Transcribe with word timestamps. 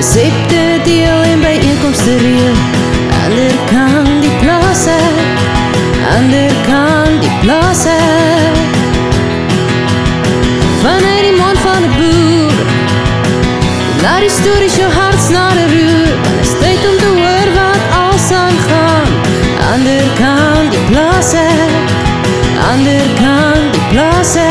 Resepte 0.00 0.80
deel 0.84 1.22
en 1.22 1.40
bijeenkomste 1.40 2.16
reel 2.16 2.54
Ander 3.24 3.52
kan 3.66 4.20
die 4.20 4.30
plaas 4.40 4.86
Ander 6.16 6.52
kan 6.66 7.20
die 7.20 7.32
plaas 7.40 7.82
Vanuit 10.82 11.22
die 11.22 11.36
mond 11.36 11.58
van 11.58 11.84
die 11.84 11.92
boer. 11.98 12.64
Laat 14.02 14.24
die 14.24 14.30
stories 14.30 14.76
jou 14.80 14.88
hart 14.92 15.20
snare 15.26 15.66
roer 15.74 16.14
Want 16.24 16.40
is 16.46 16.54
tyd 16.62 16.86
om 16.92 16.96
te 17.02 17.10
hoor 17.18 17.52
wat 17.58 17.82
als 17.98 18.30
aangaan 18.44 19.12
Ander 19.72 20.08
kan 20.22 20.72
die 20.72 20.84
plaas 20.88 21.34
Ander 22.70 23.04
kan 23.20 23.68
die 23.76 23.84
plaas 23.92 24.34
ek 24.46 24.49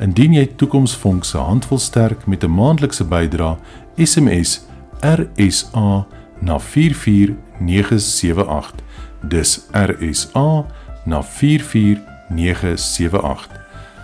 Indien 0.00 0.32
jy 0.32 0.46
Toekomsvonk 0.56 1.24
se 1.24 1.38
hand 1.38 1.68
wil 1.68 1.78
sterk 1.78 2.26
met 2.26 2.44
'n 2.44 2.50
maandelikse 2.50 3.04
bydrae, 3.04 3.56
SMS 3.96 4.60
RSA 5.00 6.06
na 6.40 6.58
44978. 6.58 8.89
Dis 9.20 9.60
RSA 9.72 10.66
na 11.04 11.22
44978. 11.22 13.48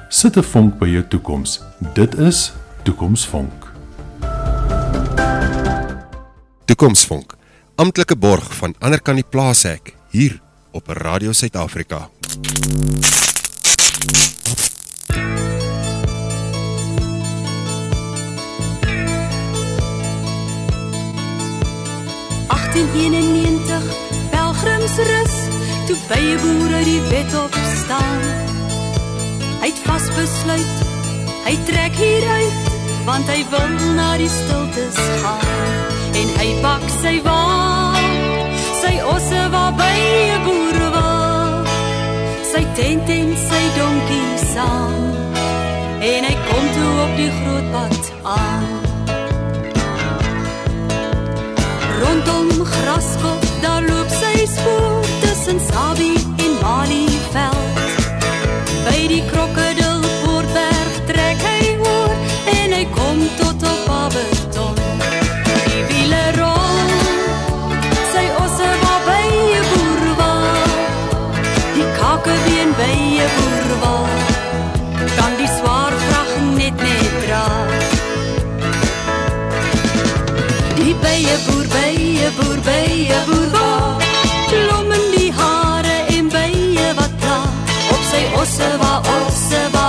Sit 0.08 0.36
'n 0.36 0.42
vonk 0.42 0.78
by 0.78 0.88
jou 0.88 1.08
toekoms. 1.08 1.60
Dit 1.94 2.18
is 2.18 2.52
Toekomsvonk. 2.82 3.72
Toekomsvonk, 6.64 7.34
amptelike 7.74 8.16
borg 8.16 8.54
van 8.54 8.74
ander 8.78 9.02
kan 9.02 9.14
die 9.14 9.24
plaas 9.28 9.64
ek 9.64 9.94
hier 10.10 10.40
op 10.70 10.88
Radio 10.88 11.32
Suid-Afrika. 11.32 12.08
Pelgrimsrus 24.66 25.34
toe 25.86 25.96
baie 26.08 26.34
boere 26.42 26.80
die 26.82 27.00
wet 27.06 27.34
op 27.38 27.54
staan. 27.70 28.22
Hy 29.60 29.68
het 29.70 29.78
vasbesluit, 29.86 30.80
hy 31.46 31.54
trek 31.68 31.94
hier 32.00 32.26
uit 32.40 32.72
want 33.06 33.30
hy 33.30 33.44
wil 33.52 33.76
na 33.94 34.08
die 34.18 34.30
stiltes 34.30 34.98
gaan. 35.22 35.94
En 36.18 36.34
hy 36.40 36.48
pak 36.64 36.82
sy 36.96 37.14
wa 37.22 37.38
sy 38.80 38.96
osse 39.14 39.44
waar 39.54 39.70
baie 39.78 40.42
boere 40.48 40.90
was 40.96 41.72
sy 42.50 42.66
tent 42.74 43.14
en 43.20 43.32
sy 43.46 43.64
donkie 43.78 44.34
saam. 44.50 45.00
En 46.10 46.30
hy 46.30 46.36
kom 46.50 46.70
toe 46.74 46.92
op 47.06 47.18
die 47.22 47.32
groot 47.38 47.74
pad 47.78 48.14
aan. 48.34 48.70
Rondom 52.02 52.56
graskop 52.74 53.45
daar 53.66 53.82
loop 53.88 54.10
sy 54.20 54.46
spoor 54.46 54.95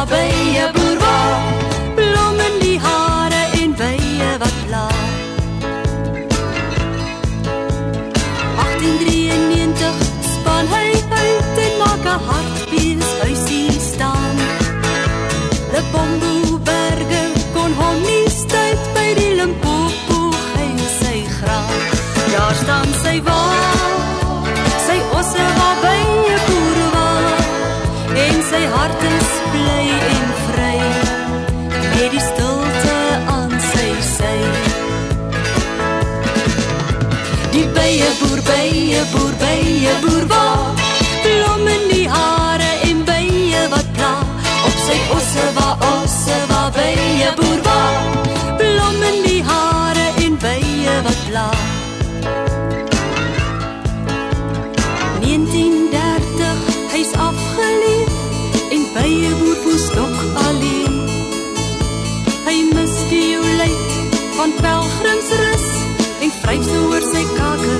osse 0.09 0.71
waar 0.71 0.76
bye 38.97 39.05
boer 39.13 39.33
bye 39.41 39.93
boer 40.01 40.25
waar 40.27 40.73
blom 41.23 41.67
in 41.67 41.83
die 41.89 42.07
hare 42.09 42.69
en 42.89 43.03
bye 43.05 43.59
wat 43.69 43.89
pla 43.97 44.13
op 44.69 44.77
sy 44.85 44.97
osse 45.17 45.45
waar 45.57 45.83
osse 45.89 46.37
waar 46.49 46.71
bye 46.77 47.27
boer 47.37 47.59
waar 47.67 47.97
blom 48.61 48.97
in 49.09 49.19
die 49.27 49.43
hare 49.49 50.07
en 50.25 50.37
bye 50.45 50.95
wat 51.05 51.19
pla 51.27 51.45
1930 55.21 56.65
hy's 56.95 57.13
afgeleef 57.27 58.17
en 58.73 58.87
bye 58.95 59.31
boer 59.43 59.59
woes 59.67 59.87
nog 59.99 60.17
alleen. 60.47 60.97
Hy 62.49 62.57
mis 62.73 62.97
die 63.11 63.25
jouleit 63.35 63.99
van 64.39 64.57
pelgrimsrus 64.63 65.69
en 66.25 66.31
vryf 66.41 66.65
so 66.71 66.87
oor 66.89 67.11
sy 67.13 67.27
sy 67.37 67.76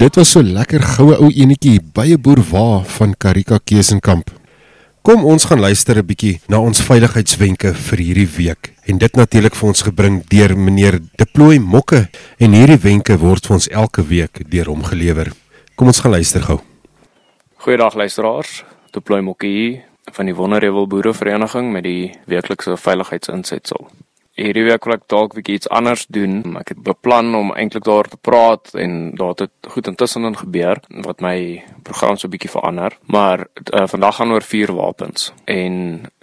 dit 0.00 0.16
was 0.16 0.30
so 0.32 0.40
lekker 0.40 0.80
goue 0.96 1.16
ou 1.20 1.28
enetjie 1.28 1.76
by 1.92 2.16
'n 2.16 2.22
boerwa 2.24 2.82
van 2.96 3.14
Karika 3.18 3.58
Kesenkamp. 3.64 4.30
Kom 5.02 5.24
ons 5.24 5.44
gaan 5.44 5.60
luister 5.60 5.96
'n 5.98 6.06
bietjie 6.06 6.40
na 6.48 6.58
ons 6.58 6.80
veiligheidswenke 6.80 7.74
vir 7.74 7.98
hierdie 7.98 8.28
week. 8.36 8.72
En 8.86 8.98
dit 8.98 9.16
natuurlik 9.16 9.54
vir 9.54 9.68
ons 9.68 9.82
gebring 9.82 10.24
deur 10.28 10.56
meneer 10.56 11.00
Deploy 11.16 11.58
Mokke 11.58 12.08
en 12.38 12.52
hierdie 12.52 12.78
wenke 12.78 13.18
word 13.18 13.46
vir 13.46 13.54
ons 13.54 13.68
elke 13.68 14.02
week 14.02 14.50
deur 14.50 14.66
hom 14.66 14.82
gelewer. 14.82 15.32
Kom 15.76 15.86
ons 15.86 16.00
gaan 16.00 16.12
luister 16.12 16.40
gou. 16.40 16.60
Goeiedag 17.56 17.94
luisteraars. 17.94 18.64
Deploy 18.92 19.20
Mokkie 19.20 19.84
van 20.12 20.26
die 20.26 20.34
Wonderrewel 20.34 20.86
Boerevereniging 20.86 21.72
met 21.72 21.82
die 21.82 22.14
weeklikse 22.26 22.76
veiligheidsinsetsel. 22.76 23.90
Hierdie 24.38 24.62
week 24.64 24.86
wil 24.86 24.94
ek 24.94 25.08
dalk 25.10 25.34
bietjie 25.34 25.58
iets 25.58 25.68
anders 25.74 26.06
doen. 26.06 26.56
Ek 26.60 26.70
het 26.72 26.82
beplan 26.86 27.34
om 27.34 27.50
eintlik 27.52 27.84
daar 27.84 28.08
te 28.08 28.16
praat 28.16 28.70
en 28.78 29.10
daar 29.18 29.34
het 29.36 29.72
goed 29.72 29.90
intussenin 29.90 30.38
gebeur 30.38 30.80
wat 31.06 31.20
my 31.24 31.64
program 31.82 32.16
so 32.16 32.30
bietjie 32.30 32.52
verander. 32.52 32.96
Maar 33.10 33.48
uh, 33.74 33.86
vandag 33.90 34.20
gaan 34.20 34.32
oor 34.32 34.46
vuurwapens 34.46 35.32
en 35.44 35.74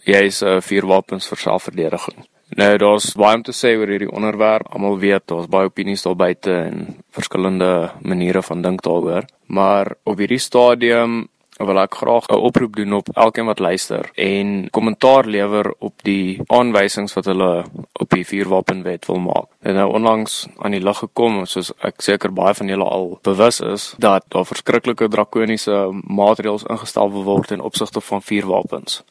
jy 0.07 0.23
is 0.31 0.41
'n 0.41 0.57
uh, 0.57 0.61
vuurwapens 0.61 1.27
vir 1.27 1.37
selfverdediging. 1.37 2.25
Nou 2.55 2.77
daar's 2.79 3.11
baie 3.19 3.35
om 3.35 3.43
te 3.43 3.51
sê 3.51 3.75
oor 3.75 3.89
hierdie 3.91 4.11
onderwerp. 4.11 4.69
Almal 4.71 4.99
weet 4.99 5.27
daar's 5.27 5.49
baie 5.51 5.67
opinies 5.67 6.03
daar 6.03 6.15
buite 6.15 6.53
en 6.53 7.03
verskillende 7.11 7.91
maniere 8.01 8.41
van 8.41 8.61
dink 8.61 8.81
daaroor. 8.81 9.27
Maar 9.47 9.95
op 10.03 10.17
hierdie 10.17 10.39
stadium 10.39 11.27
wil 11.65 11.79
ek 11.81 11.95
graag 11.95 12.27
'n 12.29 12.43
oproep 12.49 12.75
doen 12.75 12.93
op 12.93 13.07
elkeen 13.13 13.45
wat 13.45 13.59
luister 13.59 14.09
en 14.15 14.69
kommentaar 14.69 15.25
lewer 15.25 15.73
op 15.79 15.93
die 16.03 16.41
aanwysings 16.47 17.13
wat 17.13 17.25
hulle 17.25 17.65
op 17.93 18.09
die 18.09 18.25
vuurwapenwet 18.25 19.05
wil 19.05 19.19
maak. 19.19 19.47
Dit 19.61 19.75
nou 19.75 19.93
onlangs 19.93 20.47
aan 20.57 20.71
die 20.71 20.83
lig 20.83 20.97
gekom 20.97 21.45
soos 21.45 21.71
ek 21.79 22.01
seker 22.01 22.33
baie 22.33 22.53
van 22.53 22.67
julle 22.67 22.83
al 22.83 23.19
bewus 23.21 23.59
is 23.59 23.95
dat 23.97 24.23
daar 24.29 24.45
verskriklike 24.45 25.07
drakoniese 25.07 25.89
maatreëls 26.03 26.63
ingestel 26.63 27.09
word 27.09 27.51
in 27.51 27.61
opsigte 27.61 28.01
van 28.01 28.21
vuurwapens. 28.21 29.03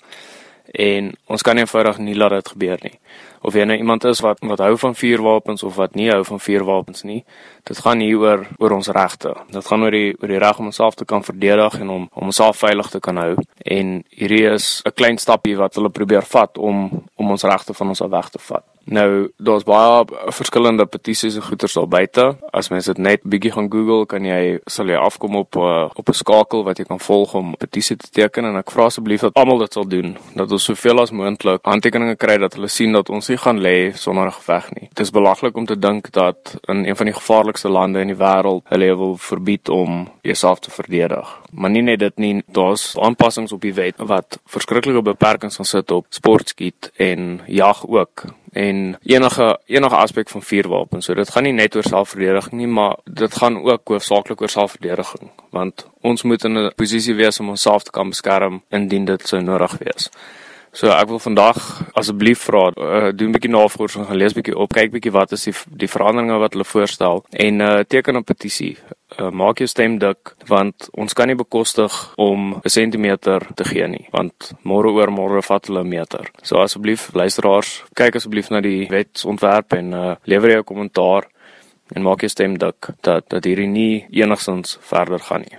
En 0.73 1.13
ons 1.27 1.43
kan 1.43 1.59
eenvoudig 1.59 1.99
nie 1.99 2.15
laat 2.15 2.31
dit 2.31 2.49
gebeur 2.49 2.79
nie. 2.83 2.99
Of 3.47 3.55
jy 3.55 3.65
nou 3.65 3.77
iemand 3.79 4.05
is 4.05 4.21
wat 4.25 4.41
wat 4.43 4.59
hou 4.59 4.75
van 4.79 4.95
vuurwapens 4.95 5.63
of 5.63 5.77
wat 5.79 5.95
nie 5.95 6.09
hou 6.11 6.25
van 6.25 6.41
vuurwapens 6.41 7.05
nie, 7.07 7.21
dit 7.69 7.79
gaan 7.79 8.01
hier 8.03 8.19
oor 8.19 8.47
oor 8.59 8.77
ons 8.79 8.89
regte. 8.89 9.35
Dit 9.55 9.67
gaan 9.67 9.87
oor 9.87 9.95
die 9.95 10.15
oor 10.21 10.33
die 10.35 10.41
reg 10.43 10.59
om 10.59 10.73
onsself 10.73 10.99
te 10.99 11.05
kan 11.05 11.25
verdedig 11.25 11.81
en 11.81 11.91
om 11.91 12.09
om 12.13 12.33
onsself 12.33 12.59
veilig 12.59 12.91
te 12.91 13.01
kan 13.01 13.17
hou. 13.17 13.35
En 13.65 14.03
hierdie 14.11 14.47
is 14.51 14.83
'n 14.85 14.95
klein 14.95 15.19
stappie 15.19 15.57
wat 15.57 15.75
hulle 15.75 15.91
probeer 15.91 16.23
vat 16.23 16.59
om 16.59 17.07
om 17.15 17.31
ons 17.31 17.43
regte 17.43 17.75
van 17.75 17.89
ons 17.89 18.01
af 18.03 18.11
weg 18.11 18.29
te 18.29 18.39
vat. 18.39 18.65
Nou, 18.87 19.29
daar's 19.43 19.65
baie 19.67 20.05
verskillende 20.31 20.87
petisies 20.87 21.35
en 21.35 21.43
goeters 21.43 21.75
daar 21.75 21.89
buite. 21.91 22.27
As 22.55 22.69
mens 22.71 22.87
dit 22.87 22.99
net 23.03 23.25
bietjie 23.27 23.51
gaan 23.57 23.67
Google, 23.71 24.07
kan 24.07 24.25
jy 24.25 24.61
sal 24.71 24.93
jy 24.93 24.99
afkom 25.01 25.41
op 25.41 25.59
uh, 25.59 25.89
op 25.91 26.09
'n 26.09 26.15
skakel 26.15 26.63
wat 26.65 26.79
jy 26.79 26.85
kan 26.85 27.01
volg 27.01 27.35
om 27.35 27.51
'n 27.51 27.57
petisie 27.59 27.97
te 27.97 28.11
teken 28.11 28.45
en 28.45 28.57
ek 28.57 28.71
vra 28.71 28.85
asseblief 28.85 29.21
dat 29.21 29.35
almal 29.35 29.59
dit 29.59 29.73
sal 29.73 29.89
doen. 29.89 30.17
Dat 30.35 30.53
ons 30.53 30.65
soveel 30.65 31.01
as 31.01 31.11
moontlik 31.11 31.61
handtekeninge 31.63 32.17
kry 32.17 32.39
dat 32.39 32.55
hulle 32.55 32.69
sien 32.69 32.93
dat 32.93 33.11
ons 33.11 33.29
nie 33.29 33.37
gaan 33.37 33.59
lê 33.59 33.93
sonder 33.93 34.27
'n 34.27 34.33
geveg 34.33 34.71
nie. 34.75 34.89
Dit 34.89 35.01
is 35.01 35.11
belaglik 35.11 35.57
om 35.57 35.67
te 35.67 35.79
dink 35.79 36.13
dat 36.13 36.59
in 36.69 36.87
een 36.87 36.97
van 36.97 37.07
die 37.07 37.15
gevaarlikste 37.15 37.69
lande 37.69 38.01
in 38.01 38.07
die 38.07 38.17
wêreld 38.17 38.63
hulle 38.65 38.97
wil 38.97 39.17
verbied 39.17 39.69
om 39.69 40.09
jouself 40.23 40.59
te 40.59 40.71
verdedig. 40.71 41.41
Maar 41.51 41.71
nie 41.71 41.83
net 41.83 41.99
dit 41.99 42.17
nie, 42.17 42.43
daar's 42.47 42.97
aanpassings 42.99 43.53
op 43.53 43.61
die 43.61 43.75
wet 43.75 43.95
wat 43.99 44.39
verskriklike 44.47 45.03
beperkings 45.03 45.57
gaan 45.57 45.65
sit 45.65 45.91
op 45.91 46.07
sportskiet 46.09 46.93
en 46.97 47.41
jag 47.47 47.89
ook 47.89 48.25
en 48.57 48.97
enige 49.03 49.59
enige 49.67 49.97
aspek 49.97 50.29
van 50.33 50.43
vuurwapens. 50.43 51.05
So 51.05 51.15
dit 51.15 51.31
gaan 51.31 51.45
nie 51.45 51.53
net 51.53 51.77
oor 51.77 51.85
selfverdediging 51.85 52.57
nie, 52.61 52.71
maar 52.79 52.97
dit 53.05 53.35
gaan 53.37 53.59
ook 53.63 53.93
hoofsaaklik 53.93 54.41
oor 54.41 54.53
selfverdediging, 54.53 55.31
want 55.53 55.87
ons 56.01 56.23
moet 56.23 56.45
in 56.45 56.59
'n 56.59 56.73
posisie 56.77 57.15
wees 57.15 57.41
om 57.41 57.49
onsself 57.49 57.83
te 57.83 57.91
kan 57.91 58.09
beskerm 58.09 58.63
indien 58.71 59.05
dit 59.05 59.29
sou 59.29 59.43
nodig 59.43 59.77
wees. 59.79 60.11
So 60.77 60.91
ek 60.93 61.09
wil 61.09 61.21
vandag 61.25 61.57
asseblief 61.97 62.43
vra, 62.45 62.67
uh, 62.77 63.09
doen 63.17 63.31
'n 63.31 63.33
bietjie 63.33 63.51
navorsing, 63.51 64.05
gaan 64.07 64.19
lees 64.21 64.35
bietjie 64.37 64.57
op, 64.57 64.75
kyk 64.77 64.91
bietjie 64.93 65.13
wat 65.13 65.33
is 65.33 65.45
die 65.49 65.55
die 65.85 65.89
veranderinge 65.89 66.37
wat 66.39 66.53
hulle 66.53 66.69
voorstel 66.69 67.25
en 67.33 67.61
uh, 67.61 67.81
teken 67.89 68.17
'n 68.17 68.25
petisie. 68.25 68.77
Uh, 69.17 69.31
maak 69.31 69.59
jou 69.59 69.69
stem 69.69 69.97
dik 69.99 70.35
want 70.47 70.89
ons 70.93 71.15
kan 71.15 71.29
nie 71.29 71.35
bekostig 71.37 71.93
om 72.17 72.61
'n 72.61 72.69
sentimeter 72.69 73.41
te 73.55 73.65
gee 73.65 73.89
nie 73.89 74.09
want 74.13 74.53
môre 74.65 74.93
oor 74.93 75.11
môre 75.11 75.43
vat 75.43 75.67
hulle 75.67 75.81
'n 75.81 75.89
meter. 75.89 76.31
So 76.43 76.59
asseblief 76.59 77.09
luisteraars, 77.15 77.83
kyk 77.95 78.17
asseblief 78.17 78.51
na 78.51 78.61
die 78.61 78.87
wetsontwerp 78.89 79.73
en 79.73 79.95
uh, 79.95 80.15
lewer 80.25 80.51
jou 80.51 80.63
kommentaar 80.63 81.25
en 81.95 82.03
maak 82.03 82.21
jou 82.21 82.29
stem 82.29 82.59
dik 82.59 82.89
dat 83.01 83.25
dat 83.29 83.45
hierdie 83.45 83.69
nie 83.69 84.07
enigsins 84.11 84.79
verder 84.81 85.21
gaan 85.21 85.41
nie. 85.41 85.59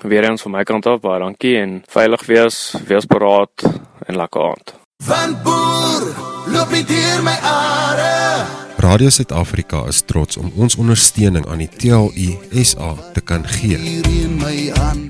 Weer 0.00 0.24
eens 0.30 0.42
van 0.42 0.50
my 0.50 0.62
kant 0.62 0.86
af 0.86 1.00
baie 1.00 1.20
dankie 1.20 1.56
en 1.58 1.82
veilig 1.90 2.26
wees, 2.26 2.74
wees 2.86 3.04
paraat 3.04 3.66
en 4.06 4.16
lekker 4.16 4.50
aand. 4.50 4.74
Van 5.04 5.36
boer, 5.42 6.08
loop 6.52 6.70
nie 6.70 6.84
deur 6.84 7.22
my 7.22 7.36
are. 7.42 8.66
Radio 8.78 9.10
Suid-Afrika 9.10 9.80
is 9.90 10.04
trots 10.06 10.36
om 10.38 10.52
ons 10.54 10.76
ondersteuning 10.78 11.42
aan 11.50 11.58
die 11.58 11.68
TLU 11.68 12.62
SA 12.62 12.92
te 13.12 13.20
kan 13.20 13.42
gee. 13.58 13.78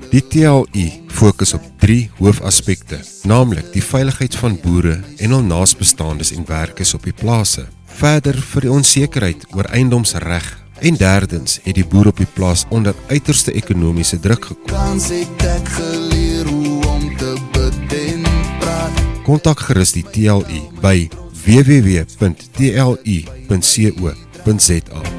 Die 0.09 0.23
TLU 0.25 0.85
fokus 1.13 1.53
op 1.53 1.67
3 1.77 2.09
hoofaspekte, 2.17 2.97
naamlik 3.29 3.69
die 3.75 3.83
veiligheid 3.85 4.35
van 4.41 4.57
boere 4.63 4.95
en 5.21 5.35
hul 5.35 5.45
naasbestaandes 5.45 6.33
en 6.33 6.49
werkers 6.49 6.95
op 6.97 7.05
die 7.05 7.13
plase. 7.13 7.67
Verder 7.99 8.41
vir 8.53 8.65
die 8.65 8.73
onsekerheid 8.73 9.45
oor 9.53 9.69
eiendomsreg 9.69 10.49
en 10.79 10.95
derdens 10.95 11.59
het 11.63 11.75
die 11.75 11.85
boer 11.85 12.07
op 12.07 12.17
die 12.17 12.27
plaas 12.33 12.65
onder 12.69 12.95
uiterste 13.07 13.51
ekonomiese 13.51 14.19
druk 14.19 14.45
gekom. 14.45 14.65
Kans 14.71 15.07
het 15.13 15.45
ek 15.47 15.67
geleer 15.77 16.45
hoe 16.47 16.87
om 16.87 17.17
te 17.17 17.35
bid 17.51 17.93
en 17.99 18.21
praat. 18.59 18.91
Kontak 19.25 19.59
gerus 19.67 19.91
die 19.95 20.05
TLU 20.11 20.61
by 20.81 21.09
www.tlu.co.za. 21.45 22.21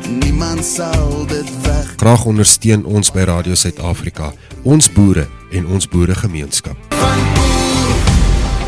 Niemand 0.09 0.65
sal 0.65 1.27
dit 1.27 1.51
weg. 1.63 1.95
Graag 1.97 2.25
ondersteun 2.25 2.85
ons 2.85 3.13
by 3.13 3.21
Radio 3.29 3.55
Suid-Afrika, 3.55 4.33
ons 4.63 4.93
boere 4.93 5.29
en 5.53 5.67
ons 5.67 5.89
boeregemeenskap. 5.89 6.77
Van 7.01 7.21
boer, 7.39 7.99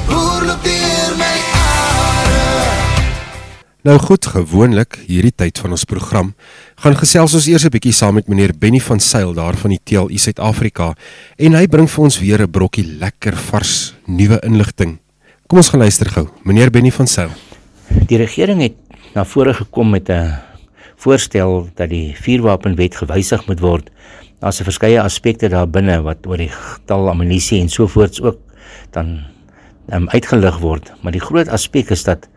boer 0.09 0.43
loop 0.51 0.63
deur 0.67 1.17
my. 1.19 1.32
Nou 3.83 3.97
goed, 3.99 4.23
gewoonlik 4.31 4.95
hierdie 5.09 5.33
tyd 5.35 5.59
van 5.59 5.73
ons 5.75 5.83
program 5.91 6.29
gaan 6.85 6.95
gesels 7.01 7.33
ons 7.35 7.49
eers 7.51 7.65
'n 7.67 7.75
bietjie 7.75 7.93
saam 7.93 8.15
met 8.15 8.29
meneer 8.31 8.53
Benny 8.55 8.79
van 8.79 9.01
Sail 9.01 9.35
daar 9.35 9.57
van 9.59 9.71
die 9.71 9.81
TLU 9.83 10.19
Suid-Afrika 10.19 10.95
en 11.37 11.55
hy 11.59 11.67
bring 11.67 11.91
vir 11.91 12.05
ons 12.05 12.21
weer 12.21 12.43
'n 12.43 12.51
brokkie 12.51 12.87
lekker 12.87 13.35
vars 13.35 13.95
nuwe 14.07 14.39
inligting. 14.47 15.01
Kom 15.49 15.59
ons 15.59 15.69
gaan 15.69 15.81
luister 15.81 16.07
gou. 16.07 16.29
Meneer 16.45 16.71
Benny 16.71 16.93
van 16.93 17.07
Sail. 17.09 17.31
Die 18.07 18.19
regering 18.19 18.63
het 18.63 18.77
na 19.15 19.25
vore 19.25 19.53
gekom 19.53 19.91
met 19.91 20.09
'n 20.09 20.39
voorstel 20.97 21.69
dat 21.75 21.91
die 21.91 22.15
vuurwapenwet 22.15 22.95
gewysig 22.95 23.47
moet 23.49 23.61
word. 23.61 23.91
Daar's 24.39 24.61
'n 24.61 24.65
verskeie 24.65 25.03
aspekte 25.03 25.49
daar 25.49 25.67
binne 25.67 26.03
wat 26.03 26.27
oor 26.27 26.37
die 26.37 26.53
getal 26.53 27.09
ammunisie 27.09 27.61
en 27.61 27.69
sovoorts 27.69 28.23
ook 28.23 28.39
dan 28.93 29.25
um, 29.93 30.09
uitgelig 30.09 30.59
word, 30.59 30.93
maar 31.01 31.13
die 31.13 31.21
groot 31.21 31.49
aspek 31.49 31.91
is 31.91 32.05
dat 32.05 32.29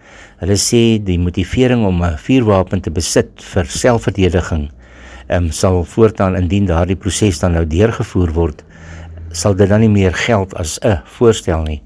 hulle 0.41 0.57
sê 0.59 0.99
die 0.99 1.17
motivering 1.19 1.85
om 1.85 2.03
'n 2.03 2.17
vuurwapen 2.17 2.81
te 2.81 2.91
besit 2.91 3.41
vir 3.53 3.65
selfverdediging 3.65 4.69
um, 5.29 5.51
sal 5.51 5.83
voortaan 5.83 6.35
indien 6.35 6.65
daardie 6.65 6.95
proses 6.95 7.39
dan 7.39 7.53
nou 7.53 7.65
deurgevoer 7.65 8.31
word, 8.33 8.63
sal 9.31 9.55
dit 9.55 9.69
dan 9.69 9.79
nie 9.79 9.89
meer 9.89 10.13
geld 10.13 10.53
as 10.55 10.79
'n 10.81 11.01
voorstel 11.05 11.63
nie. 11.63 11.81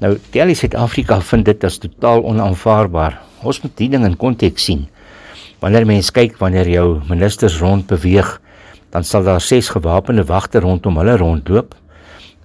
Nou, 0.00 0.18
Tele 0.30 0.54
Suid-Afrika 0.54 1.20
vind 1.20 1.44
dit 1.44 1.64
as 1.64 1.78
totaal 1.78 2.24
onaanvaarbaar 2.24 3.20
Ons 3.42 3.58
moet 3.64 3.74
die 3.78 3.88
ding 3.90 4.04
in 4.06 4.16
konteks 4.18 4.68
sien. 4.68 4.86
Wanneer 5.62 5.86
mens 5.86 6.12
kyk 6.14 6.36
wanneer 6.38 6.68
jou 6.70 6.86
ministers 7.08 7.58
rond 7.62 7.88
beweeg, 7.90 8.28
dan 8.94 9.06
sal 9.06 9.24
daar 9.26 9.42
ses 9.42 9.70
gewapende 9.72 10.24
wagte 10.28 10.62
rondom 10.62 11.00
hulle 11.00 11.16
rondloop. 11.18 11.74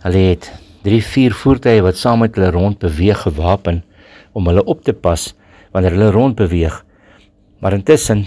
Hulle 0.05 0.24
het 0.31 0.50
3, 0.88 1.01
4 1.03 1.36
voertuie 1.38 1.84
wat 1.86 2.00
saam 2.00 2.24
met 2.25 2.38
hulle 2.38 2.50
rond 2.55 2.79
beweeg 2.81 3.22
gewapen 3.27 3.84
om 4.38 4.50
hulle 4.50 4.63
op 4.70 4.84
te 4.86 4.94
pas 4.94 5.29
wanneer 5.74 5.96
hulle 5.98 6.12
rond 6.15 6.38
beweeg. 6.38 6.75
Maar 7.62 7.77
intussen 7.79 8.25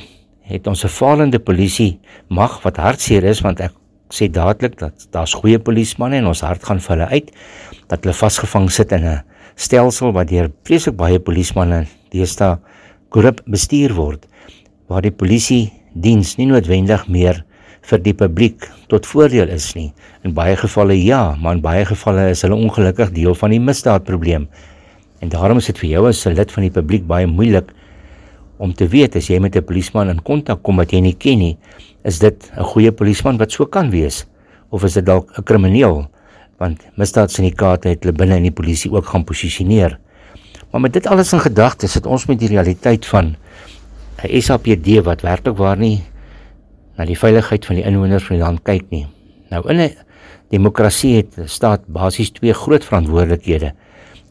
het 0.51 0.67
ons 0.67 0.85
'n 0.85 0.89
falende 0.89 1.39
polisie 1.39 2.01
mag 2.29 2.63
wat 2.63 2.77
hartseer 2.77 3.25
is 3.25 3.41
want 3.41 3.61
ek 3.61 3.73
sê 4.11 4.27
dadelik 4.31 4.79
dat 4.79 5.07
daar's 5.11 5.35
goeie 5.35 5.59
polismanne 5.59 6.17
en 6.17 6.27
ons 6.27 6.41
hart 6.41 6.65
gaan 6.65 6.81
vir 6.81 6.97
hulle 6.97 7.09
uit 7.11 7.29
dat 7.89 8.03
hulle 8.03 8.15
vasgevang 8.15 8.71
sit 8.71 8.93
in 8.93 9.05
'n 9.05 9.23
stelsel 9.55 10.13
wat 10.13 10.29
deur 10.29 10.51
vreeslik 10.65 10.97
baie 10.97 11.19
polismanne 11.19 11.87
deesdae 12.11 12.59
korrup 13.09 13.41
bestuur 13.47 13.95
word 13.95 14.27
waar 14.89 15.03
die 15.03 15.15
polisie 15.15 15.73
diens 15.95 16.37
nie 16.39 16.47
noodwendig 16.47 17.09
meer 17.09 17.45
vir 17.83 18.03
die 18.05 18.15
publiek 18.15 18.67
tot 18.91 19.07
voordeel 19.07 19.49
is 19.49 19.71
nie. 19.77 19.93
In 20.27 20.35
baie 20.37 20.57
gevalle 20.59 20.97
ja, 20.99 21.37
maar 21.41 21.57
in 21.57 21.63
baie 21.65 21.85
gevalle 21.89 22.31
is 22.31 22.43
hulle 22.43 22.59
ongelukkig 22.59 23.13
deel 23.17 23.35
van 23.35 23.55
die 23.55 23.63
misdaadprobleem. 23.63 24.49
En 25.21 25.29
daarom 25.29 25.61
is 25.61 25.69
dit 25.69 25.79
vir 25.79 25.91
jou 25.91 26.09
as 26.09 26.27
'n 26.27 26.35
lid 26.35 26.53
van 26.53 26.63
die 26.63 26.73
publiek 26.73 27.07
baie 27.07 27.27
moeilik 27.27 27.73
om 28.59 28.73
te 28.75 28.89
weet 28.89 29.17
as 29.17 29.29
jy 29.29 29.39
met 29.39 29.57
'n 29.57 29.65
polisman 29.65 30.09
in 30.09 30.23
kontak 30.23 30.63
kom 30.63 30.77
wat 30.77 30.93
jy 30.93 31.01
nie 31.01 31.17
ken 31.17 31.39
nie, 31.39 31.59
is 32.05 32.19
dit 32.19 32.51
'n 32.57 32.65
goeie 32.65 32.93
polisman 32.93 33.39
wat 33.39 33.53
so 33.53 33.67
kan 33.67 33.91
wees 33.91 34.27
of 34.71 34.85
is 34.85 34.95
dit 34.95 35.07
dalk 35.07 35.31
'n 35.39 35.43
krimineel? 35.43 36.09
Want 36.59 36.81
misdaadsyndikaate 36.97 37.89
het 37.89 38.05
hulle 38.05 38.13
binne 38.13 38.37
in 38.37 38.43
die 38.43 38.53
polisie 38.53 38.91
ook 38.93 39.07
gaan 39.07 39.25
posisioneer. 39.25 39.99
Maar 40.71 40.81
met 40.81 40.93
dit 40.93 41.07
alles 41.07 41.33
in 41.33 41.41
gedagte 41.41 41.89
sit 41.89 42.07
ons 42.07 42.27
met 42.27 42.39
die 42.39 42.49
realiteit 42.49 43.07
van 43.07 43.37
'n 44.23 44.41
SAPD 44.41 45.03
wat 45.05 45.23
werklik 45.23 45.57
waar 45.57 45.77
nie 45.77 46.03
na 46.97 47.05
die 47.05 47.19
veiligheid 47.19 47.67
van 47.67 47.77
die 47.77 47.85
inwoners 47.85 48.25
van 48.25 48.37
die 48.37 48.45
land 48.45 48.63
kyk 48.63 48.91
nie. 48.91 49.07
Nou 49.51 49.69
in 49.69 49.81
'n 49.81 49.97
demokrasie 50.51 51.17
het 51.17 51.51
staat 51.51 51.81
basies 51.87 52.31
twee 52.31 52.53
groot 52.53 52.85
verantwoordelikhede. 52.85 53.73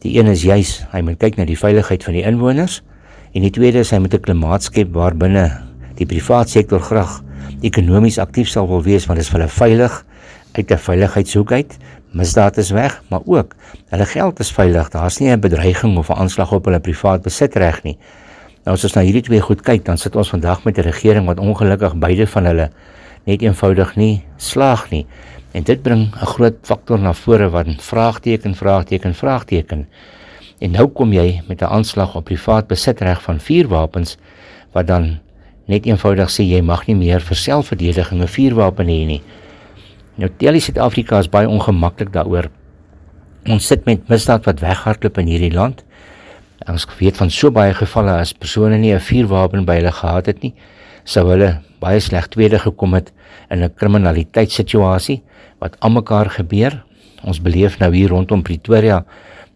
Die 0.02 0.18
een 0.18 0.26
is 0.26 0.42
juis 0.42 0.86
hy 0.92 1.00
moet 1.00 1.18
kyk 1.18 1.36
na 1.36 1.44
die 1.44 1.58
veiligheid 1.58 2.04
van 2.04 2.14
die 2.14 2.24
inwoners 2.24 2.82
En 3.30 3.44
die 3.46 3.52
tweede 3.54 3.84
is 3.84 3.92
hy 3.94 4.00
moet 4.02 4.14
'n 4.14 4.24
klimaat 4.26 4.64
skep 4.66 4.90
waarbinne 4.90 5.44
die 5.94 6.06
private 6.06 6.50
sektor 6.50 6.80
graag 6.80 7.22
ekonomies 7.62 8.18
aktief 8.18 8.48
sal 8.48 8.66
wil 8.66 8.82
wees 8.82 9.06
want 9.06 9.20
dit 9.20 9.26
is 9.26 9.30
vir 9.30 9.40
hulle 9.40 9.54
veilig 9.54 10.04
uit 10.58 10.70
'n 10.70 10.76
veiligheidshoek 10.76 11.52
uit. 11.52 11.78
Misdaad 12.12 12.58
is 12.58 12.70
weg, 12.70 13.02
maar 13.08 13.20
ook 13.24 13.54
hulle 13.90 14.06
geld 14.06 14.40
is 14.40 14.50
veilig. 14.50 14.90
Daar's 14.90 15.20
nie 15.20 15.30
'n 15.30 15.40
bedreiging 15.40 15.96
of 15.96 16.10
'n 16.10 16.18
aanslag 16.18 16.52
op 16.52 16.64
hulle 16.64 16.80
privaat 16.80 17.22
besit 17.22 17.54
reg 17.54 17.82
nie. 17.82 17.98
Nou 18.64 18.74
as 18.74 18.84
ons 18.84 18.94
na 18.94 19.02
hierdie 19.02 19.22
twee 19.22 19.40
goed 19.40 19.62
kyk, 19.62 19.84
dan 19.84 19.98
sit 19.98 20.16
ons 20.16 20.30
vandag 20.30 20.64
met 20.64 20.78
'n 20.78 20.82
regering 20.82 21.26
wat 21.26 21.38
ongelukkig 21.38 21.98
beide 21.98 22.26
van 22.26 22.44
hulle 22.44 22.70
net 23.26 23.42
eenvoudig 23.42 23.96
nie 23.96 24.24
slaag 24.36 24.90
nie. 24.90 25.06
En 25.52 25.62
dit 25.62 25.82
bring 25.82 26.14
'n 26.14 26.26
groot 26.26 26.56
faktor 26.62 26.98
na 26.98 27.12
vore 27.12 27.50
wat 27.50 27.66
vraagteken, 27.78 28.54
vraagteken, 28.54 29.14
vraagteken. 29.14 29.88
En 30.58 30.70
nou 30.70 30.86
kom 30.88 31.12
jy 31.12 31.42
met 31.48 31.62
'n 31.62 31.64
aanslag 31.64 32.14
op 32.14 32.24
privaat 32.24 32.66
besitreg 32.66 33.22
van 33.22 33.40
vuurwapens 33.40 34.16
wat 34.72 34.86
dan 34.86 35.18
net 35.64 35.86
eenvoudig 35.86 36.30
sê 36.30 36.42
jy 36.42 36.60
mag 36.60 36.86
nie 36.86 36.96
meer 36.96 37.20
vir 37.20 37.36
selfverdediging 37.36 38.22
'n 38.22 38.26
vuurwapen 38.26 38.86
hê 38.86 39.06
nie. 39.06 39.22
Nou 40.14 40.30
Teli 40.36 40.60
Suid-Afrika 40.60 41.18
is 41.18 41.28
baie 41.28 41.48
ongemaklik 41.48 42.12
daaroor. 42.12 42.50
Ons 43.46 43.66
sit 43.66 43.84
met 43.84 44.08
misdaad 44.08 44.44
wat 44.44 44.60
weghardloop 44.60 45.18
in 45.18 45.26
hierdie 45.26 45.54
land. 45.54 45.84
Ons 46.68 46.86
weet 46.98 47.16
van 47.16 47.30
so 47.30 47.50
baie 47.50 47.74
gevalle 47.74 48.18
as 48.20 48.32
persone 48.32 48.78
nie 48.78 48.94
'n 48.94 49.00
vuurwapen 49.00 49.64
by 49.64 49.74
hulle 49.74 49.92
gehad 49.92 50.26
het 50.26 50.42
nie, 50.42 50.54
sou 51.04 51.28
hulle 51.30 51.60
baie 51.80 52.00
sleg 52.00 52.28
tweede 52.28 52.58
gekom 52.58 52.94
het 52.94 53.12
in 53.50 53.62
'n 53.62 53.74
kriminaliteitssituasie 53.74 55.22
wat 55.58 55.76
almekaar 55.80 56.30
gebeur. 56.30 56.84
Ons 57.22 57.40
beleef 57.40 57.78
nou 57.78 57.92
hier 57.94 58.08
rondom 58.08 58.42
Pretoria 58.42 59.04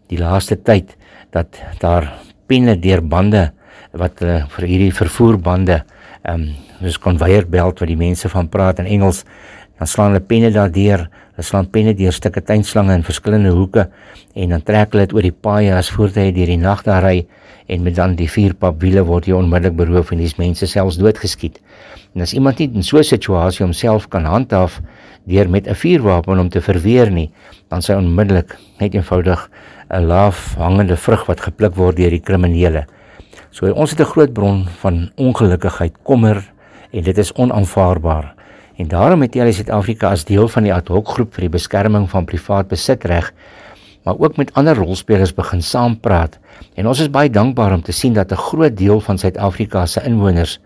die 0.07 0.17
laaste 0.17 0.55
tyd 0.55 0.95
dat 1.31 1.47
daar 1.79 2.13
penne 2.47 2.75
deur 2.79 3.01
bande 3.01 3.51
wat 3.91 4.21
uh, 4.21 4.45
vir 4.47 4.67
hierdie 4.67 4.93
vervoerbande 4.93 5.83
ehm 6.23 6.41
um, 6.41 6.53
dis 6.81 6.97
konveierbelt 6.99 7.79
wat 7.79 7.87
die 7.87 7.95
mense 7.95 8.29
van 8.29 8.49
praat 8.49 8.79
in 8.79 8.85
Engels 8.85 9.23
dan 9.79 9.87
slaan 9.87 10.11
hulle 10.11 10.25
penne 10.27 10.51
daardeur 10.51 11.07
hulle 11.35 11.45
slaan 11.45 11.69
penne 11.71 11.93
deur 11.93 12.13
stukke 12.15 12.41
tuinslange 12.41 12.93
in 12.93 13.03
verskillende 13.03 13.51
hoeke 13.55 13.89
en 14.35 14.49
dan 14.49 14.63
trek 14.63 14.93
hulle 14.93 15.05
dit 15.05 15.15
oor 15.15 15.27
die 15.27 15.35
paaie 15.47 15.73
as 15.75 15.91
voertuie 15.91 16.31
deur 16.35 16.47
die 16.47 16.61
nag 16.61 16.83
daar 16.83 17.03
ry 17.03 17.25
en 17.67 17.83
met 17.83 17.95
dan 17.95 18.15
die 18.15 18.29
vier 18.29 18.53
pap 18.53 18.81
wiele 18.81 19.03
word 19.05 19.27
jy 19.27 19.33
onmiddellik 19.33 19.77
beroof 19.77 20.11
en 20.11 20.19
dis 20.19 20.37
mense 20.37 20.67
selfs 20.67 20.97
doodgeskiet 21.01 21.61
en 22.15 22.21
as 22.21 22.33
iemand 22.33 22.59
nie 22.59 22.69
in 22.73 22.83
so 22.83 22.97
'n 22.97 23.03
situasie 23.03 23.65
homself 23.65 24.09
kan 24.09 24.25
handhaaf 24.25 24.81
deur 25.25 25.49
met 25.49 25.67
'n 25.67 25.75
vuurwapen 25.75 26.39
om 26.39 26.49
te 26.49 26.61
verweer 26.61 27.11
nie 27.11 27.31
dan 27.69 27.81
sy 27.81 27.93
onmiddellik 27.93 28.55
net 28.79 28.93
eenvoudig 28.93 29.49
'n 29.89 30.07
laaf 30.09 30.55
hangende 30.57 30.97
vrug 30.97 31.25
wat 31.29 31.41
gepluk 31.45 31.75
word 31.77 31.97
deur 31.97 32.09
die 32.09 32.23
kriminele. 32.23 32.85
So 33.51 33.69
ons 33.71 33.91
het 33.91 34.01
'n 34.01 34.11
groot 34.11 34.33
bron 34.33 34.65
van 34.81 35.11
ongelukkigheid, 35.15 35.93
kommer 36.03 36.43
en 36.91 37.03
dit 37.03 37.17
is 37.17 37.33
onaanvaarbaar. 37.33 38.33
En 38.75 38.87
daarom 38.87 39.21
het 39.21 39.33
hulle 39.33 39.53
Suid-Afrika 39.55 40.09
as 40.11 40.25
deel 40.27 40.47
van 40.51 40.65
die 40.67 40.73
ad 40.73 40.89
hoc 40.91 41.13
groep 41.15 41.35
vir 41.37 41.47
die 41.47 41.53
beskerming 41.53 42.09
van 42.11 42.27
privaat 42.27 42.67
besitreg, 42.67 43.31
maar 44.03 44.19
ook 44.19 44.37
met 44.37 44.51
ander 44.53 44.75
rolspelers 44.77 45.33
begin 45.33 45.61
saampraat. 45.63 46.37
En 46.75 46.87
ons 46.87 46.99
is 46.99 47.09
baie 47.09 47.29
dankbaar 47.29 47.73
om 47.73 47.81
te 47.81 47.95
sien 47.95 48.13
dat 48.13 48.31
'n 48.31 48.43
groot 48.49 48.77
deel 48.77 48.99
van 48.99 49.17
Suid-Afrika 49.17 49.85
se 49.85 50.03
inwoners 50.03 50.59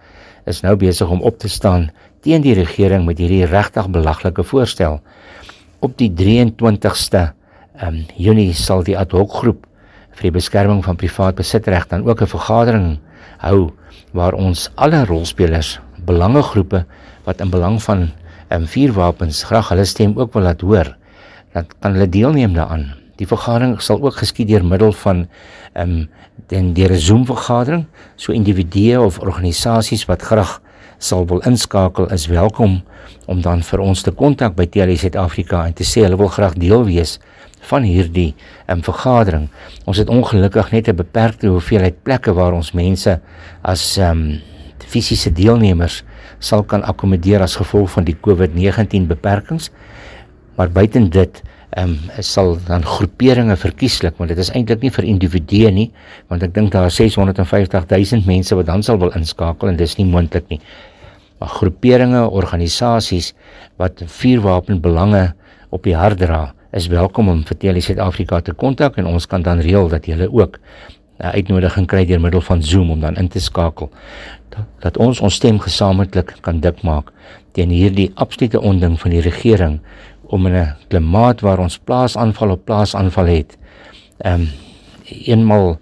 is 0.45 0.61
nou 0.61 0.75
besig 0.75 1.09
om 1.09 1.21
op 1.21 1.37
te 1.37 1.47
staan 1.47 1.91
teen 2.21 2.41
die 2.41 2.53
regering 2.53 3.05
met 3.05 3.17
hierdie 3.17 3.45
regtig 3.45 3.89
belaglike 3.89 4.43
voorstel. 4.43 4.99
Op 5.79 5.97
die 5.97 6.11
23ste 6.11 7.31
um, 7.83 8.05
Junie 8.15 8.53
sal 8.53 8.83
die 8.83 8.97
ad 8.97 9.11
hoc 9.11 9.31
groep 9.31 9.65
vir 10.11 10.21
die 10.21 10.37
beskerming 10.39 10.83
van 10.83 10.95
privaat 10.95 11.35
besitreg 11.35 11.87
dan 11.87 12.03
ook 12.03 12.21
'n 12.21 12.27
vergadering 12.27 12.99
hou 13.37 13.71
waar 14.11 14.33
ons 14.33 14.71
alle 14.75 15.05
rolspelers, 15.05 15.79
belangegroepe 16.05 16.85
wat 17.29 17.43
in 17.45 17.53
belang 17.53 17.77
van 17.85 18.07
um, 18.49 18.65
vuurwapens 18.65 19.43
graag 19.49 19.69
hulle 19.73 19.85
stem 19.85 20.17
ook 20.17 20.33
wil 20.33 20.47
laat 20.49 20.65
hoor, 20.65 20.95
dan 21.53 21.69
kan 21.79 21.93
hulle 21.93 22.09
deelneem 22.09 22.55
daaraan. 22.57 22.89
Die 23.21 23.27
vergadering 23.27 23.77
sal 23.83 24.01
ook 24.01 24.17
geskied 24.21 24.49
deur 24.49 24.65
middel 24.65 24.95
van 25.05 25.27
ehm 25.73 26.01
um, 26.01 26.09
den 26.49 26.73
deur 26.73 26.91
'n 26.95 26.97
Zoom 26.97 27.25
vergadering, 27.25 27.85
so 28.15 28.31
individue 28.31 29.01
of 29.01 29.19
organisasies 29.19 30.05
wat 30.07 30.21
graag 30.21 30.61
sal 30.97 31.25
wil 31.27 31.39
inskakel 31.39 32.07
is 32.11 32.27
welkom 32.27 32.81
om 33.25 33.41
dan 33.41 33.61
vir 33.63 33.79
ons 33.79 34.01
te 34.01 34.11
kontak 34.11 34.55
by 34.55 34.65
TLS 34.65 34.99
Suid-Afrika 34.99 35.65
en 35.65 35.73
te 35.73 35.83
sê 35.83 36.01
hulle 36.03 36.17
wil 36.17 36.31
graag 36.31 36.55
deel 36.59 36.85
wees 36.85 37.19
van 37.69 37.83
hierdie 37.83 38.33
um, 38.67 38.81
vergadering. 38.83 39.49
Ons 39.85 39.97
het 39.97 40.09
ongelukkig 40.09 40.71
net 40.71 40.87
'n 40.87 40.95
beperkte 40.95 41.47
hoeveelheid 41.47 42.03
plekke 42.03 42.33
waar 42.33 42.53
ons 42.53 42.71
mense 42.71 43.19
as 43.61 43.97
ehm 43.97 44.11
um, 44.11 44.39
fisiese 44.89 45.31
deelnemers 45.35 46.01
sal 46.39 46.63
kan 46.63 46.83
akkommodeer 46.87 47.43
as 47.45 47.57
gevolg 47.59 47.91
van 47.93 48.07
die 48.07 48.17
COVID-19 48.27 49.07
beperkings. 49.09 49.69
Maar 50.57 50.71
buiten 50.73 51.09
dit 51.13 51.43
ehm 51.77 51.91
um, 51.93 52.23
sal 52.25 52.55
dan 52.65 52.81
groeperinge 52.81 53.53
verkieslik 53.61 54.15
want 54.17 54.31
dit 54.33 54.39
is 54.41 54.49
eintlik 54.57 54.81
nie 54.81 54.89
vir 54.89 55.05
individue 55.05 55.69
nie 55.69 55.91
want 56.31 56.41
ek 56.41 56.55
dink 56.55 56.71
daar 56.73 56.87
is 56.89 56.95
650 56.97 57.85
000 57.85 58.25
mense 58.25 58.55
wat 58.57 58.65
dan 58.65 58.81
sal 58.83 58.97
wil 58.97 59.13
inskakel 59.13 59.69
en 59.69 59.77
dis 59.77 59.93
nie 59.99 60.07
moontlik 60.09 60.49
nie. 60.49 60.57
Maar 61.39 61.51
groeperinge, 61.59 62.23
organisasies 62.29 63.33
wat 63.77 64.01
vuurwapenbelange 64.05 65.29
op 65.69 65.85
die 65.85 65.95
hart 65.95 66.19
dra, 66.19 66.49
is 66.75 66.89
welkom 66.89 67.29
om 67.29 67.43
vir 67.47 67.57
Tele 67.57 67.81
Suid-Afrika 67.81 68.41
te 68.45 68.53
kontak 68.53 68.97
en 68.97 69.07
ons 69.09 69.25
kan 69.29 69.45
dan 69.45 69.61
reël 69.63 69.87
dat 69.89 70.09
julle 70.09 70.27
ook 70.29 70.59
'n 71.19 71.35
uitnodiging 71.35 71.87
kry 71.87 72.05
deur 72.05 72.21
middel 72.21 72.41
van 72.41 72.63
Zoom 72.63 72.91
om 72.91 72.99
dan 72.99 73.15
in 73.15 73.27
te 73.27 73.39
skakel 73.39 73.89
dat, 74.79 74.97
ons 74.97 75.19
ons 75.19 75.35
stem 75.35 75.59
gesamentlik 75.59 76.35
kan 76.41 76.59
dik 76.59 76.81
maak 76.81 77.11
teen 77.51 77.69
hierdie 77.69 78.11
absolute 78.15 78.61
onding 78.61 78.99
van 78.99 79.11
die 79.11 79.21
regering 79.21 79.79
om 80.29 80.45
in 80.47 80.55
'n 80.55 80.75
klimaat 80.87 81.41
waar 81.41 81.59
ons 81.59 81.77
plaasaanval 81.77 82.49
op 82.49 82.65
plaasaanval 82.65 83.25
het. 83.25 83.57
Ehm 84.17 84.41
um, 84.41 84.47
eenmal 85.25 85.79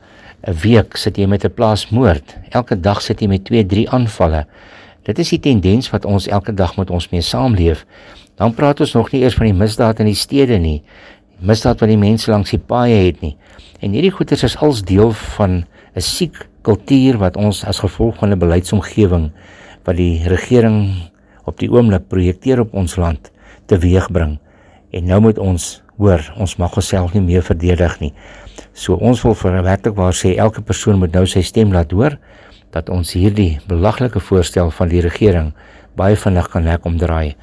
'n 0.47 0.53
week 0.63 0.95
sit 0.95 1.17
jy 1.17 1.25
met 1.25 1.43
'n 1.43 1.53
plaasmoord. 1.53 2.37
Elke 2.49 2.79
dag 2.79 3.01
sit 3.01 3.19
jy 3.19 3.27
met 3.27 3.45
2, 3.45 3.65
3 3.65 3.89
aanvalle. 3.89 4.45
Dit 5.03 5.19
is 5.19 5.29
die 5.29 5.39
tendens 5.39 5.89
wat 5.89 6.05
ons 6.05 6.27
elke 6.27 6.53
dag 6.53 6.77
met 6.77 6.89
ons 6.89 7.09
mee 7.09 7.21
saamleef. 7.21 7.85
Dan 8.35 8.53
praat 8.53 8.79
ons 8.79 8.93
nog 8.93 9.11
nie 9.11 9.21
eers 9.21 9.33
van 9.33 9.45
die 9.45 9.53
misdaad 9.53 9.99
in 9.99 10.05
die 10.05 10.15
stede 10.15 10.57
nie. 10.57 10.83
Misdaad 11.37 11.83
wat 11.83 11.89
die 11.91 11.99
mense 12.01 12.31
langs 12.31 12.49
die 12.49 12.61
paaie 12.61 12.97
het 13.05 13.21
nie. 13.21 13.35
En 13.79 13.93
hierdie 13.93 14.13
goeters 14.13 14.43
is 14.43 14.57
als 14.57 14.81
deel 14.81 15.11
van 15.37 15.65
'n 15.95 16.01
siek 16.01 16.47
kultuur 16.61 17.17
wat 17.17 17.37
ons 17.37 17.63
as 17.63 17.79
gevolg 17.79 18.17
van 18.17 18.33
'n 18.33 18.39
beleidsomgewing 18.39 19.31
wat 19.85 19.95
die 19.95 20.23
regering 20.27 21.09
op 21.45 21.59
die 21.59 21.69
oomblik 21.71 22.07
projekteer 22.07 22.59
op 22.59 22.73
ons 22.73 22.95
land 22.95 23.31
teweegbring. 23.65 24.39
En 24.91 25.05
nou 25.05 25.19
moet 25.21 25.37
ons 25.37 25.83
hoor, 25.97 26.33
ons 26.37 26.57
mag 26.57 26.75
onsself 26.75 27.13
nie 27.13 27.21
meer 27.21 27.43
verdedig 27.43 27.99
nie. 27.99 28.13
So 28.73 28.93
ons 28.95 29.21
wil 29.21 29.35
vir 29.35 29.63
werklik 29.63 29.95
waar 29.95 30.13
sê 30.13 30.35
elke 30.35 30.61
persoon 30.61 30.99
moet 30.99 31.13
nou 31.13 31.25
sy 31.25 31.41
stem 31.41 31.71
laat 31.71 31.91
hoor 31.91 32.17
dat 32.71 32.89
ons 32.89 33.13
hierdie 33.13 33.59
belaglike 33.67 34.19
voorstel 34.19 34.71
van 34.71 34.87
die 34.87 35.01
regering 35.01 35.53
baie 35.97 36.15
vinnig 36.15 36.49
kan 36.49 36.63
lekker 36.63 36.91
omdraai. 36.91 37.35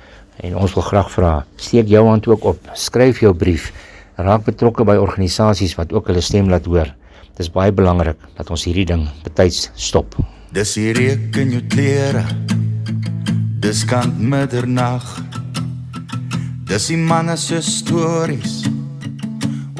En 0.42 0.56
ons 0.58 0.74
wil 0.74 0.82
graag 0.82 1.10
vra, 1.14 1.32
steek 1.56 1.88
jou 1.88 2.02
hand 2.08 2.26
ook 2.26 2.44
op, 2.44 2.70
skryf 2.74 3.20
jou 3.22 3.34
brief, 3.34 3.70
raak 4.16 4.44
betrokke 4.46 4.84
by 4.86 4.96
organisasies 4.98 5.76
wat 5.78 5.92
ook 5.94 6.10
hulle 6.10 6.22
stem 6.22 6.50
laat 6.50 6.66
hoor. 6.66 6.90
Dis 7.38 7.50
baie 7.50 7.72
belangrik 7.74 8.18
dat 8.38 8.50
ons 8.50 8.64
hierdie 8.66 8.86
ding 8.86 9.08
betyds 9.24 9.70
stop. 9.74 10.14
Dis 10.54 10.76
die 10.78 10.92
reuk 10.94 11.34
in 11.42 11.56
jou 11.56 11.62
klere. 11.66 12.22
Dis 13.58 13.82
kant 13.90 14.20
middernag. 14.20 15.02
Dis 16.68 16.86
die 16.92 16.98
manne 17.00 17.34
se 17.40 17.58
stories. 17.64 18.62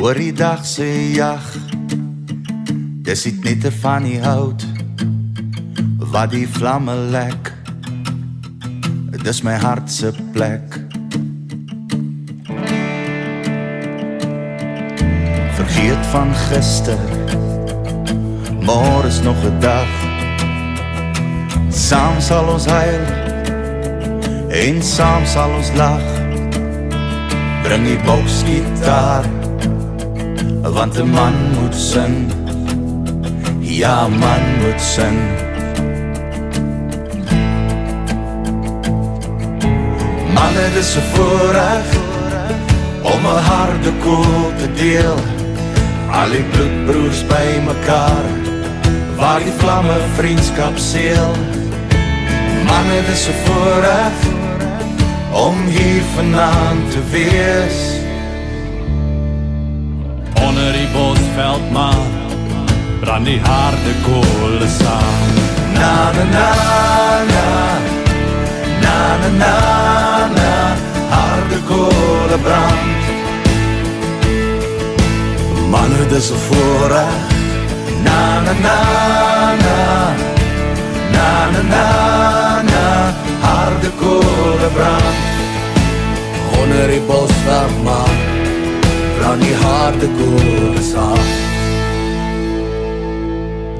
Oor 0.02 0.18
die 0.18 0.32
dag 0.34 0.64
se 0.66 0.88
jag. 1.14 1.46
Dis 3.06 3.22
dit 3.28 3.44
net 3.46 3.68
van 3.82 4.08
die 4.08 4.18
hout. 4.24 4.66
Wat 6.10 6.34
die 6.34 6.46
vlamme 6.58 6.96
lek. 7.14 7.52
Dis 9.24 9.40
my 9.42 9.54
hart 9.56 9.90
se 9.90 10.12
plek. 10.32 10.74
Vergeet 15.56 16.06
van 16.10 16.34
gister. 16.34 16.98
Môre 18.60 19.06
is 19.06 19.20
nog 19.22 19.36
'n 19.44 19.60
dag. 19.60 19.88
Saam 21.68 22.20
sal 22.20 22.48
ons 22.52 22.66
huil 22.66 23.04
en 24.48 24.82
saam 24.82 25.24
sal 25.26 25.50
ons 25.56 25.70
lag. 25.72 26.04
Bring 27.62 27.84
die 27.84 28.00
boksgitaar 28.04 29.24
want 30.62 30.98
'n 30.98 31.10
man 31.10 31.34
moet 31.56 31.74
sing. 31.74 32.32
Ja, 33.60 34.08
man 34.08 34.42
moet 34.60 34.80
sing. 34.80 35.53
Manne 40.34 40.66
dis 40.74 40.96
'n 40.96 41.06
voorreg 41.12 41.86
om 43.12 43.22
'n 43.26 43.42
harde 43.50 43.92
koel 44.04 44.44
te 44.60 44.68
deel. 44.82 45.18
Al 46.18 46.30
die 46.36 46.46
bloedbroers 46.52 47.20
by 47.32 47.46
mekaar 47.70 48.26
waar 49.16 49.40
die 49.46 49.56
vlamme 49.60 49.98
vriendskap 50.16 50.76
seël. 50.90 51.34
Manne 52.68 52.98
dis 53.08 53.24
'n 53.28 53.38
voorreg 53.44 54.16
om 55.46 55.56
hier 55.76 56.02
vanaand 56.14 56.90
te 56.90 57.00
wees. 57.10 57.78
Onder 60.46 60.72
die 60.72 60.88
bosveldmaan 60.94 62.12
brand 63.00 63.24
die 63.24 63.40
harde 63.40 63.94
kolle 64.06 64.68
saam. 64.80 65.22
Na 65.78 66.12
na 66.16 66.24
na 66.36 66.48
na 67.32 67.46
na 68.82 68.98
na 69.20 69.28
na 69.38 69.83
kolle 71.68 72.38
brand. 72.42 73.02
Manne 75.70 76.06
dis 76.12 76.30
'n 76.30 76.40
voorreg. 76.46 77.14
Na 78.06 78.20
na 78.44 78.52
na 78.66 78.78
na 79.64 79.78
na 81.14 81.28
na 81.52 81.62
na 81.72 81.86
na 82.72 82.84
harde 83.46 83.90
kolle 84.00 84.68
brand. 84.76 85.18
Onder 86.60 86.86
die 86.88 87.02
bosveldmaan 87.08 88.16
brand 89.18 89.40
die 89.42 89.56
harde 89.64 90.08
kolle 90.18 90.82
saam. 90.92 91.26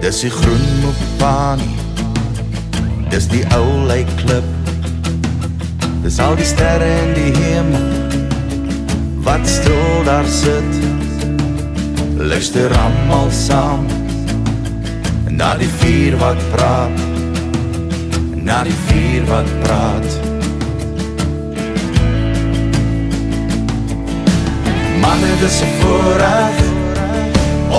Dis 0.01 0.21
die 0.21 0.31
groen 0.31 0.67
mopani. 0.83 1.71
Dis 3.09 3.29
die 3.29 3.45
ou 3.57 3.87
lake 3.87 4.15
klip. 4.25 4.54
Dis 6.05 6.19
al 6.21 6.35
die 6.37 6.45
sterre 6.45 6.85
in 6.85 7.13
die 7.17 7.31
hemel. 7.33 7.85
Wat 9.25 9.47
stil 9.49 10.03
daar 10.05 10.27
sit. 10.29 10.75
Luister 12.21 12.69
almal 12.77 13.31
saam. 13.33 13.87
Na 15.33 15.55
die 15.57 15.69
vuur 15.81 16.19
wat 16.21 16.43
praat. 16.53 17.01
Na 18.37 18.59
die 18.69 18.77
vuur 18.89 19.25
wat 19.31 19.49
praat. 19.63 20.21
Manne 25.01 25.33
dis 25.41 25.59
'n 25.63 25.73
voorreg 25.81 26.59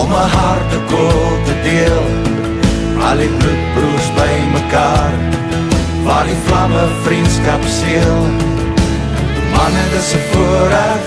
om 0.02 0.10
'n 0.10 0.30
harde 0.38 0.80
koel 0.90 1.34
te 1.46 1.56
deel. 1.70 2.06
Al 3.08 3.18
die 3.18 3.34
bloedbroers 3.38 4.08
by 4.18 4.34
mekaar, 4.58 5.14
waar 6.06 6.26
die 6.26 6.38
vlamme 6.46 6.88
vriendskap 7.04 7.64
seël. 7.66 8.24
Manne, 9.54 9.84
dis 9.94 10.10
'n 10.14 10.24
voorreg 10.32 11.06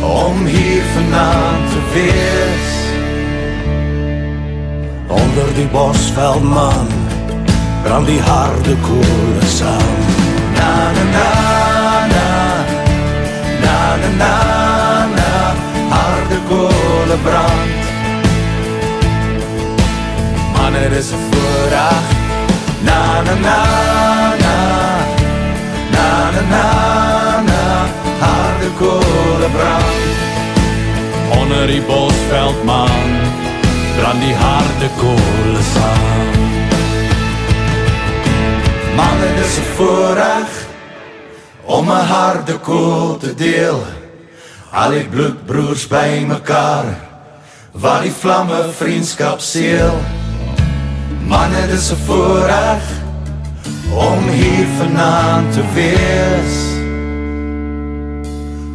om 0.00 0.46
hier 0.46 0.82
vanaand 0.94 1.66
te 1.72 1.80
wees. 1.94 2.70
Onder 5.06 5.48
die 5.54 5.66
bosveldman 5.66 6.86
brand 7.82 8.06
die 8.06 8.20
harde 8.20 8.76
koele 8.86 9.46
saam. 9.58 9.98
Na 10.58 10.74
na 10.96 11.04
na 11.16 11.30
na 12.14 12.28
na 13.64 13.78
na 14.02 14.10
na 14.20 14.34
na 15.18 15.32
harde 15.94 16.38
koele 16.48 17.18
brand. 17.26 17.82
Manne, 20.54 20.88
dis 20.88 21.10
'n 21.12 21.20
voorreg. 21.30 22.17
Na 23.18 23.24
na 23.24 23.34
na 23.34 24.56
na 25.90 26.30
na 26.30 26.42
na 26.52 26.66
na 27.42 27.62
harde 28.22 28.68
koele 28.78 29.48
brand. 29.54 30.18
Onder 31.38 31.66
die 31.66 31.82
bosveldmaan 31.82 33.10
brand 33.98 34.20
die 34.22 34.34
harde 34.34 34.90
kolle 35.00 35.62
saam. 35.72 36.30
Manne, 38.94 39.28
dis 39.38 39.58
'n 39.58 39.66
voorreg 39.76 40.50
om 41.64 41.90
'n 41.90 42.06
harde 42.14 42.56
koel 42.58 43.16
te 43.16 43.34
deel. 43.34 43.82
Al 44.70 44.90
die 44.90 45.08
bloedbroers 45.08 45.86
by 45.88 46.22
mekaar, 46.26 46.86
waar 47.72 48.02
die 48.02 48.14
vlamme 48.20 48.70
vriendskap 48.78 49.40
seël. 49.40 49.98
Manne, 51.26 51.66
dis 51.66 51.90
'n 51.90 52.00
voorreg 52.06 53.06
om 53.92 54.28
hier 54.28 54.66
vanaand 54.78 55.52
te 55.52 55.62
wees. 55.74 56.56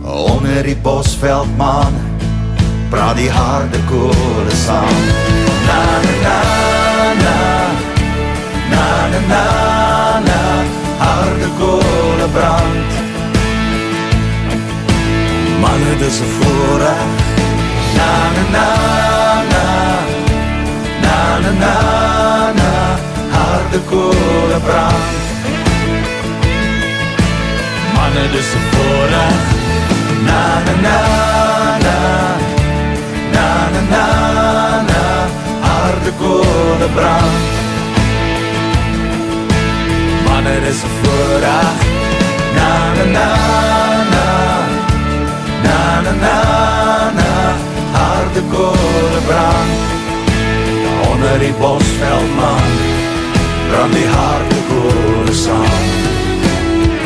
Onder 0.02 0.63
die 0.63 0.76
bosveldman 0.76 1.93
praat 2.89 3.15
die 3.15 3.30
harde 3.32 3.80
koele 3.89 4.56
saam. 4.65 5.04
Na 5.67 5.84
na 6.23 6.39
na 7.23 7.39
na 8.71 8.86
na 9.12 9.21
na 9.28 9.45
na 10.28 10.41
harde 10.97 11.49
koele 11.58 12.28
brand. 12.34 12.91
Manne, 15.62 15.97
dis 15.99 16.19
'n 16.19 16.30
voorreg. 16.36 17.12
Na 17.97 18.12
na 18.36 18.43
na 18.56 18.67
na 19.52 19.65
na 21.02 21.15
na 21.39 21.39
na 21.39 21.52
na 21.60 22.12
harde 23.73 23.89
koele 23.89 24.59
brand. 24.65 25.03
Manne, 27.95 28.23
dis 28.31 28.51
'n 28.55 28.63
voorreg. 28.71 29.41
Na 30.27 30.41
na 30.65 30.73
na 30.86 30.97
na 31.86 31.97
na 33.33 33.47
na 33.73 33.81
na 33.91 34.05
na 34.89 35.03
harde 35.65 36.12
koele 36.19 36.88
brand. 36.95 37.41
Manne, 40.25 40.55
dis 40.65 40.81
'n 40.83 40.91
voorreg. 40.99 41.77
Na 42.57 42.69
na 42.95 43.05
na 43.15 43.27
na 44.13 44.25
na 45.65 45.77
na 46.05 46.12
na 46.23 46.38
na 47.19 47.31
harde 47.97 48.41
koele 48.51 49.21
brand. 49.27 49.71
Onder 51.09 51.39
die 51.39 51.53
bosveldman 51.62 52.92
brand 53.73 53.93
die 53.97 54.05
harde 54.05 54.59
koele 54.69 55.33
saam. 55.33 55.89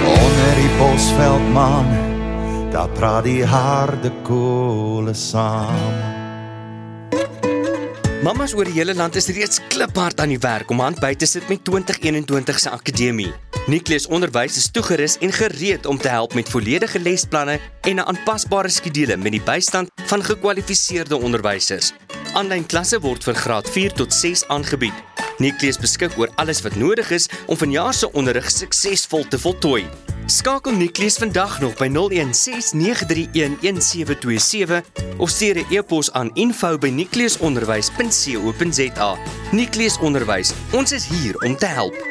Onder 0.07 0.59
die 0.59 0.71
bosveldman 0.79 1.87
daar 2.73 2.91
praat 2.97 3.23
die 3.23 3.45
harde 3.47 4.11
koele 4.27 5.13
saam. 5.15 5.95
Mamas 8.25 8.51
oor 8.57 8.67
die 8.67 8.75
hele 8.75 8.95
land 8.97 9.15
is 9.15 9.29
reeds 9.31 9.61
kliphard 9.71 10.19
aan 10.19 10.33
die 10.33 10.41
werk 10.43 10.71
om 10.73 10.81
hand 10.83 10.99
by 10.99 11.13
te 11.15 11.29
sit 11.29 11.47
met 11.47 11.63
2021 11.69 12.59
se 12.59 12.73
akademie. 12.73 13.31
Nikleus 13.71 14.07
Onderwys 14.11 14.57
is 14.59 14.67
toegerus 14.73 15.17
en 15.23 15.31
gereed 15.31 15.87
om 15.87 15.99
te 16.01 16.11
help 16.11 16.35
met 16.35 16.51
volledige 16.51 16.99
lesplanne 16.99 17.59
en 17.87 17.95
'n 17.95 18.07
aanpasbare 18.11 18.69
skedule 18.69 19.17
met 19.17 19.31
die 19.31 19.43
bystand 19.43 19.91
van 20.11 20.23
gekwalifiseerde 20.23 21.15
onderwysers. 21.15 21.93
Aanlyn 22.33 22.65
klasse 22.65 22.99
word 22.99 23.23
vir 23.23 23.35
graad 23.35 23.69
4 23.69 23.93
tot 23.93 24.13
6 24.13 24.47
aangebied. 24.47 25.06
Nikleus 25.37 25.77
beskik 25.77 26.17
oor 26.17 26.29
alles 26.35 26.61
wat 26.61 26.75
nodig 26.75 27.11
is 27.11 27.29
om 27.45 27.57
vanjaar 27.57 27.93
se 27.93 28.11
onderrig 28.11 28.51
suksesvol 28.51 29.27
te 29.27 29.39
voltooi. 29.39 29.85
Skakel 30.25 30.75
Nikleus 30.75 31.17
vandag 31.17 31.59
nog 31.59 31.77
by 31.77 31.87
0169311727 31.87 34.81
of 35.17 35.29
stuur 35.29 35.55
'n 35.55 35.65
e-pos 35.69 36.11
aan 36.11 36.29
info@nikleusonderwys.co.za. 36.33 39.17
Nikleus 39.51 39.99
Onderwys, 39.99 40.53
ons 40.71 40.91
is 40.91 41.07
hier 41.07 41.37
om 41.37 41.57
te 41.57 41.65
help. 41.65 42.05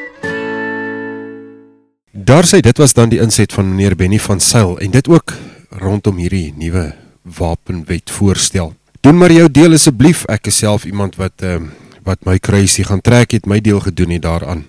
Daar 2.11 2.45
sê 2.45 2.59
dit 2.59 2.77
was 2.77 2.93
dan 2.93 3.09
die 3.09 3.19
inset 3.19 3.53
van 3.53 3.69
meneer 3.69 3.95
Benny 3.95 4.19
van 4.19 4.39
Sail 4.39 4.79
en 4.79 4.91
dit 4.91 5.07
ook 5.07 5.33
rondom 5.69 6.17
hierdie 6.17 6.53
nuwe 6.57 6.95
wapenwet 7.21 8.11
voorstel. 8.11 8.73
Doen 9.01 9.17
maar 9.17 9.31
jou 9.31 9.51
deel 9.51 9.73
asseblief. 9.73 10.25
Ek 10.25 10.47
is 10.47 10.57
self 10.57 10.85
iemand 10.85 11.15
wat 11.15 11.31
ehm 11.35 11.53
um, 11.53 11.71
wat 12.07 12.23
my 12.25 12.37
kruisie 12.39 12.85
gaan 12.87 13.03
trek 13.03 13.35
het, 13.35 13.45
my 13.45 13.59
deel 13.63 13.81
gedoen 13.83 14.15
het 14.15 14.23
daaraan. 14.23 14.63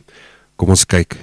Kom 0.58 0.74
ons 0.74 0.84
kyk 0.88 1.16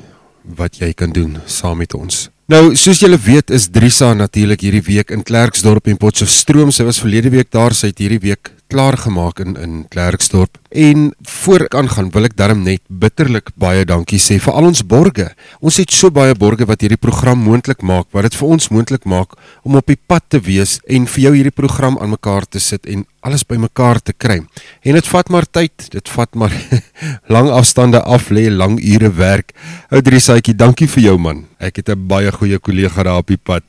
wat 0.58 0.80
jy 0.80 0.94
kan 0.94 1.12
doen 1.12 1.38
saam 1.50 1.82
met 1.84 1.94
ons. 1.98 2.30
Nou, 2.46 2.76
soos 2.78 3.00
julle 3.02 3.18
weet, 3.18 3.50
is 3.50 3.72
Drisa 3.74 4.12
natuurlik 4.14 4.62
hierdie 4.62 4.84
week 4.86 5.12
in 5.12 5.24
Klerksdorp 5.26 5.90
en 5.90 5.98
Potchefstroom. 5.98 6.70
Sy 6.72 6.86
was 6.86 7.02
verlede 7.02 7.32
week 7.34 7.50
daar, 7.52 7.74
sy 7.74 7.90
het 7.90 8.04
hierdie 8.04 8.22
week 8.22 8.52
klaar 8.68 8.98
gemaak 8.98 9.40
in 9.40 9.56
in 9.56 9.86
Klerksdorp. 9.90 10.58
En 10.70 11.14
voor 11.22 11.66
ek 11.68 11.76
aangaan, 11.76 12.10
wil 12.12 12.28
ek 12.28 12.36
darm 12.38 12.64
net 12.66 12.82
bitterlik 12.88 13.52
baie 13.56 13.86
dankie 13.86 14.20
sê 14.20 14.38
vir 14.42 14.54
al 14.54 14.70
ons 14.72 14.84
borgers. 14.86 15.36
Ons 15.62 15.80
het 15.82 15.94
so 15.94 16.12
baie 16.12 16.36
borgers 16.36 16.70
wat 16.70 16.84
hierdie 16.84 17.00
program 17.00 17.40
moontlik 17.46 17.82
maak, 17.86 18.10
wat 18.12 18.28
dit 18.28 18.38
vir 18.40 18.48
ons 18.56 18.70
moontlik 18.74 19.06
maak 19.06 19.38
om 19.64 19.78
op 19.80 19.88
die 19.88 20.00
pad 20.00 20.26
te 20.30 20.42
wees 20.44 20.80
en 20.88 21.08
vir 21.08 21.28
jou 21.28 21.34
hierdie 21.38 21.56
program 21.56 22.00
aan 22.02 22.16
mekaar 22.16 22.48
te 22.50 22.60
sit 22.60 22.86
en 22.86 23.06
alles 23.26 23.46
bymekaar 23.48 24.02
te 24.04 24.14
kry. 24.14 24.42
En 24.86 25.00
dit 25.00 25.08
vat 25.14 25.30
maar 25.34 25.48
tyd, 25.50 25.88
dit 25.92 26.14
vat 26.18 26.36
maar 26.36 26.54
lang 27.36 27.50
afstande 27.50 28.02
af 28.02 28.30
lê, 28.30 28.50
lang 28.50 28.78
ure 28.82 29.10
werk. 29.18 29.56
Ou 29.92 30.02
Drisaatjie, 30.02 30.58
dankie 30.58 30.90
vir 30.92 31.10
jou 31.10 31.18
man. 31.18 31.46
Ek 31.60 31.82
het 31.82 31.90
'n 31.90 32.08
baie 32.08 32.32
goeie 32.32 32.60
kollega 32.60 33.04
daar 33.04 33.24
op 33.24 33.28
die 33.28 33.42
pad. 33.42 33.64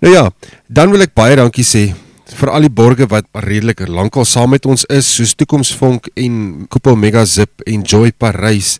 Nou 0.00 0.12
ja, 0.14 0.30
dan 0.66 0.90
wil 0.90 1.02
ek 1.02 1.14
baie 1.14 1.36
dankie 1.36 1.64
sê 1.64 1.94
vir 2.36 2.50
al 2.52 2.66
die 2.66 2.72
borgers 2.72 3.10
wat 3.12 3.28
redelik 3.44 3.80
lankal 3.88 4.26
saam 4.28 4.52
met 4.52 4.66
ons 4.68 4.84
is, 4.92 5.08
soos 5.08 5.34
Toekomsvonk 5.38 6.10
en 6.18 6.66
Koepel 6.68 6.96
Mega 6.96 7.24
Zip 7.24 7.64
en 7.66 7.84
Joy 7.86 8.12
Parys. 8.12 8.76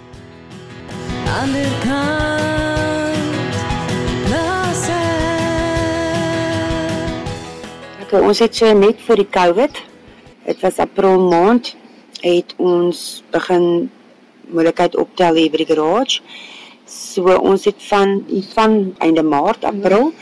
Okay, 8.02 8.18
ons 8.18 8.42
het 8.42 8.58
so 8.58 8.74
net 8.74 9.04
vir 9.06 9.22
die 9.22 9.28
COVID. 9.38 9.78
Dit 10.48 10.66
was 10.66 10.82
April 10.82 11.22
maand 11.30 11.70
het 12.24 12.58
ons 12.58 13.22
begin 13.30 13.92
moeilikheid 14.50 14.98
optel 14.98 15.38
hier 15.44 15.54
by 15.54 15.62
die 15.62 15.70
garage. 15.76 16.26
So 16.90 17.38
ons 17.38 17.70
het 17.70 17.78
van 17.92 18.24
van 18.56 18.80
einde 19.06 19.22
Maart, 19.22 19.70
April 19.70 20.16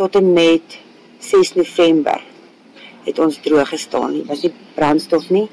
tot 0.00 0.16
en 0.16 0.32
met 0.32 0.80
6 1.20 1.52
November 1.60 2.27
het 3.08 3.18
ons 3.24 3.40
droog 3.44 3.68
gestaan 3.72 4.12
nie. 4.12 4.24
Was 4.28 4.44
nie 4.46 4.52
brandstof 4.76 5.28
nie. 5.34 5.48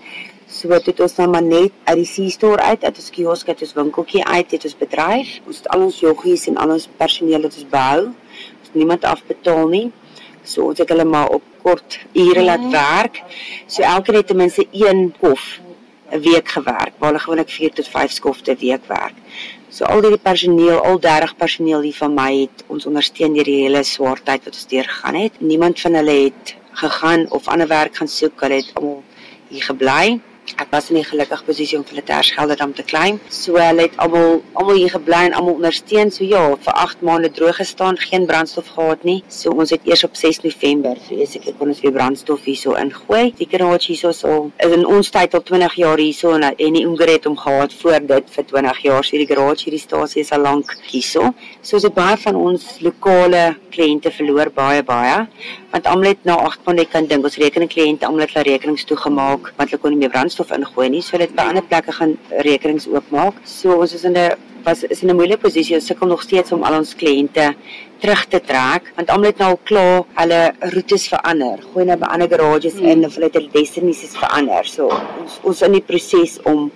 So 0.45 0.69
het 0.69 0.99
ons 1.01 1.17
nou 1.17 1.27
maar 1.33 1.43
net 1.43 1.73
uit 1.89 1.97
die 2.03 2.07
C-store 2.07 2.61
uit, 2.61 2.83
uit 2.83 3.01
ons 3.01 3.09
kiosk, 3.15 3.47
uit 3.49 3.61
ons 3.65 3.73
winkeltjie 3.79 4.23
uit, 4.23 4.51
het 4.51 4.67
ons 4.69 4.77
bedryf. 4.77 5.31
Ons 5.49 5.63
het 5.63 5.69
al 5.73 5.85
ons 5.87 5.99
joggies 5.99 6.47
en 6.51 6.59
al 6.61 6.75
ons 6.77 6.87
personeel 6.99 7.47
het 7.47 7.57
ons 7.57 7.69
behou. 7.71 8.01
Ons 8.59 8.69
het 8.69 8.77
niemand 8.77 9.07
afbetaal 9.09 9.67
nie. 9.73 9.87
So 10.45 10.69
ons 10.69 10.79
het 10.79 10.91
hulle 10.93 11.07
maar 11.09 11.33
op 11.33 11.43
kort 11.65 11.99
ure 12.13 12.43
laat 12.45 12.61
mhm. 12.61 12.71
werk. 12.71 13.21
So 13.67 13.81
elke 13.81 14.13
net 14.13 14.27
ten 14.29 14.37
minste 14.37 14.67
een 14.71 15.07
kof 15.19 15.59
'n 16.13 16.21
week 16.21 16.47
gewerk, 16.47 16.93
waar 16.97 17.09
hulle 17.09 17.19
gewoonlik 17.19 17.49
4 17.49 17.73
tot 17.73 17.87
5 17.87 18.11
skofte 18.11 18.51
'n 18.51 18.59
week 18.59 18.85
werk. 18.87 19.17
So 19.69 19.85
al 19.85 20.01
die 20.01 20.17
personeel, 20.17 20.77
al 20.79 20.99
30 20.99 21.35
personeel 21.35 21.81
hier 21.81 21.97
van 21.97 22.13
my 22.13 22.31
het 22.41 22.63
ons 22.67 22.85
ondersteun 22.85 23.33
deur 23.33 23.43
die 23.43 23.61
hele 23.63 23.83
swaar 23.83 24.21
tyd 24.23 24.45
wat 24.45 24.53
ons 24.53 24.67
deurgegaan 24.67 25.15
het. 25.15 25.41
Niemand 25.41 25.81
van 25.81 25.93
hulle 25.93 26.11
het 26.11 26.55
gegaan 26.75 27.25
of 27.31 27.47
ander 27.47 27.67
werk 27.67 27.95
gaan 27.97 28.07
soek. 28.07 28.41
Hulle 28.41 28.55
het 28.61 28.71
almal 28.73 29.03
hier 29.47 29.63
gebly. 29.63 30.19
Ek 30.53 30.69
was 30.71 30.89
in 30.89 30.97
'n 30.97 31.03
gelukkige 31.03 31.43
posisie 31.43 31.77
om 31.77 31.83
vir 31.83 31.95
hulle 31.95 32.03
te 32.03 32.13
herskelderdam 32.13 32.73
te 32.73 32.83
klim. 32.83 33.19
So 33.29 33.55
hulle 33.57 33.81
het 33.81 33.97
almal 33.97 34.43
almal 34.53 34.75
hier 34.75 34.89
gebly 34.89 35.21
en 35.25 35.33
almal 35.33 35.53
ondersteun. 35.53 36.11
So 36.11 36.23
ja, 36.23 36.55
vir 36.55 36.73
8 36.73 37.01
maande 37.01 37.31
droog 37.31 37.55
gestaan, 37.55 37.97
geen 37.97 38.25
brandstof 38.25 38.67
gehad 38.67 39.03
nie. 39.03 39.23
So 39.27 39.49
ons 39.49 39.69
het 39.69 39.81
eers 39.83 40.03
op 40.03 40.15
6 40.15 40.43
November, 40.43 40.95
vrees 41.07 41.35
ek, 41.35 41.57
kon 41.57 41.67
ons 41.67 41.81
weer 41.81 41.91
brandstof 41.91 42.43
hierso 42.43 42.73
ingooi. 42.73 43.33
Die 43.37 43.47
garage 43.49 43.87
hierso 43.87 44.11
so 44.11 44.51
is 44.57 44.71
in 44.71 44.85
ons 44.85 45.09
tyd 45.09 45.33
al 45.33 45.43
20 45.43 45.73
jaar 45.75 45.97
hierso 45.97 46.33
en 46.33 46.43
en 46.43 46.73
die 46.73 46.85
Ungret 46.85 47.25
om 47.25 47.37
gehad 47.37 47.73
voor 47.73 47.99
dit 47.99 48.29
vir 48.29 48.45
20 48.45 48.79
jaar. 48.79 49.03
So 49.03 49.17
die 49.17 49.27
garage 49.27 49.63
hierdie 49.63 49.81
stasie 49.81 50.21
is 50.21 50.31
al 50.31 50.41
lank 50.41 50.77
hierso. 50.83 51.33
So 51.61 51.77
het 51.77 51.93
baie 51.93 52.17
van 52.17 52.35
ons 52.35 52.79
lokale 52.79 53.55
kliënte 53.75 54.11
verloor 54.11 54.49
baie 54.55 54.83
baie 54.83 55.27
want 55.71 55.87
almal 55.91 56.07
het 56.13 56.23
na 56.23 56.35
8 56.39 56.59
maande 56.65 56.85
kan 56.87 57.07
dink 57.07 57.23
ons 57.23 57.37
rekening 57.41 57.69
kliënte 57.69 58.05
almal 58.07 58.23
het 58.23 58.33
hulle 58.35 58.45
rekenings 58.47 58.85
toegemaak 58.87 59.51
want 59.57 59.69
hulle 59.69 59.81
kon 59.81 59.91
nie 59.91 59.99
meer 59.99 60.09
brandstof 60.09 60.34
ingooi 60.43 60.89
nie 60.89 61.01
so 61.01 61.17
het 61.17 61.35
by 61.35 61.43
ander 61.49 61.63
plekke 61.63 61.91
gaan 61.91 62.17
rekenings 62.43 62.87
oopmaak. 62.87 63.33
So 63.43 63.79
ons 63.79 63.93
is 63.93 64.03
in 64.03 64.17
'n 64.17 64.35
was 64.65 64.83
is 64.83 65.01
in 65.03 65.09
'n 65.09 65.15
moeilike 65.15 65.41
posisie. 65.41 65.75
Ons 65.75 65.85
sukkel 65.85 66.07
nog 66.07 66.21
steeds 66.21 66.51
om 66.51 66.63
al 66.63 66.77
ons 66.77 66.95
kliënte 66.95 67.55
terug 67.99 68.25
te 68.25 68.39
trek 68.39 68.91
want 68.95 69.09
almal 69.09 69.31
het 69.31 69.37
nou 69.37 69.49
al 69.49 69.59
klaar 69.63 70.03
hulle 70.13 70.53
roetes 70.59 71.07
verander. 71.07 71.57
Gooi 71.73 71.85
nou 71.85 71.97
by 71.97 72.07
ander 72.07 72.27
garages 72.27 72.73
hmm. 72.73 72.85
in 72.85 73.05
of 73.05 73.13
hulle 73.15 73.25
het 73.25 73.33
hulle 73.33 73.51
destinations 73.51 74.17
verander. 74.17 74.65
So 74.65 74.89
ons 75.21 75.39
ons 75.43 75.61
in 75.61 75.71
die 75.71 75.81
proses 75.81 76.39
om 76.43 76.71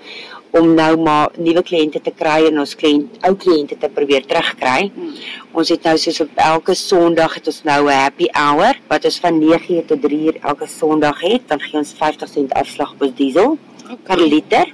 om 0.52 0.74
nou 0.74 0.98
maar 0.98 1.30
nuwe 1.38 1.62
kliënte 1.66 2.02
te 2.02 2.12
kry 2.16 2.48
en 2.48 2.62
ons 2.64 2.74
kliënt 2.78 3.20
ou 3.28 3.36
kliënte 3.38 3.78
te 3.78 3.90
probeer 3.94 4.26
terugkry. 4.26 4.90
Hmm. 4.96 5.12
Ons 5.60 5.70
het 5.74 5.86
nou 5.86 5.96
soos 6.02 6.22
op 6.26 6.42
elke 6.46 6.76
Sondag 6.78 7.36
het 7.38 7.48
ons 7.52 7.62
nou 7.64 7.82
'n 7.86 8.00
happy 8.06 8.28
hour 8.34 8.74
wat 8.90 9.06
ons 9.06 9.20
van 9.20 9.40
9:00 9.40 9.86
tot 9.86 10.02
3:00 10.02 10.40
elke 10.42 10.68
Sondag 10.68 11.22
het, 11.22 11.48
dan 11.48 11.60
gee 11.60 11.78
ons 11.78 11.94
50 11.94 12.30
sent 12.30 12.54
afslag 12.54 12.94
op 13.00 13.18
diesel 13.18 13.58
okay. 13.84 13.98
per 14.04 14.20
liter. 14.22 14.74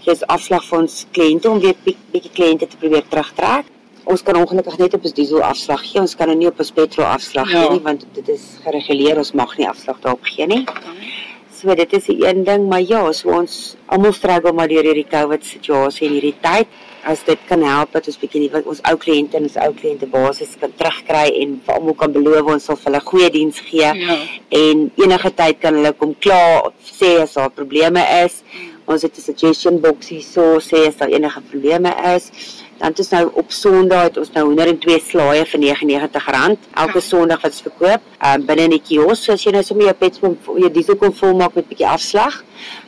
Gee 0.00 0.12
ons 0.12 0.26
afslag 0.26 0.64
vir 0.64 0.78
ons 0.78 1.06
kliënte 1.12 1.50
om 1.50 1.60
weer 1.60 1.76
bietjie 1.84 2.32
kliënte 2.32 2.66
te 2.66 2.76
probeer 2.76 3.04
terugtrek. 3.08 3.64
Ons 4.04 4.22
kan 4.22 4.36
ongelukkig 4.36 4.78
net 4.78 4.94
op 4.94 5.04
ons 5.04 5.12
diesel 5.12 5.42
afslag 5.42 5.80
gee. 5.84 6.00
Ons 6.00 6.16
kan 6.16 6.26
nou 6.26 6.36
nie 6.36 6.48
op 6.48 6.58
ons 6.58 6.70
petrol 6.70 7.04
afslag 7.04 7.50
ja. 7.50 7.60
gee 7.60 7.70
nie 7.70 7.82
want 7.82 8.06
dit 8.12 8.28
is 8.28 8.44
gereguleer. 8.64 9.18
Ons 9.18 9.32
mag 9.32 9.56
nie 9.56 9.68
afslag 9.68 10.00
daarop 10.00 10.22
gee 10.22 10.46
nie. 10.46 10.64
Okay. 10.68 11.27
So 11.58 11.74
dit 11.74 11.92
is 11.92 12.06
'n 12.06 12.22
een 12.22 12.44
ding, 12.44 12.68
maar 12.68 12.82
ja, 12.82 13.12
so 13.12 13.28
ons 13.30 13.76
almal 13.86 14.12
struggle 14.12 14.52
maar 14.52 14.68
deur 14.68 14.84
hierdie 14.84 15.06
COVID 15.10 15.44
situasie 15.44 16.06
en 16.06 16.12
hierdie 16.12 16.38
tyd. 16.40 16.66
As 17.02 17.24
dit 17.24 17.38
kan 17.48 17.62
help 17.62 17.92
dat 17.92 18.06
ons 18.06 18.18
bietjie 18.18 18.50
wat 18.50 18.64
ons 18.64 18.82
ou 18.82 18.96
kliënte 18.96 19.36
en 19.36 19.42
ons 19.42 19.56
ou 19.56 19.72
kliënte 19.74 20.06
basis 20.06 20.54
kan 20.60 20.72
terugkry 20.76 21.26
en 21.42 21.60
vir 21.64 21.74
almal 21.74 21.94
kan 21.94 22.12
beloof 22.12 22.52
ons 22.54 22.64
sal 22.64 22.78
hulle 22.84 23.00
goeie 23.00 23.30
diens 23.30 23.58
gee 23.60 23.80
ja. 23.80 24.16
en 24.48 24.90
enige 24.96 25.34
tyd 25.34 25.58
kan 25.58 25.74
hulle 25.74 25.92
kom 25.92 26.14
klaar 26.18 26.70
sê 26.84 27.18
as 27.22 27.34
daar 27.34 27.50
probleme 27.50 28.04
is. 28.24 28.42
Ons 28.86 29.02
het 29.02 29.18
'n 29.18 29.20
suggestion 29.20 29.80
box 29.80 30.08
hier 30.08 30.22
so 30.22 30.60
sê 30.60 30.86
as 30.86 30.96
daar 30.96 31.10
enige 31.10 31.40
probleme 31.50 31.90
is. 32.14 32.30
Dan 32.78 32.94
ons 32.94 33.08
nou 33.10 33.24
op 33.40 33.50
Sondag 33.50 34.04
het 34.06 34.18
ons 34.22 34.30
nou 34.36 34.44
102 34.52 34.98
slaaie 35.02 35.44
vir 35.50 35.64
R99 35.72 36.68
elke 36.84 37.00
Sondag 37.02 37.42
wat 37.42 37.56
ons 37.56 37.64
verkoop. 37.66 38.04
Um 38.22 38.44
binne 38.46 38.68
in 38.68 38.76
die 38.76 38.82
kiosk, 38.82 39.24
so 39.24 39.34
as 39.34 39.42
jy 39.42 39.52
nou 39.56 39.64
sommer 39.66 39.88
jou 39.88 39.94
petrol 39.98 40.36
jou 40.62 40.70
diesel 40.70 40.98
kom 41.00 41.12
volmaak 41.12 41.56
met 41.58 41.64
'n 41.64 41.68
bietjie 41.72 41.88
afslag. 41.88 42.44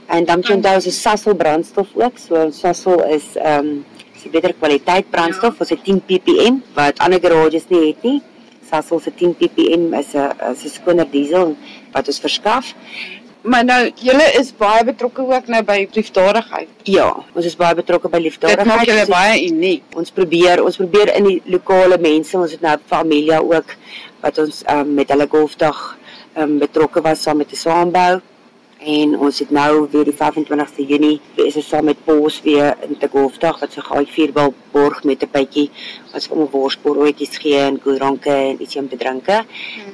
En 0.07 0.25
dan 0.25 0.43
jy 0.43 0.55
onthou 0.55 0.75
ons 0.75 0.87
is 0.87 1.03
Sasol 1.03 1.35
brandstof 1.35 1.89
ook. 1.95 2.19
So 2.19 2.51
Sasol 2.51 3.03
is 3.17 3.37
um 3.43 3.85
is 4.15 4.31
beter 4.31 4.55
kwaliteit 4.55 5.11
brandstof. 5.11 5.61
Ons 5.61 5.71
het 5.71 5.85
10 5.85 6.03
ppm 6.07 6.63
wat 6.75 6.99
ander 6.99 7.21
garages 7.21 7.69
nie 7.69 7.87
het 7.89 8.03
nie. 8.03 8.23
Sasol 8.71 9.01
se 9.01 9.11
10 9.11 9.35
ppm 9.35 9.95
is 9.99 10.15
'n 10.15 10.31
is 10.53 10.65
'n 10.65 10.69
skoner 10.69 11.11
diesel 11.11 11.57
wat 11.93 12.07
ons 12.07 12.21
verskaf. 12.21 12.75
Maar 13.43 13.65
nou, 13.65 13.91
julle 13.97 14.25
is 14.37 14.51
baie 14.57 14.85
betrokke 14.85 15.25
ook 15.25 15.47
nou 15.49 15.63
by 15.65 15.79
liefdadigheid. 15.95 16.69
Ja, 16.85 17.09
ons 17.33 17.47
is 17.49 17.57
baie 17.57 17.75
betrokke 17.79 18.11
by 18.13 18.19
Dit 18.21 18.27
liefdadigheid. 18.27 18.69
maak 18.69 18.85
julle 18.85 19.07
baie 19.09 19.39
uniek. 19.47 19.85
Ons 19.97 20.13
probeer, 20.13 20.61
ons 20.65 20.77
probeer 20.77 21.15
in 21.17 21.25
die 21.25 21.39
lokale 21.47 21.97
mense, 21.99 22.37
ons 22.37 22.53
het 22.53 22.61
nou 22.61 22.77
familie 22.91 23.41
ook 23.41 23.77
wat 24.21 24.39
ons 24.39 24.61
um, 24.69 24.93
met 24.95 25.09
hulle 25.09 25.27
golfdag 25.31 25.79
um, 26.37 26.59
betrokke 26.61 27.01
was 27.01 27.23
saam 27.25 27.41
met 27.41 27.49
die 27.49 27.59
saambou. 27.59 28.21
En 28.81 29.19
ons 29.19 29.39
het 29.39 29.51
nou 29.53 29.89
weer 29.93 30.07
die 30.09 30.15
25ste 30.17 30.87
Junie 30.89 31.19
is 31.35 31.57
ons 31.61 31.67
saam 31.69 31.85
met 31.85 31.99
Pos 32.05 32.39
weer 32.41 32.79
in 32.87 32.97
te 32.97 33.09
golfdag 33.13 33.59
wat 33.61 33.75
so 33.77 33.85
gaai 33.85 34.07
vier 34.09 34.31
wil 34.33 34.55
borg 34.73 35.03
met 35.05 35.23
'n 35.23 35.29
bytjie 35.33 35.69
ons 36.15 36.29
kom 36.29 36.49
worsbroodjies 36.51 37.37
gee 37.43 37.59
en 37.59 37.77
koeranke 37.83 38.31
en 38.31 38.61
ietsie 38.61 38.81
om 38.81 38.89
te 38.89 38.97
drinke. 38.97 39.45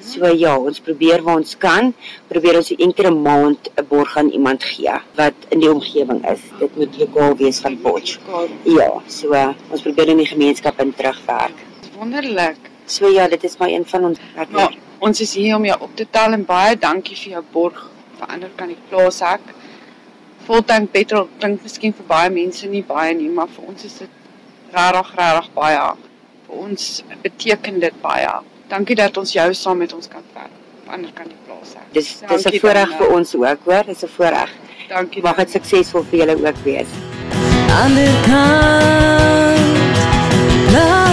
So 0.01 0.27
ja, 0.27 0.57
ons 0.59 0.79
probeer 0.79 1.23
waar 1.23 1.37
ons 1.37 1.57
kan, 1.59 1.95
probeer 2.29 2.57
ons 2.57 2.71
een 2.71 2.95
keer 2.95 3.11
'n 3.11 3.23
maand 3.23 3.71
'n 3.75 3.87
borg 3.89 4.17
aan 4.17 4.31
iemand 4.31 4.63
gee 4.63 4.95
wat 5.17 5.35
in 5.49 5.61
die 5.61 5.71
omgewing 5.71 6.23
is. 6.31 6.41
Dit 6.59 6.77
moet 6.77 6.99
lokaal 6.99 7.37
wees 7.37 7.59
van 7.59 7.81
Potch. 7.81 8.19
Ja, 8.63 9.03
so 9.09 9.35
ons 9.71 9.83
probeer 9.83 10.09
in 10.09 10.19
die 10.19 10.27
gemeenskap 10.27 10.81
in 10.81 10.95
terugwerk. 10.95 11.59
Wonderlik. 11.99 12.57
So 12.87 13.09
ja, 13.09 13.29
dit 13.29 13.45
is 13.45 13.57
maar 13.57 13.69
een 13.69 13.85
van 13.85 14.05
ons 14.05 14.19
werk. 14.35 14.51
Maar 14.51 14.77
ons 14.99 15.21
is 15.21 15.35
hier 15.35 15.57
om 15.57 15.65
jou 15.65 15.81
op 15.81 15.97
te 15.97 16.07
tel 16.11 16.33
en 16.33 16.45
baie 16.45 16.79
dankie 16.79 17.17
vir 17.17 17.31
jou 17.31 17.45
borg. 17.53 17.96
Verander 18.19 18.51
kan 18.57 18.69
die 18.73 18.79
plaas 18.91 19.21
ek. 19.23 19.41
Voltank 20.47 20.93
petrol 20.93 21.29
klink 21.41 21.63
miskien 21.67 21.95
vir 21.97 22.07
baie 22.09 22.31
mense 22.31 22.69
nie 22.71 22.85
baie 22.87 23.15
nie, 23.15 23.29
maar 23.29 23.49
vir 23.49 23.73
ons 23.73 23.85
is 23.89 23.97
dit 24.03 24.11
regtig 24.75 25.15
regtig 25.19 25.51
baie. 25.55 25.89
Vir 26.47 26.63
ons 26.67 26.87
beteken 27.25 27.81
dit 27.81 27.99
baie. 28.03 28.37
Dankie 28.71 28.97
dat 28.99 29.17
ons 29.17 29.33
jou 29.33 29.49
saam 29.55 29.83
met 29.83 29.93
ons 29.93 30.09
kan 30.09 30.23
werk. 30.35 30.55
Verander 30.87 31.13
kan 31.19 31.27
die 31.31 31.41
plaas 31.47 31.75
ek. 31.75 31.91
Dis 31.93 32.21
dis 32.21 32.47
'n 32.47 32.59
voorreg 32.63 32.97
vir 32.99 33.09
ons 33.19 33.35
ook, 33.35 33.61
hoor. 33.65 33.85
Dis 33.85 34.05
'n 34.05 34.09
voorreg. 34.17 34.51
Dankie. 34.89 35.23
Mag 35.23 35.37
dit 35.37 35.51
suksesvol 35.51 36.05
vir 36.11 36.19
julle 36.21 36.37
ook 36.47 36.59
wees. 36.65 36.91
ander 37.83 38.15
kant 38.29 39.27
plaas 40.71 41.06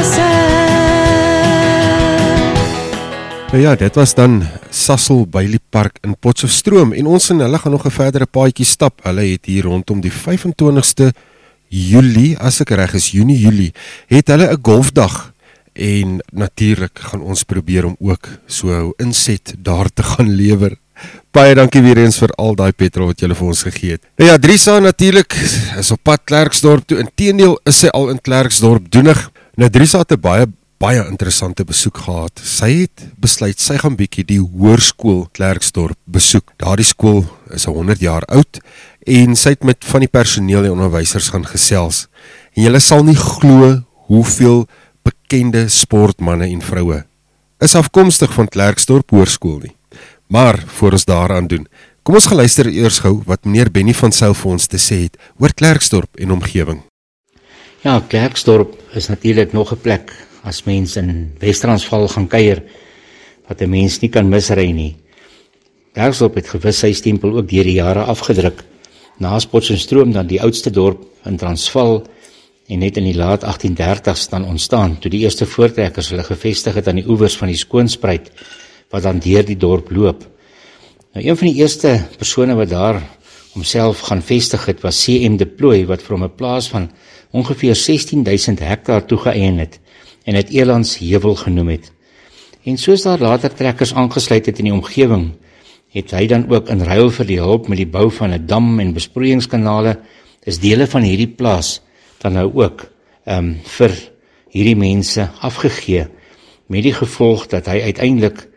Nou 3.53 3.65
ja, 3.65 3.75
dit 3.77 3.95
was 3.95 4.15
dan 4.17 4.39
Sassel 4.73 5.27
Bailey 5.29 5.59
Park 5.69 5.99
in 6.01 6.15
Potchefstroom 6.17 6.89
en 6.97 7.05
ons 7.05 7.27
en 7.29 7.43
hulle 7.45 7.57
gaan 7.61 7.71
nog 7.71 7.85
'n 7.85 7.93
verdere 7.93 8.25
paadjie 8.25 8.65
stap. 8.65 9.03
Hulle 9.03 9.21
het 9.21 9.45
hier 9.45 9.63
rondom 9.63 10.01
die 10.01 10.11
25ste 10.11 11.13
Julie, 11.67 12.37
as 12.37 12.61
ek 12.61 12.69
reg 12.69 12.93
is, 12.93 13.11
Junie 13.11 13.37
Julie, 13.37 13.73
het 14.07 14.27
hulle 14.27 14.49
'n 14.49 14.57
golfdag 14.61 15.33
en 15.73 16.23
natuurlik 16.31 16.99
gaan 16.99 17.21
ons 17.21 17.43
probeer 17.43 17.85
om 17.85 17.95
ook 17.99 18.27
so 18.47 18.67
'n 18.69 18.93
inset 18.97 19.53
daar 19.57 19.89
te 19.93 20.03
gaan 20.03 20.29
lewer. 20.29 20.75
Baie 21.31 21.55
dankie 21.55 21.81
weer 21.81 21.97
eens 21.97 22.17
vir 22.17 22.29
al 22.29 22.55
daai 22.55 22.71
petrol 22.71 23.05
wat 23.05 23.19
julle 23.19 23.35
vir 23.35 23.47
ons 23.47 23.63
gegee 23.63 23.91
het. 23.91 24.01
Nou 24.17 24.29
ja, 24.29 24.37
Drisa 24.37 24.79
natuurlik 24.79 25.33
is 25.77 25.91
op 25.91 25.99
pad 26.03 26.21
Klerksdorp 26.23 26.87
toe. 26.87 26.97
Inteendeel 26.97 27.59
is 27.63 27.79
sy 27.79 27.87
al 27.87 28.09
in 28.09 28.21
Klerksdorp 28.21 28.91
doenig. 28.91 29.31
Nou 29.55 29.69
Drisa 29.69 29.97
het 29.99 30.11
'n 30.11 30.19
baie 30.19 30.47
baie 30.83 31.03
interessante 31.07 31.63
besoek 31.63 32.01
gehad. 32.03 32.41
Sy 32.43 32.69
het 32.81 33.05
besluit 33.21 33.59
sy 33.61 33.77
gaan 33.79 33.95
bietjie 33.95 34.25
die 34.27 34.39
hoërskool 34.41 35.27
Klerksdorp 35.35 35.95
besoek. 36.11 36.51
Daardie 36.59 36.87
skool 36.87 37.21
is 37.55 37.67
100 37.69 38.03
jaar 38.03 38.25
oud 38.27 38.59
en 39.07 39.37
sy 39.39 39.53
het 39.55 39.63
met 39.67 39.85
van 39.87 40.03
die 40.03 40.11
personeel 40.11 40.67
en 40.67 40.75
onderwysers 40.75 41.29
gaan 41.31 41.45
gesels. 41.47 42.07
En 42.57 42.65
jy 42.65 42.81
sal 42.83 43.05
nie 43.07 43.15
glo 43.19 43.77
hoeveel 44.09 44.65
bekende 45.07 45.69
sportmense 45.71 46.49
en 46.51 46.65
vroue 46.65 46.99
is 47.63 47.77
afkomstig 47.79 48.33
van 48.35 48.49
Klerksdorp 48.51 49.13
Hoërskool 49.15 49.61
nie. 49.63 49.75
Maar 50.27 50.59
voor 50.79 50.97
ons 50.97 51.07
daaraan 51.07 51.47
doen, 51.47 51.63
kom 52.03 52.19
ons 52.19 52.27
gaan 52.27 52.41
luister 52.41 52.67
eers 52.67 52.99
gou 53.05 53.21
wat 53.29 53.45
meneer 53.47 53.71
Benny 53.71 53.95
van 53.95 54.11
Sail 54.11 54.35
vir 54.35 54.51
ons 54.57 54.67
te 54.67 54.81
sê 54.81 55.05
het 55.05 55.15
oor 55.39 55.55
Klerksdorp 55.55 56.19
en 56.19 56.35
omgewing. 56.35 56.83
Ja, 57.87 58.01
Klerksdorp 58.03 58.75
is 58.99 59.07
natuurlik 59.07 59.55
nog 59.55 59.71
'n 59.71 59.79
plek 59.79 60.11
as 60.43 60.63
mens 60.67 60.97
in 60.99 61.31
Wes-Transvaal 61.39 62.07
gaan 62.11 62.27
kuier 62.27 62.63
wat 63.47 63.61
'n 63.61 63.69
mens 63.69 63.99
nie 64.01 64.09
kan 64.09 64.29
misry 64.29 64.71
nie. 64.71 64.95
Klerksdorp 65.93 66.35
het 66.35 66.47
gewis 66.47 66.79
sy 66.79 66.93
stempel 66.93 67.37
ook 67.37 67.49
deur 67.49 67.63
die 67.63 67.79
jare 67.79 68.03
afgedruk. 68.03 68.63
Na 69.19 69.39
Potchefstroom 69.39 70.11
dan 70.11 70.27
die 70.27 70.41
oudste 70.41 70.71
dorp 70.71 71.05
in 71.25 71.37
Transvaal 71.37 72.03
en 72.67 72.79
net 72.79 72.97
in 72.97 73.03
die 73.03 73.15
laat 73.15 73.43
1830s 73.43 74.29
dan 74.29 74.45
ontstaan 74.45 74.99
toe 74.99 75.11
die 75.11 75.19
eerste 75.19 75.45
voortrekkers 75.45 76.09
hulle 76.09 76.23
gevestig 76.23 76.73
het 76.73 76.87
aan 76.87 76.95
die 76.95 77.07
oewers 77.07 77.37
van 77.37 77.47
die 77.47 77.57
Skoonspruit 77.57 78.31
wat 78.89 79.03
dan 79.03 79.19
deur 79.19 79.45
die 79.45 79.57
dorp 79.57 79.91
loop. 79.91 80.25
Nou 81.13 81.25
een 81.25 81.37
van 81.37 81.47
die 81.47 81.61
eerste 81.61 82.01
persone 82.17 82.55
wat 82.55 82.69
daar 82.69 83.01
homself 83.53 83.99
gaan 83.99 84.21
vestig 84.21 84.65
het 84.65 84.81
was 84.81 85.03
CM 85.05 85.37
de 85.37 85.45
Plooy 85.45 85.85
wat 85.85 86.01
vir 86.01 86.17
hom 86.17 86.23
'n 86.23 86.35
plaas 86.35 86.69
van 86.69 86.89
ongeveer 87.31 87.75
16000 87.75 88.59
hektaar 88.59 89.05
toegeëien 89.05 89.57
het 89.57 89.79
en 90.23 90.33
dit 90.39 90.49
Elands 90.49 90.97
Heuwel 90.97 91.35
genoem 91.35 91.73
het. 91.75 91.91
En 92.63 92.77
soos 92.77 93.03
daar 93.03 93.19
later 93.19 93.53
trekkers 93.53 93.93
aangesluit 93.93 94.45
het 94.45 94.59
in 94.59 94.69
die 94.69 94.73
omgewing, 94.73 95.31
het 95.93 96.11
hy 96.11 96.25
dan 96.27 96.47
ook 96.49 96.71
in 96.73 96.81
ruil 96.81 97.11
vir 97.13 97.27
die 97.29 97.39
hulp 97.39 97.67
met 97.69 97.77
die 97.77 97.89
bou 97.89 98.09
van 98.11 98.33
'n 98.33 98.45
dam 98.47 98.79
en 98.79 98.93
besproeiingskanale 98.93 99.99
is 100.43 100.59
dele 100.59 100.87
van 100.87 101.01
hierdie 101.01 101.29
plaas 101.29 101.81
dan 102.21 102.33
nou 102.33 102.49
ook 102.53 102.89
ehm 103.25 103.37
um, 103.37 103.59
vir 103.63 103.91
hierdie 104.49 104.75
mense 104.75 105.29
afgegee 105.39 106.07
met 106.67 106.83
die 106.83 106.93
gevolg 106.93 107.47
dat 107.47 107.65
hy 107.65 107.81
uiteindelik 107.81 108.47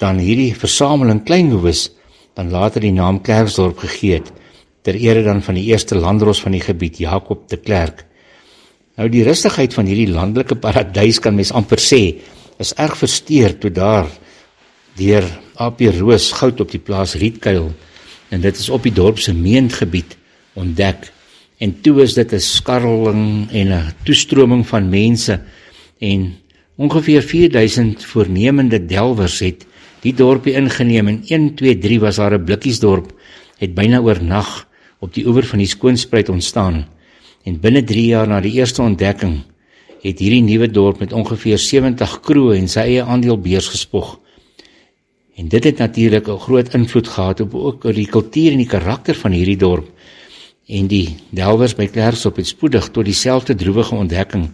dan 0.00 0.18
hierdie 0.18 0.54
versameling 0.54 1.24
kleinhoewes 1.24 1.90
dan 2.34 2.50
later 2.50 2.80
die 2.80 2.92
naam 2.92 3.20
Klerksdorp 3.20 3.78
gegee 3.78 4.20
het 4.20 4.32
ter 4.82 4.94
ere 4.94 5.22
dan 5.22 5.42
van 5.42 5.56
die 5.58 5.64
eerste 5.72 5.96
landros 5.96 6.40
van 6.40 6.52
die 6.52 6.60
gebied 6.60 6.98
Jakob 6.98 7.48
de 7.48 7.56
Klerk. 7.56 8.04
Nou 8.96 9.10
die 9.12 9.26
rustigheid 9.26 9.74
van 9.76 9.88
hierdie 9.90 10.08
landelike 10.08 10.56
paradys 10.56 11.18
kan 11.20 11.36
mens 11.36 11.52
amper 11.52 11.80
sê 11.82 12.00
is 12.62 12.72
erg 12.80 12.96
versteur 12.96 13.52
toe 13.60 13.70
daar 13.70 14.08
deur 14.96 15.26
AP 15.60 15.82
Roos 15.98 16.30
goud 16.38 16.62
op 16.64 16.72
die 16.72 16.80
plaas 16.80 17.12
Rietkuil 17.20 17.68
en 18.32 18.40
dit 18.40 18.56
is 18.56 18.70
op 18.72 18.86
die 18.88 18.94
dorp 18.96 19.20
se 19.20 19.34
meengebied 19.36 20.16
ontdek. 20.56 21.10
En 21.60 21.74
toe 21.84 22.00
is 22.02 22.16
dit 22.16 22.32
'n 22.32 22.40
skarreling 22.40 23.52
en 23.52 23.68
'n 23.72 23.92
toestroming 24.04 24.66
van 24.66 24.88
mense 24.88 25.40
en 26.00 26.34
ongeveer 26.76 27.22
4000 27.22 28.04
voornemende 28.04 28.86
delwers 28.86 29.40
het 29.40 29.66
die 30.00 30.14
dorpie 30.14 30.54
ingeneem 30.54 31.08
en 31.08 31.22
1 31.28 31.54
2 31.54 31.78
3 31.78 32.00
was 32.00 32.16
daar 32.16 32.32
'n 32.32 32.44
blikkiesdorp 32.44 33.12
het 33.58 33.74
byna 33.74 34.00
oornag 34.00 34.68
op 35.00 35.14
die 35.14 35.26
oewer 35.26 35.44
van 35.44 35.58
die 35.58 35.68
Skoonspruit 35.68 36.28
ontstaan 36.28 36.95
en 37.46 37.60
binne 37.62 37.82
3 37.86 38.06
jaar 38.10 38.28
na 38.28 38.40
die 38.42 38.56
eerste 38.58 38.82
ontdekking 38.82 39.38
het 40.02 40.20
hierdie 40.22 40.42
nuwe 40.42 40.68
dorp 40.70 41.00
met 41.02 41.14
ongeveer 41.14 41.58
70 41.62 42.20
kroe 42.26 42.54
en 42.56 42.68
sy 42.70 42.84
eie 42.92 43.04
aandeel 43.04 43.38
beurs 43.42 43.68
gespog. 43.72 44.16
En 45.36 45.48
dit 45.52 45.64
het 45.64 45.78
natuurlik 45.78 46.28
'n 46.28 46.38
groot 46.38 46.74
invloed 46.74 47.08
gehad 47.08 47.40
op 47.40 47.54
ook 47.54 47.82
die 47.94 48.06
kultuur 48.06 48.52
en 48.52 48.58
die 48.58 48.72
karakter 48.76 49.14
van 49.14 49.32
hierdie 49.32 49.56
dorp. 49.56 49.86
En 50.66 50.86
die 50.86 51.16
delwers 51.30 51.74
by 51.74 51.86
Klerksdorp 51.86 52.36
het 52.36 52.46
spoedig 52.46 52.90
tot 52.90 53.04
dieselfde 53.04 53.54
droewige 53.54 53.94
ontdekking 53.94 54.50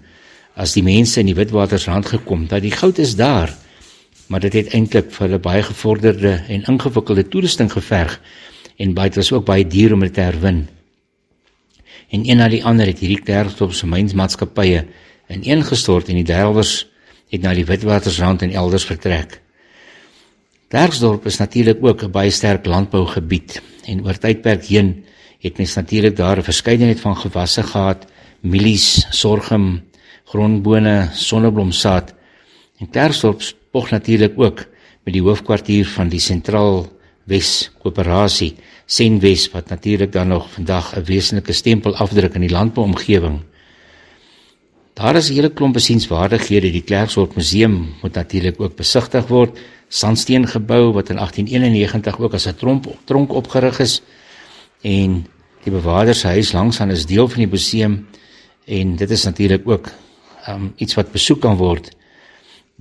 as 0.55 0.73
die 0.73 0.83
mense 0.83 1.21
in 1.21 1.27
die 1.27 1.35
Witwatersrand 1.35 2.07
gekom 2.07 2.47
dat 2.47 2.63
die 2.63 2.71
goud 2.71 2.99
is 2.99 3.17
daar, 3.17 3.57
maar 4.27 4.41
dit 4.41 4.53
het 4.53 4.75
eintlik 4.75 5.11
vir 5.11 5.27
hulle 5.27 5.39
baie 5.39 5.63
gevorderde 5.63 6.45
en 6.49 6.65
ingewikkelde 6.69 7.29
toerusting 7.29 7.73
geverg 7.73 8.21
en 8.77 8.95
baie 8.95 9.11
was 9.15 9.33
ook 9.33 9.45
baie 9.45 9.67
duur 9.67 9.93
om 9.93 10.01
dit 10.01 10.15
te 10.15 10.21
herwin. 10.21 10.69
En 12.13 12.29
een 12.29 12.37
na 12.37 12.49
die 12.53 12.65
ander 12.65 12.87
het 12.87 13.01
hierdie 13.01 13.23
Klerksdorp 13.25 13.73
se 13.73 13.89
mynsmaatskappye 13.89 14.85
ineengestort 15.33 16.11
en 16.13 16.19
die 16.21 16.29
delwers 16.29 16.83
het 17.33 17.41
na 17.41 17.55
die 17.57 17.65
Witwatersrand 17.65 18.45
en 18.45 18.53
elders 18.53 18.85
vertrek. 18.85 19.39
Klerksdorp 20.73 21.25
is 21.29 21.39
natuurlik 21.41 21.81
ook 21.81 22.05
'n 22.05 22.11
baie 22.11 22.31
sterk 22.31 22.67
landbougebied 22.67 23.63
en 23.87 24.05
oor 24.05 24.19
tydperk 24.19 24.65
heen 24.65 25.05
het 25.41 25.57
mens 25.59 25.75
natuurlik 25.75 26.17
daar 26.17 26.39
'n 26.39 26.43
verskeidenheid 26.43 27.01
van 27.01 27.17
gewasse 27.17 27.63
gehad, 27.63 28.07
mielies, 28.41 29.07
sorghum, 29.11 29.83
grondbone, 30.25 31.09
sonneblomsaad. 31.13 32.15
En 32.79 32.91
Klerksdorp 32.91 33.43
spog 33.43 33.91
natuurlik 33.91 34.33
ook 34.37 34.67
met 35.05 35.15
die 35.15 35.23
hoofkwartier 35.23 35.87
van 35.87 36.09
die 36.09 36.21
sentraal 36.21 36.89
Wes 37.25 37.71
Koöperasie 37.83 38.55
Senwes 38.87 39.47
wat 39.53 39.69
natuurlik 39.69 40.13
dan 40.13 40.29
nog 40.29 40.51
vandag 40.51 40.97
'n 40.97 41.05
wesenlike 41.05 41.53
stempel 41.53 41.97
afdruk 41.97 42.35
in 42.35 42.41
die 42.41 42.51
landbouomgewing. 42.51 43.41
Daar 44.95 45.17
is 45.17 45.31
'n 45.31 45.35
hele 45.35 45.51
klomp 45.51 45.73
besienswaardighede. 45.73 46.71
Die 46.71 46.83
Klerksdorp 46.83 47.35
Museum 47.35 47.95
moet 48.03 48.15
natuurlik 48.15 48.61
ook 48.61 48.77
besigtig 48.77 49.27
word. 49.27 49.59
Sandsteen 49.89 50.47
gebou 50.47 50.93
wat 50.93 51.09
in 51.09 51.19
1891 51.19 52.19
ook 52.19 52.35
as 52.35 52.47
'n 52.47 52.55
tronk 52.55 52.85
tronk 53.05 53.33
opgerig 53.33 53.79
is 53.79 54.03
en 54.81 55.27
die 55.63 55.73
bewaardershuis 55.73 56.53
langs 56.53 56.81
aan 56.81 56.91
is 56.91 57.07
deel 57.07 57.29
van 57.29 57.39
die 57.39 57.51
museum 57.51 58.07
en 58.65 58.97
dit 58.97 59.11
is 59.11 59.25
natuurlik 59.25 59.69
ook 59.69 59.89
um, 60.49 60.73
iets 60.77 60.95
wat 60.95 61.13
besoek 61.13 61.41
kan 61.41 61.57
word. 61.57 61.91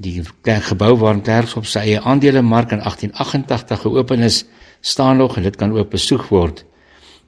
Die 0.01 0.23
gebou 0.43 0.95
waar 0.97 1.19
Klerksdorp 1.21 1.67
sy 1.69 1.81
eie 1.85 2.01
aandelemark 2.01 2.71
in 2.73 2.81
1888 2.81 3.83
geopen 3.83 4.23
is, 4.25 4.45
staan 4.81 5.19
nog 5.21 5.35
en 5.37 5.45
dit 5.45 5.57
kan 5.59 5.73
ook 5.77 5.91
besoek 5.91 6.23
word. 6.31 6.63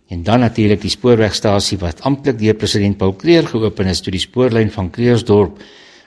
En 0.09 0.23
dan 0.25 0.41
natuurlik 0.41 0.81
die 0.81 0.91
spoorwegstasie 0.93 1.77
wat 1.83 2.01
amptelik 2.01 2.39
deur 2.39 2.57
president 2.57 2.97
Paul 2.97 3.13
Kreer 3.19 3.45
geopen 3.47 3.89
is 3.91 4.01
toe 4.01 4.13
die 4.15 4.21
spoorlyn 4.23 4.71
van 4.73 4.89
Kreersdorp 4.89 5.61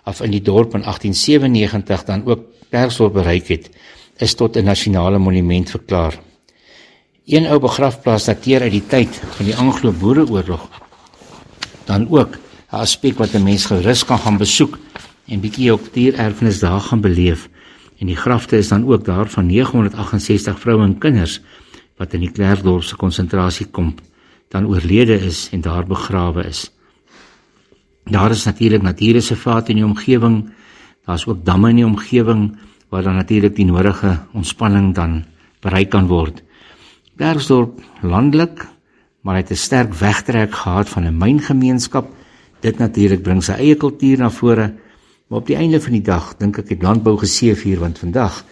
af 0.06 0.22
in 0.26 0.34
die 0.34 0.42
dorp 0.42 0.74
in 0.74 0.82
1897 0.82 2.04
dan 2.08 2.24
ook 2.26 2.42
Klerksdorp 2.70 3.14
bereik 3.14 3.46
het, 3.52 3.70
is 4.18 4.34
tot 4.34 4.56
'n 4.56 4.64
nasionale 4.64 5.18
monument 5.18 5.70
verklaar. 5.70 6.18
Een 7.26 7.46
ou 7.46 7.60
begrafplaas 7.60 8.24
dateer 8.24 8.62
uit 8.62 8.72
die 8.72 8.86
tyd 8.86 9.20
van 9.36 9.44
die 9.44 9.56
Anglo-Boereoorlog. 9.56 10.68
Dan 11.84 12.10
ook 12.10 12.38
'n 12.72 12.76
aspek 12.82 13.18
wat 13.18 13.34
'n 13.34 13.42
mens 13.42 13.66
gerus 13.66 14.04
kan 14.04 14.18
gaan 14.18 14.38
besoek 14.38 14.78
en 15.26 15.40
bietjie 15.40 15.72
ook 15.72 15.92
diererfenis 15.92 16.60
daar 16.60 16.80
gaan 16.80 17.00
beleef. 17.00 17.48
En 17.98 18.06
die 18.06 18.16
grafte 18.16 18.56
is 18.56 18.68
dan 18.68 18.86
ook 18.86 19.04
daar 19.04 19.28
van 19.28 19.46
968 19.46 20.60
vroue 20.60 20.84
en 20.84 20.98
kinders 20.98 21.40
wat 21.96 22.12
in 22.12 22.20
die 22.20 22.30
Klerksdorp 22.30 22.84
se 22.84 22.96
konsentrasiekamp 22.96 24.00
dan 24.52 24.66
oorlede 24.66 25.18
is 25.26 25.48
en 25.52 25.60
daar 25.60 25.86
begrawe 25.86 26.44
is. 26.44 26.70
Daar 28.04 28.30
is 28.30 28.44
natuurlik 28.44 28.82
natuurreservate 28.82 29.70
in 29.70 29.76
die 29.80 29.84
omgewing. 29.84 30.50
Daar's 31.06 31.26
ook 31.26 31.44
damme 31.44 31.70
in 31.70 31.76
die 31.76 31.86
omgewing 31.86 32.58
waar 32.88 33.02
dan 33.02 33.14
natuurlik 33.14 33.56
die 33.56 33.66
nodige 33.66 34.18
ontspanning 34.32 34.94
dan 34.94 35.24
bereik 35.60 35.90
kan 35.90 36.06
word. 36.06 36.42
Klerksdorp 37.16 37.80
landelik, 38.02 38.66
maar 39.20 39.34
hy 39.34 39.40
het 39.40 39.50
'n 39.50 39.56
sterk 39.56 39.94
wegtrek 39.94 40.54
gehad 40.54 40.88
van 40.88 41.04
'n 41.04 41.18
myngemeenskap. 41.18 42.06
Dit 42.60 42.78
natuurlik 42.78 43.22
bring 43.22 43.42
sy 43.42 43.52
eie 43.52 43.74
kultuur 43.74 44.18
na 44.18 44.30
vore. 44.30 44.74
Maar 45.26 45.38
op 45.38 45.46
die 45.46 45.56
einde 45.58 45.80
van 45.82 45.90
die 45.96 46.04
dag 46.06 46.26
dink 46.38 46.60
ek 46.60 46.68
het 46.70 46.84
landbou 46.86 47.16
geseef 47.18 47.64
hier 47.66 47.80
want 47.82 47.98
vandag 47.98 48.44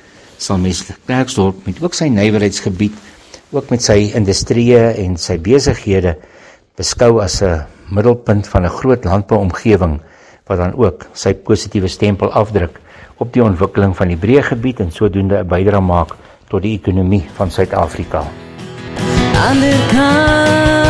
sal 0.43 0.59
mens 0.59 0.81
Klerksdorp 1.07 1.61
met 1.69 1.79
ook 1.79 1.95
sy 1.95 2.09
nywerheidsgebied, 2.11 2.97
ook 3.55 3.71
met 3.71 3.85
sy 3.85 4.11
industrieë 4.19 4.81
en 5.05 5.15
sy 5.15 5.37
besighede 5.39 6.17
beskou 6.75 7.21
as 7.23 7.43
'n 7.47 7.63
middelpunt 7.95 8.49
van 8.51 8.67
'n 8.67 8.75
groot 8.81 9.05
landbouomgewing 9.05 10.01
wat 10.47 10.59
dan 10.59 10.75
ook 10.75 11.07
sy 11.13 11.35
positiewe 11.35 11.89
stempel 11.89 12.33
afdruk 12.33 12.81
op 13.19 13.33
die 13.33 13.45
ontwikkeling 13.45 13.95
van 13.97 14.09
die 14.09 14.19
breë 14.19 14.43
gebied 14.43 14.81
en 14.81 14.91
sodoende 14.91 15.39
'n 15.39 15.47
bydrae 15.47 15.81
maak 15.81 16.17
tot 16.49 16.63
die 16.63 16.75
ekonomie 16.75 17.23
van 17.37 17.51
Suid-Afrika. 17.51 18.25
Ander 19.47 19.79
kant, 19.91 20.84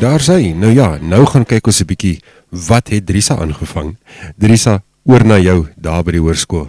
Daar 0.00 0.20
sê, 0.20 0.50
nou 0.58 0.72
ja, 0.74 0.96
nou 0.98 1.22
gaan 1.30 1.44
kyk 1.46 1.66
ons 1.70 1.80
'n 1.80 1.86
bietjie 1.86 2.20
wat 2.50 2.88
het 2.88 3.06
Drisa 3.06 3.36
aangevang. 3.38 3.96
Drisa, 4.36 4.82
oor 5.04 5.24
na 5.24 5.38
jou 5.38 5.68
daar 5.76 6.02
by 6.02 6.10
die 6.10 6.20
hoërskool. 6.20 6.68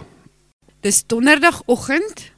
Dis 0.80 1.02
donderdagoggend 1.06 2.30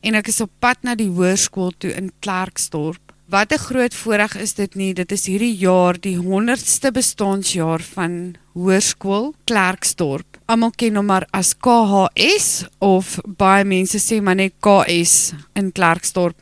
en 0.00 0.14
ek 0.14 0.28
is 0.28 0.40
op 0.40 0.50
pad 0.60 0.76
na 0.82 0.94
die 0.94 1.08
hoërskool 1.08 1.72
toe 1.78 1.90
in 1.90 2.12
Klerksdorp. 2.20 3.00
Wat 3.28 3.52
'n 3.52 3.58
groot 3.58 3.94
voorreg 3.94 4.36
is 4.36 4.54
dit 4.54 4.74
nie. 4.74 4.94
Dit 4.94 5.12
is 5.12 5.26
hierdie 5.26 5.56
jaar 5.56 6.00
die 6.00 6.16
100ste 6.16 6.90
bestaanjaar 6.92 7.80
van 7.80 8.36
Hoërskool 8.54 9.34
Klerksdorp. 9.44 10.38
Almal 10.46 10.70
ken 10.70 10.96
hom 10.96 11.06
maar 11.06 11.26
as 11.30 11.54
KHS 11.54 12.64
of 12.78 13.18
baie 13.26 13.64
mense 13.64 13.98
sê 13.98 14.22
maar 14.22 14.34
net 14.34 14.52
KS 14.60 15.32
in 15.54 15.72
Klerksdorp. 15.72 16.36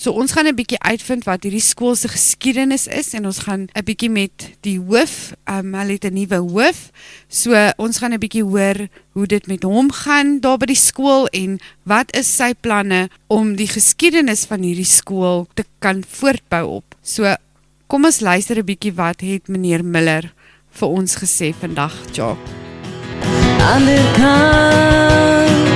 So 0.00 0.16
ons 0.16 0.32
gaan 0.32 0.48
'n 0.48 0.56
bietjie 0.56 0.80
uitvind 0.80 1.26
wat 1.28 1.42
hierdie 1.44 1.60
skool 1.60 1.94
se 1.94 2.08
geskiedenis 2.08 2.86
is 2.86 3.12
en 3.12 3.26
ons 3.26 3.38
gaan 3.44 3.68
'n 3.68 3.84
bietjie 3.84 4.08
met 4.08 4.56
die 4.64 4.78
hoof, 4.80 5.34
um, 5.44 5.74
hulle 5.74 5.92
het 5.92 6.04
'n 6.04 6.14
nuwe 6.14 6.40
hoof. 6.40 6.90
So 7.28 7.52
ons 7.76 7.98
gaan 7.98 8.14
'n 8.14 8.18
bietjie 8.18 8.42
hoor 8.42 8.88
hoe 9.12 9.26
dit 9.26 9.46
met 9.46 9.62
hom 9.62 9.92
gaan 9.92 10.40
daar 10.40 10.56
by 10.56 10.66
die 10.66 10.74
skool 10.88 11.26
en 11.26 11.60
wat 11.84 12.16
is 12.16 12.36
sy 12.36 12.54
planne 12.54 13.10
om 13.28 13.56
die 13.56 13.68
geskiedenis 13.68 14.46
van 14.46 14.62
hierdie 14.62 14.88
skool 14.88 15.46
te 15.54 15.64
kan 15.80 16.02
voortbou 16.08 16.64
op. 16.66 16.96
So 17.02 17.36
kom 17.86 18.04
ons 18.04 18.20
luister 18.20 18.56
'n 18.56 18.64
bietjie 18.64 18.94
wat 18.94 19.20
het 19.20 19.48
meneer 19.48 19.84
Miller 19.84 20.32
vir 20.70 20.88
ons 20.88 21.14
gesê 21.16 21.52
vandag, 21.52 21.92
Jacques. 22.12 22.50
Ander 23.60 24.12
kant, 24.16 25.69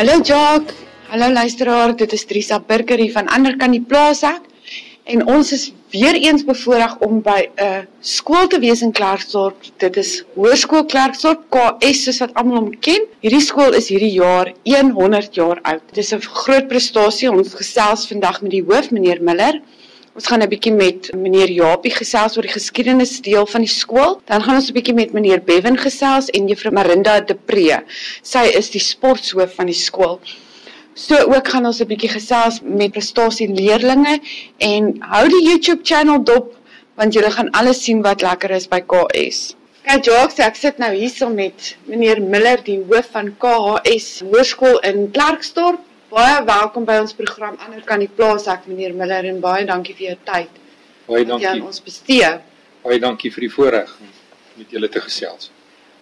Hallo 0.00 0.22
Jock. 0.22 0.70
Hallo 1.10 1.26
luisteraar, 1.28 1.90
dit 1.96 2.12
is 2.16 2.22
Trisa 2.24 2.56
Burger 2.66 2.96
hier 2.96 3.12
van 3.12 3.26
ander 3.28 3.52
kan 3.60 3.74
die 3.76 3.82
plaas 3.84 4.22
ek. 4.24 4.46
En 5.12 5.26
ons 5.28 5.50
is 5.52 5.66
weer 5.92 6.16
eens 6.16 6.44
bevoorreg 6.48 6.94
om 7.04 7.18
by 7.26 7.42
'n 7.42 7.64
uh, 7.64 7.82
skool 8.00 8.48
te 8.48 8.60
wees 8.62 8.80
in 8.86 8.94
Klerksdorp. 8.96 9.68
Dit 9.84 9.98
is 10.00 10.12
Hoërskool 10.38 10.86
Klerksdorp 10.92 11.42
KS 11.52 12.00
soos 12.06 12.22
wat 12.24 12.32
almal 12.32 12.62
hom 12.62 12.70
ken. 12.86 13.04
Hierdie 13.20 13.42
skool 13.44 13.76
is 13.76 13.90
hierdie 13.92 14.14
jaar 14.14 14.54
100 14.64 15.36
jaar 15.36 15.60
oud. 15.62 15.84
Dit 15.92 16.00
is 16.04 16.14
'n 16.14 16.24
groot 16.40 16.68
prestasie. 16.72 17.28
Ons 17.28 17.52
gesels 17.60 18.08
vandag 18.08 18.40
met 18.40 18.56
die 18.56 18.64
hoof, 18.64 18.90
meneer 18.90 19.20
Miller. 19.20 19.60
Ons 20.18 20.26
gaan 20.26 20.42
'n 20.42 20.50
bietjie 20.50 20.72
met 20.74 21.08
meneer 21.14 21.50
Japie 21.54 21.92
gesels 21.94 22.36
oor 22.36 22.42
die 22.42 22.52
geskiedenis 22.52 23.20
deel 23.22 23.46
van 23.46 23.62
die 23.62 23.70
skool. 23.70 24.20
Dan 24.26 24.42
gaan 24.42 24.56
ons 24.58 24.68
'n 24.70 24.74
bietjie 24.74 24.94
met 24.94 25.12
meneer 25.12 25.40
Bevan 25.50 25.76
gesels 25.78 26.30
en 26.30 26.48
juffrou 26.48 26.72
Marinda 26.74 27.20
De 27.20 27.34
Pre. 27.34 27.78
Sy 28.22 28.44
is 28.60 28.70
die 28.70 28.80
sportshoof 28.80 29.54
van 29.54 29.66
die 29.66 29.80
skool. 29.86 30.18
So 30.94 31.14
ook 31.14 31.48
gaan 31.48 31.66
ons 31.66 31.80
'n 31.80 31.86
bietjie 31.86 32.10
gesels 32.10 32.60
met 32.62 32.90
prestasie 32.92 33.48
leerdlinge 33.48 34.20
en 34.58 34.96
hou 35.00 35.28
die 35.28 35.44
YouTube 35.48 35.82
channel 35.84 36.22
dop 36.24 36.56
want 36.96 37.14
julle 37.14 37.30
gaan 37.30 37.50
alles 37.50 37.84
sien 37.84 38.02
wat 38.02 38.20
lekker 38.22 38.50
is 38.50 38.66
by 38.68 38.80
KS. 38.80 39.54
Kyk 39.82 40.04
Jacques, 40.04 40.38
ek 40.38 40.56
sit 40.56 40.78
nou 40.78 40.90
hierso 40.92 41.28
met 41.28 41.76
meneer 41.86 42.20
Miller, 42.20 42.58
die 42.64 42.82
hoof 42.90 43.06
van 43.12 43.36
KHS 43.38 44.20
Hoërskool 44.20 44.78
in 44.80 45.10
Klerksdorp. 45.10 45.80
Baie 46.10 46.40
welkom 46.42 46.82
by 46.82 46.96
ons 46.98 47.12
program 47.14 47.54
Ander 47.62 47.84
kan 47.86 48.00
die 48.02 48.08
plaas 48.10 48.48
ek 48.50 48.64
meneer 48.66 48.90
Miller 48.98 49.28
en 49.30 49.36
baie 49.38 49.62
dankie 49.66 49.92
vir 49.94 50.08
jou 50.08 50.14
tyd. 50.26 50.56
Baie 51.06 51.22
dankie 51.22 51.46
aan 51.46 51.60
ons 51.68 51.82
bestee. 51.86 52.30
Baie 52.82 52.96
dankie 52.98 53.30
vir 53.30 53.44
die 53.44 53.50
voorreg 53.52 53.92
om 53.94 54.08
met 54.58 54.72
julle 54.74 54.88
te 54.90 55.02
gesels. 55.04 55.52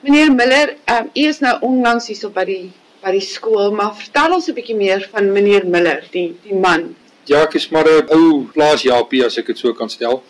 Meneer 0.01 0.31
Miller, 0.33 0.73
um, 0.94 1.11
u 1.12 1.25
is 1.29 1.42
nou 1.44 1.53
onlangs 1.68 2.09
hierso 2.09 2.31
by 2.33 2.47
die 2.49 2.71
by 3.03 3.12
die 3.18 3.21
skool, 3.23 3.68
maar 3.77 3.92
vertel 3.99 4.38
ons 4.38 4.49
'n 4.49 4.55
bietjie 4.57 4.77
meer 4.79 5.05
van 5.12 5.29
meneer 5.33 5.66
Miller, 5.66 6.01
die 6.11 6.33
die 6.47 6.57
man. 6.57 6.94
Ja, 7.27 7.42
ek 7.42 7.59
is 7.61 7.68
maar 7.68 7.85
'n 7.85 8.09
ou 8.09 8.49
plaas 8.55 8.83
Japie 8.83 9.25
as 9.27 9.37
ek 9.37 9.53
dit 9.53 9.59
so 9.59 9.75
kan 9.75 9.90
stel. 9.90 10.23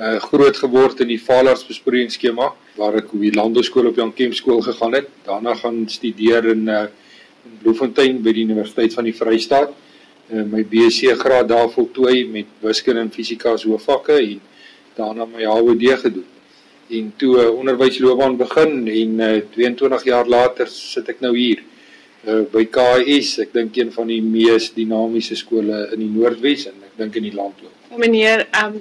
Uh 0.00 0.18
groot 0.30 0.56
geword 0.56 1.00
in 1.00 1.08
die 1.08 1.20
Valars 1.20 1.66
besporingsskema 1.66 2.54
waar 2.76 2.96
ek 2.96 3.12
op 3.12 3.20
die 3.20 3.34
landbouskool 3.34 3.88
op 3.88 3.96
Jan 3.96 4.14
Kemp 4.14 4.34
skool 4.34 4.62
gegaan 4.62 4.94
het. 4.94 5.06
Daarna 5.26 5.54
gaan 5.54 5.84
studeer 5.88 6.46
in 6.46 6.68
uh 6.68 6.86
in 7.48 7.58
Bloemfontein 7.62 8.20
by 8.22 8.34
die 8.36 8.44
Universiteit 8.44 8.94
van 8.96 9.08
die 9.08 9.14
Vrystaat. 9.16 9.72
Uh, 10.28 10.44
my 10.44 10.64
BSc 10.68 11.14
graad 11.22 11.48
daar 11.48 11.70
voltooi 11.72 12.26
met 12.28 12.50
wiskunde 12.60 13.00
en 13.00 13.12
fisika 13.12 13.54
as 13.56 13.64
hoofvakke 13.64 14.18
en 14.20 14.42
daarna 14.98 15.24
my 15.24 15.46
HOD 15.48 15.86
gedoen. 16.02 16.26
En 16.88 17.12
toe 17.16 17.36
'n 17.36 17.40
uh, 17.40 17.58
onderwysloopbaan 17.58 18.36
begin 18.36 18.88
en 18.88 19.20
uh, 19.20 19.40
22 19.56 20.04
jaar 20.04 20.26
later 20.26 20.66
sit 20.68 21.08
ek 21.08 21.20
nou 21.20 21.36
hier 21.36 21.62
uh, 22.26 22.44
by 22.52 22.64
KAS. 22.64 23.38
Ek 23.38 23.52
dink 23.52 23.76
een 23.76 23.92
van 23.92 24.06
die 24.06 24.22
mees 24.22 24.72
dinamiese 24.74 25.36
skole 25.36 25.88
in 25.92 26.00
die 26.00 26.12
Noordwes 26.12 26.66
en 26.66 26.76
ek 26.84 26.96
dink 26.96 27.16
in 27.16 27.28
die 27.28 27.34
land 27.34 27.54
ook. 27.64 27.98
Meneer, 27.98 28.46
um, 28.62 28.80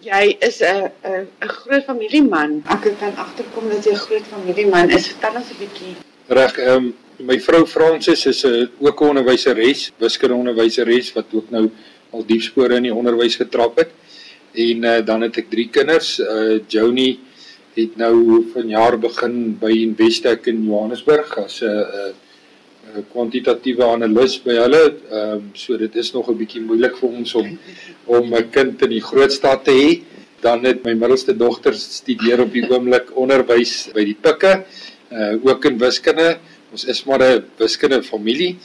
jy 0.00 0.36
is 0.40 0.60
'n 0.60 0.90
'n 1.04 1.26
'n 1.40 1.48
groot 1.48 1.84
familieman. 1.84 2.62
Ek 2.68 2.82
kan 2.98 3.16
agterkom 3.16 3.68
dat 3.68 3.84
jy 3.84 3.92
'n 3.92 4.04
groot 4.06 4.26
familieman 4.26 4.90
is. 4.90 5.08
Vertel 5.08 5.34
ons 5.40 5.50
'n 5.50 5.58
bietjie. 5.58 5.94
Reg, 6.26 6.58
ehm 6.58 6.76
um, 6.76 6.94
my 7.26 7.38
vrou 7.40 7.64
Fransis 7.66 8.26
is 8.26 8.44
'n 8.44 8.48
uh, 8.48 8.88
ook 8.88 9.00
'n 9.00 9.08
onderwyseres, 9.12 9.92
wiskunde 9.98 10.34
onderwyseres 10.34 11.12
wat 11.12 11.26
ook 11.32 11.50
nou 11.50 11.70
al 12.10 12.24
diep 12.26 12.42
spore 12.42 12.76
in 12.76 12.82
die 12.82 12.94
onderwys 12.94 13.36
getrap 13.36 13.76
het. 13.78 13.90
En 14.52 14.84
uh, 14.84 15.04
dan 15.04 15.20
het 15.22 15.36
ek 15.36 15.50
drie 15.50 15.68
kinders. 15.70 16.18
Uh 16.20 16.60
Joni 16.68 17.18
het 17.74 17.96
nou 17.96 18.44
vanjaar 18.52 18.98
begin 18.98 19.56
by 19.60 19.70
Investec 19.70 20.46
in 20.46 20.66
Johannesburg 20.66 21.38
as 21.38 21.62
'n 21.62 21.66
uh, 21.66 22.12
uh, 22.92 23.02
kwantitatiewe 23.12 23.84
analis 23.84 24.42
by 24.42 24.56
hulle. 24.58 24.84
Ehm 25.10 25.32
um, 25.32 25.50
so 25.54 25.76
dit 25.76 25.94
is 25.96 26.12
nog 26.12 26.28
'n 26.28 26.36
bietjie 26.36 26.60
moeilik 26.60 26.96
vir 26.96 27.08
ons 27.08 27.34
om 27.34 27.58
om 28.06 28.34
'n 28.34 28.50
kind 28.50 28.82
in 28.82 28.90
die 28.90 29.00
groot 29.00 29.32
stad 29.32 29.64
te 29.64 29.72
hê. 29.72 30.02
Dan 30.40 30.64
het 30.64 30.84
my 30.84 30.92
middelste 30.92 31.36
dogter 31.36 31.74
studeer 31.74 32.40
op 32.40 32.52
die 32.52 32.68
oomblik 32.68 33.16
onderwys 33.16 33.90
by 33.94 34.04
die 34.04 34.16
Pikke, 34.20 34.64
uh 35.12 35.34
ook 35.44 35.64
in 35.64 35.78
wiskunde. 35.78 36.38
Ons 36.72 36.86
is 36.88 37.02
maar 37.04 37.20
'n 37.20 37.44
wiskunde 37.58 38.02
familie 38.02 38.56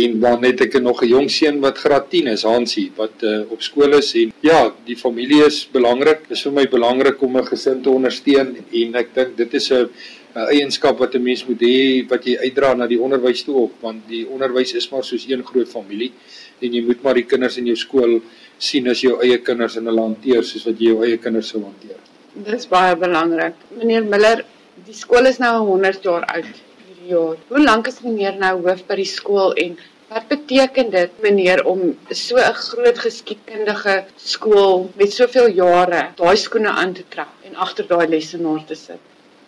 en 0.00 0.20
dan 0.20 0.44
het 0.44 0.60
ek 0.60 0.80
nog 0.80 1.02
'n 1.02 1.08
jong 1.08 1.30
seun 1.30 1.60
wat 1.60 1.78
graad 1.78 2.10
10 2.10 2.26
is, 2.26 2.42
Hansie, 2.42 2.92
wat 2.96 3.22
uh, 3.22 3.42
op 3.50 3.60
skool 3.62 3.92
is 3.98 4.14
en 4.14 4.32
ja, 4.40 4.72
die 4.84 4.96
familie 4.96 5.44
is 5.44 5.68
belangrik. 5.72 6.28
Dit 6.28 6.36
is 6.38 6.42
vir 6.42 6.52
my 6.52 6.66
belangrik 6.68 7.22
om 7.22 7.36
'n 7.36 7.46
gesin 7.46 7.82
te 7.82 7.90
ondersteun 7.90 8.56
en 8.72 8.94
ek 8.94 9.14
dink 9.14 9.36
dit 9.36 9.54
is 9.54 9.70
'n 9.70 9.88
'n 10.34 10.46
eienskap 10.54 10.98
wat 10.98 11.14
'n 11.14 11.22
mens 11.22 11.44
moet 11.46 11.60
hê 11.60 12.08
wat 12.08 12.24
jy 12.24 12.36
uitdra 12.38 12.74
na 12.74 12.86
die 12.86 13.00
onderwys 13.00 13.42
toe 13.42 13.56
op, 13.66 13.72
want 13.80 14.08
die 14.08 14.26
onderwys 14.28 14.72
is 14.74 14.90
maar 14.90 15.04
soos 15.04 15.26
een 15.28 15.44
groot 15.44 15.68
familie 15.68 16.12
en 16.60 16.72
jy 16.72 16.82
moet 16.82 17.02
maar 17.02 17.14
die 17.14 17.26
kinders 17.26 17.58
in 17.58 17.66
jou 17.66 17.76
skool 17.76 18.22
sien 18.58 18.88
as 18.88 19.00
jou 19.00 19.20
eie 19.20 19.38
kinders 19.38 19.76
en 19.76 19.86
hulle 19.86 20.00
hanteer 20.00 20.44
soos 20.44 20.64
wat 20.64 20.78
jy 20.78 20.86
jou 20.86 21.04
eie 21.04 21.18
kinders 21.18 21.48
sou 21.48 21.62
hanteer. 21.62 22.00
Dis 22.34 22.66
baie 22.68 22.96
belangrik. 22.96 23.54
Meneer 23.76 24.04
Miller, 24.04 24.44
die 24.86 24.94
skool 24.94 25.26
is 25.26 25.38
nou 25.38 25.66
100 25.66 26.02
jaar 26.02 26.24
oud 26.24 26.69
jaar. 27.10 27.36
Hoe 27.48 27.62
lank 27.62 27.90
is 27.90 28.00
meneer 28.04 28.38
nou 28.40 28.54
hoof 28.66 28.86
by 28.88 28.96
die 29.00 29.08
skool 29.08 29.54
en 29.64 29.76
wat 30.10 30.26
beteken 30.30 30.90
dit 30.90 31.22
meneer 31.22 31.62
om 31.70 31.80
so 32.10 32.36
'n 32.36 32.54
groot 32.54 32.98
geskiedkundige 32.98 34.04
skool 34.16 34.90
met 34.96 35.12
soveel 35.12 35.48
jare 35.62 36.02
daai 36.16 36.36
skoene 36.36 36.72
aan 36.82 36.92
te 36.92 37.04
trek 37.08 37.32
en 37.46 37.54
agter 37.54 37.86
daai 37.86 38.08
lesenaar 38.08 38.64
te 38.66 38.74
sit? 38.74 39.00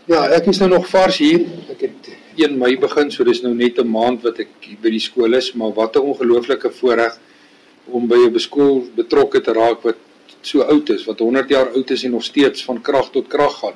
Ja, 0.06 0.26
ek 0.34 0.46
is 0.50 0.58
nou 0.58 0.70
nog 0.70 0.86
vars 0.90 1.18
hier. 1.18 1.44
Ek 1.70 1.80
het 1.80 2.08
1 2.36 2.56
Mei 2.58 2.76
begin, 2.76 3.10
so 3.10 3.24
dis 3.24 3.42
nou 3.42 3.54
net 3.54 3.78
'n 3.78 3.86
maand 3.86 4.22
wat 4.22 4.38
ek 4.38 4.48
by 4.82 4.90
die 4.90 5.00
skool 5.00 5.34
is, 5.34 5.52
maar 5.54 5.72
wat 5.72 5.96
'n 5.96 6.00
ongelooflike 6.00 6.70
voorreg 6.70 7.18
om 7.86 8.06
by 8.06 8.18
'n 8.26 8.38
skool 8.38 8.82
betrokke 8.96 9.40
te 9.40 9.52
raak 9.52 9.82
wat 9.82 9.96
so 10.40 10.62
oud 10.62 10.90
is, 10.90 11.04
wat 11.04 11.18
100 11.18 11.48
jaar 11.48 11.68
oud 11.74 11.90
is 11.90 12.04
en 12.04 12.10
nog 12.10 12.24
steeds 12.24 12.64
van 12.64 12.80
krag 12.80 13.10
tot 13.10 13.28
krag 13.28 13.58
gaan. 13.58 13.74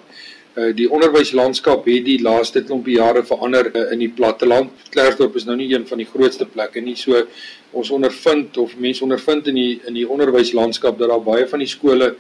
Uh 0.57 0.71
die 0.73 0.87
onderwyslandskap 0.89 1.85
het 1.85 2.05
die 2.07 2.17
laaste 2.25 2.63
klompie 2.65 2.95
jare 2.97 3.21
verander 3.29 3.69
uh, 3.75 3.91
in 3.93 4.01
die 4.01 4.09
platteland. 4.09 4.71
Klerksdorp 4.95 5.37
is 5.37 5.45
nou 5.45 5.57
nie 5.59 5.69
een 5.75 5.85
van 5.85 6.01
die 6.01 6.09
grootste 6.09 6.47
plekke 6.49 6.81
nie, 6.81 6.95
so 6.97 7.19
ons 7.77 7.91
ondervind 7.93 8.57
of 8.63 8.73
mense 8.81 9.05
ondervind 9.05 9.51
in 9.53 9.59
die 9.61 9.75
in 9.85 9.99
die 9.99 10.07
onderwyslandskap 10.09 10.97
dat 10.97 11.13
daar 11.13 11.21
baie 11.21 11.45
van 11.51 11.61
die 11.61 11.69
skole 11.69 12.15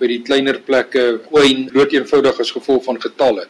by 0.00 0.08
die 0.08 0.22
kleiner 0.24 0.62
plekke 0.64 1.04
kwyn 1.26 1.68
bloot 1.68 1.92
eenvoudig 1.92 2.40
as 2.40 2.54
gevolg 2.56 2.86
van 2.88 2.98
getalle 3.02 3.44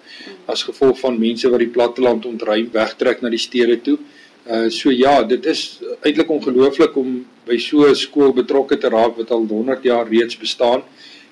as 0.51 0.67
gevolg 0.67 0.99
van 0.99 1.23
mense 1.23 1.49
wat 1.53 1.63
die 1.63 1.71
platteland 1.79 2.27
ontruim 2.27 2.67
wegtrek 2.75 3.23
na 3.23 3.31
die 3.31 3.41
stede 3.47 3.79
toe. 3.87 3.99
Uh 4.43 4.67
so 4.75 4.91
ja, 4.91 5.21
dit 5.23 5.47
is 5.47 5.67
eintlik 6.03 6.35
ongelooflik 6.35 6.97
om 6.99 7.21
by 7.47 7.63
so 7.63 7.87
'n 7.87 7.95
skool 7.95 8.35
betrokke 8.35 8.77
te 8.77 8.91
raak 8.91 9.17
wat 9.23 9.31
al 9.31 9.47
100 9.47 9.85
jaar 9.85 10.09
reeds 10.09 10.35
bestaan 10.35 10.83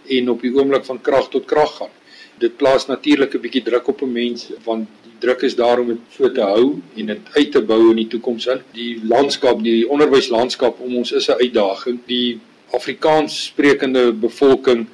en 0.07 0.31
op 0.31 0.43
die 0.43 0.55
oomblik 0.55 0.85
van 0.85 1.01
krag 1.01 1.29
tot 1.31 1.45
krag 1.47 1.75
gaan. 1.79 1.95
Dit 2.41 2.57
plaas 2.57 2.87
natuurlik 2.89 3.35
'n 3.35 3.41
bietjie 3.45 3.63
druk 3.63 3.89
op 3.89 4.03
'n 4.03 4.13
mens 4.13 4.51
want 4.65 4.89
die 5.05 5.19
druk 5.19 5.43
is 5.49 5.55
daar 5.55 5.79
om 5.81 5.89
dit 5.89 6.03
so 6.17 6.33
te 6.33 6.41
hou 6.41 6.81
en 6.97 7.07
dit 7.07 7.21
uit 7.33 7.53
te 7.53 7.63
bou 7.63 7.91
in 7.91 7.97
die 7.97 8.09
toekoms. 8.09 8.49
Die 8.73 9.01
landskap, 9.05 9.63
die 9.63 9.89
onderwyslandskap 9.89 10.81
om 10.81 10.97
ons 10.97 11.13
is 11.13 11.29
'n 11.29 11.41
uitdaging. 11.45 11.99
Die 12.07 12.41
Afrikaans 12.73 13.45
sprekende 13.45 14.13
bevolking 14.13 14.87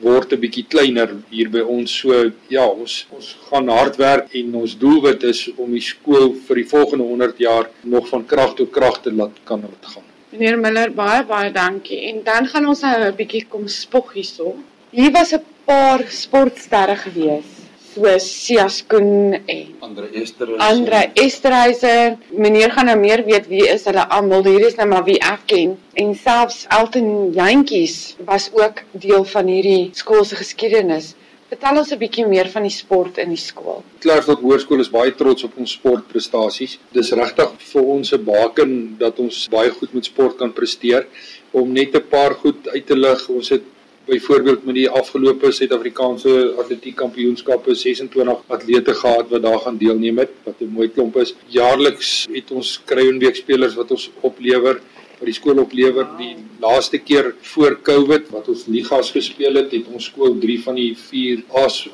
word 0.00 0.32
'n 0.32 0.40
bietjie 0.40 0.64
kleiner 0.68 1.10
hier 1.30 1.50
by 1.50 1.60
ons. 1.60 1.98
So 1.98 2.32
ja, 2.48 2.66
ons 2.66 3.06
ons 3.10 3.36
gaan 3.50 3.68
hard 3.68 3.96
werk 3.96 4.34
en 4.34 4.54
ons 4.54 4.78
doelwit 4.78 5.22
is 5.22 5.50
om 5.56 5.72
die 5.72 5.84
skool 5.84 6.34
vir 6.46 6.56
die 6.56 6.68
volgende 6.68 7.04
100 7.04 7.38
jaar 7.38 7.70
nog 7.82 8.08
van 8.08 8.26
krag 8.26 8.54
tot 8.54 8.70
krag 8.70 9.02
te 9.02 9.12
laat 9.12 9.36
kan 9.44 9.60
laat 9.60 9.92
gaan. 9.92 10.06
Meneer 10.30 10.58
Miller, 10.58 10.90
baie 10.94 11.24
baie 11.24 11.52
dankie. 11.52 12.00
En 12.10 12.22
dan 12.24 12.46
gaan 12.46 12.66
ons 12.66 12.80
nou 12.80 12.96
'n 13.04 13.16
bietjie 13.16 13.46
kom 13.48 13.68
spog 13.68 14.12
hierso. 14.12 14.56
Hier 14.90 15.10
was 15.12 15.32
'n 15.32 15.42
paar 15.70 16.02
sportsterre 16.10 16.96
gewees 16.98 17.58
soos 17.90 18.24
Sias 18.26 18.80
Koen 18.90 19.36
en 19.36 19.68
Andre 19.86 20.08
Esterhuizen. 20.18 20.64
Andre 20.66 21.00
Esterhuizen. 21.14 22.18
Meneer 22.34 22.72
gaan 22.74 22.86
nou 22.90 22.96
meer 22.98 23.22
weet 23.26 23.46
wie 23.50 23.62
is 23.70 23.86
hulle 23.86 24.02
almal. 24.16 24.46
Hier 24.46 24.66
is 24.66 24.76
nou 24.78 24.88
maar 24.90 25.04
wie 25.06 25.18
ek 25.22 25.46
ken. 25.52 25.76
En 25.98 26.12
selfs 26.18 26.64
Elton 26.74 27.30
Jantjies 27.34 28.16
was 28.26 28.48
ook 28.54 28.82
deel 29.06 29.24
van 29.32 29.50
hierdie 29.50 29.90
skool 29.98 30.26
se 30.26 30.38
geskiedenis. 30.38 31.14
Vertel 31.50 31.82
ons 31.82 31.90
'n 31.94 31.98
bietjie 31.98 32.26
meer 32.26 32.50
van 32.50 32.62
die 32.66 32.74
sport 32.74 33.18
in 33.18 33.34
die 33.34 33.42
skool. 33.42 33.82
Klerksdorp 34.02 34.42
Hoërskool 34.42 34.80
is 34.80 34.90
baie 34.90 35.14
trots 35.14 35.44
op 35.44 35.58
ons 35.58 35.72
sportprestasies. 35.78 36.78
Dis 36.92 37.10
regtig 37.12 37.50
vir 37.72 37.82
ons 37.82 38.12
'n 38.12 38.24
baken 38.24 38.96
dat 38.98 39.18
ons 39.18 39.48
baie 39.50 39.70
goed 39.70 39.94
met 39.94 40.04
sport 40.04 40.36
kan 40.38 40.52
presteer. 40.52 41.06
Om 41.50 41.72
net 41.72 41.94
'n 41.94 42.08
paar 42.10 42.34
goed 42.34 42.68
uit 42.68 42.86
te 42.86 42.96
lig, 42.96 43.28
ons 43.28 43.48
het 43.48 43.62
byvoorbeeld 44.10 44.64
met 44.66 44.74
die 44.74 44.88
afgelope 45.00 45.52
Suid-Afrikaanse 45.54 46.34
atletiek 46.58 46.96
kampioenskappe 46.98 47.74
26 47.74 48.42
atlete 48.56 48.94
gehad 48.94 49.28
wat 49.30 49.42
daar 49.46 49.58
gaan 49.64 49.78
deelneem 49.78 50.18
het 50.18 50.32
wat 50.44 50.60
'n 50.60 50.72
mooi 50.78 50.88
klomp 50.88 51.16
is. 51.16 51.34
Jaarliks 51.46 52.28
het 52.32 52.50
ons 52.50 52.80
Kruienweek 52.84 53.36
spelers 53.36 53.74
wat 53.74 53.90
ons 53.90 54.10
oplewer 54.20 54.80
wat 55.20 55.28
die 55.28 55.36
skool 55.36 55.58
oplewer 55.60 56.06
die 56.16 56.34
laaste 56.62 56.98
keer 56.98 57.34
voor 57.52 57.76
Covid 57.84 58.30
wat 58.32 58.48
ons 58.48 58.64
ligas 58.72 59.10
gespeel 59.12 59.58
het, 59.60 59.72
het 59.72 59.88
ons 59.92 60.06
skool 60.08 60.38
3 60.40 60.56
van 60.64 60.78
die 60.80 60.94
4 60.96 61.42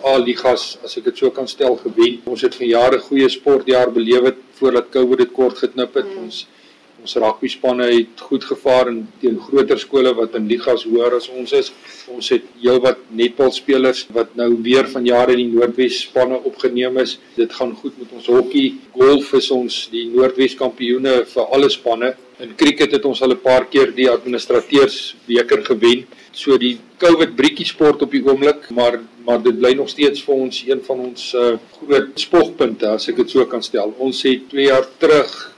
A 0.06 0.18
ligas 0.22 0.78
as 0.84 0.96
ek 0.96 1.08
dit 1.10 1.18
so 1.18 1.30
kan 1.30 1.48
stel 1.48 1.74
gewen. 1.76 2.20
Ons 2.24 2.42
het 2.46 2.54
vir 2.54 2.68
jare 2.68 2.98
goeie 2.98 3.28
sportjaar 3.28 3.90
beleef 3.90 4.22
het 4.30 4.38
voordat 4.60 4.92
Covid 4.94 5.18
dit 5.18 5.32
kort 5.32 5.58
geknip 5.58 5.94
het. 5.98 6.06
Mm. 6.06 6.22
Ons 6.28 6.46
ons 7.06 7.16
rugby 7.22 7.48
spanne 7.50 7.86
het 7.92 8.22
goed 8.28 8.44
gevaar 8.44 8.90
in 8.90 9.04
teen 9.22 9.38
groter 9.38 9.78
skole 9.78 10.10
wat 10.18 10.34
in 10.38 10.48
ligas 10.50 10.84
hoër 10.88 11.16
as 11.20 11.28
ons 11.30 11.54
is. 11.54 11.70
Ons 12.10 12.32
het 12.34 12.46
heelwat 12.62 13.04
netbal 13.14 13.52
spelers 13.54 14.04
wat 14.16 14.34
nou 14.38 14.50
weer 14.66 14.90
van 14.90 15.06
jare 15.06 15.36
in 15.36 15.44
die 15.44 15.52
Noordwes 15.54 16.02
spanne 16.08 16.40
opgeneem 16.50 16.98
is. 17.02 17.16
Dit 17.38 17.54
gaan 17.54 17.74
goed 17.78 17.98
met 18.02 18.12
ons 18.18 18.28
hokkie. 18.32 18.68
Golf 18.96 19.32
is 19.38 19.50
ons 19.54 19.80
die 19.94 20.08
Noordwes 20.10 20.58
kampioene 20.58 21.20
vir 21.30 21.54
alle 21.54 21.70
spanne. 21.70 22.14
In 22.42 22.52
cricket 22.58 22.92
het 22.92 23.04
ons 23.08 23.22
al 23.22 23.32
'n 23.32 23.40
paar 23.40 23.64
keer 23.70 23.94
die 23.94 24.10
administrateurs 24.10 25.16
beker 25.26 25.64
gewen. 25.64 26.06
So 26.32 26.58
die 26.58 26.78
COVID 26.98 27.36
breekie 27.36 27.64
sport 27.64 28.02
op 28.02 28.10
die 28.10 28.24
oomblik, 28.24 28.70
maar 28.70 29.00
maar 29.26 29.42
dit 29.42 29.58
bly 29.58 29.72
nog 29.74 29.88
steeds 29.88 30.22
vir 30.22 30.34
ons 30.34 30.62
een 30.68 30.80
van 30.86 30.98
ons 31.00 31.34
uh, 31.34 31.58
groot 31.80 32.12
spogpunte 32.14 32.86
as 32.86 33.08
ek 33.08 33.16
dit 33.16 33.30
so 33.30 33.44
kan 33.46 33.62
stel. 33.62 33.94
Ons 33.98 34.22
het 34.22 34.48
2 34.50 34.66
jaar 34.68 34.86
terug 34.98 35.55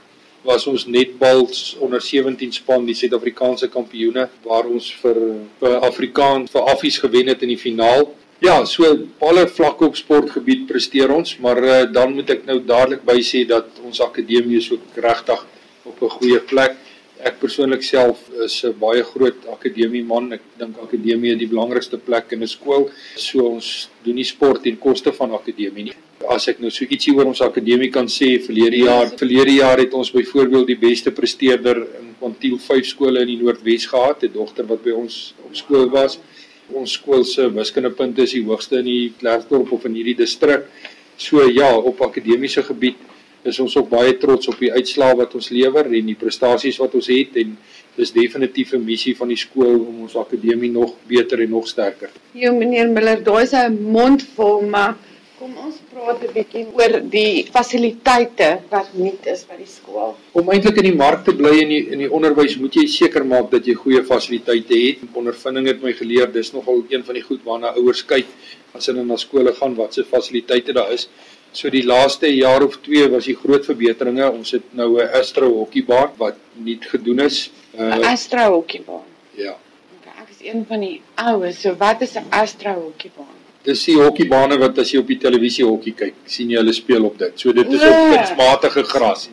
was 0.49 0.65
ons 0.67 0.85
netbal 0.89 1.43
onder 1.85 2.01
17 2.01 2.53
span 2.57 2.87
die 2.87 2.95
Suid-Afrikaanse 2.97 3.69
kampioene 3.69 4.25
waar 4.47 4.65
ons 4.69 4.87
vir 5.01 5.19
vir 5.61 5.75
Afrikaans 5.85 6.53
vir 6.55 6.71
Affies 6.73 6.97
gewen 7.03 7.29
het 7.29 7.45
in 7.45 7.53
die 7.53 7.61
finaal. 7.61 8.07
Ja, 8.41 8.55
so 8.65 8.87
alle 9.29 9.45
vlakke 9.51 9.85
op 9.89 9.97
sportgebied 9.99 10.65
presteer 10.69 11.11
ons, 11.11 11.35
maar 11.43 11.59
uh, 11.59 11.79
dan 11.91 12.15
moet 12.15 12.31
ek 12.37 12.45
nou 12.47 12.61
dadelik 12.63 13.03
by 13.05 13.17
sê 13.31 13.43
dat 13.47 13.81
ons 13.83 14.01
akademie 14.01 14.57
is 14.61 14.71
ook 14.73 14.99
regtig 15.05 15.45
op 15.91 16.01
'n 16.01 16.15
goeie 16.17 16.41
plek. 16.51 16.77
Ek 17.19 17.39
persoonlik 17.43 17.83
self 17.83 18.17
is 18.45 18.63
'n 18.63 18.73
baie 18.79 19.03
groot 19.03 19.45
akademie 19.53 20.05
man. 20.05 20.33
Ek 20.33 20.43
dink 20.57 20.79
akademie 20.81 21.33
is 21.35 21.41
die 21.43 21.53
belangrikste 21.53 21.97
plek 21.97 22.31
in 22.31 22.41
'n 22.41 22.47
skool. 22.47 22.89
So 23.15 23.45
ons 23.55 23.89
doen 24.03 24.15
nie 24.15 24.29
sport 24.35 24.63
ten 24.63 24.79
koste 24.79 25.11
van 25.11 25.35
akademie 25.35 25.83
nie 25.83 25.99
as 26.27 26.47
ek 26.51 26.59
nou 26.59 26.69
so 26.69 26.85
ietsie 26.85 27.13
oor 27.15 27.29
ons 27.29 27.41
akademie 27.41 27.91
kan 27.91 28.07
sê 28.11 28.39
verlede 28.43 28.83
jaar 28.83 29.07
verlede 29.15 29.55
jaar 29.59 29.79
het 29.79 29.93
ons 29.93 30.11
byvoorbeeld 30.11 30.67
die 30.67 30.79
beste 30.79 31.11
presteerder 31.11 31.77
in 32.01 32.09
kwantiel 32.19 32.57
5 32.59 32.85
skole 32.85 33.23
in 33.23 33.31
die 33.31 33.39
Noordwes 33.39 33.85
gehad. 33.87 34.23
'n 34.23 34.33
dogter 34.33 34.65
wat 34.67 34.83
by 34.83 34.91
ons 34.91 35.33
op 35.45 35.55
skool 35.55 35.89
was. 35.89 36.19
Ons 36.73 36.91
skool 36.91 37.23
se 37.23 37.49
wiskundepunte 37.49 38.21
is 38.21 38.31
die 38.31 38.43
hoogste 38.43 38.79
in 38.79 38.85
die 38.85 39.13
Klerksdorp 39.19 39.71
of 39.71 39.85
in 39.85 39.95
hierdie 39.95 40.17
distrik. 40.17 40.67
So 41.17 41.47
ja 41.47 41.77
op 41.77 42.01
akademiese 42.01 42.63
gebied 42.63 42.97
is 43.43 43.59
ons 43.59 43.75
ook 43.77 43.89
baie 43.89 44.17
trots 44.17 44.47
op 44.47 44.59
die 44.59 44.71
uitslae 44.71 45.15
wat 45.15 45.35
ons 45.35 45.49
lewer 45.49 45.85
en 45.85 46.05
die 46.05 46.15
prestasies 46.19 46.77
wat 46.77 46.95
ons 46.95 47.07
het 47.07 47.37
en 47.37 47.57
dis 47.95 48.11
definitief 48.11 48.73
'n 48.73 48.85
missie 48.85 49.15
van 49.15 49.27
die 49.27 49.37
skool 49.37 49.79
om 49.87 50.01
ons 50.01 50.15
akademie 50.15 50.71
nog 50.71 50.95
beter 51.07 51.41
en 51.41 51.49
nog 51.49 51.67
sterker. 51.67 52.09
Jo 52.33 52.53
meneer 52.53 52.89
Miller, 52.89 53.23
daai 53.23 53.43
is 53.43 53.53
'n 53.53 53.81
mond 53.81 54.23
vol 54.35 54.61
maar 54.61 54.95
Kom 55.39 55.53
ons 55.55 55.75
praat 55.87 56.23
'n 56.27 56.33
bietjie 56.35 56.61
oor 56.75 56.93
die 57.11 57.47
fasiliteite 57.55 58.47
wat 58.71 58.87
nie 59.03 59.13
is 59.33 59.45
by 59.47 59.55
die 59.59 59.67
skool. 59.73 60.09
Om 60.39 60.49
eintlik 60.51 60.81
in 60.81 60.87
die 60.89 60.99
mark 61.01 61.23
te 61.23 61.33
bly 61.41 61.53
in 61.61 61.71
die 61.73 61.79
in 61.95 62.03
die 62.03 62.09
onderwys 62.17 62.57
moet 62.63 62.75
jy 62.75 62.83
seker 62.95 63.23
maak 63.23 63.47
dat 63.53 63.69
jy 63.69 63.75
goeie 63.83 64.01
fasiliteite 64.09 64.75
het. 64.81 65.05
Ondervinding 65.21 65.69
het 65.71 65.79
my 65.85 65.93
geleer 66.01 66.27
dis 66.33 66.51
nogal 66.57 66.83
een 66.91 67.07
van 67.07 67.15
die 67.15 67.23
goed 67.29 67.47
waarna 67.47 67.71
ouers 67.79 68.03
kyk 68.11 68.27
as 68.75 68.91
hulle 68.91 69.07
na 69.07 69.15
skole 69.23 69.55
gaan 69.61 69.79
wat 69.79 69.93
se 69.93 70.03
fasiliteite 70.03 70.75
daar 70.75 70.91
is. 70.97 71.07
So 71.53 71.71
die 71.71 71.85
laaste 71.87 72.27
jaar 72.35 72.67
of 72.67 72.77
2 72.83 73.07
was 73.15 73.31
die 73.31 73.39
groot 73.39 73.63
verbeteringe. 73.71 74.27
Ons 74.31 74.51
het 74.59 74.75
nou 74.75 74.91
'n 74.99 75.09
Astro 75.23 75.47
hokkiebaan 75.55 76.11
wat 76.17 76.35
nuut 76.67 76.83
gedoen 76.85 77.19
is. 77.31 77.49
'n 77.77 78.03
uh, 78.03 78.11
Astro 78.11 78.51
hokkiebaan. 78.59 79.07
Ja. 79.31 79.55
Okay, 79.95 80.13
ek 80.21 80.29
is 80.35 80.43
een 80.51 80.65
van 80.67 80.79
die 80.79 81.01
oues. 81.15 81.61
So 81.61 81.75
wat 81.79 82.01
is 82.01 82.19
'n 82.19 82.27
Astro 82.29 82.73
hokkiebaan? 82.73 83.38
Dis 83.63 83.85
die 83.85 83.97
hokkiebane 83.99 84.57
wat 84.61 84.77
as 84.79 84.93
jy 84.93 85.01
op 85.01 85.07
die 85.07 85.19
televisie 85.19 85.65
hokkie 85.65 85.93
kyk, 85.93 86.15
sien 86.25 86.49
jy 86.49 86.61
hulle 86.61 86.73
speel 86.73 87.05
op 87.05 87.17
dit. 87.19 87.33
So 87.35 87.51
dit 87.53 87.67
is 87.67 87.83
op 87.83 87.99
kunsmatige 88.13 88.83
gras. 88.83 89.29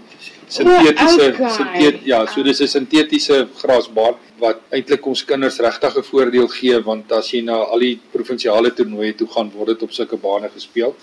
sintetiese 0.47 1.33
okay. 1.33 1.49
sintet 1.51 2.05
ja, 2.07 2.21
so 2.27 2.43
dis 2.43 2.61
'n 2.63 2.69
sintetiese 2.71 3.49
grasbaan 3.61 4.15
wat 4.39 4.61
eintlik 4.71 5.07
ons 5.07 5.25
kinders 5.25 5.59
regtig 5.59 5.97
'n 5.97 6.03
voordeel 6.03 6.49
gee 6.49 6.79
want 6.81 7.13
as 7.13 7.31
jy 7.33 7.41
na 7.43 7.57
al 7.73 7.79
die 7.79 7.99
provinsiale 8.13 8.71
toernooie 8.71 9.17
toe 9.17 9.27
gaan 9.27 9.51
word 9.51 9.69
dit 9.69 9.83
op 9.83 9.93
sulke 9.93 10.17
bane 10.17 10.49
gespeel. 10.49 10.95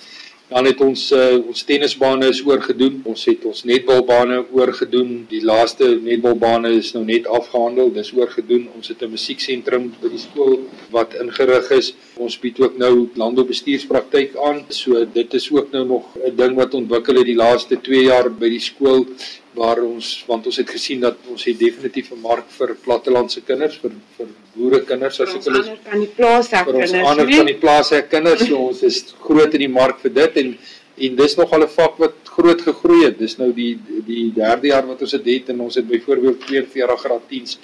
Dan 0.50 0.66
het 0.68 0.82
ons 0.84 1.06
uh, 1.16 1.40
ons 1.48 1.64
tennisbane 1.64 2.28
is 2.30 2.42
oorgedoen. 2.46 3.00
Ons 3.10 3.26
het 3.30 3.46
ons 3.48 3.64
netbalbane 3.64 4.42
oorgedoen. 4.52 5.24
Die 5.30 5.42
laaste 5.46 5.88
netbalbane 6.04 6.74
is 6.78 6.92
nou 6.94 7.04
net 7.08 7.28
afgehandel. 7.28 7.94
Dis 7.96 8.12
oorgedoen. 8.14 8.68
Ons 8.76 8.92
het 8.92 9.02
'n 9.02 9.14
musieksentrum 9.16 9.94
by 10.02 10.12
die 10.12 10.20
skool 10.20 10.60
wat 10.92 11.16
ingerig 11.16 11.72
is. 11.72 11.94
Ons 12.16 12.38
bied 12.40 12.60
ook 12.60 12.78
nou 12.78 13.10
landboubestuurspraktyk 13.16 14.36
aan. 14.36 14.66
So 14.70 15.06
dit 15.06 15.34
is 15.34 15.52
ook 15.52 15.72
nou 15.72 15.86
nog 15.86 16.04
'n 16.18 16.36
ding 16.36 16.56
wat 16.56 16.74
ontwikkel 16.74 17.16
het 17.16 17.26
die 17.26 17.40
laaste 17.40 17.82
2 17.82 18.04
jaar 18.04 18.30
by 18.30 18.50
die 18.50 18.60
skool 18.60 19.08
waar 19.56 19.82
ons 19.84 20.24
want 20.28 20.46
ons 20.50 20.58
het 20.58 20.70
gesien 20.70 21.00
dat 21.00 21.18
ons 21.30 21.44
het 21.44 21.60
definitief 21.60 22.12
'n 22.12 22.22
mark 22.22 22.50
vir 22.60 22.76
plattelandse 22.86 23.42
kinders 23.42 23.78
vir 23.78 23.92
vir 24.18 24.28
boere 24.56 24.80
kinders 24.86 25.20
as 25.20 25.36
ek 25.36 25.44
hulle 25.44 25.64
ander 25.64 25.78
kan 25.90 26.00
die 26.00 26.14
hê 26.18 26.64
vir 26.66 26.76
ons 26.76 26.92
kinders 26.92 27.10
ander 27.12 27.28
van 27.38 27.52
die 27.54 27.62
plase 27.66 28.02
kinders 28.16 28.48
so 28.48 28.58
ons 28.70 28.84
is 28.84 29.04
groot 29.20 29.54
in 29.54 29.66
die 29.68 29.76
mark 29.82 30.00
vir 30.00 30.14
dit 30.22 30.38
en 30.44 30.58
en 30.96 31.16
dis 31.16 31.36
nog 31.36 31.52
al 31.54 31.64
'n 31.64 31.68
vak 31.68 31.98
wat 31.98 32.14
groot 32.36 32.62
gegroei 32.62 33.06
het. 33.06 33.18
Dis 33.18 33.38
nou 33.38 33.52
die 33.54 33.80
die 34.06 34.32
derde 34.36 34.68
jaar 34.68 34.86
wat 34.88 35.02
ons 35.02 35.12
dit 35.12 35.26
het 35.34 35.50
en 35.50 35.62
ons 35.62 35.76
het 35.76 35.88
byvoorbeeld 35.88 36.40
42 36.48 37.00
graad 37.00 37.26
10s 37.30 37.58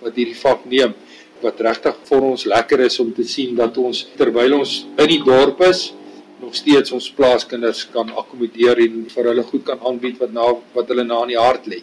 wat 0.00 0.14
hierdie 0.14 0.36
vak 0.36 0.64
neem 0.64 0.94
wat 1.42 1.60
regtig 1.60 1.96
vir 2.08 2.22
ons 2.22 2.44
lekker 2.44 2.80
is 2.80 2.98
om 3.00 3.12
te 3.12 3.24
sien 3.24 3.54
dat 3.56 3.76
ons 3.78 4.06
terwyl 4.16 4.58
ons 4.58 4.86
in 4.96 5.08
die 5.08 5.22
dorp 5.24 5.60
is 5.68 5.92
nog 6.46 6.54
steeds 6.54 6.92
ons 6.94 7.08
plaaskinders 7.10 7.88
kan 7.90 8.12
akkommodeer 8.20 8.78
en 8.84 9.00
vir 9.10 9.28
hulle 9.30 9.44
goed 9.48 9.64
kan 9.66 9.82
aanbied 9.88 10.20
wat 10.22 10.32
na 10.34 10.46
wat 10.76 10.92
hulle 10.92 11.04
na 11.06 11.24
in 11.24 11.32
die 11.34 11.40
hart 11.40 11.66
lê. 11.72 11.80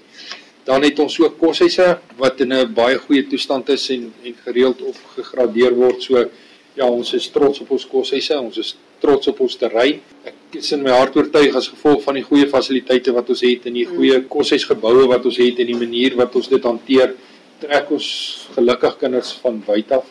Dan 0.64 0.86
het 0.88 1.00
ons 1.04 1.18
ook 1.20 1.36
koshuise 1.42 1.88
wat 2.22 2.40
in 2.46 2.54
'n 2.54 2.74
baie 2.74 2.98
goeie 3.06 3.28
toestand 3.28 3.70
is 3.70 3.90
en 3.90 4.14
en 4.24 4.36
gereeld 4.46 4.82
op 4.82 4.98
gegradeer 5.18 5.76
word. 5.76 6.02
So 6.04 6.30
ja, 6.76 6.88
ons 6.88 7.14
is 7.14 7.28
trots 7.28 7.60
op 7.60 7.72
ons 7.72 7.86
koshuise, 7.86 8.40
ons 8.40 8.58
is 8.58 8.76
trots 9.00 9.28
op 9.28 9.40
ons 9.40 9.56
terrein. 9.56 10.00
Ek 10.26 10.34
is 10.52 10.72
in 10.72 10.84
my 10.84 10.92
hart 10.92 11.16
oortuig 11.16 11.56
as 11.56 11.68
gevolg 11.68 12.02
van 12.04 12.16
die 12.16 12.24
goeie 12.24 12.48
fasiliteite 12.48 13.12
wat 13.12 13.30
ons 13.30 13.42
het 13.42 13.66
en 13.66 13.74
die 13.74 13.86
goeie 13.86 14.22
koshuisgeboue 14.22 15.08
wat 15.08 15.26
ons 15.26 15.38
het 15.38 15.60
en 15.60 15.68
die 15.68 15.82
manier 15.86 16.16
wat 16.16 16.36
ons 16.36 16.48
dit 16.48 16.64
hanteer, 16.64 17.16
trek 17.60 17.92
ons 17.92 18.48
gelukkig 18.56 18.98
kinders 18.98 19.34
van 19.44 19.64
wyd 19.68 19.92
af. 19.92 20.06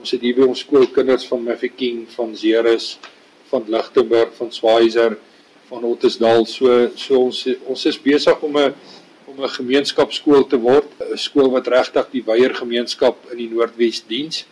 Ons 0.00 0.10
het 0.10 0.20
hier 0.20 0.34
by 0.34 0.48
ons 0.48 0.60
skool 0.60 0.86
kinders 0.86 1.24
van 1.26 1.44
Mafeking, 1.44 2.06
van 2.16 2.36
Ceres, 2.36 2.98
van 3.54 3.64
Lichtenburg, 3.76 4.34
van 4.40 4.52
Schweizer, 4.52 5.18
van 5.70 5.84
Ottesdal. 5.84 6.46
So 6.46 6.90
so 6.94 7.22
ons 7.28 7.44
ons 7.70 7.86
is 7.90 8.00
besig 8.10 8.42
om 8.48 8.58
'n 8.58 8.74
om 9.30 9.42
'n 9.42 9.56
gemeenskapskool 9.58 10.44
te 10.46 10.58
word, 10.58 10.90
'n 11.00 11.16
skool 11.26 11.50
wat 11.50 11.70
regtig 11.76 12.10
die 12.10 12.24
weier 12.30 12.54
gemeenskap 12.54 13.16
in 13.32 13.38
die 13.38 13.50
Noordwes 13.54 14.02
diens. 14.06 14.44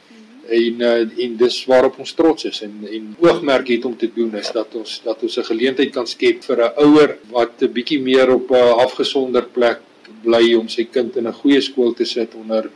En 0.48 0.80
uh, 0.80 1.24
en 1.24 1.36
dis 1.36 1.56
waarop 1.70 1.98
ons 2.02 2.12
trots 2.12 2.44
is 2.44 2.62
en 2.66 2.74
en 2.96 3.04
oogmerk 3.20 3.68
het 3.68 3.84
om 3.84 3.96
te 3.96 4.10
doen 4.14 4.34
is 4.34 4.50
dat 4.50 4.74
ons 4.74 5.00
dat 5.04 5.22
ons 5.22 5.38
'n 5.38 5.50
geleentheid 5.52 5.92
kan 5.92 6.06
skep 6.06 6.42
vir 6.48 6.58
'n 6.64 6.72
ouer 6.86 7.10
wat 7.30 7.62
'n 7.62 7.72
bietjie 7.72 8.00
meer 8.00 8.28
op 8.34 8.50
'n 8.50 8.74
afgesonder 8.86 9.46
plek 9.56 9.78
bly 10.22 10.54
om 10.54 10.68
sy 10.68 10.84
kind 10.84 11.16
in 11.16 11.28
'n 11.28 11.40
goeie 11.42 11.60
skool 11.60 11.92
te 11.94 12.04
sit 12.04 12.34
onder 12.34 12.70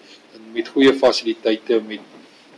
met 0.54 0.68
goeie 0.68 0.92
fasiliteite 0.94 1.82
met 1.88 2.00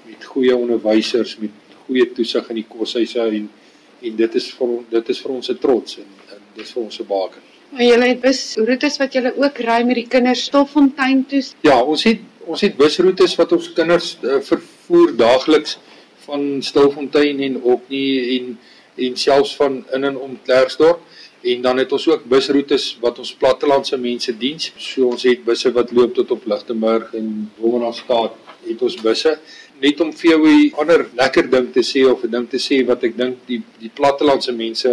met 0.06 0.24
goeie 0.24 0.56
onderwysers 0.56 1.36
met 1.38 1.50
goeie 1.88 2.06
toesig 2.14 2.48
in 2.52 2.62
die 2.62 2.68
koshuise 2.68 3.26
en 3.40 3.50
en 3.98 4.16
dit 4.16 4.34
is 4.38 4.46
vir 4.54 4.74
dit 4.90 5.08
is 5.14 5.20
vir 5.24 5.32
ons 5.34 5.50
'n 5.50 5.58
trots 5.58 5.98
en, 5.98 6.10
en 6.34 6.42
dis 6.54 6.72
vir 6.72 6.82
ons 6.82 7.00
'n 7.00 7.06
baken. 7.08 7.42
Maar 7.70 7.82
julle 7.82 8.06
het 8.08 8.20
bus 8.20 8.56
roetes 8.56 8.96
wat 8.98 9.12
julle 9.12 9.32
ook 9.36 9.58
ry 9.58 9.82
met 9.84 9.94
die 9.94 10.08
kinders 10.08 10.44
Stoffontein 10.48 11.26
toe. 11.26 11.42
Ja, 11.62 11.82
ons 11.82 12.04
het 12.04 12.20
ons 12.48 12.60
het 12.64 12.76
busroetes 12.76 13.34
wat 13.36 13.52
ons 13.52 13.72
kinders 13.76 14.16
uh, 14.22 14.40
vervoer 14.40 15.12
daagliks 15.16 15.76
van 16.24 16.62
Stilfontein 16.62 17.40
en 17.40 17.62
op 17.62 17.88
nie 17.92 18.38
en 18.38 18.58
en 18.98 19.16
selfs 19.16 19.54
van 19.56 19.84
in 19.94 20.04
en 20.04 20.16
om 20.18 20.38
Klerksdorp 20.42 21.00
en 21.40 21.60
dan 21.62 21.78
het 21.78 21.92
ons 21.92 22.08
ook 22.08 22.24
busroetes 22.24 22.96
wat 23.00 23.18
ons 23.18 23.34
plattelandse 23.34 23.96
mense 23.96 24.32
diens. 24.38 24.72
So 24.76 25.12
ons 25.12 25.22
het 25.22 25.44
busse 25.44 25.70
wat 25.72 25.92
loop 25.92 26.14
tot 26.14 26.30
op 26.34 26.46
Lichtenburg 26.50 27.14
en 27.14 27.50
Wolmaranstad 27.60 28.34
het 28.66 28.82
ons 28.82 28.96
busse 28.96 29.38
net 29.80 30.00
om 30.00 30.12
vir 30.12 30.30
jou 30.30 30.46
'n 30.46 30.72
ander 30.80 31.06
lekker 31.16 31.50
ding 31.50 31.72
te 31.72 31.80
sê 31.82 32.04
of 32.10 32.24
'n 32.24 32.30
ding 32.30 32.48
te 32.50 32.56
sê 32.58 32.84
wat 32.86 33.04
ek 33.04 33.16
dink 33.16 33.36
die 33.46 33.62
die 33.80 33.90
plattelandse 33.94 34.52
mense 34.52 34.88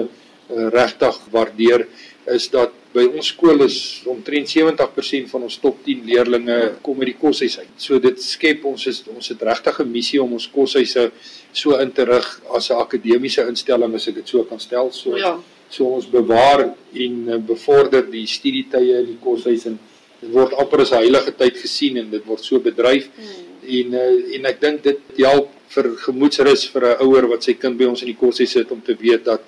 uh, 0.49 0.69
regtig 0.69 1.15
waardeer 1.31 1.87
is 2.27 2.47
dat 2.49 2.71
by 2.93 3.03
ons 3.05 3.27
skool 3.27 3.61
is 3.63 4.03
omtrent 4.07 4.47
70% 4.47 5.29
van 5.29 5.43
ons 5.43 5.57
top 5.57 5.83
10 5.83 6.05
leerdlinge 6.05 6.75
kom 6.81 6.99
uit 6.99 7.05
die 7.11 7.19
koshuis 7.19 7.57
uit. 7.59 7.67
So 7.77 7.99
dit 7.99 8.21
skep 8.21 8.63
ons 8.65 8.87
is 8.87 9.03
ons 9.07 9.27
het 9.27 9.41
regtig 9.41 9.79
'n 9.79 9.91
missie 9.91 10.21
om 10.21 10.33
ons 10.33 10.47
koshuise 10.47 11.11
so 11.51 11.75
in 11.77 11.91
te 11.91 12.03
rig 12.05 12.41
as 12.55 12.69
'n 12.69 12.75
akademiese 12.79 13.47
instelling 13.47 13.93
as 13.95 14.07
ek 14.07 14.15
dit 14.15 14.27
so 14.29 14.43
kan 14.43 14.59
stel. 14.59 14.91
So 14.91 15.17
Ja. 15.17 15.39
so 15.69 15.85
ons 15.85 16.05
bewaar 16.05 16.73
en 16.93 17.29
uh, 17.29 17.37
bevorder 17.37 18.09
die 18.11 18.25
studietye 18.27 18.99
in 18.99 19.05
die 19.05 19.17
koshuis 19.21 19.65
en 19.65 19.79
dit 20.21 20.31
word 20.31 20.53
amper 20.53 20.81
as 20.81 20.91
'n 20.91 20.95
heilige 20.97 21.31
tyd 21.37 21.57
gesien 21.57 21.97
en 21.97 22.09
dit 22.09 22.25
word 22.25 22.43
so 22.43 22.59
bedryf. 22.59 23.09
En 23.65 23.93
uh, 23.93 24.35
en 24.35 24.45
ek 24.45 24.61
dink 24.61 24.83
dit 24.83 24.99
help 25.17 25.51
vir 25.75 25.89
gemoedsrus 26.05 26.67
vir 26.73 26.83
'n 26.91 27.07
ouer 27.07 27.27
wat 27.27 27.43
sy 27.43 27.53
kind 27.53 27.77
by 27.77 27.85
ons 27.85 28.01
in 28.01 28.11
die 28.11 28.19
koshuis 28.19 28.51
sit 28.51 28.71
om 28.71 28.81
te 28.81 28.95
weet 28.99 29.25
dat 29.25 29.41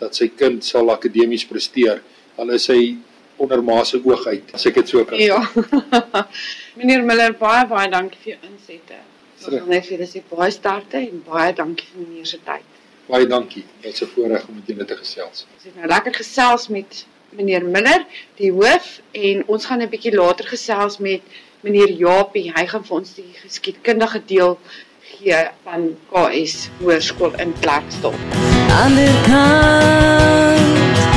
dat 0.00 0.16
sy 0.16 0.28
kind 0.28 0.64
sal 0.64 0.90
akademies 0.90 1.44
presteer 1.44 2.02
al 2.36 2.50
is 2.56 2.66
hy 2.72 2.96
onder 3.36 3.62
ma 3.62 3.84
se 3.84 4.00
oog 4.04 4.26
uit 4.26 4.54
as 4.56 4.66
ek 4.66 4.80
dit 4.80 4.88
so 4.88 5.04
kan 5.04 5.18
Ja. 5.18 5.40
Meneer 6.78 7.04
Miller, 7.04 7.32
baie 7.32 7.66
baie 7.66 7.88
dankie 7.90 8.20
vir 8.24 8.32
jou 8.32 8.40
insette. 8.50 8.98
Ons 9.38 9.48
wil 9.54 9.70
net 9.72 9.86
vir 9.86 9.96
julle 9.96 10.08
sê 10.08 10.22
baie 10.30 10.50
sterkte 10.52 11.00
en 11.00 11.22
baie 11.26 11.54
dankie 11.56 11.88
vir 11.92 12.02
meneer 12.04 12.28
se 12.32 12.40
tyd. 12.44 12.66
Baie 13.08 13.26
dankie. 13.26 13.64
Dit 13.82 13.94
is 13.94 14.02
'n 14.02 14.10
voorreg 14.14 14.48
om 14.48 14.54
met 14.54 14.66
julle 14.72 14.84
te 14.84 14.96
gesels. 14.96 15.46
Ons 15.54 15.64
het 15.64 15.76
nou 15.76 15.88
lekker 15.94 16.14
gesels 16.14 16.68
met 16.68 17.04
meneer 17.30 17.64
Miller, 17.64 18.04
die 18.36 18.50
hoof 18.52 19.00
en 19.12 19.44
ons 19.46 19.66
gaan 19.66 19.82
'n 19.82 19.88
bietjie 19.88 20.14
later 20.14 20.46
gesels 20.46 20.98
met 20.98 21.22
meneer 21.66 21.92
Japie. 21.92 22.52
Hy 22.54 22.66
gaan 22.70 22.84
vir 22.86 22.96
ons 23.00 23.14
die 23.18 23.28
geskiedkundige 23.42 24.22
deel 24.26 24.56
gee 25.10 25.42
van 25.66 25.90
KS 26.12 26.68
Hoërskool 26.80 27.36
in 27.42 27.54
Klerksdorp. 27.60 28.20
ander 28.80 29.14
kant 29.26 31.09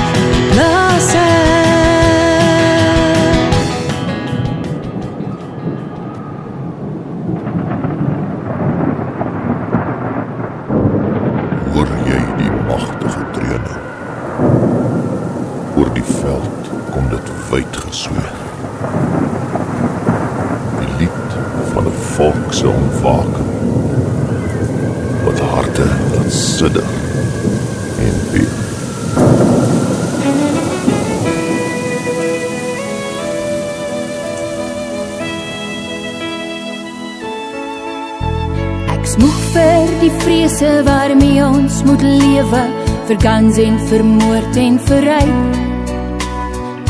vrese 40.64 40.84
waarmee 40.84 41.45
ons 41.45 41.84
moet 41.84 42.01
lewe, 42.01 42.61
vir 43.07 43.18
guns 43.20 43.57
en 43.57 43.80
vir 43.89 44.03
moord 44.03 44.57
en 44.57 44.80
vir 44.88 45.01
ryk. 45.07 45.57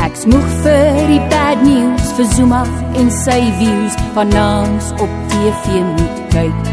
Ek 0.04 0.18
smoeg 0.20 0.48
vir 0.62 1.00
die 1.08 1.22
bad 1.32 1.62
news 1.66 2.12
vir 2.16 2.28
Zuma 2.36 2.62
en 2.94 3.10
sy 3.10 3.40
views 3.58 3.96
van 4.14 4.30
ons 4.38 4.92
op 5.02 5.10
TV 5.32 5.80
moet 5.88 6.20
kyk. 6.34 6.70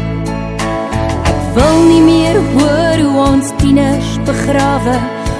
Ek 1.32 1.40
wil 1.56 1.80
nie 1.88 2.02
meer 2.06 2.38
hoor 2.54 3.02
hoe 3.02 3.24
ons 3.24 3.50
tieners 3.62 4.12
begrawe, 4.28 4.98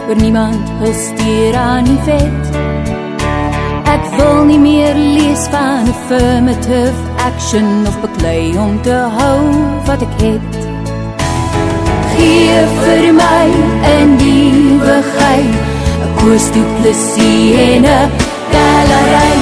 oor 0.09 0.19
niemand 0.19 0.73
hul 0.81 0.97
steur 0.99 1.59
aan 1.61 1.87
die 1.87 2.01
wet. 2.09 2.59
Ek 3.93 4.09
wil 4.17 4.49
nie 4.49 4.59
meer 4.59 4.99
lees 4.99 5.47
van 5.53 5.87
affirmative 5.95 6.97
action 7.29 7.87
of 7.87 8.01
beklei 8.03 8.51
om 8.59 8.81
te 8.83 8.99
hou 9.21 9.39
wat 9.87 10.03
ek 10.09 10.19
het. 10.25 10.52
Gee 12.23 12.59
vir 12.83 13.05
my 13.19 13.47
'n 13.99 14.09
nuwigheid, 14.19 15.55
'n 16.07 16.11
koers 16.19 16.47
toe 16.55 16.67
plesie 16.77 17.47
en 17.69 17.85
'n 17.85 18.11
galery. 18.53 19.35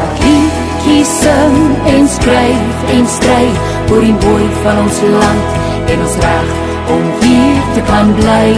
Wat 0.00 0.16
liedjies 0.24 1.10
sing 1.20 1.56
en 1.92 2.04
skryf 2.16 2.76
en 2.96 3.04
stry 3.16 3.46
oor 3.90 4.00
die 4.08 4.16
mooi 4.24 4.46
van 4.62 4.76
ons 4.84 4.98
land 5.20 5.46
en 5.90 5.98
ons 6.06 6.16
reg 6.24 6.48
om 6.94 7.04
hier 7.20 7.60
te 7.74 7.82
kan 7.90 8.08
bly. 8.20 8.48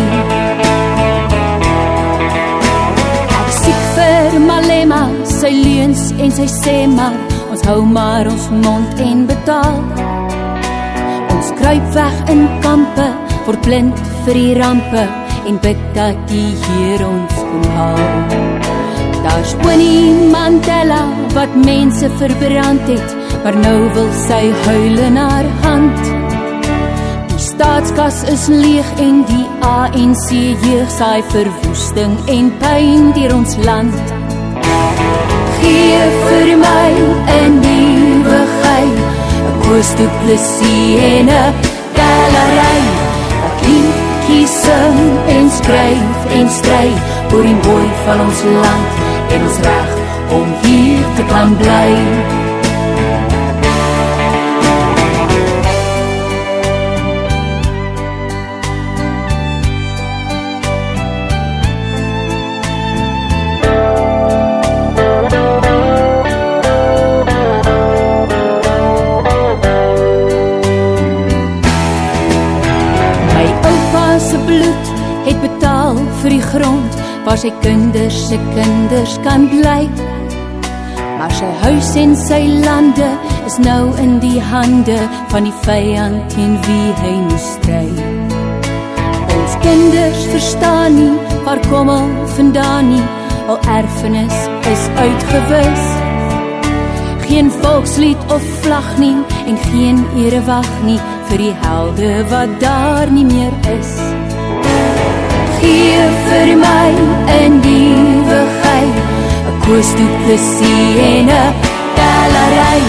Ek 3.40 3.50
siek 3.62 3.82
vir 3.96 4.40
Malema 4.50 5.02
sy 5.40 5.52
leuns 5.66 6.02
en 6.22 6.30
sy 6.38 6.48
sê 6.62 6.76
maar 6.96 7.18
ons 7.50 7.62
hou 7.68 7.82
maar 7.98 8.26
ons 8.34 8.46
mond 8.64 9.00
en 9.10 9.26
betaal. 9.26 9.78
Ons 11.34 11.48
kruip 11.58 11.86
weg 11.98 12.16
in 12.32 12.48
kampe, 12.62 13.08
word 13.46 13.62
blind 13.62 13.98
vir 14.26 14.34
die 14.34 14.54
rampe 14.58 15.02
en 15.46 15.58
bid 15.62 15.82
dat 15.94 16.18
die 16.30 16.50
Heer 16.64 17.04
ons 17.06 17.36
kom 17.38 17.66
haal. 17.76 18.56
Daar's 19.26 19.52
Winnie 19.62 20.30
Mandela 20.32 21.02
wat 21.34 21.54
mense 21.62 22.10
verbrand 22.18 22.90
het, 22.90 23.14
maar 23.44 23.58
nou 23.62 23.78
wil 23.94 24.10
sy 24.26 24.42
huil 24.66 24.98
in 25.06 25.18
haar 25.20 25.48
hand. 25.62 26.10
Die 27.30 27.42
staatskas 27.44 28.22
is 28.34 28.48
leeg 28.50 28.92
en 29.02 29.22
die 29.30 29.46
ANC 29.66 30.28
jeug 30.66 30.90
saai 30.98 31.22
verwoesting 31.30 32.18
en 32.34 32.52
pyn 32.62 33.10
deur 33.18 33.38
ons 33.38 33.56
land. 33.68 34.14
Gee 35.62 36.04
vir 36.26 36.54
my 36.66 36.90
'n 37.38 37.60
nuwe 37.62 38.42
gey, 38.62 38.86
'n 38.90 39.58
koos 39.62 39.90
te 39.98 40.06
plesie 40.20 40.98
en 41.14 41.28
'n 41.30 41.54
galery. 41.94 43.05
'n 44.26 44.28
Liedjie 44.28 44.46
sing 44.46 45.18
en 45.28 45.50
skryf 45.50 46.24
en 46.38 46.48
stry 46.50 46.88
oor 47.32 47.44
die 47.46 47.58
mooi 47.66 47.86
van 48.06 48.24
ons 48.26 48.42
land 48.62 48.90
en 49.34 49.46
ons 49.50 49.60
reg 49.68 49.94
om 50.40 50.50
hier 50.64 51.06
te 51.16 51.30
kan 51.30 51.56
bly. 51.62 52.45
Sy 77.46 77.52
kinders 77.62 78.16
se 78.28 78.36
kinders 78.54 79.12
kan 79.22 79.44
bly. 79.46 79.86
Maar 81.18 81.30
sy 81.38 81.50
huis 81.62 81.90
en 82.00 82.14
sy 82.18 82.40
lande 82.64 83.06
is 83.46 83.58
nou 83.62 83.92
in 84.02 84.16
die 84.22 84.40
hande 84.42 84.96
van 85.30 85.46
die 85.46 85.54
vyand 85.62 86.34
teen 86.34 86.56
wie 86.66 86.88
hy 87.02 87.12
moes 87.28 87.46
stry. 87.52 87.86
Ons 89.36 89.54
kinders 89.62 90.24
verstaan 90.32 90.98
nie 90.98 91.36
waar 91.46 91.62
kom 91.70 91.92
ons 91.94 92.34
vandaan 92.40 92.90
nie, 92.96 93.06
al 93.46 93.62
erfenis 93.76 94.42
is 94.72 94.88
uitgewis. 94.98 95.86
Geen 97.28 97.54
volkslied 97.60 98.34
of 98.34 98.50
vlag 98.64 98.90
nie 98.98 99.14
en 99.46 99.62
geen 99.70 100.02
erewag 100.24 100.74
nie 100.88 100.98
vir 101.30 101.46
die 101.46 101.54
helde 101.62 102.12
wat 102.34 102.60
daar 102.62 103.10
nie 103.14 103.26
meer 103.30 103.54
is. 103.78 104.05
Gee 105.60 106.02
vir 106.28 106.50
my 106.64 106.90
'n 107.46 107.52
nuwe 107.64 108.40
gey, 108.62 108.86
'n 109.50 109.56
koos 109.64 109.88
toe 109.98 110.10
plesie 110.22 110.90
en 111.10 111.28
'n 111.28 111.54
galery. 111.98 112.80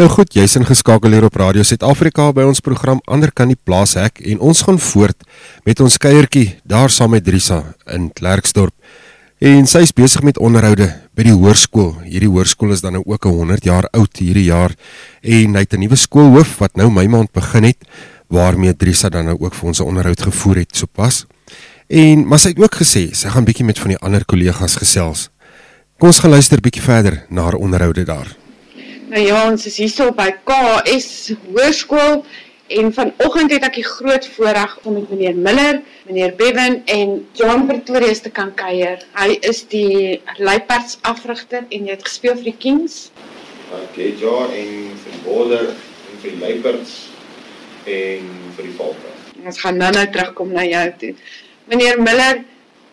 Nou 0.00 0.06
goed, 0.08 0.30
jy's 0.32 0.54
ingeskakel 0.56 1.12
hier 1.12 1.26
op 1.26 1.34
Radio 1.36 1.60
Suid-Afrika 1.66 2.30
by 2.32 2.46
ons 2.48 2.62
program 2.64 3.02
Ander 3.04 3.28
kan 3.36 3.50
die 3.52 3.58
plaas 3.68 3.98
hek 4.00 4.22
en 4.32 4.38
ons 4.48 4.62
gaan 4.64 4.78
voort 4.80 5.26
met 5.68 5.82
ons 5.84 5.98
kuiertjie 6.00 6.54
daar 6.64 6.88
saam 6.88 7.12
met 7.12 7.26
Drisa 7.26 7.58
in 7.92 8.06
Klerksdorp. 8.16 8.72
En 9.44 9.68
sy 9.68 9.82
is 9.84 9.92
besig 9.92 10.24
met 10.24 10.40
onderhoude 10.40 10.86
by 11.12 11.26
die 11.28 11.36
hoërskool. 11.36 11.90
Hierdie 12.06 12.30
hoërskool 12.32 12.72
is 12.72 12.80
dan 12.80 12.96
nou 12.96 13.04
ook 13.04 13.26
'n 13.28 13.36
100 13.42 13.68
jaar 13.68 13.90
oud 13.92 14.16
hierdie 14.16 14.48
jaar 14.48 14.72
en 15.20 15.54
hy 15.54 15.60
het 15.68 15.74
'n 15.74 15.80
nuwe 15.84 15.96
skoolhoof 15.96 16.58
wat 16.64 16.76
nou 16.76 16.88
my 16.88 17.04
maand 17.06 17.32
begin 17.32 17.64
het 17.64 17.84
waarmee 18.30 18.72
Drisa 18.72 19.10
dan 19.10 19.26
nou 19.26 19.36
ook 19.38 19.54
vir 19.54 19.68
ons 19.68 19.80
'n 19.80 19.84
onderhoud 19.84 20.22
gevoer 20.22 20.56
het 20.56 20.76
sopas. 20.76 21.26
En 21.88 22.26
maar 22.26 22.38
sy 22.38 22.48
het 22.48 22.58
ook 22.58 22.74
gesê 22.74 23.12
sy 23.12 23.28
gaan 23.28 23.44
bietjie 23.44 23.66
met 23.66 23.78
van 23.78 23.88
die 23.88 24.00
ander 24.00 24.24
kollegas 24.24 24.76
gesels. 24.76 25.28
Kom 25.98 26.08
ons 26.08 26.20
gaan 26.20 26.30
luister 26.30 26.60
bietjie 26.60 26.82
verder 26.82 27.26
na 27.28 27.42
haar 27.42 27.60
onderhoude 27.60 28.04
daar. 28.04 28.39
Nou 29.10 29.18
ja, 29.18 29.40
ons 29.50 29.64
is 29.66 29.76
hierso 29.80 30.12
by 30.14 30.28
KS 30.46 31.32
Hoërskool 31.48 32.20
en 32.76 32.92
vanoggend 32.94 33.50
het 33.50 33.64
ek 33.66 33.80
die 33.80 33.86
groot 33.88 34.28
voorreg 34.36 34.76
om 34.86 34.94
met 35.00 35.08
meneer 35.10 35.34
Miller, 35.34 35.80
meneer 36.06 36.36
Bevan 36.38 36.76
en 36.94 37.16
John 37.34 37.64
Pretorius 37.66 38.22
te 38.22 38.30
kan 38.30 38.52
kuier. 38.54 39.02
Hy 39.18 39.34
is 39.50 39.64
die 39.72 40.20
luiperds 40.38 41.00
afrigter 41.10 41.66
en 41.66 41.90
jy 41.90 41.96
het 41.96 42.06
gespeel 42.06 42.38
vir 42.38 42.52
die 42.52 42.56
Kings. 42.62 43.00
Okay, 43.80 44.12
ja, 44.22 44.36
en 44.46 44.94
vir 45.02 45.18
border 45.26 45.72
en 45.72 46.22
vir 46.22 46.38
luiperds 46.44 46.94
en 47.90 48.30
vir 48.54 48.68
die 48.68 48.76
valke. 48.78 49.14
Ons 49.42 49.58
gaan 49.64 49.82
nou 49.82 49.90
nou 49.96 50.06
terugkom 50.14 50.54
na 50.54 50.68
jou 50.70 50.86
toe. 51.02 51.16
Meneer 51.72 51.98
Miller, 51.98 52.44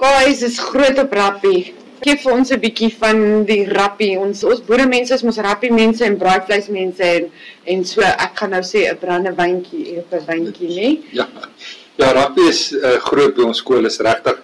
KS 0.02 0.48
is 0.50 0.58
groot 0.74 0.98
op 1.06 1.14
rappie. 1.14 1.76
Geef 2.06 2.22
vir 2.24 2.34
ons 2.34 2.52
'n 2.52 2.60
bietjie 2.60 2.94
van 3.00 3.44
die 3.46 3.66
rappie. 3.66 4.20
Ons 4.20 4.44
ons 4.44 4.62
boeremense 4.62 5.14
is 5.14 5.24
mos 5.24 5.38
rappie 5.38 5.72
mense 5.72 6.06
en 6.06 6.18
braaivleismense 6.18 7.04
en 7.04 7.30
en 7.66 7.86
so 7.86 8.02
ek 8.02 8.38
gaan 8.40 8.52
nou 8.52 8.62
sê 8.62 8.86
'n 8.92 8.98
brandewyntjie, 8.98 9.98
'n 9.98 10.26
wyntjie, 10.28 10.70
nê? 10.70 10.98
Ja. 11.12 11.28
Ja, 11.98 12.12
rugby 12.14 12.48
is 12.48 12.72
uh, 12.74 13.00
groot 13.02 13.36
by 13.36 13.42
ons 13.42 13.58
skool 13.58 13.86
is 13.86 13.98
regtig 14.00 14.38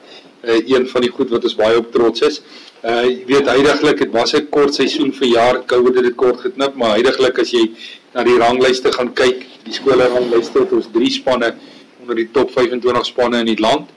uh, 0.43 0.59
een 0.65 0.87
van 0.89 1.01
die 1.01 1.09
goed 1.09 1.29
wat 1.29 1.43
ons 1.43 1.55
baie 1.55 1.77
op 1.77 1.91
trots 1.91 2.21
is. 2.21 2.41
Uh 2.83 3.03
jy 3.05 3.25
weet 3.29 3.47
heidaglik 3.47 3.97
dit 3.97 4.11
was 4.11 4.33
'n 4.33 4.49
kort 4.49 4.73
seisoen 4.75 5.13
vir 5.13 5.27
jaar, 5.27 5.65
COVID 5.65 5.95
het 5.95 6.03
dit 6.03 6.15
kort 6.15 6.41
geknip, 6.41 6.75
maar 6.75 6.97
heidaglik 6.97 7.39
as 7.39 7.51
jy 7.51 7.71
na 8.13 8.23
die 8.23 8.37
ranglyste 8.37 8.91
gaan 8.91 9.13
kyk, 9.13 9.45
die 9.63 9.73
skole 9.73 10.07
ranglyste 10.07 10.59
het 10.59 10.73
ons 10.73 10.89
drie 10.91 11.11
spanne 11.11 11.53
onder 12.01 12.15
die 12.15 12.29
top 12.31 12.51
25 12.51 13.05
spanne 13.05 13.39
in 13.39 13.45
die 13.45 13.61
land. 13.61 13.89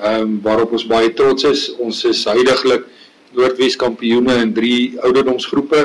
Ehm 0.00 0.20
um, 0.20 0.40
waarop 0.42 0.72
ons 0.74 0.86
baie 0.90 1.12
trots 1.14 1.46
is. 1.46 1.68
Ons 1.78 2.04
is 2.10 2.24
heidaglik 2.26 2.90
Noordwes 3.34 3.74
kampioene 3.76 4.36
in 4.42 4.52
drie 4.54 4.94
ouderdomsgroepe. 5.02 5.80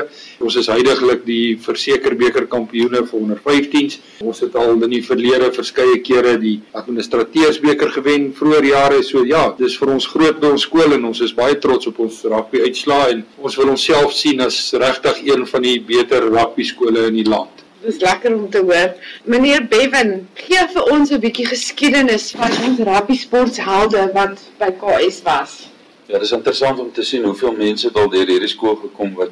Ons 0.45 0.57
is 0.61 0.69
heidaglik 0.69 1.23
die 1.25 1.57
versekerbeker 1.61 2.45
kampioene 2.51 3.01
vir 3.07 3.17
onder 3.19 3.39
15s. 3.45 3.97
Ons 4.21 4.41
het 4.45 4.57
al 4.59 4.75
in 4.77 4.93
die 4.93 5.01
verlede 5.05 5.49
verskeie 5.55 5.97
kere 6.05 6.35
die 6.41 6.59
administrateursbeker 6.77 7.93
gewen 7.97 8.29
vroeër 8.37 8.69
jare. 8.69 8.99
So 9.05 9.25
ja, 9.25 9.47
dis 9.57 9.77
vir 9.81 9.95
ons 9.95 10.09
groot 10.13 10.41
by 10.41 10.53
ons 10.57 10.67
skool 10.69 10.97
en 10.97 11.09
ons 11.09 11.23
is 11.25 11.33
baie 11.35 11.57
trots 11.61 11.89
op 11.89 12.03
ons 12.05 12.21
rugby 12.29 12.61
uitslae 12.67 13.15
en 13.15 13.25
ons 13.41 13.57
wil 13.61 13.73
onsself 13.73 14.13
sien 14.13 14.45
as 14.45 14.59
regtig 14.77 15.25
een 15.31 15.47
van 15.49 15.65
die 15.65 15.79
beter 15.81 16.29
rugby 16.29 16.67
skole 16.69 17.09
in 17.09 17.17
die 17.17 17.29
land. 17.29 17.65
Dis 17.81 17.99
lekker 17.99 18.35
om 18.35 18.49
te 18.51 18.59
hoor. 18.59 18.93
Meneer 19.23 19.63
Bevan, 19.71 20.27
gee 20.35 20.63
vir 20.73 20.83
ons 20.91 21.11
'n 21.11 21.19
bietjie 21.19 21.45
geskiedenis 21.47 22.31
van 22.31 22.51
ons 22.67 22.79
rugby 22.79 23.15
sporthelde 23.15 24.09
wat 24.13 24.39
by 24.59 24.71
KS 24.81 25.21
was. 25.23 25.69
Ja, 26.07 26.19
dis 26.19 26.31
interessant 26.31 26.79
om 26.79 26.91
te 26.91 27.03
sien 27.03 27.23
hoeveel 27.23 27.51
mense 27.51 27.89
al 27.93 28.09
deur 28.09 28.27
hierdie 28.27 28.49
skool 28.49 28.75
gekom 28.75 29.13
wat 29.15 29.29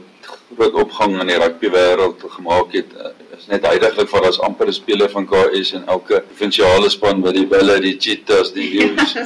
groot 0.55 0.73
opgang 0.73 1.19
in 1.21 1.27
die 1.27 1.37
rugby 1.37 1.69
wêreld 1.73 2.23
gemaak 2.35 2.71
het, 2.71 2.93
uh, 2.95 3.09
is 3.37 3.47
net 3.47 3.65
heidaglik 3.65 4.09
vir 4.09 4.27
ons 4.29 4.39
amper 4.39 4.67
'n 4.67 4.73
speler 4.73 5.09
van 5.09 5.27
KS 5.27 5.73
en 5.73 5.87
elke 5.87 6.21
provinsiale 6.21 6.89
span 6.89 7.21
wat 7.21 7.33
die 7.33 7.45
Bulle, 7.45 7.79
die 7.79 7.97
Cheetahs, 7.99 8.53
die 8.53 8.69
Lions. 8.73 9.17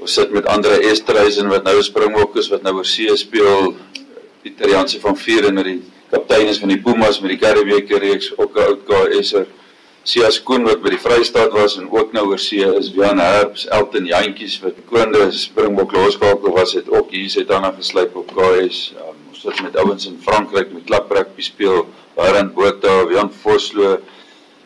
Ons 0.00 0.14
sit 0.14 0.30
met 0.30 0.46
ander 0.46 0.80
Estreisen 0.80 1.48
wat 1.48 1.64
nou 1.64 1.82
Springbokke 1.82 2.38
is 2.38 2.48
wat 2.48 2.62
nou 2.62 2.74
oor 2.76 2.84
see 2.84 3.16
speel. 3.16 3.74
Pieter 4.42 4.68
Jansen 4.68 5.00
van 5.00 5.16
Vier 5.16 5.48
en 5.48 5.56
die 5.56 5.82
kaptein 6.10 6.48
is 6.48 6.58
van 6.62 6.68
die 6.68 6.80
Pumas 6.80 7.20
met 7.20 7.30
die 7.34 7.40
Karibeeke 7.40 7.98
reeks 7.98 8.32
ook 8.38 8.56
'n 8.56 8.66
oud 8.68 8.82
KS'er. 8.88 9.46
Sias 10.06 10.36
Koen 10.46 10.62
wat 10.62 10.82
by 10.84 10.92
die 10.94 11.00
Vrystaat 11.02 11.50
was 11.50 11.72
en 11.80 11.88
ook 11.90 12.12
nou 12.14 12.28
oor 12.28 12.38
see 12.38 12.62
is 12.78 12.92
Jan 12.94 13.18
Herbs, 13.18 13.66
Elton 13.66 14.04
Jantjies 14.06 14.60
wat 14.62 14.76
koende 14.86 15.32
Springbok 15.34 15.92
loskakel 15.92 16.52
was 16.54 16.76
het 16.78 16.86
ook 16.90 17.10
hier 17.10 17.30
sit 17.30 17.48
dan 17.48 17.66
geslyp 17.74 18.14
op 18.16 18.30
KS. 18.36 18.92
Um, 18.94 19.16
ons 19.32 19.40
sit 19.40 19.62
met 19.62 19.76
ouens 19.76 20.06
in 20.06 20.20
Frankryk 20.22 20.70
met 20.72 20.84
klap 20.84 21.10
rugby 21.10 21.42
speel, 21.42 21.88
Barend 22.14 22.54
Botha, 22.54 23.02
Jan 23.10 23.32
Vosloo. 23.42 23.98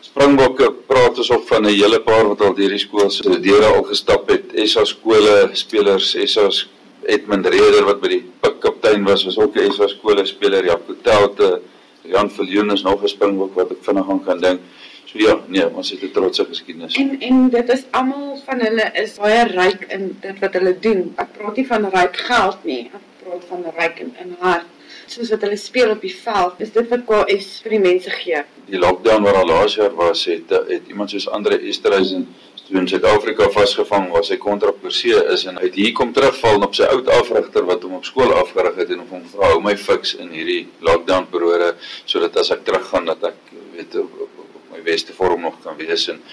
Springbokke 0.05 0.69
praat 0.85 1.17
ons 1.17 1.33
op 1.33 1.47
van 1.47 1.65
'n 1.65 1.73
hele 1.73 1.99
paar 2.05 2.27
wat 2.27 2.41
al 2.41 2.53
deur 2.53 2.69
die 2.69 2.77
skool 2.85 3.09
se 3.09 3.39
deure 3.41 3.65
al 3.65 3.83
gestap 3.89 4.29
het. 4.29 4.53
SA 4.69 4.85
skole 4.85 5.49
spelers, 5.53 6.15
SA's 6.25 6.67
Edmund 7.05 7.45
Reder 7.45 7.85
wat 7.85 8.01
by 8.01 8.07
die 8.07 8.23
pik 8.41 8.59
kaptein 8.61 9.03
was, 9.05 9.25
was 9.25 9.37
ook 9.37 9.55
'n 9.55 9.71
SA 9.71 9.87
skole 9.87 10.25
speler. 10.25 10.65
Jaco 10.65 10.95
Telte, 11.01 11.61
Jan 12.03 12.29
Viljoen 12.29 12.71
is 12.71 12.83
nog 12.83 13.03
'n 13.03 13.07
Springbok 13.07 13.55
wat 13.55 13.71
ek 13.71 13.83
vinnig 13.83 14.09
aan 14.09 14.23
kan 14.23 14.39
dink. 14.39 14.59
So 15.05 15.17
ja, 15.19 15.39
nee, 15.47 15.67
ons 15.75 15.89
het 15.91 16.03
'n 16.03 16.11
trotse 16.11 16.45
geskiedenis. 16.45 16.95
En 16.95 17.19
en 17.19 17.49
dit 17.49 17.69
is 17.69 17.83
almal 17.91 18.37
van 18.45 18.59
hulle 18.59 18.91
is 18.93 19.17
baie 19.17 19.43
ryk 19.43 19.81
in 19.87 20.17
dit 20.21 20.39
wat 20.39 20.53
hulle 20.53 20.79
doen. 20.79 21.13
Ek 21.15 21.33
praat 21.37 21.55
nie 21.55 21.67
van 21.67 21.89
ryk 21.89 22.15
geld 22.17 22.63
nie, 22.63 22.91
ek 22.93 23.05
praat 23.23 23.43
van 23.49 23.65
ryk 23.77 23.99
in, 23.99 24.15
in 24.23 24.35
hart. 24.39 24.65
Soos 25.07 25.29
wat 25.29 25.41
hulle 25.41 25.57
speel 25.57 25.89
op 25.89 26.01
die 26.01 26.15
veld, 26.15 26.53
is 26.57 26.71
dit 26.71 26.87
wat 26.89 27.03
KS 27.05 27.59
vir 27.63 27.69
die 27.69 27.79
mense 27.79 28.09
gee. 28.09 28.43
Die 28.65 28.79
lockdown 28.79 29.23
wat 29.23 29.35
al 29.35 29.47
laas 29.47 29.75
jaar 29.75 29.95
was, 29.95 30.25
het 30.25 30.49
het 30.49 30.87
iemand 30.87 31.09
soos 31.09 31.29
Andre 31.29 31.59
Esterhuizen 31.59 32.27
toe 32.71 32.79
in 32.79 32.87
Suid-Afrika 32.87 33.49
vasgevang 33.51 34.05
waar 34.13 34.23
sy 34.23 34.37
kontrak 34.39 34.77
per 34.81 34.93
se 34.95 35.17
is 35.33 35.43
en 35.49 35.57
hy 35.59 35.65
het 35.67 35.75
hier 35.75 35.91
kom 35.95 36.13
terugval 36.15 36.61
op 36.63 36.75
sy 36.77 36.87
oud 36.87 37.09
afrigter 37.17 37.65
wat 37.67 37.83
hom 37.83 37.97
op 37.97 38.05
skool 38.07 38.31
afgerig 38.39 38.77
het 38.79 38.93
en 38.95 39.01
hom 39.09 39.25
vra 39.33 39.49
hou 39.51 39.59
my 39.63 39.73
fiks 39.75 40.13
in 40.23 40.31
hierdie 40.31 40.61
lockdown 40.87 41.27
periode 41.33 41.73
sodat 42.05 42.39
as 42.39 42.53
ek 42.55 42.63
teruggaan 42.69 43.09
dat 43.11 43.27
ek 43.33 43.51
weet 43.75 43.97
op, 43.99 44.15
op, 44.23 44.39
op 44.55 44.71
my 44.71 44.79
beste 44.87 45.11
vorm 45.17 45.43
nog 45.49 45.59
kan 45.65 45.75
wees. 45.81 46.07
En 46.13 46.23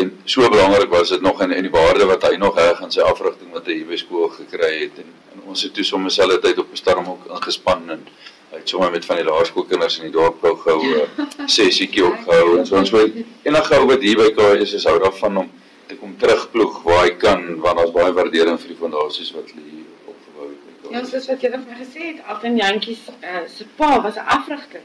en 0.00 0.08
so 0.24 0.48
belangrik 0.48 0.88
was 0.88 1.10
dit 1.12 1.20
nog 1.20 1.42
in 1.44 1.52
in 1.52 1.66
die 1.68 1.74
waarde 1.74 2.06
wat 2.08 2.22
hy 2.24 2.38
nog 2.40 2.56
reg 2.56 2.80
in 2.80 2.92
sy 2.94 3.04
afrigting 3.04 3.52
wat 3.52 3.66
hy 3.68 3.82
hier 3.82 3.90
by 3.90 3.98
skool 4.00 4.30
gekry 4.32 4.70
het. 4.86 5.02
En, 5.02 5.10
en 5.34 5.42
ons 5.52 5.62
het 5.66 5.74
toe 5.76 5.84
sommer 5.84 6.10
selfe 6.10 6.38
tyd 6.40 6.58
op 6.58 6.72
'n 6.72 6.80
stadium 6.80 7.10
ook 7.12 7.26
ingespan 7.36 7.90
en 7.90 8.06
hy 8.54 8.62
het 8.62 8.68
sommer 8.68 8.90
met 8.90 9.04
van 9.04 9.20
die 9.20 9.28
laerskoolkinders 9.28 9.98
in 10.00 10.08
die 10.08 10.16
dorp 10.16 10.40
gou 10.40 10.78
'n 10.80 11.28
sessietjie 11.58 12.06
opgehou 12.06 12.58
en 12.58 12.66
so 12.66 12.80
ons 12.80 12.90
wil 12.90 13.10
enige 13.42 13.74
ou 13.76 13.86
wat 13.92 14.00
hier 14.00 14.16
by 14.16 14.30
KS 14.32 14.72
is 14.80 14.88
hou 14.88 14.96
daarvan 14.98 15.36
om 15.36 15.50
te 15.92 15.98
kom 16.00 16.16
terugploeg 16.18 16.80
waar 16.86 17.04
hy 17.04 17.12
kan 17.20 17.44
want 17.64 17.78
daar's 17.80 17.94
baie 17.94 18.12
waardering 18.16 18.58
vir 18.60 18.72
die 18.72 18.78
fondasies 18.80 19.32
wat 19.36 19.52
hulle 19.52 19.64
hier 19.68 20.12
opgebou 20.12 20.48
het. 20.48 20.90
Ja, 20.94 21.04
soos 21.08 21.28
wat 21.30 21.44
jy 21.44 21.52
net 21.52 21.66
vir 21.68 21.80
gesê 21.84 22.08
het, 22.10 22.22
Alton 22.32 22.58
Jantjies 22.60 23.06
uh, 23.12 23.42
se 23.56 23.66
pa 23.78 23.90
was 24.04 24.16
'n 24.20 24.28
afrigter 24.36 24.84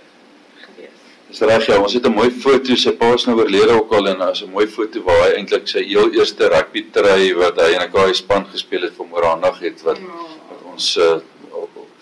gewees. 0.65 0.99
Dis 1.29 1.41
reg 1.51 1.65
ja, 1.67 1.79
ons 1.83 1.93
het 1.93 2.07
'n 2.07 2.17
mooi 2.19 2.29
foto, 2.31 2.75
sy 2.75 2.93
pa 2.99 3.13
is 3.13 3.25
nou 3.27 3.37
oorlede 3.39 3.79
ook 3.79 3.93
al 3.93 4.11
en 4.13 4.19
daar's 4.25 4.43
'n 4.43 4.51
mooi 4.51 4.67
foto 4.67 5.03
waar 5.07 5.23
hy 5.23 5.31
eintlik 5.39 5.67
sy 5.67 5.83
heel 5.83 6.11
eerste 6.19 6.51
rugby 6.53 6.85
try 6.91 7.33
wat 7.35 7.61
hy 7.61 7.71
in 7.75 7.81
'n 7.81 7.91
KS 7.91 8.23
span 8.23 8.45
gespeel 8.51 8.81
het 8.81 8.95
vir 8.99 9.07
Morandag 9.07 9.59
het 9.59 9.81
wat 9.81 9.99
wat 10.49 10.61
ons 10.73 10.97
uh, 10.97 11.17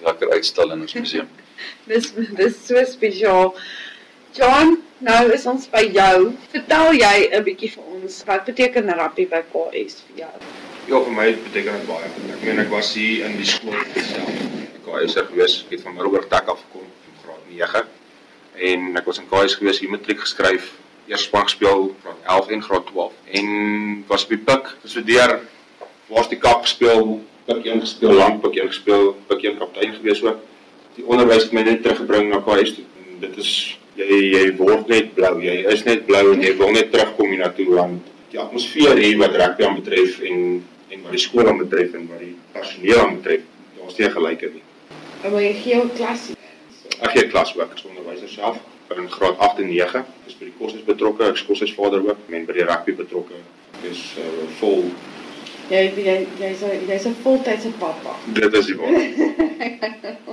lekker 0.05 0.31
uitstal 0.31 0.71
in 0.71 0.81
ons 0.81 0.93
museum. 0.93 1.29
dis 1.91 2.13
dis 2.37 2.55
so 2.67 2.83
spesiaal. 2.85 3.55
John, 4.35 4.77
nou 4.99 5.31
is 5.33 5.45
ons 5.45 5.67
by 5.71 5.83
jou. 5.93 6.31
Vertel 6.51 6.93
jy 6.93 7.29
'n 7.31 7.43
bietjie 7.43 7.71
vir 7.73 7.83
ons 7.95 8.23
wat 8.27 8.45
beteken 8.45 8.89
rugby 8.89 9.25
by 9.27 9.41
KS 9.51 10.03
vir 10.07 10.23
jou? 10.23 10.35
Ja, 10.87 10.99
vir 11.03 11.11
my 11.11 11.33
beteken 11.33 11.73
dit 11.73 11.87
baie. 11.87 12.07
Ek 12.33 12.43
meen 12.43 12.59
ek 12.59 12.69
was 12.69 12.93
hier 12.93 13.25
in 13.25 13.37
die 13.37 13.45
skool 13.45 13.73
self. 13.95 14.29
Was 14.85 15.13
hier 15.15 15.25
gewees, 15.25 15.65
ek 15.65 15.71
het 15.71 15.81
van 15.81 15.97
Robert 15.99 16.29
Tak 16.29 16.47
af 16.47 16.61
gekom 16.61 16.85
in 16.85 17.15
graad 17.23 17.43
9 17.49 17.87
en 18.55 18.97
ek 18.97 19.05
was 19.05 19.17
in 19.17 19.27
KS 19.27 19.55
gewees, 19.55 19.79
hier 19.79 19.89
matriek 19.89 20.19
geskryf, 20.19 20.71
eers 21.07 21.23
span 21.23 21.43
gespeel 21.43 21.95
graad 22.03 22.21
11 22.23 22.49
en 22.49 22.61
graad 22.61 22.85
12 22.87 23.13
en 23.25 24.05
was 24.07 24.27
die 24.27 24.37
pik 24.37 24.75
gestudeer. 24.81 25.39
Waar's 26.07 26.29
die 26.29 26.37
kap 26.37 26.61
gespeel, 26.61 27.19
pik 27.45 27.65
1 27.65 27.81
gespeel, 27.81 28.13
lank 28.13 28.41
pik 28.41 28.59
1 28.61 28.67
gespeel, 28.67 29.15
pik 29.27 29.43
1 29.43 29.57
kaptein 29.57 29.95
gewees 29.95 30.23
ook. 30.23 30.39
Die 30.95 31.05
onderwys 31.05 31.43
het 31.43 31.51
my 31.51 31.65
net 31.65 31.81
teruggebring 31.81 32.29
na 32.29 32.39
KS 32.45 32.77
toe. 32.77 32.85
En 33.01 33.19
dit 33.19 33.37
is 33.41 33.51
jy 33.95 34.19
jy 34.33 34.43
word 34.57 34.87
net 34.91 35.13
blou, 35.15 35.39
jy 35.41 35.55
is 35.73 35.83
net 35.87 36.05
blou 36.05 36.33
en 36.33 36.41
jy 36.43 36.53
wil 36.59 36.71
net 36.75 36.91
terugkom 36.91 37.29
hiernatoe 37.31 37.67
want 37.75 38.01
die 38.31 38.39
atmosfeer 38.41 38.97
hier 38.99 39.17
wat 39.21 39.35
rugby 39.39 39.63
aan 39.65 39.79
betref 39.81 40.19
en 40.21 40.39
en 40.91 41.01
wat 41.03 41.11
die 41.15 41.19
skool 41.23 41.47
aan 41.49 41.57
betref 41.63 41.93
en 41.97 42.07
wat 42.11 42.19
die 42.19 42.35
personeel 42.53 42.99
aan 43.01 43.15
betref, 43.21 43.41
daar's 43.79 43.97
nie 43.97 44.09
gelyke 44.09 44.49
nie. 44.53 44.63
En 45.23 45.31
wil 45.31 45.39
jy 45.41 45.53
gee 45.63 45.73
jou 45.75 45.87
klas? 45.97 46.29
Ek 47.01 47.11
gee 47.15 47.27
klas 47.31 47.55
ook 47.57 47.73
as 47.73 47.83
onderwyser 47.87 48.29
self 48.29 48.57
in 48.95 49.09
graad 49.09 49.39
8 49.41 49.59
en 49.63 49.67
9. 49.73 49.99
Ek 50.05 50.29
is 50.29 50.35
by 50.39 50.45
die 50.45 50.53
kursus 50.59 50.83
betrokke, 50.85 51.25
ek 51.31 51.39
is 51.39 51.45
kursusvader 51.47 52.03
ook 52.05 52.17
en 52.31 52.45
by 52.45 52.53
die 52.53 52.67
rugby 52.67 52.93
betrokke. 52.95 53.39
Ek 53.79 53.89
is 53.91 54.03
uh, 54.21 54.45
vol 54.61 54.85
Jy 55.65 55.79
jy 55.97 56.15
jy's 56.39 56.61
'n 56.61 56.83
jy's 56.87 57.05
'n 57.09 57.15
voltydse 57.23 57.71
pappa. 57.79 58.13
dit 58.33 58.53
is 58.53 58.65
die 58.69 58.75
waarheid. 58.77 59.15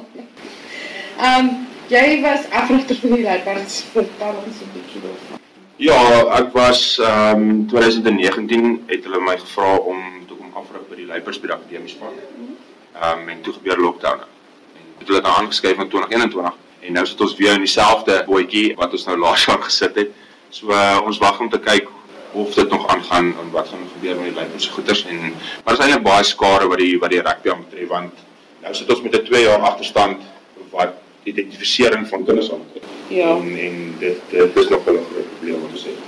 Ehm 1.23 1.49
um, 1.49 1.49
jy 1.93 2.21
was 2.25 2.49
afrigter 2.57 2.97
vir 3.03 3.17
die 3.17 3.25
Leeupards 3.27 3.83
vertel 3.93 4.39
ons 4.41 4.61
'n 4.65 4.71
bietjie 4.75 5.03
daarvan. 5.05 5.41
Ja, 5.77 6.01
ek 6.39 6.53
was 6.53 6.99
ehm 6.99 7.43
um, 7.51 7.67
2019 7.69 8.85
het 8.87 9.05
hulle 9.05 9.21
my 9.21 9.37
gevra 9.37 9.77
om 9.77 9.99
toe 10.27 10.37
kom 10.37 10.53
afrig 10.55 10.89
by 10.89 10.97
die 10.97 11.07
die 11.07 11.53
akademie 11.53 11.89
span. 11.89 12.15
Ehm 12.95 13.19
um, 13.19 13.29
en 13.29 13.41
toe 13.43 13.53
gebeur 13.53 13.79
lockdown. 13.79 14.21
En 14.77 14.85
het 14.99 15.09
hulle 15.09 15.21
nou 15.21 15.35
aangeskuif 15.37 15.79
in 15.79 15.89
2021 15.89 16.55
en 16.81 16.93
nou 16.93 17.07
sit 17.07 17.21
ons 17.21 17.37
weer 17.37 17.53
in 17.53 17.67
dieselfde 17.67 18.25
bootjie 18.27 18.75
wat 18.77 18.93
ons 18.93 19.05
nou 19.05 19.19
laas 19.19 19.45
jaar 19.45 19.63
gesit 19.63 19.95
het. 19.95 20.11
So 20.51 20.71
uh, 20.71 21.01
ons 21.05 21.19
wag 21.19 21.41
om 21.41 21.51
te 21.51 21.61
kyk 21.61 21.89
of 22.33 22.55
dit 22.55 22.69
nog 22.71 22.87
aangaan 22.89 23.35
en 23.41 23.51
wat 23.51 23.69
gaan 23.69 23.89
gebeur 23.93 24.17
met 24.17 24.25
die 24.25 24.35
Luipers 24.35 24.65
se 24.65 24.71
goeders 24.71 25.05
en 25.05 25.35
maar 25.65 25.75
is 25.75 25.81
eintlik 25.85 26.03
baie 26.03 26.25
skare 26.25 26.69
wat 26.69 26.79
die 26.79 26.99
wat 26.99 27.11
die 27.11 27.21
rugby 27.21 27.51
aan 27.51 27.65
betref 27.69 27.89
want 27.89 28.13
nou 28.63 28.75
sit 28.75 28.91
ons 28.91 29.03
met 29.03 29.17
'n 29.17 29.25
2 29.25 29.43
jaar 29.43 29.61
agterstand 29.71 30.23
wat 30.71 31.02
identifisering 31.25 32.09
van 32.09 32.25
kinders 32.25 32.53
aanbetref. 32.53 32.89
Ja. 33.09 33.29
En, 33.37 33.57
en 33.59 33.95
dit 33.99 34.19
dit 34.31 34.57
is 34.57 34.69
nog 34.69 34.81
'n 34.81 34.83
groot 34.83 35.29
probleem 35.37 35.61
wat 35.61 35.71
ons 35.71 35.85
het. 35.85 36.01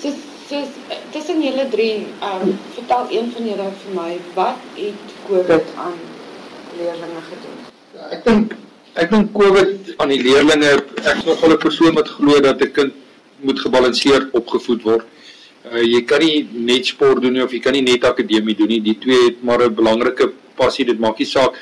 So 0.00 0.12
so 0.48 0.64
tussen 1.10 1.42
julle 1.42 1.68
drie, 1.68 2.06
ehm 2.20 2.48
um, 2.48 2.58
vertel 2.74 3.06
een 3.10 3.32
van 3.34 3.44
julle 3.46 3.68
vir 3.82 3.92
my 3.94 4.12
wat 4.34 4.58
het 4.74 5.14
COVID 5.28 5.66
aan 5.76 5.98
leerders 6.78 7.28
gedoen? 7.30 7.58
Ja, 7.94 8.08
ek 8.16 8.24
dink 8.24 8.56
ek 8.94 9.10
dink 9.10 9.32
COVID 9.32 9.94
aan 9.96 10.08
die 10.08 10.22
leerdlinge, 10.22 10.72
ek 11.04 11.16
is 11.16 11.24
nogal 11.24 11.54
'n 11.54 11.62
persoon 11.66 11.94
wat 11.94 12.08
glo 12.08 12.40
dat 12.40 12.60
'n 12.60 12.72
kind 12.72 12.92
moet 13.40 13.60
gebalanseerd 13.60 14.30
opgevoed 14.32 14.82
word. 14.82 15.06
Uh, 15.72 15.82
jy 15.82 16.02
kan 16.04 16.18
nie 16.18 16.48
net 16.52 16.86
sport 16.86 17.22
doen 17.22 17.32
nie 17.32 17.44
of 17.44 17.52
jy 17.52 17.60
kan 17.60 17.72
nie 17.72 17.82
net 17.82 18.04
akademie 18.04 18.56
doen 18.56 18.68
nie. 18.68 18.80
Die 18.80 18.98
twee 18.98 19.24
het 19.24 19.42
maar 19.42 19.62
'n 19.62 19.74
belangrike 19.74 20.32
passie. 20.60 20.86
Dit 20.88 21.00
maak 21.02 21.18
nie 21.20 21.28
saak 21.28 21.56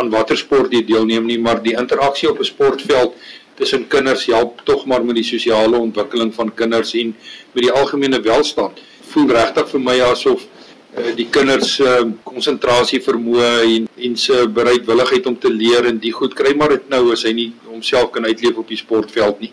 aan 0.00 0.12
watter 0.14 0.40
sport 0.40 0.72
jy 0.72 0.84
deelneem 0.88 1.28
nie, 1.28 1.38
maar 1.38 1.62
die 1.62 1.76
interaksie 1.76 2.30
op 2.30 2.40
'n 2.40 2.50
sportveld 2.52 3.14
tussen 3.58 3.88
kinders 3.90 4.26
help 4.26 4.60
tog 4.64 4.86
maar 4.86 5.04
met 5.04 5.18
die 5.18 5.26
sosiale 5.26 5.76
ontwikkeling 5.76 6.30
van 6.34 6.54
kinders 6.54 6.94
en 6.94 7.14
met 7.52 7.64
die 7.66 7.72
algemene 7.72 8.20
welstand. 8.22 8.78
Voel 9.10 9.32
regtig 9.34 9.68
vir 9.72 9.82
my 9.82 9.96
asof 10.12 10.44
uh, 10.44 11.10
die 11.18 11.26
kinders 11.34 11.74
se 11.80 11.88
uh, 11.88 12.06
konsentrasie 12.28 13.00
vermoë 13.02 13.50
en 13.66 13.88
en 14.08 14.16
se 14.16 14.46
bereidwilligheid 14.54 15.26
om 15.26 15.38
te 15.38 15.50
leer 15.50 15.90
en 15.90 15.98
die 15.98 16.14
goed 16.14 16.34
kry 16.38 16.54
maar 16.56 16.76
dit 16.76 16.88
nou 16.92 17.02
as 17.12 17.24
hy 17.26 17.34
nie 17.34 17.50
homself 17.66 18.12
kan 18.14 18.26
uitleef 18.28 18.56
op 18.56 18.68
die 18.68 18.78
sportveld 18.78 19.40
nie. 19.40 19.52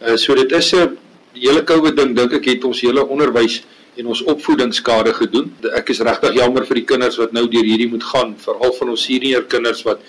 Uh, 0.00 0.16
so 0.16 0.34
dit 0.38 0.52
is 0.52 0.72
'n 0.72 0.76
uh, 0.76 0.88
hele 1.34 1.64
COVID 1.64 1.96
ding 1.96 2.14
dink 2.16 2.32
ek 2.38 2.46
het 2.54 2.64
ons 2.64 2.80
hele 2.86 3.06
onderwys 3.06 3.62
en 3.96 4.06
ons 4.06 4.22
opvoedingsskade 4.32 5.12
gedoen. 5.14 5.50
Ek 5.76 5.90
is 5.92 6.00
regtig 6.06 6.36
jammer 6.38 6.66
vir 6.68 6.80
die 6.80 6.86
kinders 6.92 7.18
wat 7.20 7.32
nou 7.36 7.46
deur 7.50 7.66
hierdie 7.66 7.88
moet 7.90 8.04
gaan, 8.06 8.34
veral 8.38 8.72
van 8.78 8.92
ons 8.94 9.04
senior 9.08 9.46
kinders 9.50 9.82
wat 9.86 10.02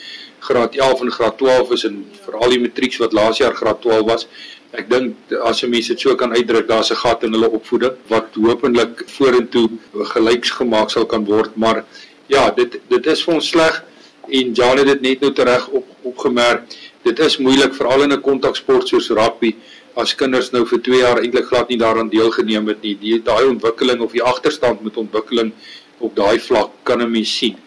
graad 0.46 0.76
11 0.78 1.04
en 1.06 1.12
graad 1.12 1.38
12 1.38 1.74
is 1.78 1.86
en 1.90 2.00
veral 2.26 2.56
die 2.56 2.62
matrieks 2.62 3.00
wat 3.02 3.14
laas 3.14 3.42
jaar 3.42 3.56
graad 3.58 3.82
12 3.84 4.08
was. 4.08 4.28
Ek 4.72 4.90
dink 4.90 5.16
as 5.44 5.64
'n 5.64 5.70
mens 5.70 5.88
dit 5.88 6.00
so 6.00 6.16
kan 6.16 6.32
uitdruk, 6.32 6.68
daar's 6.68 6.92
'n 6.92 6.96
gat 6.96 7.24
in 7.24 7.34
hulle 7.34 7.50
opvoeding 7.50 7.96
wat 8.08 8.36
hopelik 8.36 9.04
vorentoe 9.08 9.70
gelyks 10.14 10.50
gemaak 10.50 10.90
sal 10.90 11.06
kan 11.06 11.26
word, 11.26 11.56
maar 11.58 11.86
ja, 12.28 12.50
dit 12.52 12.80
dit 12.90 13.06
is 13.08 13.24
vir 13.24 13.34
ons 13.34 13.50
sleg 13.50 13.84
en 14.30 14.54
Jan 14.54 14.78
het 14.78 14.88
dit 14.88 15.02
net 15.02 15.22
nou 15.22 15.32
tereg 15.34 15.68
op 15.68 15.86
opgemerk. 16.02 16.64
Dit 17.04 17.20
is 17.20 17.38
moeilik 17.38 17.74
veral 17.74 18.04
in 18.04 18.14
'n 18.14 18.22
kontaksport 18.22 18.88
soos 18.88 19.10
rugby 19.10 19.56
as 19.96 20.14
kinders 20.16 20.52
nou 20.54 20.64
vir 20.66 20.80
2 20.80 21.02
jaar 21.02 21.20
eintlik 21.22 21.48
glad 21.50 21.70
nie 21.70 21.78
daaraan 21.78 22.10
deelgeneem 22.10 22.68
het 22.68 22.82
nie. 22.82 22.96
Die 22.96 23.20
daai 23.20 23.48
ontwikkeling 23.50 24.02
of 24.02 24.12
die 24.12 24.24
agterstand 24.24 24.84
met 24.84 24.98
ontwikkeling 24.98 25.52
op 26.00 26.16
daai 26.16 26.40
vlak 26.40 26.72
kan 26.84 27.02
'n 27.02 27.12
mens 27.12 27.38
sien. 27.38 27.58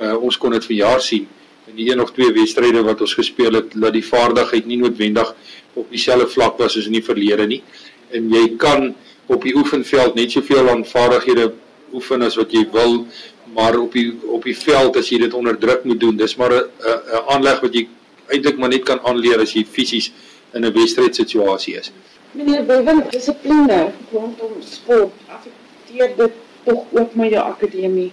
Uh, 0.00 0.16
ons 0.16 0.36
kon 0.36 0.50
dit 0.50 0.64
vir 0.64 0.76
jaar 0.76 1.00
sien 1.00 1.28
in 1.66 1.76
die 1.76 1.90
een 1.90 2.00
of 2.00 2.12
twee 2.12 2.32
wedstryde 2.32 2.82
wat 2.82 3.00
ons 3.00 3.14
gespeel 3.14 3.54
het 3.54 3.72
dat 3.74 3.92
die 3.92 4.04
vaardigheid 4.04 4.66
nie 4.66 4.76
noodwendig 4.76 5.34
op 5.74 5.90
dieselfde 5.90 6.28
vlak 6.28 6.58
was 6.58 6.72
soos 6.72 6.86
in 6.86 6.92
die 6.92 7.04
verlede 7.04 7.46
nie. 7.46 7.62
En 8.10 8.30
jy 8.30 8.56
kan 8.56 8.94
op 9.26 9.42
die 9.42 9.54
oefenveld 9.56 10.14
net 10.14 10.30
soveel 10.30 10.68
aan 10.68 10.84
vaardighede 10.84 11.52
oefen 11.92 12.22
as 12.22 12.36
wat 12.36 12.52
jy 12.52 12.66
wil, 12.72 13.06
maar 13.54 13.78
op 13.78 13.92
die 13.92 14.12
op 14.26 14.44
die 14.44 14.56
veld 14.56 14.96
as 14.96 15.08
jy 15.08 15.18
dit 15.18 15.34
onder 15.34 15.58
druk 15.58 15.84
moet 15.84 16.00
doen, 16.00 16.16
dis 16.16 16.36
maar 16.36 16.52
'n 16.52 16.64
'n 16.64 17.24
aanleg 17.34 17.60
wat 17.60 17.74
jy 17.74 17.88
eintlik 18.28 18.58
maar 18.58 18.68
net 18.68 18.84
kan 18.84 19.00
aanleer 19.04 19.40
as 19.40 19.52
jy 19.52 19.64
fisies 19.64 20.12
in 20.54 20.64
'n 20.64 20.72
wedstrydsituasie 20.72 21.76
is. 21.78 21.92
Meneer 22.32 22.64
Bevan, 22.66 23.04
dissipline 23.10 23.92
rondom 24.12 24.52
sport, 24.60 25.12
affekteer 25.28 26.16
dit 26.16 26.32
tog 26.64 26.84
ook 26.90 27.14
met 27.14 27.30
jou 27.30 27.44
akademie? 27.44 28.12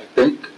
Ek 0.00 0.08
dink 0.14 0.48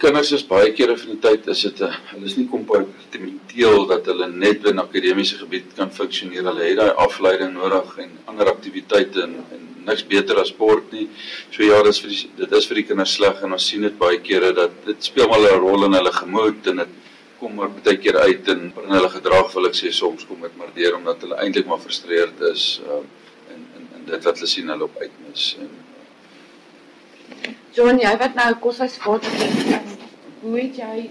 kinders 0.00 0.32
is 0.32 0.44
baie 0.46 0.72
kere 0.72 0.96
van 0.96 1.12
die 1.12 1.20
tyd 1.20 1.48
is 1.52 1.62
dit 1.66 1.80
'n 1.80 1.92
hulle 2.10 2.26
is 2.26 2.36
nie 2.36 2.48
kompartementeel 2.48 3.86
dat 3.86 4.06
hulle 4.06 4.28
net 4.32 4.64
in 4.66 4.78
akademiese 4.78 5.36
gebied 5.38 5.74
kan 5.76 5.90
funksioneer. 5.92 6.44
Hulle 6.44 6.64
het 6.64 6.76
daai 6.76 6.94
afleiding 7.06 7.52
nodig 7.52 7.98
en 7.98 8.10
ander 8.24 8.48
aktiwiteite 8.48 9.22
en, 9.22 9.34
en 9.52 9.62
niks 9.84 10.06
beter 10.06 10.40
as 10.40 10.48
sport 10.48 10.92
nie. 10.92 11.08
So 11.50 11.62
ja, 11.62 11.82
dis 11.82 12.00
vir 12.00 12.10
die, 12.10 12.30
dit 12.36 12.52
is 12.52 12.66
vir 12.66 12.80
die 12.80 12.86
kinders 12.88 13.14
sleg 13.18 13.42
en 13.42 13.52
ons 13.52 13.66
sien 13.66 13.82
dit 13.82 13.98
baie 13.98 14.18
kere 14.24 14.52
dat 14.56 14.72
dit 14.86 15.04
speel 15.04 15.28
wel 15.28 15.46
'n 15.52 15.60
rol 15.60 15.84
in 15.84 15.98
hulle 15.98 16.12
gemoed 16.12 16.66
en 16.66 16.76
dit 16.84 16.96
kom 17.40 17.54
maar 17.58 17.70
baie 17.76 17.98
keer 17.98 18.18
uit 18.26 18.48
en 18.54 18.66
in 18.68 18.96
hulle 18.96 19.12
gedrag 19.16 19.52
wil 19.56 19.70
ek 19.70 19.78
sê 19.78 19.92
soms 19.96 20.26
kom 20.28 20.42
dit 20.46 20.56
maar 20.60 20.72
deur 20.76 20.98
omdat 20.98 21.24
hulle 21.26 21.38
eintlik 21.44 21.68
maar 21.70 21.82
frustreerd 21.84 22.42
is 22.52 22.66
um, 22.86 23.06
en 23.52 23.62
en 23.78 23.86
en 23.98 24.10
dit 24.12 24.28
wat 24.28 24.40
hulle 24.40 24.50
sien 24.54 24.74
hulle 24.74 24.88
op 24.90 25.00
uitmis 25.00 25.54
en 25.60 25.70
John, 27.76 28.00
jy 28.02 28.10
wat 28.18 28.34
nou 28.34 28.48
koshuisvader 28.64 29.34
is, 29.46 29.58
hoe 30.42 30.56
het 30.56 30.78
jy 30.80 31.04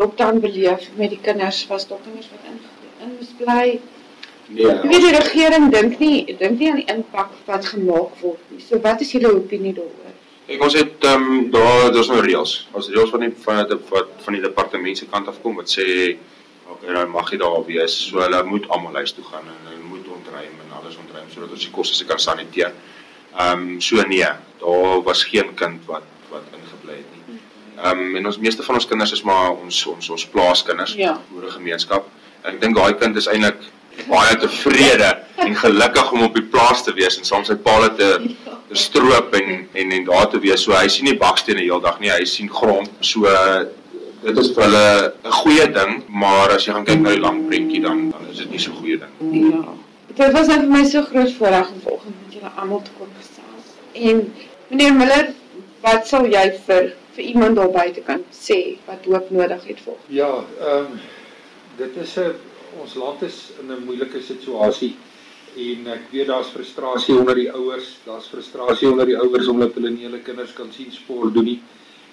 lockdown 0.00 0.40
beleef 0.42 0.88
met 0.98 1.12
die 1.14 1.20
kinders? 1.22 1.60
Was 1.70 1.86
daar 1.88 2.00
kinders 2.02 2.30
wat 2.32 2.48
in 2.50 2.58
in 3.04 3.12
moes 3.16 3.30
bly? 3.38 3.78
Nee. 4.50 4.66
Ek 4.66 4.82
weet 4.90 5.04
die 5.06 5.14
regering 5.14 5.68
dink 5.72 5.98
nie 6.02 6.36
dink 6.40 6.58
nie 6.58 6.70
aan 6.72 6.80
die 6.80 6.88
impak 6.94 7.36
wat 7.46 7.68
gemaak 7.70 8.16
word 8.24 8.50
nie. 8.50 8.62
So 8.64 8.80
wat 8.82 9.04
is 9.04 9.12
julle 9.14 9.30
opinie 9.36 9.72
daaroor? 9.76 10.16
Ek 10.50 10.62
ons 10.66 10.74
het 10.74 11.04
ehm 11.06 11.26
um, 11.30 11.50
daar 11.54 11.92
daar's 11.94 12.08
nou 12.10 12.20
reëls. 12.24 12.52
Ons 12.74 12.88
reëls 12.90 13.10
van 13.14 13.22
die 13.22 13.30
van 13.44 13.60
die 13.70 13.78
wat 13.90 14.08
van 14.24 14.36
die 14.36 14.42
departement 14.42 14.98
se 14.98 15.06
kant 15.06 15.28
af 15.30 15.38
kom 15.44 15.60
wat 15.60 15.70
sê 15.70 15.86
okay, 16.66 16.90
nou 16.90 17.04
mag 17.12 17.30
jy 17.30 17.38
daar 17.38 17.60
wees. 17.68 17.94
So 18.10 18.18
hulle 18.24 18.42
moet 18.48 18.66
almal 18.74 18.98
huis 19.02 19.14
toe 19.14 19.24
gaan 19.28 19.46
en 19.46 19.68
hulle 19.68 19.84
moet 19.92 20.08
ontruim 20.16 20.56
en 20.64 20.74
alles 20.80 20.98
ontruim 20.98 21.28
sodat 21.30 21.54
ons 21.54 21.66
die 21.68 21.74
kosse 21.74 21.94
se 21.94 22.06
kan 22.08 22.18
saniteer. 22.18 22.74
Ehm 23.38 23.62
um, 23.76 23.80
so 23.80 24.02
nee, 24.10 24.26
daar 24.64 25.02
was 25.06 25.24
geen 25.24 25.54
kind 25.54 25.86
wat 25.86 26.06
wat 26.32 26.46
ingebly 26.58 26.98
het 26.98 27.12
nie. 27.28 27.38
Ehm 27.78 27.98
um, 28.06 28.16
en 28.16 28.26
ons 28.32 28.38
meeste 28.38 28.66
van 28.66 28.74
ons 28.80 28.86
kinders 28.86 29.12
is 29.12 29.22
maar 29.22 29.52
ons 29.54 29.84
ons 29.86 30.10
ons 30.16 30.26
plaaskinders, 30.34 30.94
Ja. 30.98 31.20
boere 31.30 31.50
gemeenskap. 31.50 32.08
En 32.42 32.54
ek 32.54 32.60
dink 32.60 32.76
daai 32.76 32.94
kind 32.98 33.16
is 33.16 33.30
eintlik 33.30 33.62
baie 34.08 34.36
tevrede 34.36 35.10
en 35.36 35.54
gelukkig 35.56 36.12
om 36.12 36.22
op 36.22 36.34
die 36.34 36.46
plaas 36.52 36.84
te 36.84 36.94
wees 36.96 37.18
en 37.18 37.24
saam 37.24 37.44
sy 37.44 37.54
paal 37.54 37.88
te 37.96 38.10
te 38.70 38.78
stroop 38.78 39.34
en 39.34 39.68
en 39.72 39.92
en 39.92 40.04
daar 40.04 40.28
te 40.30 40.38
wees. 40.38 40.62
So 40.62 40.72
hy 40.72 40.88
sien 40.88 41.08
nie 41.08 41.18
bakstene 41.18 41.64
heeldag 41.64 41.98
nie, 42.00 42.10
hy 42.10 42.24
sien 42.24 42.50
grond. 42.50 42.90
So 43.00 43.26
dit 44.22 44.38
is 44.38 44.50
vir 44.54 44.64
hulle 44.64 45.12
'n 45.24 45.32
goeie 45.40 45.66
ding, 45.72 46.02
maar 46.08 46.54
as 46.56 46.66
jy 46.66 46.72
gaan 46.72 46.84
kyk 46.84 47.00
na 47.00 47.10
die 47.16 47.20
lang 47.20 47.46
prentjie 47.48 47.82
dan 47.82 48.10
dan 48.10 48.26
is 48.30 48.38
dit 48.38 48.50
nie 48.50 48.58
so 48.58 48.72
goeie 48.72 48.98
ding. 48.98 49.14
Ja. 49.20 49.74
Dit 50.14 50.32
was 50.32 50.46
net 50.46 50.60
vir 50.60 50.72
my 50.76 50.84
so 50.84 51.02
groot 51.02 51.32
voorreg 51.38 51.70
om 51.70 51.80
vanoggend 51.84 52.16
met 52.24 52.34
julle 52.34 52.50
almal 52.56 52.82
te 52.82 52.90
kon 52.98 53.08
gesels. 53.18 53.66
En 53.92 54.34
meneer 54.68 54.94
Miller, 54.94 55.26
wat 55.80 56.06
sal 56.06 56.26
jy 56.26 56.46
vir 56.66 56.92
vir 57.14 57.24
iemand 57.24 57.56
daar 57.56 57.70
buite 57.70 58.00
kan 58.00 58.22
sê 58.30 58.78
wat 58.86 59.04
hoop 59.04 59.30
nodig 59.30 59.64
het 59.66 59.80
volgens? 59.84 60.06
Ja, 60.08 60.44
ehm 60.60 60.78
um, 60.78 61.00
dit 61.76 61.96
is 61.96 62.16
'n 62.18 62.34
ons 62.78 62.94
land 62.94 63.22
is 63.22 63.50
in 63.60 63.72
'n 63.72 63.84
moeilike 63.84 64.22
situasie 64.22 64.94
en 65.56 65.86
ek 65.86 66.10
weet 66.12 66.28
daar's 66.30 66.50
frustrasie 66.54 67.16
onder 67.18 67.34
die 67.34 67.50
ouers, 67.50 67.98
daar's 68.04 68.28
frustrasie 68.30 68.88
onder 68.88 69.06
die 69.06 69.18
ouers 69.18 69.48
omdat 69.48 69.74
hulle 69.74 69.90
nie 69.90 70.06
hulle 70.06 70.22
kinders 70.22 70.52
kan 70.54 70.70
sien 70.72 70.92
sport 70.92 71.34
doen 71.34 71.44
nie. 71.44 71.60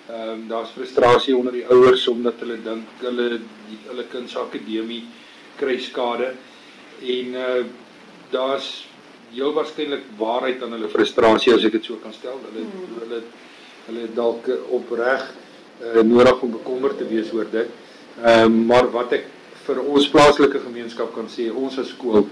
Ehm 0.09 0.29
um, 0.29 0.47
daar's 0.47 0.71
frustrasie 0.71 1.35
onder 1.35 1.53
die 1.53 1.65
ouers 1.67 2.07
omdat 2.07 2.39
hulle 2.39 2.57
dink 2.63 3.01
hulle 3.03 3.29
die, 3.69 3.79
hulle 3.89 4.05
kind 4.09 4.29
se 4.29 4.39
akademie 4.39 5.03
kry 5.57 5.77
skade 5.79 6.33
en 7.01 7.35
uh 7.35 7.65
daar's 8.31 8.87
heel 9.31 9.53
waarskynlik 9.53 10.03
waarheid 10.17 10.63
aan 10.63 10.73
hulle 10.75 10.89
frustrasie 10.91 11.53
as 11.53 11.63
ek 11.63 11.77
dit 11.77 11.85
so 11.85 11.95
kan 12.03 12.13
stel. 12.13 12.39
Hulle 12.49 12.63
hmm. 12.65 12.95
hulle 13.03 13.21
hulle 13.87 14.07
dalk 14.15 14.49
opreg 14.75 15.23
uh, 15.81 16.01
nodig 16.03 16.41
om 16.43 16.51
bekommerd 16.51 16.97
te 16.97 17.07
wees 17.07 17.31
oor 17.33 17.47
dit. 17.51 17.69
Ehm 18.23 18.45
um, 18.45 18.65
maar 18.71 18.89
wat 18.91 19.13
ek 19.13 19.27
vir 19.67 19.81
ons 19.83 20.07
plaaslike 20.11 20.61
gemeenskap 20.63 21.11
kan 21.15 21.27
sê, 21.31 21.49
ons 21.51 21.75
as 21.81 21.91
skool 21.91 22.27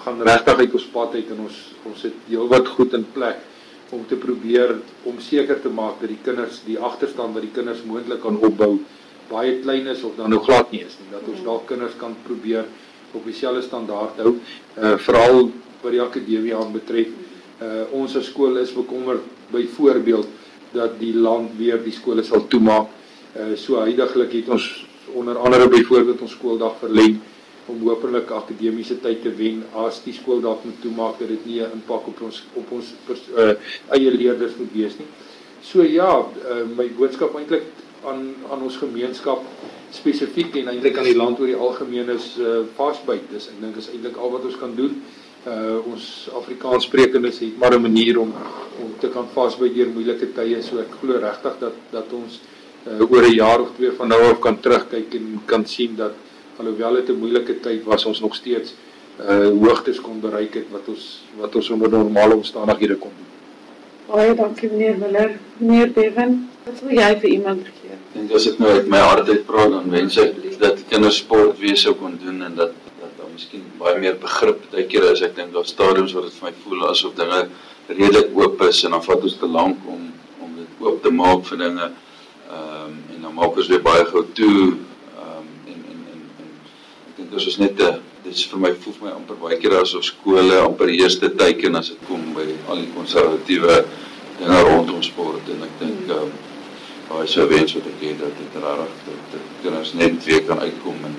gaan 0.00 0.22
regtig 0.24 0.62
uit 0.64 0.76
ons 0.78 0.88
pad 0.94 1.16
uit 1.18 1.32
en 1.34 1.44
ons 1.44 1.56
ons 1.90 2.04
het 2.06 2.28
heelwat 2.28 2.68
goed 2.76 2.94
in 2.96 3.04
plek 3.14 3.42
om 3.92 4.04
te 4.08 4.16
probeer 4.20 4.76
om 5.08 5.18
seker 5.20 5.60
te 5.60 5.72
maak 5.72 5.98
dat 6.00 6.12
die 6.12 6.20
kinders 6.24 6.62
die 6.64 6.78
agterstand 6.78 7.36
wat 7.36 7.44
die 7.44 7.52
kinders 7.52 7.82
moontlik 7.84 8.22
kan 8.22 8.38
opbou 8.38 8.78
baie 9.30 9.58
klein 9.62 9.88
is 9.90 10.02
of 10.06 10.16
dan 10.18 10.32
nou 10.32 10.40
glad 10.42 10.72
nie 10.74 10.82
is 10.86 10.96
nie. 10.98 11.10
Dat 11.12 11.26
ons 11.30 11.42
dalk 11.46 11.66
kinders 11.70 11.94
kan 12.00 12.16
probeer 12.24 12.66
op 13.14 13.26
dieselfde 13.26 13.62
standaard 13.66 14.18
hou 14.22 14.34
uh, 14.34 14.96
veral 15.04 15.50
wat 15.82 15.92
die 15.94 16.02
akademie 16.02 16.54
aanbetref. 16.56 17.12
Uh, 17.60 17.84
ons 17.96 18.16
as 18.18 18.30
skool 18.30 18.58
is 18.60 18.72
bekommerd 18.74 19.26
byvoorbeeld 19.52 20.28
dat 20.74 20.96
die 21.00 21.12
land 21.14 21.54
weer 21.58 21.80
die 21.82 21.94
skole 21.94 22.24
sal 22.26 22.46
toemaak. 22.50 22.90
Uh, 23.34 23.52
so 23.58 23.78
huidigelik 23.82 24.40
het 24.40 24.50
ons 24.56 24.68
onder 25.14 25.38
andere 25.38 25.68
byvoorbeeld 25.68 26.20
ons 26.20 26.32
skooldag 26.32 26.78
verleng 26.78 27.20
om 27.70 27.82
hopelik 27.86 28.30
akademiese 28.34 28.96
tyd 29.02 29.22
te 29.24 29.32
wen 29.36 29.62
as 29.84 30.00
die 30.04 30.14
skooldag 30.16 30.64
moet 30.66 30.80
toemaak 30.82 31.20
dat 31.20 31.28
dit 31.28 31.46
nie 31.46 31.60
'n 31.62 31.72
impak 31.78 32.06
op 32.06 32.22
ons 32.22 32.42
op 32.54 32.72
ons 32.72 32.94
pers, 33.06 33.22
uh, 33.36 33.54
eie 33.96 34.10
leerders 34.10 34.56
moet 34.58 34.72
wees 34.72 34.98
nie. 34.98 35.06
So 35.62 35.82
ja, 35.82 36.10
uh, 36.18 36.64
my 36.76 36.88
boodskap 36.98 37.36
eintlik 37.36 37.64
aan 38.04 38.34
aan 38.50 38.62
ons 38.62 38.76
gemeenskap 38.76 39.42
spesifiek 39.90 40.56
en 40.56 40.68
eintlik 40.68 40.98
aan 40.98 41.10
die 41.12 41.16
land 41.16 41.40
oor 41.40 41.46
die 41.46 41.56
algemeen 41.56 42.08
is 42.08 42.36
uh, 42.38 42.62
vasbyt. 42.76 43.30
Dis 43.30 43.48
ek 43.48 43.60
dink 43.60 43.76
is 43.76 43.90
eintlik 43.90 44.16
al 44.16 44.30
wat 44.30 44.44
ons 44.44 44.56
kan 44.56 44.74
doen. 44.74 45.02
Uh 45.46 45.78
ons 45.92 46.28
Afrikaans 46.36 46.84
sprekendes 46.84 47.38
het 47.40 47.58
maar 47.58 47.74
'n 47.74 47.82
manier 47.82 48.18
om 48.18 48.32
om 48.82 48.90
te 48.98 49.08
kan 49.08 49.28
vasbyt 49.34 49.74
deur 49.74 49.88
moeilike 49.88 50.32
tye. 50.32 50.62
So 50.62 50.78
ek 50.78 50.96
glo 51.00 51.18
regtig 51.18 51.58
dat 51.60 51.74
dat 51.90 52.12
ons 52.12 52.40
uh, 52.40 52.59
oor 52.86 53.24
'n 53.28 53.34
jaar 53.34 53.60
of 53.60 53.68
twee 53.76 53.90
van 53.90 54.08
nou 54.08 54.20
af 54.30 54.38
kan 54.38 54.60
terugkyk 54.60 55.14
en 55.14 55.42
kan 55.44 55.66
sien 55.66 55.96
dat 55.96 56.12
alhoewel 56.56 56.94
dit 56.94 57.08
'n 57.08 57.18
moeilike 57.18 57.60
tyd 57.60 57.84
was, 57.84 58.04
ons 58.04 58.20
nog 58.20 58.34
steeds 58.34 58.74
uh 59.20 59.48
hoogtes 59.62 60.00
kon 60.00 60.20
bereik 60.20 60.54
het 60.54 60.68
wat 60.70 60.88
ons 60.88 61.22
wat 61.36 61.54
ons 61.56 61.70
onder 61.70 61.90
normale 61.90 62.34
omstandighede 62.34 62.96
kon 62.96 63.12
doen. 63.16 63.28
Baie 64.10 64.34
dankie 64.34 64.70
meneer 64.70 64.96
Miller. 64.98 65.38
Meneer 65.56 65.90
Bevan, 65.94 66.48
wat 66.64 66.80
wil 66.80 66.96
jy 66.98 67.10
vir 67.20 67.30
iemand 67.30 67.66
gee? 67.66 67.98
En 68.18 68.30
as 68.34 68.46
ek 68.50 68.58
nou 68.58 68.70
uit 68.74 68.88
my 68.90 68.98
hart 68.98 69.28
uit 69.28 69.44
praat 69.46 69.70
dan 69.70 69.90
wens 69.90 70.16
ek 70.18 70.34
dat 70.58 70.80
kinders 70.88 71.20
sport 71.22 71.58
weer 71.58 71.76
sou 71.76 71.94
kon 71.94 72.16
doen 72.24 72.42
en 72.42 72.54
dat 72.54 72.72
dat 73.00 73.12
daar 73.18 73.28
miskien 73.32 73.62
baie 73.78 73.98
meer 74.00 74.16
begrip 74.22 74.64
baie 74.72 74.86
kere 74.90 75.12
is 75.12 75.22
ek 75.22 75.36
dink 75.36 75.52
daar 75.52 75.68
stadiums 75.68 76.16
waar 76.16 76.26
dit 76.26 76.38
vir 76.38 76.48
my 76.48 76.54
voel 76.64 76.88
asof 76.88 77.14
dinge 77.20 77.42
redelik 77.88 78.34
oop 78.34 78.62
is 78.68 78.84
en 78.84 78.96
dan 78.96 79.04
vat 79.04 79.28
ons 79.28 79.36
te 79.42 79.50
lank 79.58 79.86
om 79.86 80.08
om 80.40 80.56
dit 80.56 80.86
oop 80.86 81.02
te 81.02 81.12
maak 81.22 81.44
vir 81.50 81.66
dinge. 81.66 81.90
Ehm 82.50 82.84
um, 82.84 82.94
en 83.14 83.22
dan 83.22 83.34
maak 83.34 83.56
ons 83.56 83.68
weer 83.70 83.82
baie 83.82 84.04
gou 84.04 84.24
toe. 84.32 84.76
Ehm 85.16 85.40
um, 85.40 85.48
en 85.72 85.80
en 85.92 86.00
en 86.12 86.22
en 86.42 86.52
ek 87.08 87.16
dink 87.16 87.30
dis 87.34 87.46
is 87.46 87.58
net 87.62 87.80
'n 87.80 88.00
dit 88.24 88.34
is 88.34 88.46
vir 88.52 88.60
my 88.60 88.72
voel 88.74 88.94
vir 88.98 89.06
my 89.08 89.12
amper 89.16 89.36
baie 89.40 89.58
kere 89.62 89.80
asof 89.80 90.04
skole 90.04 90.58
amper 90.60 90.88
eerste 90.88 91.34
teiken 91.42 91.74
as 91.80 91.88
dit 91.88 92.00
kom 92.08 92.22
by 92.34 92.46
al 92.68 92.82
die 92.82 92.92
konservatiewe 92.94 93.84
dinge 94.38 94.60
rondom 94.68 95.02
sport. 95.02 95.48
En 95.54 95.62
ek 95.68 95.74
dink 95.82 96.08
ehm 96.08 96.24
um, 96.28 96.32
baie 97.10 97.26
sou 97.26 97.46
wens 97.50 97.74
wat 97.74 97.86
ek 97.90 98.02
het 98.06 98.18
dat 98.22 98.34
dit 98.38 98.58
regtig 98.64 98.98
dat 99.06 99.22
dat 99.34 99.46
kinders 99.62 99.92
net 99.98 100.24
weer 100.24 100.44
kan 100.46 100.60
uitkom 100.62 100.98
en 101.08 101.16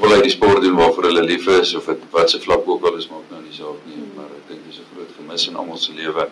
wil 0.00 0.12
uit 0.12 0.22
die 0.28 0.34
sport 0.36 0.62
doen 0.62 0.76
waarvoor 0.78 1.08
hulle 1.10 1.24
lief 1.26 1.46
is 1.50 1.74
of 1.74 1.88
dit 1.90 2.04
wat 2.10 2.30
se 2.30 2.38
vlak 2.40 2.68
ook 2.74 2.84
al 2.86 2.98
is 3.00 3.08
maak 3.10 3.26
nou 3.30 3.40
nie 3.42 3.56
saak 3.56 3.80
nie. 3.88 4.02
Maar 4.16 4.30
ek 4.38 4.52
dink 4.52 4.66
dis 4.68 4.78
'n 4.78 4.86
groot 4.92 5.10
gemis 5.18 5.48
in 5.48 5.56
almal 5.56 5.76
se 5.76 5.92
lewe. 5.94 6.28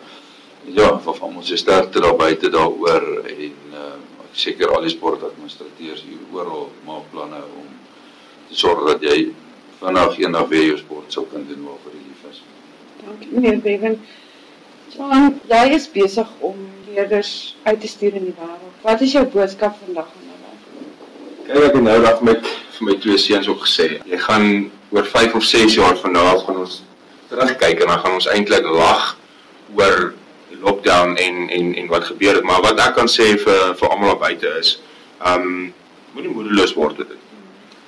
Ja 0.79 1.01
of 1.05 1.23
almal 1.23 1.43
se 1.43 1.57
sterkte 1.57 2.01
daar 2.01 2.17
buite 2.17 2.51
daaroor 2.51 3.05
en 3.27 3.55
uh, 3.73 3.97
ek 3.99 4.10
seker 4.33 4.71
al 4.75 4.87
die 4.87 4.95
sportadministrateurs 4.95 6.05
hier 6.07 6.23
oral 6.33 6.71
maak 6.87 7.11
planne 7.13 7.43
om 7.59 7.69
te 8.49 8.59
sorg 8.59 8.87
dat 8.87 9.03
jy 9.03 9.31
vanaf 9.81 10.19
eendag 10.19 10.49
weer 10.49 10.67
jou 10.71 10.79
sport 10.79 11.13
sou 11.13 11.27
kan 11.33 11.47
doen 11.49 11.63
waarvoor 11.67 11.95
jy 11.97 12.03
lief 12.07 12.25
is 12.31 12.43
Dankie 13.01 13.31
meneer 13.33 13.61
Bevan. 13.65 13.97
John, 14.91 15.37
jy 15.49 15.63
is 15.77 15.87
besig 15.93 16.29
om 16.45 16.57
leerders 16.89 17.57
uit 17.63 17.81
te 17.81 17.89
stuur 17.89 18.17
in 18.19 18.27
die 18.29 18.35
wêreld. 18.37 18.75
Wat 18.83 19.01
is 19.07 19.15
jou 19.15 19.25
boodskap 19.33 19.79
vandag 19.85 20.11
aan 20.17 20.27
hulle? 20.33 20.53
Kyk 21.47 21.69
ek 21.69 21.79
het 21.79 21.87
nou 21.87 21.97
dag 22.05 22.21
met 22.27 22.51
vir 22.77 22.89
my 22.89 22.97
twee 23.05 23.19
seuns 23.23 23.49
ook 23.49 23.65
gesê. 23.67 23.89
Jy 24.11 24.21
gaan 24.27 24.49
oor 24.91 25.07
5 25.07 25.39
of 25.39 25.47
6 25.47 25.79
jaar 25.79 25.97
van 26.03 26.17
nou 26.17 26.25
af 26.27 26.45
gaan 26.47 26.61
ons 26.65 26.81
terugkyk 27.31 27.85
en 27.85 27.93
dan 27.93 28.03
gaan 28.03 28.19
ons 28.19 28.29
eintlik 28.35 28.67
lag 28.75 29.15
oor 29.79 30.13
lockdown 30.61 31.17
en 31.17 31.49
en 31.49 31.75
en 31.75 31.91
wat 31.93 32.05
gebeur 32.05 32.35
het. 32.35 32.45
Maar 32.45 32.63
wat 32.69 32.81
ek 32.87 32.95
kan 32.95 33.09
sê 33.09 33.35
vir 33.45 33.75
vir 33.81 33.89
almal 33.89 34.15
daar 34.15 34.23
buite 34.29 34.55
is, 34.61 34.77
um 35.33 35.75
moenie 36.15 36.33
moedeloos 36.35 36.75
word 36.75 36.99
met 36.99 37.09
dit. 37.09 37.27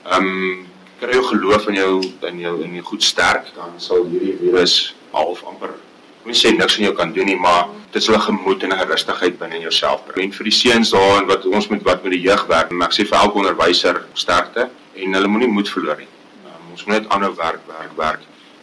Ehm 0.08 0.26
um, 0.26 0.66
kry 1.02 1.16
jou 1.18 1.24
geloof 1.32 1.64
in 1.68 1.74
jou 1.74 1.94
in 2.30 2.38
jou 2.38 2.58
in 2.62 2.76
jou 2.78 2.84
goed 2.92 3.02
sterk, 3.02 3.48
dan 3.54 3.74
sal 3.76 4.04
hierdie 4.06 4.36
virus 4.38 4.94
half 5.12 5.42
amper 5.44 5.74
Moenie 6.22 6.38
sê 6.38 6.52
niks 6.54 6.76
aan 6.78 6.84
jou 6.86 6.92
kan 6.94 7.10
doen 7.10 7.26
nie, 7.26 7.38
maar 7.38 7.70
dit 7.90 8.02
sal 8.02 8.14
'n 8.14 8.20
gemoed 8.20 8.62
en 8.62 8.72
'n 8.72 8.86
rustigheid 8.86 9.38
binne 9.38 9.56
in 9.56 9.62
jouself 9.62 10.04
bring. 10.06 10.30
En 10.30 10.32
vir 10.38 10.44
die 10.44 10.52
seuns 10.52 10.90
daar 10.90 11.18
en 11.18 11.26
wat 11.26 11.46
ons 11.46 11.68
met 11.68 11.82
wat 11.82 12.02
met 12.04 12.12
die 12.12 12.20
jeug 12.20 12.46
werk, 12.46 12.70
ek 12.70 12.92
sê 12.92 13.04
vir 13.04 13.18
elke 13.18 13.38
onderwyser 13.38 14.06
sterkte 14.14 14.70
en 14.94 15.12
hulle 15.14 15.26
moenie 15.26 15.48
moed 15.48 15.68
verloor 15.68 15.96
nie. 15.96 16.06
Um, 16.46 16.70
ons 16.70 16.84
moet 16.84 17.00
net 17.00 17.08
aanhou 17.08 17.34
werk, 17.34 17.60
werk, 17.66 17.96
werk. 17.96 18.20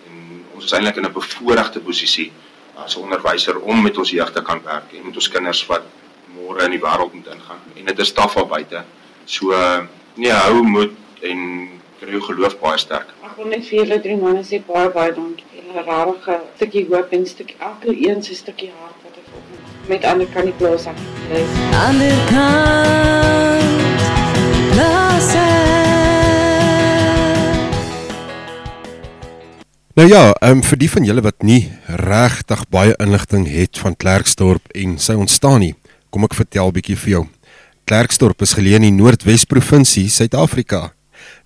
En 0.08 0.46
ons 0.56 0.66
is 0.66 0.72
eintlik 0.72 0.96
in 0.96 1.06
'n 1.06 1.12
bevoordeelde 1.12 1.80
posisie 1.80 2.32
as 2.84 2.96
'n 2.96 3.04
onderwyser 3.04 3.60
om 3.60 3.82
met 3.82 3.98
ons 3.98 4.10
jeug 4.10 4.32
te 4.32 4.42
kan 4.42 4.62
werk 4.64 4.94
en 4.94 5.06
met 5.06 5.16
ons 5.16 5.30
kinders 5.30 5.66
wat 5.66 5.84
môre 6.36 6.64
in 6.64 6.72
die 6.72 6.82
wêreld 6.82 7.14
moet 7.14 7.28
ingaan. 7.28 7.62
En 7.76 7.86
dit 7.86 8.00
is 8.00 8.14
taaf 8.14 8.38
al 8.38 8.48
buite. 8.48 8.84
So 9.26 9.54
nee, 10.16 10.32
hou 10.32 10.64
moed 10.64 10.92
en 11.22 11.70
kry 12.00 12.12
jou 12.12 12.22
geloof 12.22 12.60
baie 12.60 12.78
sterk. 12.78 13.14
Ek 13.24 13.36
wil 13.38 13.48
net 13.48 13.66
vir 13.68 13.80
julle 13.80 14.00
drie 14.02 14.18
manne 14.18 14.44
sê 14.44 14.62
baie 14.68 14.90
baie 14.90 15.14
dankie. 15.14 15.46
Julle 15.56 15.84
regtig 15.84 16.28
'n 16.28 16.42
stukkie 16.56 16.86
hoop 16.90 17.12
en 17.12 17.22
'n 17.22 17.26
stukkie 17.26 17.58
elke 17.60 17.90
een 18.08 18.24
se 18.24 18.36
stukkie 18.36 18.72
hart 18.80 18.98
wat 19.04 19.16
ek 19.18 19.28
op 19.36 19.44
met 19.90 20.06
ander 20.06 20.28
kan 20.28 20.46
nie 20.46 20.54
plaas 20.54 20.86
ek. 20.86 20.98
Ander 21.86 22.18
kant 22.30 23.80
plaas 24.74 25.34
Nou 30.00 30.08
ja, 30.08 30.30
um, 30.48 30.62
vir 30.64 30.80
die 30.80 30.88
van 30.88 31.04
julle 31.04 31.20
wat 31.26 31.44
nie 31.44 31.66
regtig 32.00 32.62
baie 32.72 32.94
inligting 33.04 33.44
het 33.52 33.82
van 33.84 33.98
Klerksdorp 34.00 34.72
en 34.72 34.94
sy 34.96 35.18
ontstaan 35.20 35.60
nie, 35.60 35.74
kom 36.08 36.24
ek 36.24 36.38
vertel 36.40 36.72
bietjie 36.72 36.96
vir 37.02 37.12
jou. 37.12 37.24
Klerksdorp 37.84 38.48
is 38.48 38.56
geleë 38.56 38.80
in 38.80 38.86
die 38.88 38.94
Noordwes 38.96 39.44
provinsie, 39.44 40.06
Suid-Afrika. 40.08 40.94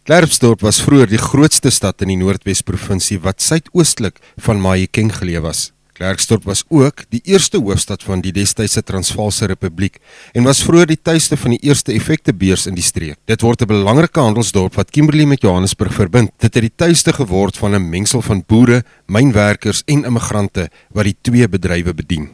Klerksdorp 0.06 0.62
was 0.62 0.84
vroeër 0.86 1.10
die 1.16 1.24
grootste 1.26 1.74
stad 1.74 2.06
in 2.06 2.14
die 2.14 2.22
Noordwes 2.22 2.62
provinsie 2.62 3.18
wat 3.26 3.42
suidoostelik 3.42 4.22
van 4.46 4.62
Mahikeng 4.62 5.10
geleë 5.18 5.42
was. 5.50 5.72
Klerksdorp 5.94 6.48
was 6.50 6.64
ook 6.74 7.04
die 7.14 7.22
eerste 7.30 7.60
hoofstad 7.62 8.02
van 8.04 8.22
die 8.26 8.32
destydse 8.34 8.82
Transvaalse 8.82 9.46
Republiek 9.46 10.00
en 10.34 10.48
was 10.48 10.64
vroeër 10.66 10.90
die 10.90 10.98
tuiste 10.98 11.38
van 11.38 11.54
die 11.54 11.60
eerste 11.70 11.94
effektebeurs 11.94 12.66
in 12.66 12.74
die 12.74 12.86
streek. 12.86 13.20
Dit 13.30 13.46
word 13.46 13.62
'n 13.62 13.70
belangrike 13.70 14.20
handelsdorp 14.20 14.74
wat 14.76 14.90
Kimberley 14.90 15.26
met 15.26 15.42
Johannesburg 15.42 15.94
verbind. 15.94 16.32
Dit 16.40 16.54
het 16.54 16.64
die 16.64 16.76
tuiste 16.76 17.14
geword 17.14 17.58
van 17.58 17.76
'n 17.76 17.90
mengsel 17.90 18.22
van 18.22 18.44
boere, 18.48 18.84
mynwerkers 19.06 19.84
en 19.86 20.04
immigrante 20.04 20.70
wat 20.92 21.04
die 21.04 21.18
twee 21.22 21.48
bedrywe 21.48 21.94
bedien. 21.94 22.30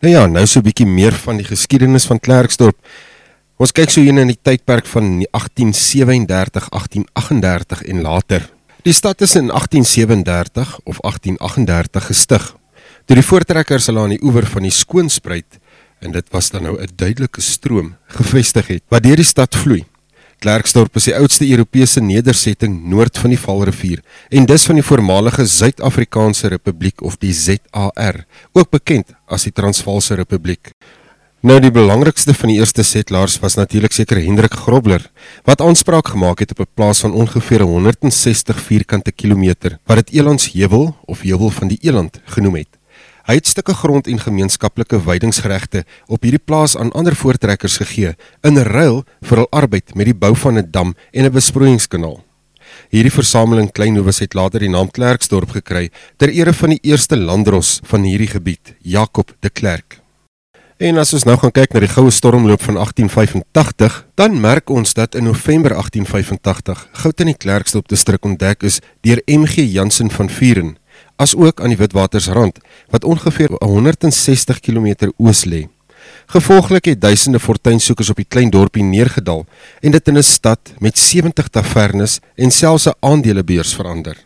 Nou 0.00 0.14
ja, 0.14 0.26
nou 0.26 0.46
so 0.46 0.60
'n 0.60 0.62
bietjie 0.62 0.86
meer 0.86 1.12
van 1.12 1.36
die 1.36 1.46
geskiedenis 1.46 2.06
van 2.06 2.20
Klerksdorp. 2.20 2.76
Ons 3.56 3.72
kyk 3.72 3.90
so 3.90 4.00
hier 4.00 4.18
in 4.18 4.26
die 4.26 4.38
tydperk 4.42 4.86
van 4.86 5.26
1837, 5.30 6.68
1838 6.70 7.82
en 7.82 8.02
later. 8.02 8.50
Die 8.82 8.92
stad 8.92 9.20
is 9.20 9.34
in 9.34 9.50
1837 9.50 10.78
of 10.84 11.00
1838 11.00 12.06
gestig 12.06 12.54
Toe 13.04 13.18
die 13.18 13.24
voortrekkers 13.26 13.90
hulle 13.90 14.00
aan 14.00 14.14
die 14.14 14.22
oewer 14.24 14.46
van 14.48 14.64
die 14.64 14.72
Skoonspruit 14.72 15.58
en 16.04 16.14
dit 16.14 16.30
was 16.32 16.48
dan 16.50 16.62
nou 16.64 16.76
'n 16.80 16.88
duidelike 16.96 17.40
stroom 17.40 17.96
gevestig 18.08 18.66
het 18.66 18.82
wat 18.88 19.02
deur 19.02 19.16
die 19.16 19.24
stad 19.24 19.54
vloei. 19.54 19.84
Klerksdorp 20.38 20.96
is 20.96 21.04
die 21.04 21.16
oudste 21.16 21.44
Europese 21.50 22.00
nedersetting 22.00 22.88
noord 22.88 23.18
van 23.18 23.30
die 23.30 23.38
Vaalrivier 23.38 24.00
en 24.30 24.46
dis 24.46 24.64
van 24.64 24.74
die 24.74 24.84
voormalige 24.84 25.46
Suid-Afrikaanse 25.46 26.48
Republiek 26.48 27.02
of 27.02 27.16
die 27.16 27.32
ZAR, 27.32 28.24
ook 28.52 28.70
bekend 28.70 29.12
as 29.26 29.42
die 29.42 29.52
Transvaalse 29.52 30.14
Republiek. 30.14 30.72
Nou 31.40 31.60
die 31.60 31.70
belangrikste 31.70 32.32
van 32.34 32.48
die 32.48 32.56
eerste 32.56 32.82
setlaars 32.82 33.38
was 33.40 33.56
natuurlik 33.56 33.92
seker 33.92 34.16
Hendrik 34.16 34.54
Grobler 34.54 35.10
wat 35.44 35.60
aanspraak 35.60 36.08
gemaak 36.08 36.38
het 36.38 36.50
op 36.50 36.60
'n 36.60 36.72
plaas 36.74 37.00
van 37.00 37.12
ongeveer 37.12 37.60
160 37.60 38.60
vierkante 38.60 39.12
kilometer 39.12 39.78
wat 39.84 39.96
dit 39.96 40.10
Elandsheuwel 40.20 40.96
of 41.04 41.20
Heuwel 41.20 41.50
van 41.50 41.68
die 41.68 41.78
Eland 41.82 42.20
genoem 42.24 42.54
het. 42.54 42.78
Hy 43.24 43.38
het 43.38 43.48
stukke 43.48 43.72
grond 43.72 44.08
en 44.10 44.20
gemeenskaplike 44.20 44.98
weidingsregte 45.06 45.86
op 46.12 46.26
hierdie 46.26 46.42
plaas 46.44 46.74
aan 46.76 46.92
ander 46.92 47.16
voortrekkers 47.16 47.78
gegee 47.80 48.12
in 48.44 48.60
ruil 48.68 49.00
vir 49.24 49.40
hul 49.40 49.48
arbeid 49.48 49.94
met 49.96 50.10
die 50.10 50.18
bou 50.24 50.34
van 50.36 50.58
'n 50.58 50.68
dam 50.70 50.94
en 51.12 51.24
'n 51.24 51.32
besproeiingskanaal. 51.32 52.20
Hierdie 52.90 53.12
versameling 53.12 53.72
Kleinhoewes 53.72 54.18
het 54.18 54.34
later 54.34 54.60
die 54.60 54.68
naam 54.68 54.90
Klerksdorp 54.90 55.50
gekry 55.50 55.90
ter 56.16 56.28
ere 56.28 56.52
van 56.52 56.70
die 56.70 56.82
eerste 56.82 57.16
landdros 57.16 57.80
van 57.84 58.02
hierdie 58.02 58.28
gebied, 58.28 58.74
Jakob 58.82 59.32
de 59.40 59.50
Klerk. 59.50 60.00
En 60.76 60.98
as 60.98 61.12
ons 61.12 61.24
nou 61.24 61.36
gaan 61.38 61.52
kyk 61.52 61.72
na 61.72 61.80
die 61.80 61.88
goue 61.88 62.10
stormloop 62.10 62.60
van 62.60 62.74
1885, 62.74 64.06
dan 64.14 64.40
merk 64.40 64.70
ons 64.70 64.92
dat 64.94 65.14
in 65.14 65.24
November 65.24 65.70
1885 65.70 66.88
goud 66.92 67.20
in 67.20 67.26
die 67.26 67.36
Klerksdorp 67.36 67.88
distrik 67.88 68.24
ontdek 68.24 68.62
is 68.62 68.80
deur 69.00 69.22
MG 69.26 69.64
Jansen 69.72 70.10
van 70.10 70.28
Vuren 70.28 70.76
as 71.16 71.36
ook 71.36 71.60
aan 71.60 71.68
die 71.68 71.78
Witwatersrand, 71.78 72.58
wat 72.90 73.04
ongeveer 73.04 73.50
160 73.58 74.60
km 74.60 75.10
oos 75.16 75.44
lê. 75.44 75.68
Gevolglik 76.26 76.84
het 76.84 77.00
duisende 77.00 77.40
fortuinsoekers 77.40 78.10
op 78.10 78.16
die 78.16 78.28
klein 78.28 78.50
dorpie 78.50 78.82
neergedal 78.82 79.44
en 79.80 79.90
dit 79.90 80.08
in 80.08 80.18
'n 80.18 80.22
stad 80.22 80.72
met 80.78 80.98
70 80.98 81.48
tavernes 81.48 82.20
en 82.34 82.50
selfs 82.50 82.86
'n 82.86 82.96
aandelebeurs 83.00 83.74
verander. 83.74 84.16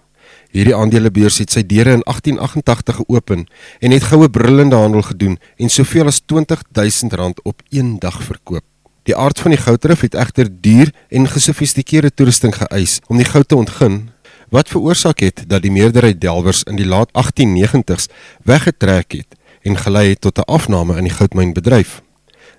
Hierdie 0.51 0.77
aandelebeurs 0.77 1.39
het 1.39 1.51
sy 1.51 1.63
deure 1.67 1.93
in 1.93 2.03
1888 2.05 2.97
geopen 2.97 3.47
en 3.79 3.91
het 3.91 4.03
goue 4.03 4.31
brullende 4.31 4.77
handel 4.77 5.03
gedoen 5.03 5.39
en 5.57 5.69
soveel 5.69 6.07
as 6.07 6.21
20000 6.25 7.13
rand 7.13 7.43
op 7.43 7.63
een 7.69 7.99
dag 7.99 8.23
verkoop. 8.23 8.65
Die 9.03 9.17
aard 9.17 9.41
van 9.41 9.51
die 9.51 9.61
goudrif 9.61 10.01
het 10.01 10.15
egter 10.15 10.49
duur 10.61 10.93
en 11.09 11.29
gesofistikeerde 11.29 12.11
toerusting 12.15 12.55
geëis 12.57 12.99
om 13.07 13.17
die 13.17 13.29
goud 13.29 13.49
te 13.49 13.57
ontgin 13.57 14.11
wat 14.51 14.69
veroorsaak 14.69 15.21
het 15.21 15.45
dat 15.47 15.63
die 15.63 15.71
meerderheid 15.71 16.21
delwers 16.21 16.63
in 16.63 16.77
die 16.77 16.87
laat 16.87 17.11
1890s 17.13 18.09
weggetrek 18.43 19.13
het 19.13 19.37
en 19.63 19.77
gelei 19.77 20.09
het 20.09 20.21
tot 20.21 20.39
'n 20.39 20.51
afname 20.51 20.97
in 20.97 21.05
die 21.05 21.13
goudmynbedryf. 21.13 22.03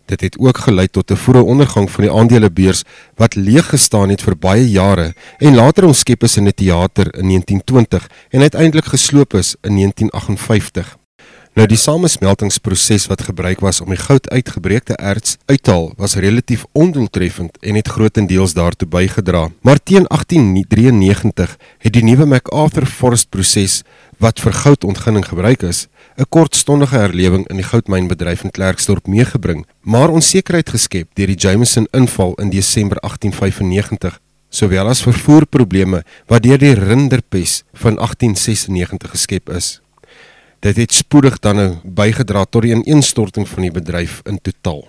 Dit 0.05 0.21
het 0.21 0.39
ook 0.39 0.57
gelei 0.57 0.87
tot 0.87 1.11
'n 1.11 1.15
vroeë 1.15 1.43
ondergang 1.43 1.91
van 1.91 2.03
die 2.03 2.13
aandelebeurs 2.13 2.83
wat 3.15 3.35
leeg 3.35 3.69
gestaan 3.69 4.09
het 4.09 4.21
vir 4.21 4.37
baie 4.37 4.69
jare 4.69 5.13
en 5.37 5.55
later 5.55 5.85
omskep 5.85 6.23
is 6.23 6.37
in 6.37 6.47
'n 6.47 6.53
teater 6.53 7.15
in 7.15 7.27
1920 7.27 8.09
en 8.29 8.41
uiteindelik 8.41 8.85
gesloop 8.85 9.33
is 9.33 9.55
in 9.61 9.75
1958. 9.75 10.98
Nou 11.59 11.65
die 11.67 11.75
samesmeltingsproses 11.75 13.09
wat 13.11 13.25
gebruik 13.27 13.59
was 13.59 13.81
om 13.83 13.89
die 13.91 13.99
goud 13.99 14.29
uitgebreekte 14.31 14.95
erts 14.95 15.33
uit 15.49 15.59
te 15.67 15.73
haal 15.73 15.89
was 15.99 16.13
relatief 16.15 16.61
ondoeltreffend 16.71 17.57
en 17.59 17.75
het 17.75 17.89
grootendeels 17.91 18.53
daartoe 18.55 18.87
bygedra. 18.87 19.41
Maar 19.67 19.81
teen 19.83 20.05
1893 20.07 21.57
het 21.83 21.93
die 21.97 22.03
nuwe 22.07 22.29
MacArthur 22.31 22.87
Forest 22.87 23.27
proses 23.35 23.81
wat 24.23 24.39
vir 24.39 24.55
goudontginning 24.55 25.27
gebruik 25.27 25.67
is, 25.67 25.87
'n 26.15 26.29
kortstondige 26.29 26.95
herlewing 26.95 27.43
in 27.49 27.59
die 27.59 27.67
goudmynbedryf 27.67 28.43
in 28.43 28.55
Klerksdorp 28.55 29.07
meegebring, 29.07 29.65
maar 29.81 30.09
onsekerheid 30.09 30.69
geskep 30.69 31.07
deur 31.13 31.27
die 31.27 31.35
Jameson 31.47 31.87
inval 31.91 32.33
in 32.39 32.49
Desember 32.49 32.97
1895 33.01 34.19
sowel 34.49 34.87
as 34.87 35.01
vervoerprobleme 35.01 36.03
wat 36.27 36.43
deur 36.43 36.57
die 36.57 36.73
rinderpes 36.73 37.63
van 37.73 37.99
1896 37.99 39.09
geskep 39.09 39.49
is. 39.49 39.81
Dit 40.59 40.75
het 40.75 40.93
spoedig 40.93 41.39
dan 41.39 41.55
nou 41.55 41.69
bygedra 41.83 42.43
tot 42.45 42.65
die 42.65 42.75
ineenstorting 42.75 43.47
van 43.47 43.61
die 43.61 43.71
bedryf 43.71 44.21
in 44.27 44.39
totaal. 44.41 44.87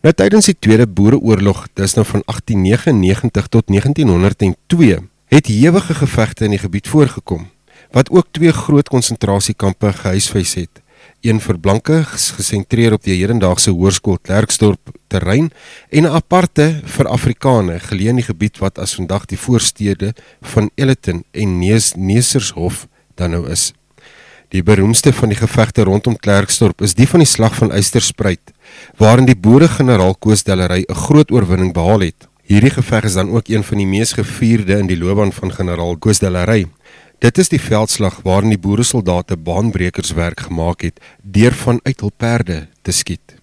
Nou 0.00 0.12
tydens 0.16 0.48
die 0.48 0.56
Tweede 0.56 0.86
Boereoorlog, 0.88 1.66
dis 1.76 1.94
nou 1.94 2.06
van 2.08 2.22
1899 2.24 3.48
tot 3.52 3.66
1902, 3.66 5.00
het 5.28 5.46
hewige 5.46 5.94
gevegte 5.94 6.44
in 6.44 6.56
die 6.56 6.62
gebied 6.62 6.88
voorgekom 6.88 7.48
wat 7.90 8.10
ook 8.10 8.26
twee 8.30 8.52
groot 8.52 8.88
konsentrasiekampe 8.88 9.92
gehuisves 9.92 10.54
het. 10.54 10.82
Een 11.26 11.40
vir 11.42 11.58
blanke 11.58 12.04
gesentreer 12.06 12.94
op 12.94 13.02
die 13.02 13.16
hedendaagse 13.18 13.72
hoërskool 13.74 14.20
Klerksdorp 14.22 14.92
terrein 15.10 15.50
en 15.90 16.06
'n 16.06 16.14
aparte 16.20 16.80
vir 16.84 17.08
Afrikane 17.08 17.80
geleë 17.80 18.08
in 18.08 18.20
die 18.22 18.30
gebied 18.30 18.58
wat 18.58 18.78
as 18.78 18.94
vandag 18.94 19.26
die 19.26 19.38
voorstede 19.38 20.14
van 20.40 20.70
Elleton 20.76 21.24
en 21.32 21.58
Nees 21.58 21.94
Nesershof 21.96 22.86
dan 23.14 23.30
nou 23.30 23.50
is. 23.50 23.72
Die 24.50 24.64
beroemdste 24.66 25.12
van 25.14 25.30
die 25.30 25.38
gevegte 25.38 25.84
rondom 25.86 26.16
Klerksdorp 26.18 26.82
is 26.82 26.96
die 26.98 27.06
van 27.06 27.22
die 27.22 27.28
slag 27.30 27.54
van 27.54 27.70
Eysterspruit, 27.70 28.50
waarin 28.98 29.28
die 29.28 29.36
boere-generaal 29.38 30.16
Koos 30.18 30.42
Dellery 30.42 30.82
'n 30.88 30.94
groot 31.06 31.30
oorwinning 31.30 31.72
behaal 31.72 32.00
het. 32.00 32.26
Hierdie 32.42 32.74
geveg 32.74 33.04
is 33.04 33.14
dan 33.14 33.30
ook 33.30 33.48
een 33.48 33.62
van 33.62 33.78
die 33.78 33.86
mees 33.86 34.12
gevierde 34.12 34.78
in 34.78 34.86
die 34.86 34.98
loopbaan 34.98 35.32
van 35.32 35.52
generaal 35.52 35.96
Koos 35.96 36.18
Dellery. 36.18 36.66
Dit 37.18 37.38
is 37.38 37.48
die 37.48 37.60
veldslag 37.60 38.20
waarin 38.22 38.48
die 38.48 38.58
boeresoldate 38.58 39.36
baanbrekerswerk 39.36 40.40
gemaak 40.40 40.80
het 40.80 41.00
deur 41.22 41.52
van 41.52 41.80
uit 41.82 42.00
hul 42.00 42.12
perde 42.16 42.68
te 42.82 42.90
skiet. 42.90 43.34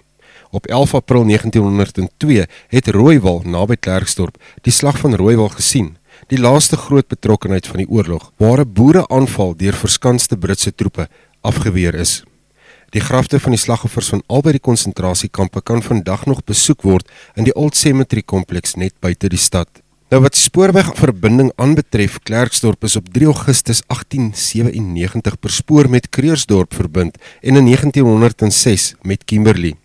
Op 0.51 0.68
11 0.68 0.93
April 0.93 1.24
1902 1.24 2.45
het 2.68 2.88
Rooiwal 2.88 3.41
naby 3.45 3.76
Klerksdorp 3.80 4.43
die 4.62 4.74
slag 4.74 4.97
van 4.97 5.16
Rooiwal 5.16 5.49
gesien 5.49 5.97
die 6.28 6.40
laaste 6.40 6.76
groot 6.78 7.08
betrokkenheid 7.08 7.68
van 7.68 7.84
die 7.84 7.90
oorlog, 7.90 8.32
waar 8.38 8.60
'n 8.60 8.74
boere 8.74 9.08
aanval 9.08 9.56
deur 9.56 9.74
verskanste 9.74 10.38
Britse 10.38 10.76
troepe 10.76 11.08
afgeweer 11.42 11.96
is. 11.96 12.24
Die 12.90 13.02
grafte 13.02 13.40
van 13.40 13.52
die 13.52 13.60
slagoffers 13.60 14.10
van 14.10 14.24
albei 14.28 14.52
die 14.52 14.64
konsentrasiekampe 14.64 15.62
kan 15.62 15.84
vandag 15.84 16.26
nog 16.26 16.44
besoek 16.44 16.82
word 16.82 17.10
in 17.36 17.44
die 17.44 17.54
Old 17.56 17.76
Cemetery 17.76 18.22
kompleks 18.22 18.76
net 18.76 18.94
buite 19.00 19.30
die 19.30 19.38
stad. 19.40 19.68
Nou 20.10 20.22
wat 20.24 20.36
spoorwegverbinding 20.36 21.52
aanbetref, 21.56 22.20
Klerksdorp 22.24 22.84
is 22.84 22.96
op 22.96 23.10
3 23.12 23.26
Augustus 23.26 23.82
1897 23.88 25.40
per 25.40 25.52
spoor 25.52 25.90
met 25.90 26.10
Kreursdorp 26.10 26.74
verbind 26.74 27.18
en 27.42 27.56
in 27.56 27.66
1906 27.66 28.94
met 29.02 29.26
Kimberley. 29.26 29.76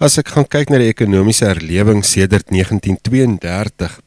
As 0.00 0.16
ek 0.16 0.32
gaan 0.32 0.48
kyk 0.48 0.70
na 0.72 0.78
die 0.80 0.88
ekonomiese 0.88 1.44
herlewing 1.44 2.00
sedert 2.08 2.48
1932, 2.48 4.00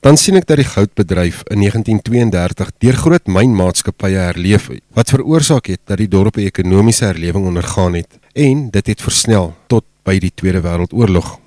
dan 0.00 0.16
sien 0.16 0.38
ek 0.40 0.46
dat 0.48 0.56
die 0.56 0.68
goudbedryf 0.68 1.42
in 1.52 1.60
1932 1.60 2.70
deur 2.80 2.96
groot 2.96 3.26
mynmaatskappye 3.28 4.22
herleef 4.30 4.70
wat 4.96 5.12
veroorsaak 5.12 5.68
het 5.68 5.80
dat 5.84 6.00
die 6.00 6.08
dorp 6.08 6.36
'n 6.36 6.48
ekonomiese 6.48 7.04
herlewing 7.04 7.46
ondergaan 7.46 7.94
het 7.94 8.18
en 8.32 8.70
dit 8.70 8.86
het 8.86 9.02
versnel 9.02 9.54
tot 9.68 9.84
by 10.04 10.18
die 10.18 10.32
Tweede 10.34 10.62
Wêreldoorlog. 10.64 11.38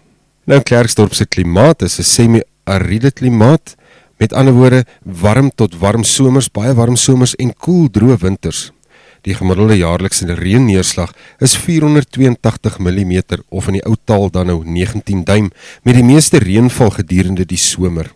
Nou 0.45 0.62
Klerksdorp 0.62 1.14
se 1.14 1.26
klimaat 1.26 1.82
is 1.82 1.99
'n 1.99 2.04
semi-ariede 2.04 3.12
klimaat, 3.12 3.76
met 4.18 4.34
ander 4.34 4.54
woorde 4.54 4.86
warm 5.04 5.49
tot 5.56 5.76
warm 5.80 6.04
somers, 6.04 6.51
baie 6.51 6.74
warm 6.74 6.95
somers 6.95 7.36
en 7.36 7.54
koel 7.54 7.89
droë 7.89 8.18
winters. 8.18 8.72
Die 9.22 9.34
gemiddelde 9.34 9.78
jaarlikse 9.78 10.34
reënneerslag 10.34 11.14
is 11.39 11.56
482 11.58 12.78
mm 12.80 13.22
of 13.49 13.68
in 13.68 13.74
die 13.74 13.86
ou 13.86 13.95
taal 14.04 14.30
dan 14.30 14.45
nou 14.45 14.64
19 14.66 15.24
duim 15.24 15.51
met 15.84 15.95
die 15.95 16.04
meeste 16.04 16.38
reënval 16.38 16.89
gedurende 16.89 17.45
die 17.45 17.58
somer. 17.58 18.12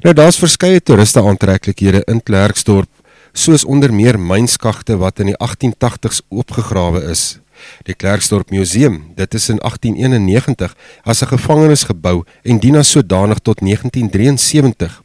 Nou 0.00 0.14
daar's 0.16 0.38
verskeie 0.40 0.80
toeriste 0.80 1.20
aantreklikhede 1.20 2.00
in 2.08 2.22
Klerksdorp, 2.24 2.88
soos 3.36 3.66
onder 3.68 3.92
meer 3.92 4.16
mynskagte 4.16 4.96
wat 4.96 5.20
in 5.20 5.28
die 5.28 5.36
1880s 5.36 6.22
oopgegrawe 6.32 7.02
is. 7.10 7.36
Die 7.84 7.92
Klerksdorp 7.92 8.48
Museum, 8.48 9.10
dit 9.18 9.36
is 9.36 9.50
in 9.52 9.60
1891 9.60 10.72
as 11.04 11.20
'n 11.20 11.32
gevangenis 11.36 11.84
gebou 11.84 12.24
en 12.42 12.58
dien 12.58 12.76
as 12.76 12.90
sodanig 12.90 13.38
tot 13.44 13.60
1973. 13.60 15.02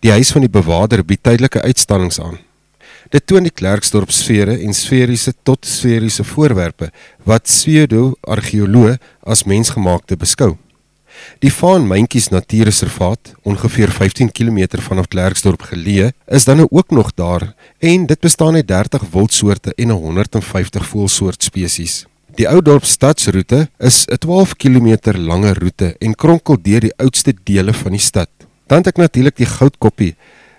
Die 0.00 0.10
huis 0.10 0.30
van 0.30 0.40
die 0.46 0.50
bewaarder 0.50 1.04
bied 1.04 1.22
tydelike 1.22 1.62
uitstallings 1.62 2.20
aan. 2.20 2.38
Dit 3.10 3.26
toon 3.26 3.42
die 3.42 3.54
Klerksdorp 3.54 4.10
sfere 4.10 4.58
en 4.60 4.74
sferiese 4.74 5.34
tot 5.42 5.66
sferiese 5.66 6.24
voorwerpe 6.24 6.90
wat 7.24 7.42
pseudo-argeoloë 7.42 8.98
as 9.22 9.44
mensgemaakte 9.44 10.16
beskou. 10.16 10.56
Die 11.38 11.52
Vaan 11.52 11.86
Myntjies 11.86 12.28
Natuurreservaat, 12.28 13.34
ongeveer 13.42 13.90
15 13.90 14.32
km 14.32 14.80
vanaf 14.82 15.08
Klerksdorp 15.08 15.62
geleë, 15.62 16.12
is 16.26 16.44
dan 16.44 16.56
nou 16.56 16.68
ook 16.70 16.90
nog 16.90 17.14
daar 17.14 17.54
en 17.78 18.06
dit 18.06 18.20
bestaan 18.20 18.54
uit 18.54 18.68
30 18.68 19.02
wildsoorte 19.12 19.72
en 19.76 19.90
150 19.90 20.86
voëlsoort 20.86 21.42
spesies. 21.42 22.06
Die 22.38 22.46
ou 22.46 22.60
dorp 22.62 22.84
stadsroete 22.84 23.68
is 23.78 24.04
'n 24.06 24.18
12 24.18 24.56
km 24.56 25.16
lange 25.16 25.54
roete 25.54 25.96
en 25.98 26.14
kronkel 26.14 26.56
deur 26.62 26.80
die 26.80 26.96
oudste 26.96 27.34
dele 27.44 27.72
van 27.72 27.92
die 27.92 28.00
stad. 28.00 28.30
Dan 28.66 28.78
het 28.78 28.86
ek 28.86 28.96
natuurlik 28.96 29.36
die 29.36 29.46
Goudkoppie 29.46 30.14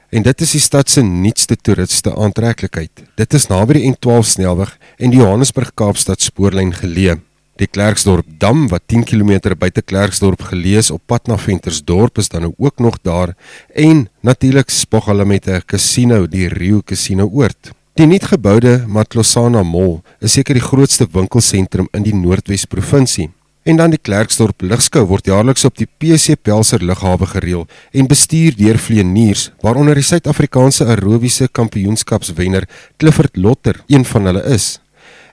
en 0.10 0.24
dit 0.24 0.42
is 0.42 0.52
die 0.52 0.60
stad 0.60 0.90
se 0.90 1.02
nuutste 1.02 1.56
toeriste 1.56 2.16
aantreklikheid. 2.16 2.92
Dit 3.16 3.34
is 3.34 3.48
naby 3.48 3.74
die 3.74 3.92
N12 3.92 4.26
snelweg 4.26 4.78
en 4.98 5.10
die 5.10 5.20
Johannesburg 5.20 5.72
Kaapstad 5.74 6.22
spoorlyn 6.22 6.74
geleë. 6.74 7.20
Die 7.60 7.68
Klerksdorp 7.68 8.24
dam 8.40 8.70
wat 8.72 8.86
10 8.88 9.02
km 9.04 9.52
buite 9.60 9.82
Klerksdorp 9.84 10.46
gelees 10.48 10.88
op 10.96 11.02
pad 11.12 11.28
na 11.28 11.36
Ventersdorp 11.36 12.22
is 12.22 12.32
dan 12.32 12.46
nou 12.46 12.54
ook 12.56 12.80
nog 12.80 12.96
daar 13.04 13.34
en 13.76 14.06
natuurlik 14.24 14.72
spog 14.72 15.10
hulle 15.12 15.26
met 15.26 15.48
'n 15.48 15.62
casino, 15.66 16.28
die 16.28 16.48
Rio 16.48 16.82
Casino 16.82 17.28
oord. 17.28 17.72
Die 17.96 18.06
nuutgeboude 18.06 18.86
Matlosana 18.88 19.64
Mall 19.64 20.02
is 20.22 20.32
seker 20.32 20.54
die 20.54 20.64
grootste 20.64 21.08
winkelsentrum 21.12 21.88
in 21.92 22.04
die 22.04 22.16
Noordwes 22.16 22.66
provinsie. 22.66 23.30
En 23.64 23.76
dan 23.76 23.90
die 23.90 24.00
Klerksdorp 24.02 24.62
Ligskou 24.62 25.06
word 25.06 25.26
jaarliks 25.26 25.66
op 25.66 25.76
die 25.78 25.88
PC 25.98 26.42
Pelser 26.42 26.84
Lughawe 26.84 27.26
gereël 27.26 27.68
en 27.92 28.08
bestuur 28.08 28.56
deur 28.56 28.78
vlieëniers, 28.78 29.52
waaronder 29.62 29.96
die 29.96 30.04
Suid-Afrikaanse 30.04 30.86
aerobiese 30.86 31.50
kampioenskapswenner 31.52 32.70
Clifford 32.98 33.36
Lotter 33.36 33.84
een 33.88 34.06
van 34.06 34.26
hulle 34.26 34.44
is 34.44 34.80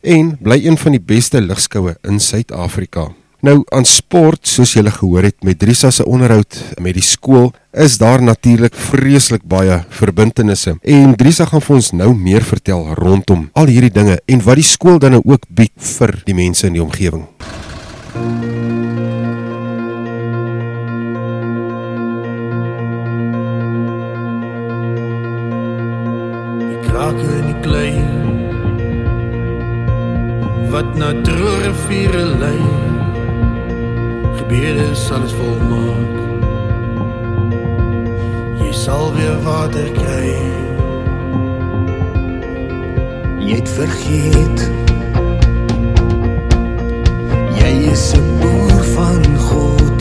en 0.07 0.37
bly 0.39 0.61
een 0.63 0.79
van 0.79 0.95
die 0.95 1.03
beste 1.03 1.41
ligskoue 1.43 1.97
in 2.07 2.21
Suid-Afrika. 2.23 3.09
Nou 3.47 3.61
aan 3.75 3.85
sport, 3.85 4.47
soos 4.49 4.73
julle 4.75 4.91
gehoor 4.91 5.27
het 5.29 5.45
met 5.45 5.59
Drisa 5.61 5.91
se 5.91 6.07
onderhoud 6.07 6.57
met 6.83 6.97
die 6.97 7.05
skool, 7.05 7.53
is 7.77 7.99
daar 8.01 8.23
natuurlik 8.23 8.75
vreeslik 8.75 9.45
baie 9.45 9.83
verbintenisse. 9.99 10.79
En 10.83 11.15
Drisa 11.19 11.45
gaan 11.51 11.63
vir 11.63 11.77
ons 11.77 11.93
nou 11.93 12.15
meer 12.15 12.47
vertel 12.47 12.89
rondom 12.99 13.49
al 13.53 13.71
hierdie 13.71 13.93
dinge 13.93 14.19
en 14.27 14.43
wat 14.47 14.63
die 14.63 14.67
skool 14.67 14.99
dan 15.03 15.19
nou 15.19 15.23
ook 15.27 15.47
bied 15.49 15.75
vir 15.99 16.17
die 16.25 16.39
mense 16.39 16.67
in 16.67 16.79
die 16.79 16.83
omgewing. 16.83 17.27
Wat 30.77 30.97
na 31.01 31.07
droë 31.25 31.61
riviere 31.63 32.23
lei. 32.37 32.65
Gebede 34.37 34.89
sal 34.93 35.23
dit 35.25 35.33
volmaak. 35.39 36.17
Jy 38.61 38.73
sal 38.77 39.09
weer 39.15 39.39
water 39.47 39.89
kry. 39.97 40.35
Jy 43.47 43.55
het 43.55 43.73
vergeet. 43.79 44.67
Jy 47.63 47.73
is 47.95 48.05
'n 48.19 48.27
boer 48.43 48.83
van 48.97 49.25
God. 49.49 50.01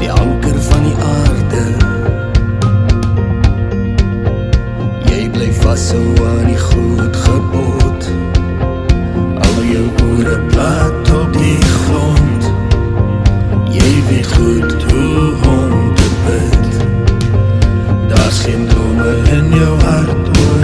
Die 0.00 0.12
anker 0.22 0.58
van 0.70 0.82
die 0.88 0.98
aarde. 1.16 1.64
Jy 5.10 5.20
bly 5.36 5.52
vashou 5.60 6.08
aan 6.30 6.46
die 6.46 6.62
groot 6.68 7.16
gebod 7.26 8.35
jou 10.06 10.16
oore 10.16 10.38
plat 10.50 11.10
op 11.10 11.32
die 11.32 11.62
grond. 11.62 12.42
Jy 13.70 13.92
weet 14.08 14.32
goed 14.32 14.82
hoe 14.90 15.34
om 15.48 15.94
te 15.94 16.08
bid. 16.26 16.64
Daar's 18.08 18.40
geen 18.40 18.66
drome 18.66 19.16
in 19.30 19.48
jou 19.54 19.80
hart 19.80 20.38
oor 20.38 20.55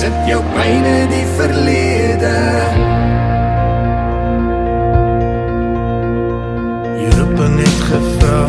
sit 0.00 0.12
jou 0.26 0.42
pijn 0.54 0.84
in 0.84 1.08
die 1.08 1.26
verlede. 1.36 2.36
Gevra 7.90 8.40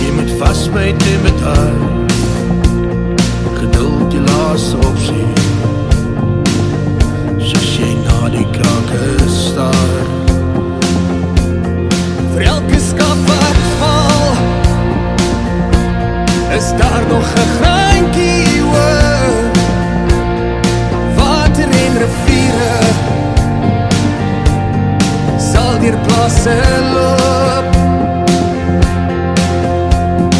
Jy 0.00 0.10
moet 0.16 0.30
vastbijt 0.40 1.07
plassen 26.08 26.92
loop 26.94 27.66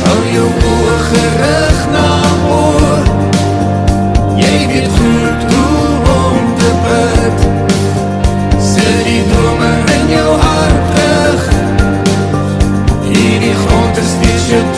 Hou 0.05 0.21
jou 0.33 0.49
oor 0.73 1.01
gerig 1.13 1.81
na 1.93 2.09
oor. 2.49 3.05
Jy 4.41 4.55
weet 4.71 4.89
goed 4.97 5.45
hoe 5.53 6.15
om 6.15 6.49
te 6.61 6.71
bid. 6.85 7.47
Sit 8.71 9.05
die 9.05 9.23
drome 9.33 9.71
in 9.97 10.11
jou 10.15 10.33
hart 10.45 10.91
terug. 10.97 11.47
Hierdie 13.05 13.55
grond 13.65 14.05
is 14.05 14.19
die 14.25 14.37
shit 14.47 14.78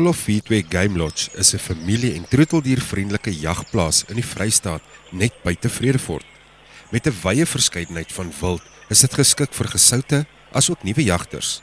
Kokolo 0.00 0.16
42 0.16 0.64
Game 0.68 0.96
Lodge 0.96 1.28
is 1.36 1.52
'n 1.52 1.58
familie- 1.58 2.14
en 2.14 2.28
troeteldiervriendelike 2.28 3.34
jagplaas 3.38 4.04
in 4.08 4.14
die 4.14 4.24
Vrystaat 4.24 4.82
net 5.10 5.32
buite 5.42 5.68
Vredefort. 5.68 6.24
Met 6.90 7.06
'n 7.06 7.16
wye 7.22 7.46
verskeidenheid 7.46 8.12
van 8.12 8.32
wild 8.40 8.62
is 8.88 9.00
dit 9.00 9.14
geskik 9.14 9.52
vir 9.52 9.68
gesoute 9.68 10.26
asook 10.52 10.82
nuwe 10.82 11.02
jagters. 11.02 11.60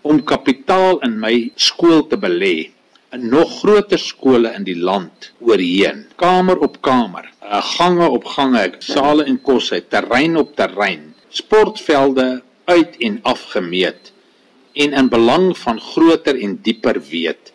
om 0.00 0.22
kapitaal 0.24 1.02
in 1.04 1.18
my 1.20 1.50
skool 1.56 2.06
te 2.08 2.16
belê 2.16 2.70
in 3.12 3.28
nog 3.28 3.60
groter 3.60 3.98
skole 3.98 4.50
in 4.56 4.64
die 4.64 4.78
land 4.78 5.30
oorheen. 5.40 6.06
Kamer 6.16 6.58
op 6.58 6.80
kamer, 6.82 7.28
uh, 7.44 7.62
gange 7.76 8.08
op 8.08 8.24
gange, 8.24 8.72
sale 8.78 9.24
en 9.24 9.38
kosse, 9.42 9.82
terrein 9.88 10.36
op 10.36 10.54
terrein, 10.56 11.12
sportvelde 11.28 12.42
uit 12.64 12.96
en 12.96 13.18
afgemeet 13.22 14.12
en 14.74 14.92
in 14.92 15.08
belang 15.08 15.52
van 15.58 15.80
groter 15.80 16.40
en 16.40 16.56
dieper 16.62 16.98
weet 17.10 17.52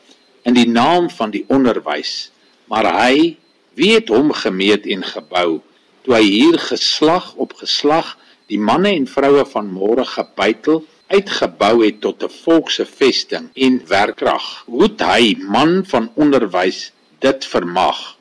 in 0.48 0.56
die 0.56 0.70
naam 0.70 1.10
van 1.10 1.34
die 1.34 1.44
onderwys. 1.52 2.32
Maar 2.72 2.88
hy 2.96 3.36
weet 3.76 4.08
hom 4.14 4.32
gemeet 4.32 4.86
en 4.88 5.04
gebou 5.04 5.60
toe 6.06 6.16
hy 6.16 6.24
hier 6.24 6.60
geslag 6.64 7.34
op 7.36 7.58
geslag 7.60 8.16
die 8.48 8.60
manne 8.60 8.94
en 8.96 9.10
vroue 9.10 9.44
van 9.52 9.68
môre 9.74 10.06
gebytel 10.08 10.86
uitgebou 11.10 11.84
het 11.84 12.00
tot 12.02 12.24
'n 12.24 12.32
volkse 12.46 12.86
vesting 12.86 13.50
en 13.54 13.82
werkkrag. 13.88 14.64
Hoe 14.66 14.90
hy 14.98 15.36
man 15.42 15.84
van 15.86 16.12
onderwys 16.16 16.92
dit 17.20 17.46
vermag 17.46 18.19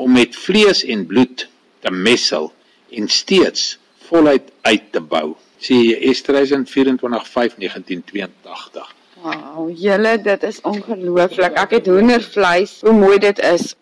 om 0.00 0.12
met 0.12 0.36
vlees 0.36 0.84
en 0.84 1.06
bloed 1.06 1.48
te 1.80 1.90
messel 1.90 2.52
en 2.90 3.08
steeds 3.08 3.78
voluit 4.08 4.42
uit 4.60 4.82
te 4.90 5.00
bou. 5.00 5.34
Sê 5.60 5.74
Esterhuizen 6.10 6.66
24/5/1982. 6.66 8.94
Wow, 9.22 9.70
julle, 9.76 10.20
dit 10.22 10.42
is 10.42 10.60
ongelooflik. 10.64 11.52
Ek 11.52 11.70
het 11.76 11.86
hoendervleis. 11.86 12.78
Hoe 12.80 12.92
mooi 12.96 13.18
dit 13.18 13.38
is. 13.38 13.74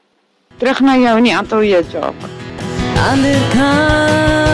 Terug 0.58 0.80
na 0.80 0.96
jou 0.98 1.16
in 1.16 1.22
die 1.30 1.36
ateljee, 1.36 1.84
Jock. 1.92 2.14
ander 2.98 3.38
kant 3.54 4.47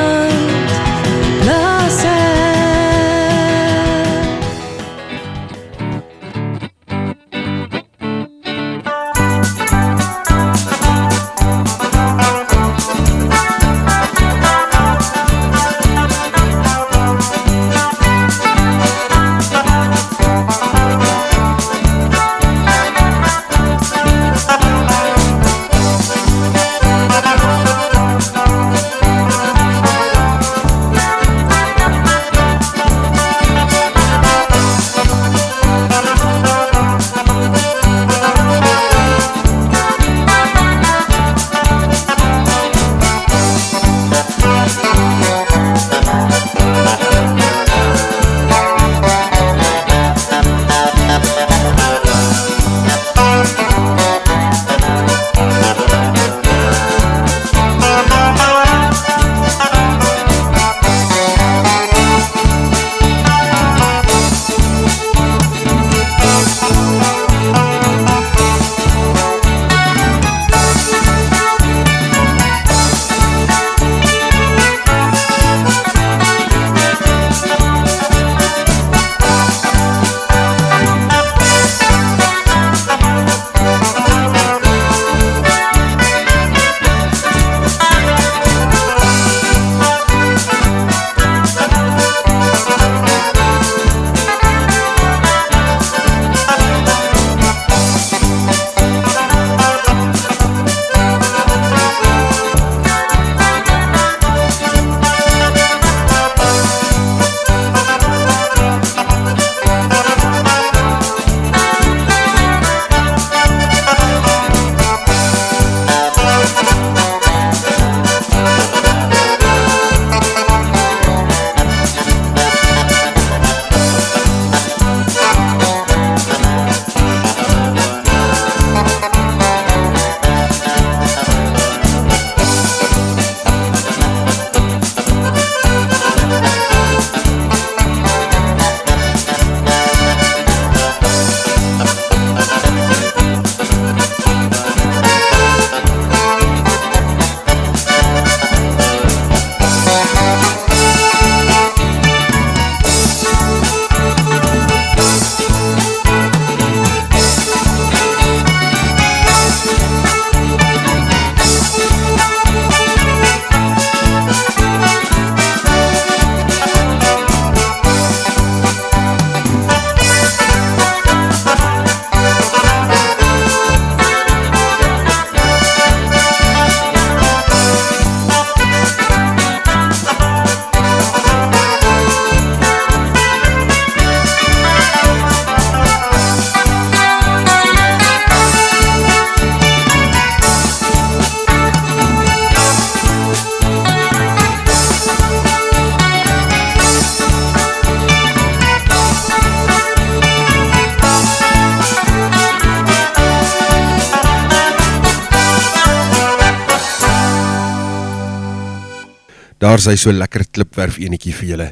Daar's 209.65 209.87
hy 209.89 209.95
so 209.97 210.13
lekker 210.13 210.43
klipwerf 210.53 210.99
enetjie 211.01 211.33
vir 211.33 211.49
julle. 211.49 211.69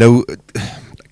Nou 0.00 0.24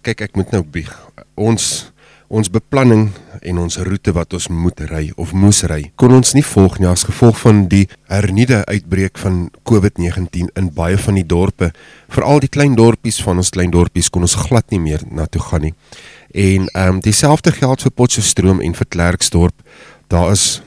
kyk 0.05 0.23
ek 0.31 0.39
moet 0.39 0.55
nou 0.55 0.63
bieg. 0.65 0.89
Ons 1.37 1.91
ons 2.35 2.49
beplanning 2.51 3.11
en 3.45 3.59
ons 3.61 3.77
roete 3.85 4.15
wat 4.17 4.33
ons 4.35 4.47
moet 4.49 4.81
ry 4.89 5.03
of 5.21 5.35
moes 5.37 5.61
ry, 5.69 5.93
kon 6.01 6.15
ons 6.17 6.33
nie 6.35 6.43
volg 6.43 6.79
nie 6.81 6.89
as 6.89 7.05
gevolg 7.07 7.37
van 7.43 7.61
die 7.71 7.85
hernieude 8.11 8.63
uitbreek 8.65 9.21
van 9.21 9.51
COVID-19 9.69 10.49
in 10.57 10.71
baie 10.75 10.97
van 10.99 11.21
die 11.21 11.27
dorpe. 11.29 11.69
Veral 12.11 12.41
die 12.43 12.51
klein 12.51 12.75
dorpies 12.81 13.21
van 13.23 13.45
ons 13.45 13.53
klein 13.55 13.71
dorpies 13.71 14.09
kon 14.09 14.25
ons 14.25 14.39
glad 14.49 14.73
nie 14.73 14.81
meer 14.83 15.05
na 15.13 15.29
toe 15.29 15.45
gaan 15.51 15.69
nie. 15.69 15.75
En 16.33 16.65
ehm 16.73 16.97
um, 16.97 17.03
dieselfde 17.05 17.53
geld 17.53 17.85
vir 17.85 17.93
Potchefstroom 17.93 18.65
en 18.65 18.75
vir 18.81 18.89
Klerksdorp. 18.89 19.61
Daar 20.09 20.33
is 20.33 20.63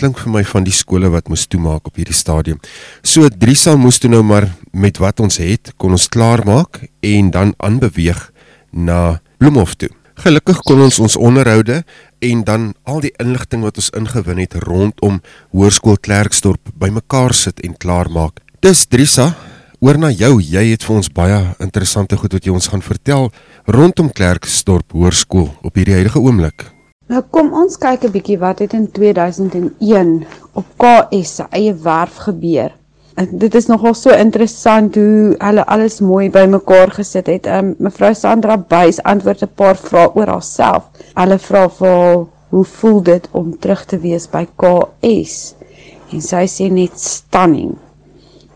klink 0.00 0.18
vir 0.22 0.32
my 0.32 0.42
van 0.48 0.64
die 0.64 0.74
skole 0.74 1.10
wat 1.12 1.28
moes 1.28 1.44
toemaak 1.50 1.90
op 1.90 2.00
hierdie 2.00 2.16
stadium. 2.16 2.60
So 3.04 3.28
Driesal 3.28 3.78
moes 3.80 4.00
toe 4.00 4.10
nou 4.12 4.22
maar 4.24 4.48
met 4.72 5.00
wat 5.02 5.20
ons 5.20 5.40
het, 5.42 5.74
kon 5.76 5.92
ons 5.96 6.08
klaarmaak 6.08 6.86
en 7.04 7.30
dan 7.34 7.54
aanbeweeg 7.60 8.30
na 8.72 9.20
Bloemhof 9.40 9.76
toe. 9.76 9.90
Gelukkig 10.20 10.58
kon 10.68 10.82
ons 10.84 10.98
ons 11.00 11.16
onderhoude 11.16 11.82
en 12.20 12.42
dan 12.44 12.72
al 12.84 13.00
die 13.04 13.12
inligting 13.22 13.62
wat 13.64 13.78
ons 13.80 13.92
ingewin 13.96 14.42
het 14.42 14.58
rondom 14.66 15.20
Hoërskool 15.54 15.96
Klerksdorp 16.04 16.72
bymekaar 16.80 17.32
sit 17.36 17.62
en 17.64 17.76
klaarmaak. 17.80 18.42
Dis 18.60 18.84
Drisa, 18.88 19.30
oor 19.80 19.96
na 19.96 20.10
jou. 20.12 20.34
Jy 20.44 20.66
het 20.74 20.84
vir 20.84 20.96
ons 20.98 21.08
baie 21.16 21.38
interessante 21.64 22.18
goed 22.20 22.36
wat 22.36 22.44
jy 22.44 22.52
ons 22.52 22.68
gaan 22.72 22.84
vertel 22.84 23.30
rondom 23.64 24.12
Klerksdorp 24.12 24.92
Hoërskool 24.92 25.48
op 25.64 25.80
hierdie 25.80 25.96
huidige 25.96 26.20
oomblik. 26.20 26.68
Nou 27.10 27.22
kom 27.34 27.52
ons 27.52 27.76
kyk 27.76 28.04
'n 28.04 28.14
bietjie 28.16 28.38
wat 28.38 28.58
het 28.58 28.72
in 28.72 28.90
2001 28.90 30.26
op 30.54 30.66
KS 30.78 31.34
se 31.36 31.44
eie 31.50 31.74
werf 31.74 32.16
gebeur 32.26 32.70
dit 33.28 33.54
is 33.54 33.66
nogal 33.66 33.94
so 33.94 34.14
interessant 34.14 34.94
hoe 34.94 35.34
hulle 35.38 35.64
alles 35.66 36.00
mooi 36.00 36.30
bymekaar 36.30 36.92
gesit 36.94 37.26
het. 37.26 37.46
Um, 37.46 37.74
mevrou 37.78 38.14
Sandra 38.14 38.56
Buys 38.56 39.02
antwoord 39.02 39.42
'n 39.42 39.54
paar 39.54 39.76
vrae 39.76 40.10
oor 40.14 40.26
haarself. 40.26 40.88
Hulle 41.14 41.38
vra 41.38 41.68
vir 41.68 42.26
hoe 42.50 42.64
voel 42.64 43.02
dit 43.02 43.28
om 43.32 43.58
terug 43.58 43.84
te 43.84 43.98
wees 43.98 44.26
by 44.28 44.46
KS? 44.56 45.54
En 46.12 46.20
sy 46.20 46.46
sê 46.46 46.70
net 46.70 46.98
stunning. 46.98 47.76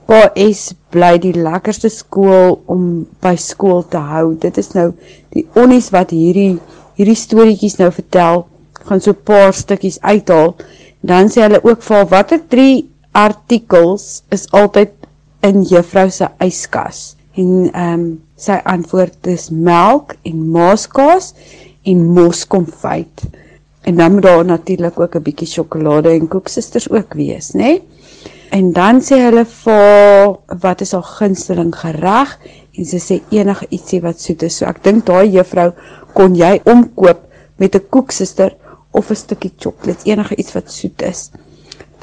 KS 0.07 0.75
bly 0.91 1.19
die 1.19 1.33
lekkerste 1.33 1.89
skool 1.89 2.61
om 2.67 3.07
by 3.21 3.37
skool 3.37 3.83
te 3.89 3.99
hou. 3.99 4.35
Dit 4.35 4.59
is 4.59 4.73
nou 4.73 4.93
die 5.31 5.47
onnies 5.55 5.91
wat 5.91 6.11
hierdie 6.11 6.59
hierdie 6.99 7.19
storieetjies 7.19 7.79
nou 7.81 7.91
vertel. 7.93 8.47
Gaan 8.85 9.01
so 9.01 9.11
'n 9.11 9.25
paar 9.25 9.53
stukkies 9.55 9.99
uithaal. 10.03 10.55
Dan 11.01 11.29
sê 11.29 11.43
hulle 11.43 11.61
ook 11.65 11.83
vir 11.83 12.07
watter 12.07 12.41
drie 12.49 12.91
artikels 13.13 14.23
is 14.31 14.51
altyd 14.51 14.91
in 15.43 15.63
juffrou 15.63 16.11
se 16.11 16.29
yskas. 16.41 17.17
En 17.35 17.71
ehm 17.73 17.93
um, 17.95 18.21
sy 18.37 18.59
antwoord 18.65 19.27
is 19.27 19.51
melk 19.51 20.17
en 20.23 20.51
maaskaas 20.51 21.35
en 21.85 22.05
moskonfyt. 22.05 23.23
En 23.85 23.97
dan 23.97 24.13
moet 24.13 24.23
daar 24.23 24.45
natuurlik 24.45 25.01
ook 25.01 25.15
'n 25.15 25.23
bietjie 25.23 25.49
sjokolade 25.49 26.11
en 26.11 26.29
koeksisters 26.29 26.91
ook 26.91 27.15
wees, 27.15 27.51
né? 27.51 27.63
Nee? 27.63 27.83
En 28.55 28.73
dan 28.73 29.01
sê 29.03 29.19
hulle 29.19 29.45
vir 29.45 30.35
wat 30.63 30.81
is 30.81 30.93
haar 30.93 31.09
gunsteling 31.19 31.73
gereg 31.75 32.39
en 32.77 32.85
sy 32.85 32.99
sê 32.99 33.21
enige 33.31 33.67
ietsie 33.71 34.01
wat 34.01 34.21
soet 34.21 34.43
is. 34.43 34.59
So 34.59 34.67
ek 34.67 34.83
dink 34.83 35.07
daai 35.07 35.29
juffrou 35.31 35.73
kon 36.15 36.35
jy 36.35 36.61
omkoop 36.65 37.27
met 37.59 37.75
'n 37.77 37.89
koeksister 37.91 38.57
of 38.93 39.11
'n 39.11 39.17
stukkie 39.17 39.53
sjokolade, 39.59 40.05
enige 40.05 40.35
iets 40.37 40.55
wat 40.55 40.71
soet 40.71 41.03
is 41.03 41.31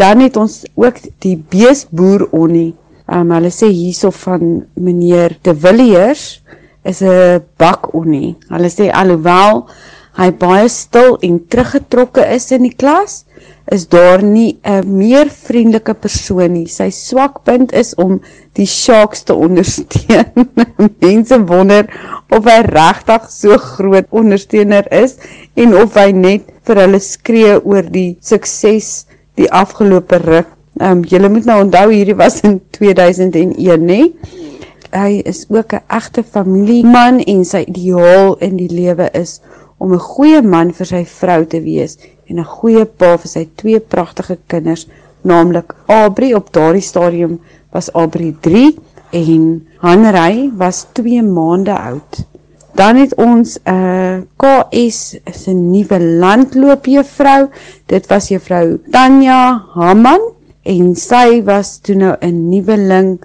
dan 0.02 0.24
het 0.26 0.38
ons 0.38 0.64
ook 0.74 0.98
die 1.22 1.38
beesboer 1.52 2.26
onnie. 2.34 2.74
Um, 3.12 3.32
hulle 3.36 3.52
sê 3.54 3.70
hierso 3.70 4.10
van 4.24 4.64
meneer 4.80 5.36
De 5.46 5.54
Villiers 5.54 6.42
is 6.84 7.02
'n 7.02 7.44
bak 7.62 7.94
onnie. 7.94 8.36
Hulle 8.50 8.70
sê 8.70 8.90
alhoewel 8.90 9.68
hy 10.18 10.30
baie 10.32 10.68
stil 10.70 11.18
en 11.28 11.38
teruggetrokke 11.48 12.24
is 12.36 12.52
in 12.52 12.64
die 12.68 12.76
klas, 12.76 13.26
is 13.72 13.88
daar 13.88 14.24
nie 14.24 14.58
'n 14.64 14.98
meer 14.98 15.30
vriendelike 15.30 15.94
persoon 15.94 16.54
nie. 16.54 16.68
Sy 16.68 16.90
swakpunt 16.90 17.72
is 17.74 17.96
om 17.96 18.22
die 18.60 18.68
sharks 18.68 19.24
te 19.24 19.36
ondersteun. 19.36 20.48
Mense 21.04 21.40
wonder 21.48 21.88
of 22.32 22.48
hy 22.48 22.60
regtig 22.68 23.28
so 23.32 23.58
groot 23.58 24.08
ondersteuner 24.10 24.88
is 24.96 25.18
en 25.60 25.76
of 25.78 25.96
hy 26.00 26.12
net 26.16 26.48
vir 26.68 26.84
hulle 26.84 27.00
skree 27.04 27.58
oor 27.60 27.88
die 27.94 28.18
sukses 28.24 29.06
die 29.40 29.50
afgelope 29.52 30.20
ruk. 30.26 30.50
Ehm 30.80 31.02
um, 31.02 31.04
julle 31.08 31.30
moet 31.30 31.48
nou 31.48 31.58
onthou 31.66 31.90
hierdie 31.92 32.18
was 32.18 32.40
in 32.48 32.60
2001, 32.78 33.56
nê? 33.88 34.02
Hy 34.92 35.22
is 35.32 35.46
ook 35.50 35.74
'n 35.74 35.84
egte 35.88 36.24
familieman 36.24 37.20
en 37.20 37.44
sy 37.46 37.64
ideaal 37.68 38.36
in 38.48 38.58
die 38.58 38.72
lewe 38.72 39.10
is 39.14 39.40
om 39.78 39.94
'n 39.94 40.00
goeie 40.00 40.42
man 40.42 40.72
vir 40.72 40.88
sy 40.94 41.04
vrou 41.06 41.46
te 41.46 41.62
wees 41.64 41.98
en 42.30 42.40
'n 42.40 42.52
goeie 42.58 42.86
pa 42.86 43.18
vir 43.18 43.32
sy 43.36 43.48
twee 43.56 43.80
pragtige 43.80 44.38
kinders, 44.48 44.88
naamlik 45.24 45.74
Abri 45.88 46.34
op 46.36 46.52
daardie 46.54 46.82
stadium 46.82 47.40
was 47.72 47.92
Abri 47.94 48.36
3 48.40 48.78
en 49.12 49.68
Hanrey 49.84 50.52
was 50.58 50.86
2 50.94 51.22
maande 51.24 51.76
oud. 51.78 52.26
Dan 52.74 52.96
het 52.96 53.16
ons 53.16 53.60
'n 53.64 53.70
uh, 53.72 54.16
eh, 54.16 54.22
KS 54.38 55.48
'n 55.48 55.72
nuwe 55.72 56.00
landloopjuffrou. 56.00 57.50
Dit 57.86 58.08
was 58.08 58.28
juffrou 58.28 58.80
Tanya 58.92 59.64
Haman 59.74 60.22
en 60.64 60.96
sy 60.96 61.44
was 61.44 61.80
toe 61.82 61.96
nou 61.96 62.16
'n 62.20 62.50
nuweling 62.50 63.20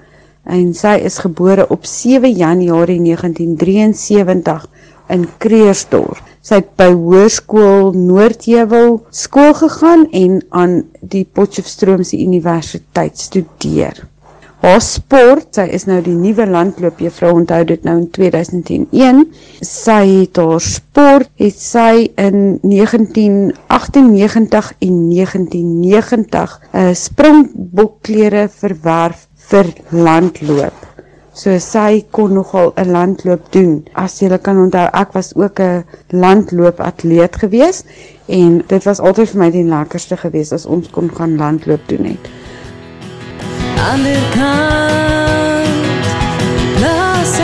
en 0.44 0.74
sy 0.74 1.01
is 1.05 1.18
gebore 1.18 1.68
op 1.68 1.85
7 1.86 2.32
Januarie 2.32 3.01
1973 3.01 4.66
in 5.09 5.27
Kreersdorp. 5.39 6.18
Sy 6.40 6.55
het 6.55 6.68
by 6.78 6.93
Hoërskool 6.94 7.93
Noordheuwel 7.98 9.01
skool 9.10 9.55
gegaan 9.55 10.06
en 10.10 10.43
aan 10.51 10.77
die 11.01 11.24
Potchefstroomse 11.24 12.18
Universiteit 12.18 13.18
studeer. 13.18 14.06
Haar 14.66 14.82
sport, 14.82 15.52
sy 15.55 15.68
is 15.76 15.84
nou 15.86 16.01
die 16.02 16.16
nuwe 16.18 16.43
landloopjuffrou, 16.51 17.28
onthou 17.38 17.60
dit 17.68 17.84
nou 17.86 17.93
in 18.01 18.09
2001. 18.16 19.20
Sy 19.62 19.98
het 20.09 20.40
haar 20.43 20.64
sport 20.64 21.28
het 21.38 21.60
sy 21.62 22.10
in 22.18 22.59
1998 22.64 24.72
en 24.88 24.97
1990 25.12 26.56
'n 26.59 26.82
uh, 26.82 26.90
springbokklere 26.98 28.51
verwerf 28.51 29.30
vir 29.52 29.70
landloop. 29.94 30.74
So 31.30 31.55
sy 31.62 32.02
kon 32.10 32.34
nogal 32.34 32.74
'n 32.74 32.90
landloop 32.90 33.47
doen. 33.55 33.86
As 33.94 34.18
jy 34.18 34.34
kan 34.38 34.59
onthou, 34.64 34.88
ek 34.93 35.14
was 35.14 35.30
ook 35.36 35.60
'n 35.60 35.84
landloopatleet 36.10 37.36
gewees 37.36 37.84
en 38.26 38.64
dit 38.66 38.82
was 38.82 38.98
altyd 38.98 39.30
vir 39.30 39.38
my 39.44 39.51
die 39.51 39.70
lekkerste 39.70 40.16
geweest 40.16 40.52
as 40.52 40.66
ons 40.66 40.90
kon 40.90 41.10
gaan 41.14 41.36
landloop 41.36 41.80
doen 41.86 42.05
het 42.05 42.45
ander 43.93 44.21
kant 44.35 46.07
laat 46.81 47.41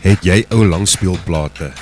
Het 0.00 0.24
jy 0.24 0.38
ou 0.54 0.64
langspeelplate? 0.64 1.72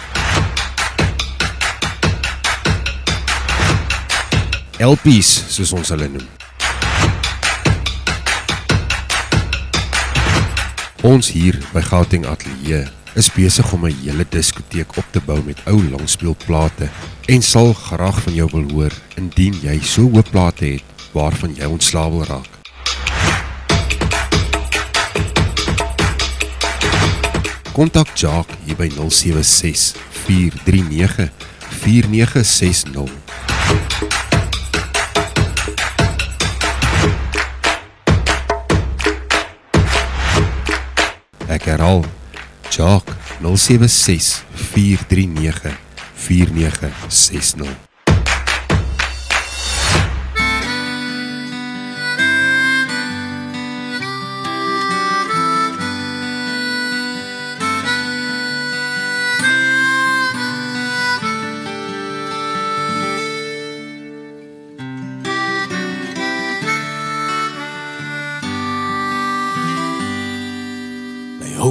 LPs 4.82 5.30
soos 5.54 5.72
ons 5.72 5.94
hulle 5.94 6.08
noem. 6.10 6.45
Ons 11.06 11.28
hier 11.30 11.54
by 11.70 11.78
Gauteng 11.86 12.24
Atelier 12.26 12.88
is 13.14 13.28
besig 13.30 13.68
om 13.72 13.84
'n 13.86 13.94
hele 14.02 14.24
diskoteek 14.28 14.96
op 14.96 15.04
te 15.14 15.20
bou 15.20 15.38
met 15.44 15.60
ou 15.70 15.78
langspeelplate 15.90 16.88
en 17.26 17.42
sal 17.42 17.72
graag 17.72 18.22
van 18.22 18.34
jou 18.34 18.48
wil 18.52 18.70
hoor 18.70 18.92
indien 19.14 19.54
jy 19.62 19.78
so 19.82 20.02
hoë 20.10 20.24
plate 20.30 20.64
het 20.64 20.82
waarvan 21.12 21.54
jy 21.54 21.64
ontslaaw 21.64 22.10
wil 22.10 22.24
raak. 22.24 22.52
Kontak 27.72 28.08
Jacques 28.16 28.58
hier 28.64 28.76
by 28.76 28.90
076 28.90 29.94
439 30.10 31.30
4960. 31.70 33.25
Ek 41.66 41.72
herhaal. 41.72 42.04
Jock 42.70 43.16
076 43.42 44.44
439 44.54 45.74
4960. 46.14 47.85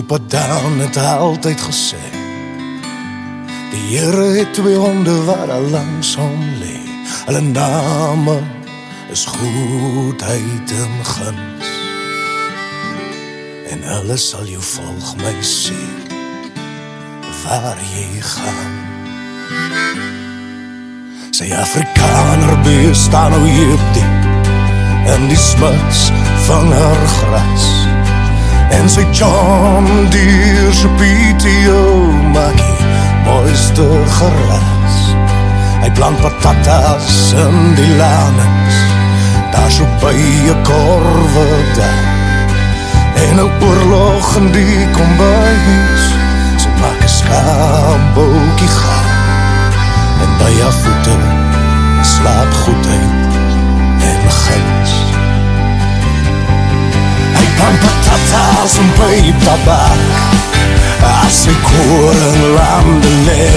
Oupa 0.05 0.23
Dan 0.27 0.79
het 0.79 0.97
altyd 0.97 1.61
gesê 1.61 2.03
Die 3.71 3.97
Here 3.97 4.37
het 4.37 4.53
twee 4.53 4.75
honde 4.75 5.23
wat 5.23 5.49
al 5.49 5.61
langs 5.61 6.15
hom 6.15 6.41
lê. 6.61 6.77
Hulle 7.25 7.41
name 7.41 8.37
is 9.09 9.25
goedheid 9.25 10.71
en 10.77 10.93
guns. 11.03 11.71
En 13.73 13.81
hulle 13.81 14.17
sal 14.17 14.45
jou 14.45 14.61
volg 14.61 15.15
my 15.23 15.33
sê 15.41 15.81
waar 17.41 17.81
jy 17.95 18.21
gaan. 18.21 18.77
Sy 21.33 21.49
Afrikaner 21.49 22.61
bestaan 22.61 23.33
nou 23.33 23.41
hier 23.49 23.73
op 23.73 23.89
die 23.97 24.07
en 25.17 25.27
die 25.33 25.41
smuts 25.49 26.09
van 26.45 26.73
haar 26.73 27.05
gras. 27.17 27.94
En 28.69 28.89
sy 28.89 29.05
John 29.11 29.85
Deere 30.09 30.73
se 30.73 30.87
PTO 30.97 32.11
maak 32.33 32.57
die 32.57 32.87
mooiste 33.25 33.85
gras. 34.17 34.97
Hy 35.83 35.89
plant 35.97 36.21
patatas 36.21 37.33
in 37.37 37.75
die 37.77 37.91
lanings, 37.99 38.77
daar 39.53 39.71
so 39.71 39.85
by 40.01 40.15
'n 40.15 40.61
korwe 40.63 41.47
daar. 41.77 42.05
En 43.25 43.35
'n 43.37 43.51
oorlog 43.61 44.35
in 44.37 44.51
die 44.51 44.87
kombuis, 44.97 46.03
sy 46.57 46.69
maak 46.81 47.01
'n 47.03 47.09
skaapbootjie 47.19 48.73
gaan. 48.79 49.09
En 50.23 50.31
by 50.39 50.53
haar 50.61 50.75
voete 50.81 51.17
slaap 52.01 52.53
goedheid 52.53 53.33
en 53.99 54.29
guns. 54.29 55.04
Hy 57.65 57.71
plant 57.71 57.81
patatas 57.81 58.73
en 58.77 58.89
baie 58.99 59.31
tabak, 59.41 60.01
as 61.25 61.37
sy 61.45 61.53
koring 61.65 62.43
lande 62.53 63.13
lê. 63.25 63.47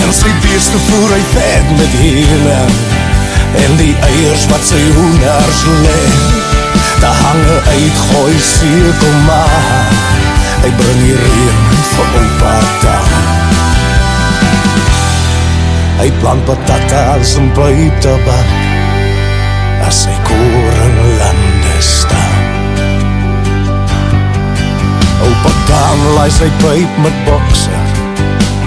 En 0.00 0.14
sy 0.16 0.30
beeste 0.40 0.80
voer 0.86 1.12
hy 1.12 1.24
vet 1.34 1.74
met 1.76 1.96
hele 2.00 2.60
En 3.58 3.76
die 3.76 3.92
eiers 4.06 4.46
wat 4.48 4.64
sy 4.64 4.78
hoenders 4.94 5.60
lê. 5.82 5.98
Daar 7.02 7.18
hang 7.20 7.42
een 7.50 7.68
uitgooi 7.74 8.38
cirkel 8.38 9.14
maar 9.26 9.92
Hy 10.62 10.72
bring 10.80 11.04
die 11.04 11.18
reen 11.20 11.60
vir 11.90 12.16
opa 12.22 12.56
dan 12.86 13.12
Hy 16.00 16.08
plant 16.22 16.48
patatas 16.48 17.36
en 17.40 17.52
pijp 17.56 18.02
tabak 18.04 18.58
As 19.84 20.04
sy 20.06 20.16
koring 20.28 21.00
lande 21.20 21.78
staan 21.84 22.29
Opa 25.20 25.52
dan 25.68 26.04
laai 26.16 26.30
sy 26.32 26.48
pijp 26.64 26.98
met 27.04 27.24
bokser 27.28 27.88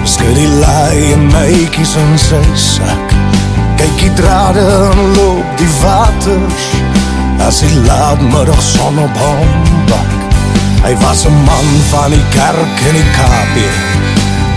Skud 0.03 0.35
die 0.35 0.49
laai 0.59 1.13
en 1.13 1.27
meikies 1.31 1.95
in 1.99 2.17
sy 2.19 2.43
sak 2.59 3.13
Kyk 3.83 3.95
die 3.99 4.11
drade 4.15 4.61
en 4.61 4.99
loop 5.17 5.57
die 5.59 5.69
waters. 5.81 6.67
As 7.43 7.59
die 7.59 7.79
laadmiddag 7.83 8.61
son 8.63 8.99
op 9.03 9.17
hom 9.19 9.49
bak. 9.89 10.13
Hy 10.85 10.93
was 11.01 11.25
een 11.25 11.39
man 11.47 11.67
van 11.89 12.15
die 12.15 12.23
kerk 12.35 12.83
en 12.87 12.95
die 12.99 13.09
kapie 13.17 13.73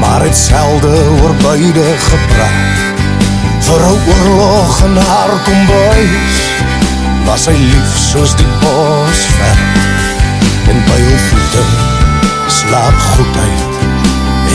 Maar 0.00 0.26
het 0.26 0.36
selde 0.36 0.94
oor 1.22 1.34
beide 1.42 1.86
gepraat. 2.06 3.10
Vir 3.66 3.88
een 3.88 4.00
oorlog 4.14 4.80
in 4.84 4.96
haar 4.96 5.34
kombuis 5.48 6.40
Was 7.26 7.48
hy 7.50 7.56
lief 7.58 7.98
soos 7.98 8.36
die 8.38 8.50
En 8.62 9.26
by 9.40 9.95
jou 11.16 11.28
voete 11.28 11.64
slaap 12.46 12.94
goedheid 13.00 13.60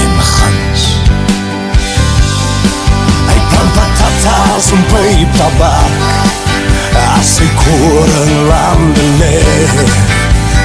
en 0.01 0.13
gans. 0.19 0.83
Hy 3.29 3.37
plant 3.49 3.73
patatas 3.77 4.71
en 4.75 4.83
pijp 4.91 5.37
tabak 5.37 5.95
As 7.17 7.35
sy 7.37 7.47
koring 7.55 8.33
lande 8.49 9.07
le 9.21 9.33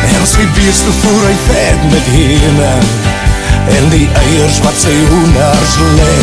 En 0.07 0.27
sy 0.29 0.47
beeste 0.59 0.93
voer 1.01 1.27
hy 1.31 1.37
vet 1.47 1.89
met 1.93 2.13
hene 2.13 2.73
En 3.79 3.91
die 3.95 4.07
eiers 4.25 4.61
wat 4.67 4.79
sy 4.85 4.95
hoenders 5.11 5.77
le 5.97 6.15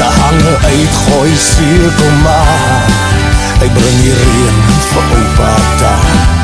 Daar 0.00 0.20
hang 0.24 0.42
een 0.46 0.68
uitgooi 0.72 1.32
cirkel 1.36 2.12
maar 2.24 2.92
Hy 3.60 3.72
bring 3.76 4.04
die 4.04 4.20
reen 4.24 4.60
vir 4.92 5.16
opa 5.20 5.56
daar 5.82 6.39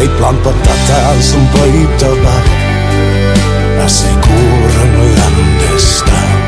Hy 0.00 0.06
plant 0.16 0.38
patatas 0.40 1.34
en 1.36 1.42
pijp 1.52 1.96
tabak 2.00 2.46
As 3.84 3.98
sy 4.00 4.12
koring 4.24 4.94
lande 4.96 5.72
staan. 5.76 6.38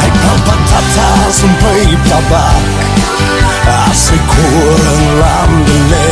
Hy 0.00 0.08
plant 0.14 0.46
patatas 0.48 1.42
en 1.44 1.52
pijp 1.60 2.08
tabak 2.08 3.68
As 3.74 4.06
sy 4.06 4.16
koring 4.30 5.04
lande 5.20 5.76
le 5.92 6.08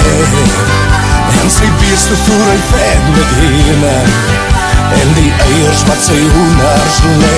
En 1.41 1.49
sy 1.57 1.73
beeste 1.81 2.19
voer 2.27 2.51
hy 2.51 2.61
vet 2.75 3.09
met 3.17 3.35
hene 3.41 3.97
En 5.01 5.17
die 5.17 5.33
eiers 5.47 5.87
wat 5.89 6.05
sy 6.05 6.21
hoenders 6.21 7.01
le 7.23 7.37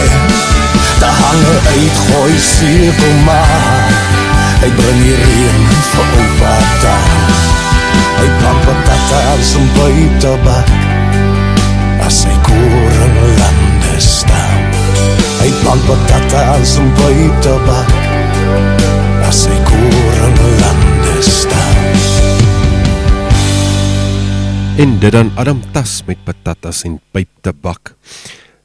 Daar 1.05 1.23
hang 1.23 1.47
een 1.53 1.71
uitgooi 1.77 2.35
cirkel 2.51 3.21
maar 3.31 3.94
Hy 4.63 4.71
bring 4.79 5.01
die 5.03 5.17
reen 5.19 5.65
vir 5.91 6.09
opa 6.23 6.55
daar. 6.83 7.13
Hy 7.95 8.29
plant 8.41 8.61
patatas 8.67 9.55
en 9.59 9.67
pijp 9.75 10.15
tabak 10.23 10.71
As 12.05 12.23
sy 12.23 12.35
koring 12.47 13.17
lande 13.39 13.95
staan. 14.03 14.65
Hy 15.41 15.51
plant 15.63 15.85
patatas 15.89 16.77
en 16.81 16.91
pijp 17.01 17.43
tabak 17.47 17.95
As 19.27 19.45
sy 19.47 19.57
koring 19.69 20.39
lande 20.63 21.17
staan. 21.23 21.83
En 24.75 24.97
dit 24.99 25.13
dan 25.15 25.31
Adam 25.39 25.61
Tas 25.71 26.01
met 26.07 26.19
patatas 26.27 26.83
en 26.89 26.97
pyp 27.15 27.31
tabak. 27.47 27.95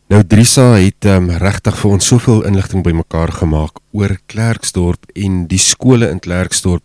Nou 0.09 0.23
Drisa 0.25 0.71
het 0.73 1.05
um, 1.05 1.27
regtig 1.37 1.75
vir 1.77 1.91
ons 1.93 2.07
soveel 2.09 2.39
inligting 2.49 2.81
bymekaar 2.81 3.29
gemaak 3.43 3.75
oor 3.93 4.15
Klerksdorp 4.31 5.03
en 5.13 5.43
die 5.51 5.59
skole 5.61 6.07
in 6.09 6.17
Klerksdorp. 6.17 6.81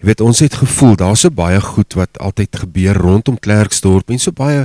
Jy 0.00 0.08
weet 0.08 0.22
ons 0.24 0.40
het 0.40 0.56
gevoel 0.56 0.96
daar's 1.02 1.26
so 1.26 1.36
baie 1.36 1.60
goed 1.60 1.98
wat 2.00 2.16
altyd 2.16 2.56
gebeur 2.62 2.96
rondom 2.96 3.36
Klerksdorp 3.36 4.08
en 4.08 4.22
so 4.24 4.32
baie 4.32 4.64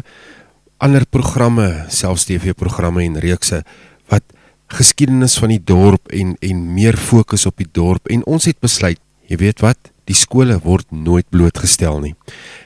ander 0.80 1.04
programme, 1.04 1.68
selfs 1.92 2.24
TV-programme 2.30 3.04
en 3.04 3.20
reekse 3.20 3.60
wat 4.08 4.24
geskiedenis 4.72 5.36
van 5.44 5.52
die 5.52 5.60
dorp 5.60 6.16
en 6.16 6.38
en 6.40 6.66
meer 6.72 6.96
fokus 6.96 7.44
op 7.50 7.60
die 7.60 7.68
dorp 7.68 8.08
en 8.08 8.24
ons 8.24 8.48
het 8.48 8.64
besluit, 8.64 9.04
jy 9.28 9.44
weet 9.44 9.60
wat, 9.68 9.92
die 10.08 10.16
skole 10.16 10.56
word 10.64 10.88
nooit 10.96 11.28
blootgestel 11.28 12.00
nie. 12.00 12.16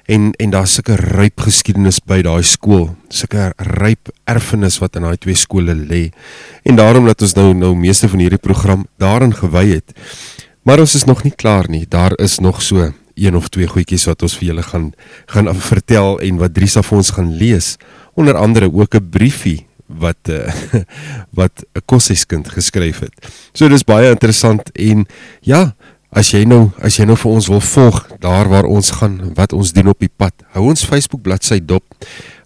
En 0.05 0.33
en 0.37 0.49
daar's 0.53 0.73
sulke 0.77 0.95
ryp 0.95 1.41
geskiedenis 1.47 1.97
by 2.05 2.19
daai 2.21 2.43
skool, 2.45 2.91
sulke 3.09 3.49
ryp 3.57 4.11
erfenis 4.29 4.77
wat 4.81 4.95
in 4.99 5.07
daai 5.07 5.17
twee 5.17 5.35
skole 5.35 5.73
lê. 5.73 6.11
En 6.63 6.77
daarom 6.77 7.05
dat 7.09 7.21
ons 7.25 7.33
nou 7.33 7.53
nou 7.57 7.73
meeste 7.75 8.09
van 8.09 8.21
hierdie 8.21 8.41
program 8.41 8.85
daarin 9.01 9.33
gewy 9.33 9.65
het. 9.71 9.95
Maar 10.65 10.79
ons 10.85 10.95
is 10.95 11.05
nog 11.09 11.23
nie 11.23 11.33
klaar 11.33 11.69
nie. 11.69 11.85
Daar 11.89 12.13
is 12.21 12.39
nog 12.39 12.61
so 12.61 12.91
een 13.15 13.35
of 13.35 13.49
twee 13.49 13.67
goedjies 13.67 14.05
wat 14.05 14.21
ons 14.21 14.37
vir 14.37 14.51
julle 14.51 14.63
gaan 14.63 14.91
gaan 15.31 15.49
vertel 15.55 16.19
en 16.19 16.37
wat 16.41 16.53
Drisa 16.53 16.83
vir 16.85 16.97
ons 16.97 17.13
gaan 17.17 17.31
lees. 17.37 17.75
Onder 18.13 18.37
andere 18.37 18.69
ook 18.73 18.95
'n 18.95 19.09
briefie 19.09 19.65
wat 19.85 20.29
uh, 20.29 20.53
wat 21.39 21.65
'n 21.73 21.81
koshuiskind 21.85 22.49
geskryf 22.49 22.99
het. 22.99 23.13
So 23.53 23.67
dis 23.69 23.83
baie 23.83 24.09
interessant 24.09 24.71
en 24.71 25.05
ja, 25.41 25.75
As 26.15 26.29
jy 26.31 26.45
nou 26.47 26.71
as 26.79 26.95
jy 26.95 27.03
nou 27.09 27.17
vir 27.19 27.33
ons 27.35 27.49
wil 27.51 27.59
volg 27.59 27.97
daar 28.23 28.47
waar 28.47 28.63
ons 28.71 28.87
gaan, 29.01 29.35
wat 29.35 29.51
ons 29.51 29.75
doen 29.75 29.91
op 29.91 29.99
die 29.99 30.07
pad. 30.07 30.31
Hou 30.55 30.71
ons 30.71 30.87
Facebook 30.87 31.19
bladsy 31.25 31.59
dop. 31.59 31.83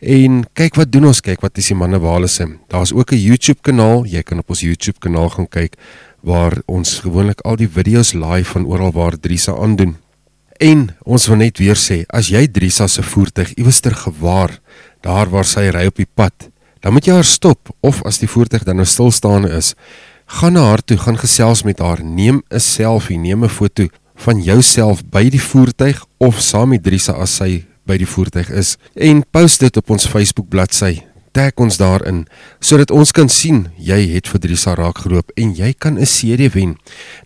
En 0.00 0.44
kyk 0.54 0.74
wat 0.78 0.92
doen 0.94 1.10
ons, 1.10 1.20
kyk 1.20 1.40
wat 1.42 1.58
is 1.58 1.66
die 1.72 1.80
manne 1.80 1.98
is. 2.22 2.38
Daar's 2.70 2.94
ook 2.94 3.10
'n 3.12 3.18
YouTube 3.18 3.60
kanaal. 3.62 4.06
Jy 4.06 4.22
kan 4.22 4.38
op 4.38 4.50
ons 4.50 4.60
YouTube 4.60 4.98
kanaal 5.00 5.28
gaan 5.30 5.48
kyk 5.48 5.74
waar 6.22 6.62
ons 6.66 6.98
gewoonlik 7.02 7.40
al 7.40 7.56
die 7.56 7.68
video's 7.68 8.12
live 8.12 8.52
van 8.52 8.66
oral 8.66 8.92
waar 8.92 9.18
Drisa 9.18 9.52
aandoen. 9.52 9.96
En 10.60 10.90
ons 11.08 11.26
wil 11.30 11.38
net 11.40 11.56
weer 11.56 11.78
sê, 11.80 12.02
as 12.12 12.28
jy 12.28 12.44
Drisa 12.52 12.84
se 12.88 13.00
voertuig 13.02 13.54
iewester 13.56 13.94
gewaar, 13.96 14.58
daar 15.00 15.30
waar 15.32 15.48
sy 15.48 15.70
ry 15.72 15.86
op 15.88 15.96
die 15.96 16.08
pad, 16.08 16.50
dan 16.84 16.92
moet 16.92 17.08
jy 17.08 17.16
haar 17.16 17.28
stop 17.28 17.72
of 17.80 18.02
as 18.08 18.20
die 18.20 18.28
voertuig 18.28 18.66
dan 18.68 18.76
nou 18.76 18.84
stilstaande 18.88 19.48
is, 19.56 19.72
gaan 20.40 20.58
na 20.58 20.66
haar 20.68 20.84
toe, 20.84 20.98
gaan 21.00 21.16
gesels 21.16 21.64
met 21.64 21.80
haar, 21.80 22.04
neem 22.04 22.42
'n 22.52 22.60
selfie, 22.60 23.18
neem 23.18 23.44
'n 23.44 23.48
foto 23.48 23.88
van 24.14 24.42
jouself 24.42 25.00
by 25.04 25.30
die 25.30 25.40
voertuig 25.40 26.04
of 26.18 26.40
saam 26.40 26.68
met 26.68 26.82
Drisa 26.82 27.12
as 27.12 27.36
sy 27.36 27.64
by 27.86 27.96
die 27.96 28.06
voertuig 28.06 28.50
is 28.50 28.76
en 28.94 29.24
post 29.30 29.60
dit 29.60 29.76
op 29.76 29.90
ons 29.90 30.06
Facebook 30.06 30.48
bladsy. 30.48 31.09
Tag 31.32 31.60
ons 31.62 31.76
daarin 31.76 32.24
sodat 32.60 32.90
ons 32.90 33.12
kan 33.12 33.28
sien 33.28 33.68
jy 33.78 33.98
het 34.14 34.28
vir 34.28 34.40
Drisa 34.40 34.74
raak 34.74 35.04
geloop 35.04 35.30
en 35.36 35.54
jy 35.54 35.72
kan 35.78 35.98
'n 35.98 36.06
CD 36.06 36.52
wen. 36.54 36.76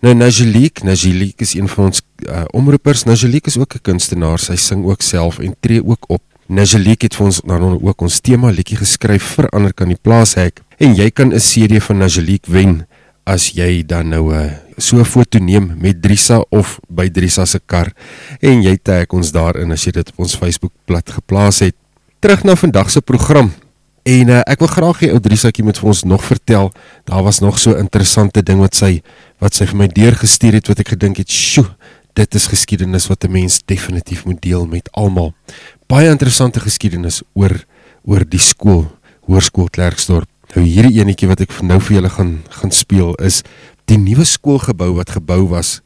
Nou 0.00 0.14
Najelique, 0.14 0.84
Najelique 0.84 1.42
is 1.42 1.54
een 1.54 1.68
van 1.68 1.84
ons 1.84 2.02
uh, 2.28 2.44
omroepers. 2.52 3.04
Najelique 3.04 3.48
is 3.48 3.58
ook 3.58 3.74
'n 3.74 3.82
kunstenaar. 3.82 4.38
Sy 4.38 4.56
sing 4.56 4.84
ook 4.84 5.02
self 5.02 5.38
en 5.38 5.54
tree 5.60 5.84
ook 5.84 6.04
op. 6.08 6.22
Najelique 6.46 7.06
het 7.06 7.14
vir 7.16 7.26
ons 7.26 7.40
dan 7.44 7.80
ook 7.82 8.00
ons 8.00 8.20
tema 8.20 8.50
liedjie 8.50 8.76
geskryf 8.76 9.22
vir 9.36 9.48
ander 9.48 9.72
kan 9.72 9.88
die 9.88 10.00
plaas 10.00 10.34
hek 10.34 10.60
en 10.78 10.94
jy 10.94 11.10
kan 11.10 11.32
'n 11.32 11.40
CD 11.40 11.80
van 11.82 11.98
Najelique 11.98 12.50
wen 12.50 12.86
as 13.24 13.52
jy 13.56 13.82
dan 13.86 14.08
nou 14.08 14.32
'n 14.32 14.36
uh, 14.36 14.52
so 14.76 14.98
'n 14.98 15.04
foto 15.04 15.38
neem 15.38 15.76
met 15.80 16.02
Drisa 16.02 16.44
of 16.50 16.78
by 16.88 17.08
Drisa 17.08 17.44
se 17.44 17.60
kar 17.66 17.92
en 18.40 18.62
jy 18.62 18.76
tag 18.82 19.12
ons 19.12 19.32
daarin 19.32 19.72
as 19.72 19.84
jy 19.84 19.92
dit 19.92 20.08
op 20.08 20.18
ons 20.18 20.36
Facebook 20.36 20.72
bladsy 20.84 21.12
geplaas 21.12 21.58
het. 21.60 21.74
Terug 22.20 22.44
na 22.44 22.54
vandag 22.56 22.90
se 22.90 23.00
program. 23.00 23.63
En 24.04 24.28
uh, 24.28 24.42
ek 24.44 24.60
wil 24.60 24.68
graag 24.68 24.98
hê 25.00 25.08
ou 25.16 25.20
Drisaetjie 25.24 25.64
moet 25.64 25.78
vir 25.80 25.88
ons 25.88 26.02
nog 26.04 26.24
vertel. 26.28 26.66
Daar 27.08 27.22
was 27.24 27.40
nog 27.40 27.56
so 27.58 27.72
interessante 27.80 28.42
ding 28.44 28.60
wat 28.60 28.76
sy 28.76 28.98
wat 29.40 29.56
sy 29.56 29.64
vir 29.70 29.78
my 29.80 29.86
deurgestuur 29.88 30.58
het 30.58 30.68
wat 30.68 30.82
ek 30.84 30.92
gedink 30.92 31.22
het, 31.22 31.30
"Sjoe, 31.32 31.64
dit 32.12 32.34
is 32.34 32.46
geskiedenis 32.52 33.08
wat 33.08 33.24
'n 33.24 33.32
mens 33.32 33.62
definitief 33.64 34.24
moet 34.24 34.40
deel 34.42 34.66
met 34.66 34.88
almal." 34.92 35.32
Baie 35.88 36.10
interessante 36.10 36.60
geskiedenis 36.60 37.22
oor 37.32 37.64
oor 38.04 38.24
die 38.28 38.38
skool, 38.38 38.92
Hoërskool 39.26 39.70
Klerksdorp. 39.70 40.28
Nou 40.54 40.66
hierdie 40.66 41.00
enetjie 41.00 41.28
wat 41.28 41.40
ek 41.40 41.62
nou 41.62 41.80
vir 41.80 41.96
julle 41.96 42.10
gaan 42.10 42.42
gaan 42.50 42.70
speel 42.70 43.14
is 43.14 43.42
die 43.86 43.98
nuwe 43.98 44.24
skoolgebou 44.24 44.94
wat 44.94 45.10
gebou 45.10 45.48
was. 45.48 45.80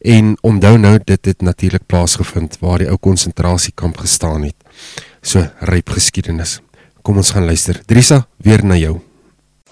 En 0.00 0.36
onthou 0.42 0.76
nou 0.78 0.98
dit 1.04 1.24
het 1.24 1.42
natuurlik 1.42 1.86
plaasgevind 1.86 2.58
waar 2.60 2.78
die 2.78 2.88
ou 2.88 2.96
konsentrasiekamp 2.96 3.96
gestaan 3.96 4.42
het. 4.42 4.56
So 5.22 5.48
ryp 5.60 5.88
geskiedenis. 5.88 6.60
Kom 7.02 7.16
ons 7.18 7.32
gaan 7.34 7.46
luister. 7.46 7.80
Drisa, 7.82 8.20
weer 8.38 8.62
na 8.62 8.76
jou. 8.78 9.00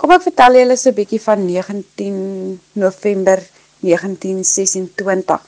Kom 0.00 0.10
ek 0.10 0.24
vertel 0.24 0.56
julle 0.58 0.76
so 0.76 0.90
'n 0.90 0.96
bietjie 0.96 1.20
van 1.22 1.44
19 1.46 2.58
November 2.74 3.38
1926. 3.86 5.38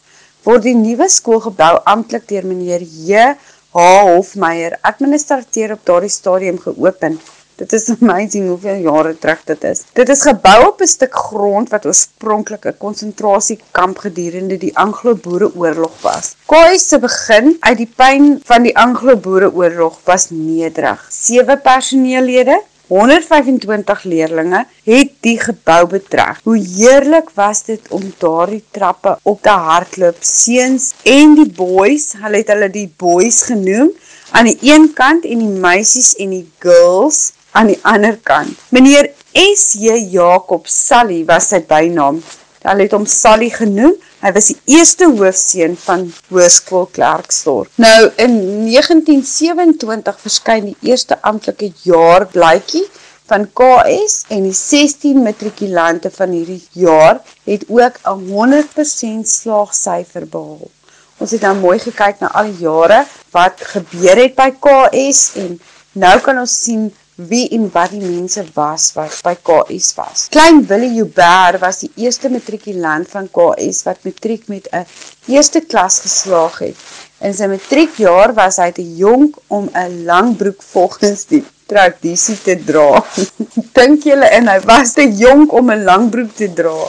Word 0.44 0.62
die 0.62 0.74
nuwe 0.74 1.08
skoolgebou 1.08 1.80
amptelik 1.84 2.28
deur 2.28 2.46
meneer 2.46 2.82
J. 2.82 3.34
H. 3.74 3.80
Hofmeyer, 4.14 4.78
administrateur 4.82 5.72
op 5.72 5.84
daardie 5.84 6.10
stadium 6.10 6.58
geopen. 6.58 7.18
Dit 7.62 7.72
is 7.72 7.92
amazing 7.94 8.48
hoeveel 8.48 8.80
jare 8.82 9.12
terug 9.22 9.42
dit 9.46 9.64
is. 9.68 9.84
Dit 9.94 10.08
is 10.10 10.22
gebou 10.26 10.56
op 10.66 10.80
'n 10.82 10.90
stuk 10.90 11.14
grond 11.14 11.68
wat 11.70 11.84
oorspronklik 11.86 12.64
'n 12.66 12.78
konsentrasiekamp 12.78 13.98
gedurende 13.98 14.56
die 14.58 14.72
Anglo-Boereoorlog 14.84 16.00
was. 16.02 16.34
Koi 16.46 16.78
se 16.78 16.98
begin 16.98 17.56
uit 17.60 17.76
die 17.76 17.92
pyn 17.96 18.40
van 18.44 18.62
die 18.66 18.74
Anglo-Boereoorlog 18.76 20.00
was 20.04 20.26
nederig. 20.30 21.06
Sewe 21.10 21.56
personeellede 21.56 22.62
125 22.86 24.02
leerlinge 24.04 24.66
het 24.84 25.12
die 25.20 25.38
gebou 25.40 25.86
betrek. 25.86 26.40
Hoe 26.42 26.58
heerlik 26.58 27.30
was 27.34 27.62
dit 27.64 27.86
om 27.90 28.02
daardie 28.18 28.64
trappe 28.70 29.18
op 29.22 29.42
te 29.42 29.54
hardloop. 29.68 30.16
Seuns 30.20 30.92
en 31.02 31.34
die 31.34 31.52
boys, 31.52 32.12
hulle 32.18 32.42
het 32.42 32.48
hulle 32.48 32.70
die 32.70 32.92
boys 32.96 33.42
genoem 33.42 33.92
aan 34.32 34.44
die 34.44 34.58
een 34.60 34.92
kant 34.92 35.24
en 35.24 35.38
die 35.38 35.60
meisies 35.68 36.16
en 36.16 36.30
die 36.30 36.48
girls 36.58 37.32
aan 37.52 37.72
die 37.72 37.80
ander 37.82 38.18
kant. 38.22 38.58
Meneer 38.68 39.10
S.J. 39.32 40.08
Jacob 40.12 40.68
Sally 40.68 41.22
was 41.28 41.50
sy 41.52 41.62
bynaam. 41.68 42.22
Hulle 42.62 42.86
het 42.86 42.94
hom 42.94 43.06
Sally 43.08 43.48
genoem. 43.52 43.94
Hy 44.22 44.30
was 44.36 44.52
die 44.52 44.58
eerste 44.76 45.08
hoofseun 45.10 45.72
van 45.82 46.04
Hoërskool 46.30 46.86
Klerksdorp. 46.94 47.70
Nou 47.82 48.10
in 48.22 48.36
1927 48.68 50.20
verskyn 50.22 50.68
die 50.70 50.92
eerste 50.92 51.18
amptelike 51.26 51.72
jaarblytjie 51.86 52.84
van 53.32 53.48
KS 53.56 54.22
en 54.34 54.46
die 54.46 54.54
16 54.54 55.22
matrikulante 55.24 56.12
van 56.14 56.36
hierdie 56.36 56.62
jaar 56.76 57.20
het 57.48 57.64
ook 57.68 57.98
'n 58.04 58.28
100% 58.30 59.28
slaagsyfer 59.28 60.28
behaal. 60.28 60.70
Ons 61.18 61.30
het 61.30 61.40
nou 61.40 61.54
mooi 61.56 61.78
gekyk 61.78 62.20
na 62.20 62.32
al 62.34 62.50
die 62.50 62.64
jare 62.66 63.04
wat 63.30 63.60
gebeur 63.74 64.16
het 64.16 64.34
by 64.34 64.50
KS 64.66 65.20
en 65.34 65.60
nou 65.92 66.16
kan 66.20 66.38
ons 66.38 66.62
sien 66.64 66.92
wie 67.14 67.48
en 67.52 67.68
wat 67.72 67.92
die 67.92 68.00
mense 68.00 68.44
was 68.54 68.92
wat 68.96 69.18
by 69.24 69.34
KS 69.44 69.92
was. 69.98 70.26
Klein 70.32 70.62
Willie 70.66 70.94
Joubert 70.96 71.60
was 71.60 71.82
die 71.84 71.90
eerste 72.00 72.30
matrikulant 72.32 73.08
van 73.12 73.28
KS 73.28 73.82
wat 73.84 74.04
matriek 74.08 74.48
met 74.48 74.68
'n 74.72 74.86
eerste 75.28 75.60
klas 75.60 76.00
geslaag 76.00 76.58
het. 76.58 76.76
In 77.20 77.34
sy 77.34 77.46
matriekjaar 77.46 78.32
was 78.34 78.56
hy 78.56 78.70
te 78.72 78.86
jonk 78.96 79.36
om 79.48 79.68
'n 79.74 80.04
lang 80.04 80.36
broek 80.36 80.62
volgens 80.62 81.26
die 81.26 81.44
tradisie 81.66 82.38
te 82.42 82.56
dra. 82.64 83.04
Dink 83.76 84.04
julle 84.04 84.26
en 84.26 84.48
hy 84.48 84.60
was 84.64 84.92
te 84.92 85.06
jonk 85.06 85.52
om 85.52 85.70
'n 85.70 85.84
lang 85.84 86.10
broek 86.10 86.34
te 86.34 86.48
dra. 86.52 86.88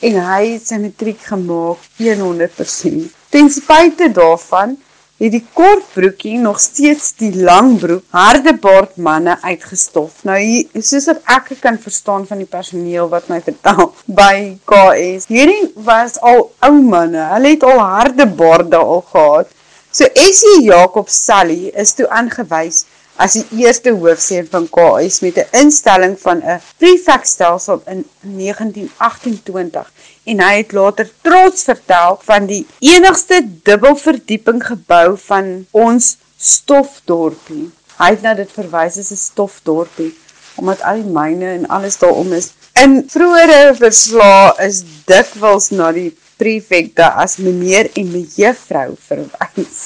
En 0.00 0.18
hy 0.28 0.42
het 0.52 0.66
sy 0.66 0.78
matriek 0.82 1.20
gemaak 1.20 1.78
100%. 1.96 3.12
Ten 3.30 3.50
spyte 3.50 4.10
daarvan 4.12 4.76
het 5.22 5.30
die 5.30 5.44
kortbroekie 5.54 6.38
nog 6.42 6.58
steeds 6.60 7.12
die 7.20 7.30
langbroek 7.36 8.02
hardebaard 8.14 8.96
manne 8.96 9.36
uitgestof. 9.42 10.24
Nou 10.26 10.38
hier, 10.40 10.82
soos 10.82 11.06
ek 11.12 11.52
kan 11.62 11.78
verstaan 11.78 12.26
van 12.26 12.42
die 12.42 12.50
personeel 12.50 13.08
wat 13.12 13.30
my 13.30 13.40
vertel 13.44 13.92
by 14.20 14.56
KS, 14.66 15.28
hierdie 15.30 15.70
was 15.86 16.18
al 16.20 16.48
ou 16.66 16.74
manne. 16.80 17.28
Hulle 17.34 17.54
het 17.54 17.68
al 17.68 17.78
hardebaarde 17.78 18.80
al 18.80 19.04
gehad. 19.12 19.54
So 19.94 20.08
Essie 20.18 20.64
Jacob 20.66 21.08
Sally 21.08 21.70
is 21.70 21.94
toe 21.94 22.08
aangewys 22.10 22.82
as 23.16 23.36
die 23.38 23.62
eerste 23.62 23.92
hoofseun 23.94 24.46
van 24.50 24.66
KS 24.76 25.20
met 25.22 25.38
'n 25.38 25.48
instelling 25.62 26.16
van 26.20 26.42
'n 26.42 26.60
prefekstelsel 26.78 27.82
in 27.86 28.04
1928 28.20 29.92
en 30.24 30.40
hy 30.40 30.56
het 30.56 30.72
later 30.72 31.10
trots 31.22 31.62
vertel 31.62 32.18
van 32.24 32.46
die 32.46 32.66
enigste 32.78 33.40
dubbelverdieping 33.62 34.66
gebou 34.66 35.18
van 35.18 35.66
ons 35.70 36.16
stofdorpie. 36.36 37.70
Hy 37.98 38.10
het 38.10 38.22
nou 38.22 38.34
dit 38.34 38.50
verwys 38.52 38.98
as 38.98 39.10
'n 39.10 39.16
stofdorpie 39.16 40.14
omdat 40.56 40.82
al 40.82 41.02
die 41.02 41.10
myne 41.10 41.46
en 41.46 41.66
alles 41.66 41.98
daarom 41.98 42.32
is. 42.32 42.52
In 42.72 43.04
vroeëre 43.10 43.74
verslae 43.78 44.54
is 44.66 44.82
dikwels 45.06 45.70
na 45.70 45.92
die 45.92 46.16
prefekte 46.36 47.06
as 47.10 47.36
meneer 47.36 47.90
en 47.94 48.10
mevrou 48.10 48.94
verwys. 49.08 49.80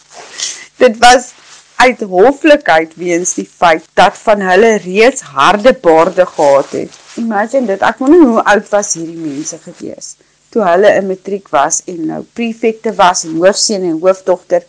dit 0.82 0.98
was 0.98 1.32
uit 1.78 2.00
hoflikheid 2.00 2.94
weens 2.98 3.34
die 3.38 3.48
feit 3.48 3.84
dat 3.94 4.18
van 4.18 4.40
hulle 4.40 4.76
reeds 4.82 5.22
harde 5.34 5.72
baarde 5.82 6.26
gehad 6.26 6.70
het. 6.70 6.96
Imagine 7.16 7.66
dit, 7.66 7.82
ek 7.82 7.98
wonder 8.02 8.24
hoe 8.32 8.48
oud 8.54 8.72
was 8.74 8.94
hierdie 8.98 9.20
mense 9.20 9.58
gewees 9.62 10.16
toe 10.54 10.64
hulle 10.64 10.90
in 10.96 11.08
matriek 11.10 11.48
was 11.52 11.82
en 11.90 12.04
nou 12.10 12.22
prefekte 12.36 12.94
was 12.96 13.24
en 13.28 13.36
hoofseun 13.40 13.84
en 13.88 13.98
hoofdogter 14.02 14.64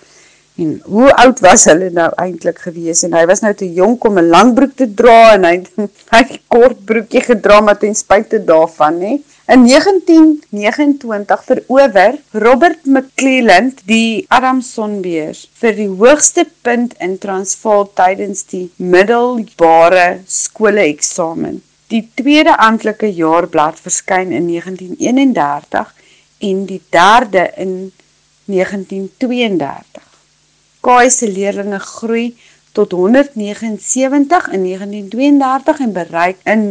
en 0.60 0.73
hoe 0.91 1.07
oud 1.23 1.40
was 1.45 1.65
hulle 1.72 1.88
nou 1.95 2.10
eintlik 2.19 2.60
gewees 2.65 3.06
en 3.07 3.15
hy 3.15 3.23
was 3.30 3.44
nou 3.45 3.53
te 3.56 3.69
jonk 3.77 4.03
om 4.10 4.19
'n 4.19 4.31
lang 4.34 4.53
broek 4.57 4.76
te 4.81 4.90
dra 5.02 5.36
en 5.38 5.48
hy 5.48 5.56
het 5.61 6.34
'n 6.36 6.41
kort 6.56 6.84
broekie 6.86 7.23
gedra 7.30 7.61
maar 7.61 7.80
ten 7.80 7.95
spyte 7.95 8.44
daarvan 8.52 8.99
nê 8.99 9.14
In 9.49 9.63
1929 9.65 11.43
verower 11.43 12.19
Robert 12.34 12.85
McClelland 12.85 13.80
die 13.89 14.26
Adamsonbeers 14.30 15.47
vir 15.57 15.73
die 15.73 15.88
hoogste 15.89 16.43
punt 16.61 16.91
in 17.01 17.15
Transvaal 17.17 17.88
tydens 17.97 18.43
die 18.51 18.67
middelbare 18.77 20.19
skole 20.30 20.84
eksamen. 20.91 21.63
Die 21.89 22.03
tweede 22.21 22.59
amptelike 22.61 23.09
jaarblad 23.09 23.81
verskyn 23.81 24.30
in 24.38 24.51
1931 24.53 25.89
en 26.51 26.61
die 26.69 26.81
derde 26.93 27.47
in 27.65 27.73
1932. 28.53 30.05
Kaai 30.85 31.09
se 31.09 31.26
leerlinge 31.26 31.81
groei 31.88 32.27
tot 32.77 32.93
179 32.93 34.53
in 34.53 34.69
1932 34.69 35.85
en 35.88 35.97
bereik 35.97 36.45
in 36.45 36.65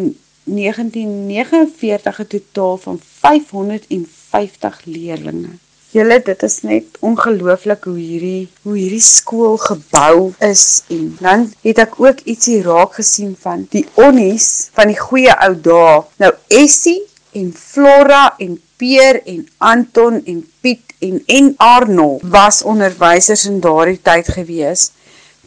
1949 0.48 2.20
'n 2.20 2.26
totaal 2.26 2.76
van 2.76 3.00
550 3.20 4.80
leerlinge. 4.84 5.54
Julle, 5.90 6.18
dit 6.20 6.42
is 6.42 6.58
net 6.62 6.98
ongelooflik 7.00 7.84
hoe 7.88 7.96
hierdie 7.96 8.48
hoe 8.62 8.74
hierdie 8.76 9.00
skool 9.00 9.56
gebou 9.56 10.34
is 10.44 10.82
en 10.92 11.16
dan 11.20 11.46
het 11.64 11.78
ek 11.80 11.96
ook 11.96 12.20
ietsie 12.28 12.58
raak 12.66 12.98
gesien 12.98 13.32
van 13.40 13.62
die 13.72 13.86
onnies 13.96 14.68
van 14.76 14.92
die 14.92 14.98
goeie 15.00 15.32
ou 15.46 15.54
dae. 15.56 16.02
Nou 16.20 16.32
Essie 16.60 17.00
en 17.32 17.54
Flora 17.56 18.34
en 18.36 18.58
Peer 18.76 19.22
en 19.24 19.46
Anton 19.56 20.20
en 20.24 20.44
Piet 20.60 20.92
en 21.00 21.22
en 21.26 21.54
Arnold 21.56 22.22
was 22.36 22.62
onderwysers 22.62 23.46
in 23.48 23.60
daardie 23.64 24.00
tyd 24.02 24.28
gewees. 24.28 24.90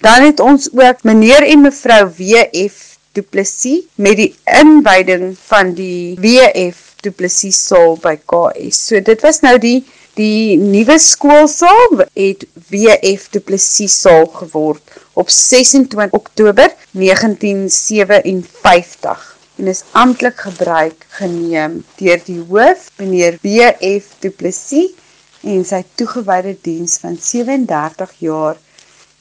Dan 0.01 0.25
het 0.25 0.39
ons 0.39 0.71
ook 0.73 1.03
meneer 1.05 1.45
en 1.45 1.61
mevrou 1.69 2.07
WF 2.17 2.90
Du 3.11 3.25
Plessis 3.27 3.89
met 3.99 4.15
die 4.15 4.31
inwyding 4.47 5.33
van 5.49 5.73
die 5.75 6.15
WF 6.23 6.95
Du 7.03 7.11
Plessis 7.11 7.57
saal 7.59 7.99
by 7.99 8.15
KS. 8.15 8.87
So 8.87 9.03
dit 9.03 9.19
was 9.25 9.41
nou 9.43 9.59
die 9.59 9.83
die 10.15 10.55
nuwe 10.59 10.99
skoolsaal 10.99 12.05
het 12.15 12.45
WF 12.69 13.29
Du 13.35 13.39
Plessis 13.43 14.01
saal 14.05 14.27
geword 14.37 14.81
op 15.19 15.27
26 15.27 16.15
Oktober 16.15 16.71
1957 16.95 19.27
en 19.59 19.67
is 19.67 19.83
amptelik 19.91 20.39
gebruik 20.47 21.03
geneem 21.19 21.83
deur 21.99 22.19
die 22.25 22.39
hoof, 22.47 22.95
meneer 22.95 23.35
B.F. 23.43 24.15
Du 24.23 24.31
Plessis 24.31 24.95
en 25.43 25.67
sy 25.67 25.83
toegewyde 25.99 26.55
diens 26.63 26.95
van 27.03 27.19
37 27.19 28.07
jaar 28.23 28.55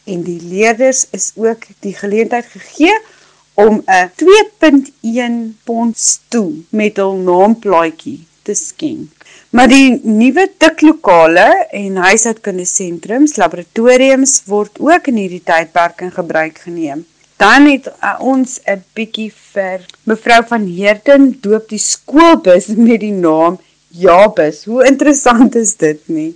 en 0.06 0.22
die 0.22 0.38
leerders 0.42 1.06
is 1.10 1.32
ook 1.34 1.66
die 1.82 1.94
geleentheid 1.98 2.46
gegee 2.54 2.94
om 2.94 3.18
'n 3.56 3.82
2.1 4.16 5.38
pond 5.64 5.98
stoel 5.98 6.52
met 6.70 6.96
hul 6.96 7.16
naamplaatjie 7.16 8.26
te 8.42 8.54
skenk. 8.54 9.08
Maar 9.50 9.68
die 9.68 10.00
nuwe 10.02 10.46
tiklokale 10.62 11.46
en 11.74 11.96
huishoudkundige 11.96 12.70
sentrums, 12.70 13.36
laboratoriums 13.36 14.42
word 14.46 14.78
ook 14.78 15.10
in 15.10 15.18
hierdie 15.18 15.42
tydperk 15.44 16.04
in 16.06 16.12
gebruik 16.14 16.58
geneem. 16.66 17.02
Dan 17.40 17.66
het 17.70 17.88
uh, 17.88 18.14
ons 18.20 18.60
'n 18.66 18.84
bietjie 18.94 19.32
vir 19.52 19.86
mevrou 20.04 20.42
van 20.52 20.66
Heerden 20.66 21.38
doop 21.40 21.68
die 21.68 21.82
skoolbus 21.82 22.66
met 22.88 23.00
die 23.00 23.16
naam 23.16 23.58
Jabus. 23.88 24.64
Hoe 24.64 24.86
interessant 24.86 25.54
is 25.54 25.76
dit 25.76 26.08
nie? 26.08 26.34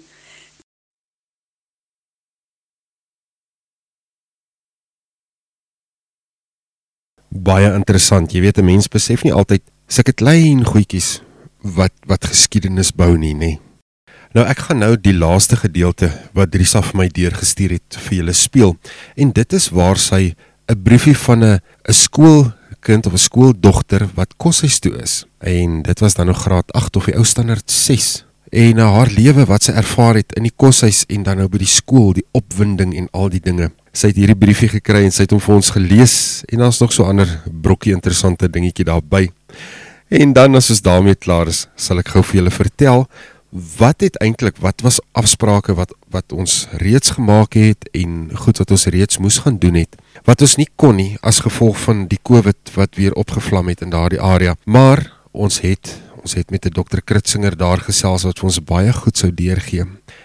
Baie 7.34 7.66
interessant. 7.74 8.30
Jy 8.32 8.40
weet 8.40 8.58
'n 8.58 8.64
mens 8.64 8.88
besef 8.88 9.24
nie 9.24 9.32
altyd 9.32 9.62
sulke 9.88 10.12
klein 10.12 10.64
goedjies 10.64 11.20
wat 11.60 11.92
wat 12.06 12.24
geskiedenis 12.24 12.92
bou 12.94 13.16
nie, 13.18 13.34
nê. 13.34 13.58
Nou 14.34 14.46
ek 14.46 14.58
gaan 14.58 14.78
nou 14.78 14.96
die 14.96 15.14
laaste 15.14 15.56
gedeelte 15.56 16.12
wat 16.32 16.50
Drisa 16.50 16.80
vir 16.82 16.96
my 16.96 17.08
deurgestuur 17.08 17.70
het 17.70 17.98
vir 18.06 18.18
julle 18.18 18.32
speel 18.32 18.76
en 19.16 19.30
dit 19.30 19.52
is 19.52 19.68
waar 19.70 19.96
sy 19.96 20.34
'n 20.68 20.82
briefie 20.82 21.16
van 21.16 21.44
'n 21.44 21.60
'n 21.88 21.92
skoolkind 21.92 23.06
of 23.06 23.12
'n 23.12 23.18
skooldogter 23.28 24.08
wat 24.14 24.36
koshuis 24.36 24.78
toe 24.78 24.94
is 25.02 25.24
en 25.40 25.82
dit 25.82 26.00
was 26.00 26.14
dan 26.14 26.26
nog 26.26 26.42
graad 26.42 26.72
8 26.72 26.96
of 26.96 27.04
die 27.04 27.16
ou 27.16 27.24
standaard 27.24 27.70
6 27.70 28.24
en 28.50 28.78
uh, 28.78 28.90
haar 28.96 29.10
lewe 29.14 29.46
wat 29.48 29.66
sy 29.66 29.74
ervaar 29.78 30.20
het 30.20 30.34
in 30.38 30.48
die 30.48 30.54
koshuis 30.56 31.04
en 31.08 31.24
dan 31.26 31.40
nou 31.40 31.48
by 31.48 31.62
die 31.62 31.70
skool, 31.70 32.12
die 32.16 32.26
opwinding 32.36 32.94
en 32.98 33.08
al 33.12 33.30
die 33.32 33.42
dinge. 33.42 33.70
Sy 33.94 34.10
het 34.10 34.18
hierdie 34.18 34.38
briefie 34.38 34.70
gekry 34.72 35.04
en 35.06 35.14
sy 35.14 35.24
het 35.24 35.34
hom 35.34 35.42
vir 35.42 35.54
ons 35.54 35.70
gelees 35.76 36.16
en 36.50 36.64
daar's 36.64 36.80
nog 36.82 36.92
so 36.92 37.06
ander 37.08 37.30
brokkie 37.46 37.94
interessante 37.94 38.50
dingetjie 38.50 38.88
daarby. 38.90 39.28
En 40.14 40.34
dan 40.36 40.54
as 40.54 40.70
ons 40.70 40.82
daarmee 40.84 41.16
klaar 41.16 41.48
is, 41.50 41.66
sal 41.76 42.02
ek 42.02 42.12
gou 42.14 42.22
vir 42.22 42.42
julle 42.42 42.54
vertel 42.54 43.06
wat 43.78 44.02
het 44.02 44.16
eintlik 44.18 44.56
wat 44.58 44.82
was 44.82 44.98
afsprake 45.14 45.76
wat 45.78 45.92
wat 46.10 46.32
ons 46.34 46.66
reeds 46.82 47.14
gemaak 47.14 47.54
het 47.54 47.86
en 47.94 48.30
goed 48.34 48.58
wat 48.58 48.70
ons 48.74 48.86
reeds 48.90 49.18
moes 49.22 49.38
gaan 49.44 49.58
doen 49.62 49.78
het. 49.78 49.94
Wat 50.26 50.42
ons 50.42 50.56
nie 50.58 50.68
kon 50.76 50.98
nie 50.98 51.14
as 51.22 51.42
gevolg 51.46 51.78
van 51.86 52.06
die 52.10 52.18
COVID 52.22 52.74
wat 52.74 52.98
weer 52.98 53.14
opgevlam 53.14 53.70
het 53.70 53.82
in 53.86 53.94
daardie 53.94 54.20
area, 54.22 54.56
maar 54.64 55.06
ons 55.32 55.60
het 55.62 55.94
ons 56.24 56.34
het 56.34 56.50
met 56.50 56.64
'n 56.66 56.72
dokter 56.72 57.02
Kritzinger 57.02 57.56
daar 57.56 57.78
gesels 57.78 58.24
wat 58.24 58.38
vir 58.38 58.48
ons 58.48 58.64
baie 58.64 58.92
goed 58.92 59.16
sou 59.16 59.30
deurgee. 59.30 59.84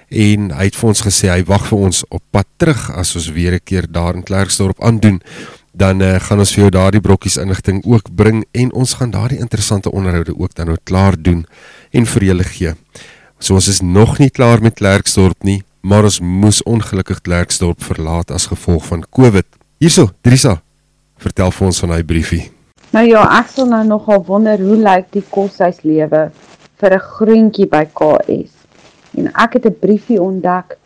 En 0.09 0.51
hy 0.51 0.63
het 0.63 0.75
vir 0.75 0.89
ons 0.89 1.01
gesê 1.01 1.27
hy 1.29 1.43
wag 1.43 1.67
vir 1.67 1.79
ons 1.79 2.03
op 2.09 2.23
pad 2.31 2.47
terug 2.57 2.89
as 2.91 3.15
ons 3.15 3.29
weer 3.31 3.53
'n 3.53 3.63
keer 3.63 3.85
daar 3.91 4.15
in 4.15 4.23
Klerksdorp 4.23 4.81
aandoen 4.81 5.21
dan 5.73 6.01
uh, 6.01 6.19
gaan 6.19 6.39
ons 6.39 6.51
vir 6.53 6.61
jou 6.65 6.71
daardie 6.73 7.01
brokkies 7.01 7.37
inligting 7.37 7.83
ook 7.85 8.11
bring 8.15 8.43
en 8.51 8.73
ons 8.73 8.93
gaan 8.99 9.11
daardie 9.11 9.39
interessante 9.39 9.91
onderhoude 9.91 10.35
ook 10.35 10.55
dan 10.55 10.67
nou 10.67 10.77
klaar 10.83 11.15
doen 11.21 11.45
en 11.91 12.05
vir 12.05 12.23
julle 12.23 12.43
gee. 12.43 12.73
So 13.39 13.53
ons 13.53 13.67
is 13.67 13.81
nog 13.81 14.17
nie 14.19 14.29
klaar 14.29 14.61
met 14.61 14.75
Klerksdorp 14.75 15.43
nie, 15.43 15.63
maar 15.81 16.03
ons 16.03 16.19
moes 16.19 16.63
ongelukkig 16.63 17.21
Klerksdorp 17.21 17.83
verlaat 17.83 18.31
as 18.31 18.49
gevolg 18.51 18.85
van 18.85 19.05
COVID. 19.09 19.45
Hierso, 19.79 20.09
Drisa, 20.21 20.61
vertel 21.17 21.51
vir 21.51 21.67
ons 21.67 21.79
van 21.79 21.95
daai 21.95 22.03
briefie. 22.03 22.49
Nou 22.89 23.03
ja, 23.05 23.19
ek 23.37 23.51
sal 23.53 23.67
nou 23.69 23.83
nogal 23.85 24.23
wonder 24.25 24.61
hoe 24.65 24.75
lyk 24.81 25.11
die 25.13 25.21
koshuislewe 25.29 26.21
vir 26.81 26.93
'n 26.95 27.03
groentjie 27.17 27.67
by 27.69 27.83
KS. 27.99 28.53
En 29.17 29.27
ek 29.43 29.57
het 29.57 29.65
'n 29.69 29.79
briefie 29.83 30.17
ontdek 30.21 30.77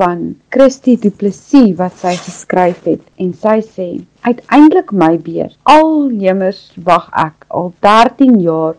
van 0.00 0.34
Christie 0.50 0.96
Du 0.98 1.10
Plessis 1.10 1.76
wat 1.78 1.94
sy 2.00 2.16
geskryf 2.24 2.80
het 2.84 3.04
en 3.22 3.30
sy 3.44 3.60
sê 3.68 3.86
uiteindelik 4.26 4.90
my 5.02 5.12
beurt 5.28 5.54
al 5.74 6.10
jemers 6.24 6.72
wag 6.88 7.06
ek 7.14 7.46
al 7.48 7.72
13 7.80 8.40
jaar 8.40 8.74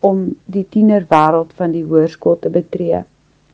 om 0.00 0.34
die 0.46 0.66
tienerwêreld 0.74 1.54
van 1.62 1.70
die 1.70 1.84
hoërskool 1.84 2.38
te 2.42 2.50
betree 2.50 3.04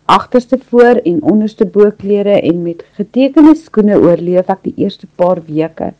agterste 0.06 0.58
voor 0.70 1.02
en 1.04 1.22
onderste 1.22 1.66
boklere 1.66 2.40
en 2.40 2.62
met 2.62 2.82
getekende 2.96 3.54
skoene 3.54 4.00
oorleef 4.00 4.48
ek 4.48 4.62
die 4.62 4.76
eerste 4.76 5.06
paar 5.16 5.44
weke 5.44 5.92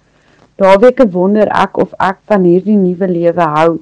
daar 0.57 0.79
weke 0.81 1.05
wonder 1.13 1.49
ek 1.53 1.77
of 1.77 1.93
ek 2.01 2.19
van 2.31 2.45
hierdie 2.49 2.79
nuwe 2.81 3.09
lewe 3.11 3.49
hou. 3.57 3.73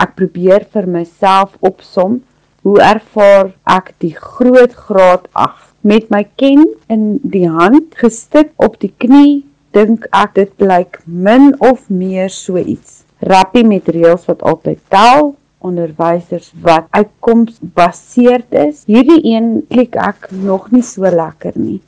Ek 0.00 0.14
probeer 0.16 0.64
vir 0.72 0.86
myself 0.88 1.56
opsom 1.60 2.20
hoe 2.64 2.78
ervaar 2.84 3.50
ek 3.68 3.92
die 4.04 4.14
groot 4.16 4.72
graad 4.86 5.26
8 5.36 5.66
met 5.92 6.08
my 6.12 6.22
ken 6.40 6.64
in 6.92 7.04
die 7.34 7.48
hand 7.48 7.96
gestik 8.00 8.52
op 8.56 8.78
die 8.80 8.92
knie 9.04 9.42
dink 9.76 10.08
ek 10.16 10.34
dit 10.40 10.56
blyk 10.60 10.98
min 11.04 11.52
of 11.60 11.84
meer 11.88 12.32
so 12.32 12.56
iets. 12.56 13.04
Rappie 13.20 13.64
met 13.68 13.88
reëls 13.92 14.24
wat 14.28 14.40
altyd 14.40 14.80
tel 14.92 15.34
onderwysers 15.60 16.48
wat 16.64 16.88
uitkoms 16.96 17.60
gebaseerd 17.60 18.56
is. 18.56 18.84
Hierdie 18.88 19.20
een 19.34 19.52
klik 19.68 20.00
ek 20.00 20.30
nog 20.32 20.70
nie 20.72 20.84
so 20.84 21.04
lekker 21.04 21.52
nie 21.60 21.80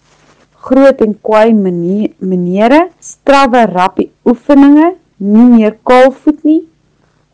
groot 0.68 1.00
en 1.06 1.14
kwaai 1.28 1.52
maniere 1.54 2.82
strawwe 3.12 3.64
rappie 3.72 4.10
oefeninge 4.32 4.92
nie 5.32 5.48
meer 5.54 5.76
kaalvoet 5.90 6.44
nie 6.50 6.60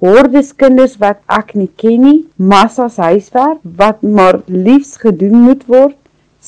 hordes 0.05 0.53
kinders 0.63 0.99
wat 1.03 1.21
ek 1.41 1.55
nie 1.61 1.71
ken 1.83 2.05
nie 2.07 2.19
massas 2.53 2.99
huiswerk 3.03 3.61
wat 3.83 4.05
maar 4.19 4.41
liefs 4.47 4.97
gedoen 5.05 5.41
moet 5.49 5.67
word 5.75 5.97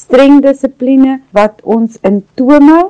streng 0.04 0.40
dissipline 0.44 1.18
wat 1.36 1.60
ons 1.76 1.98
in 2.10 2.20
tome 2.38 2.80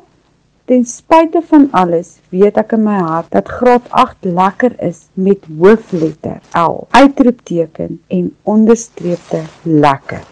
ten 0.70 0.84
spyte 0.86 1.40
van 1.50 1.64
alles 1.74 2.10
weet 2.30 2.58
ek 2.60 2.76
in 2.76 2.84
my 2.86 2.98
hart 3.02 3.32
dat 3.34 3.48
graad 3.50 3.86
8 4.02 4.28
lekker 4.36 4.76
is 4.88 5.00
met 5.28 5.48
hoofletter 5.62 6.36
L 6.60 6.84
uitroepteken 6.94 7.96
en 8.18 8.28
onderstreepte 8.52 9.40
lekker. 9.64 10.22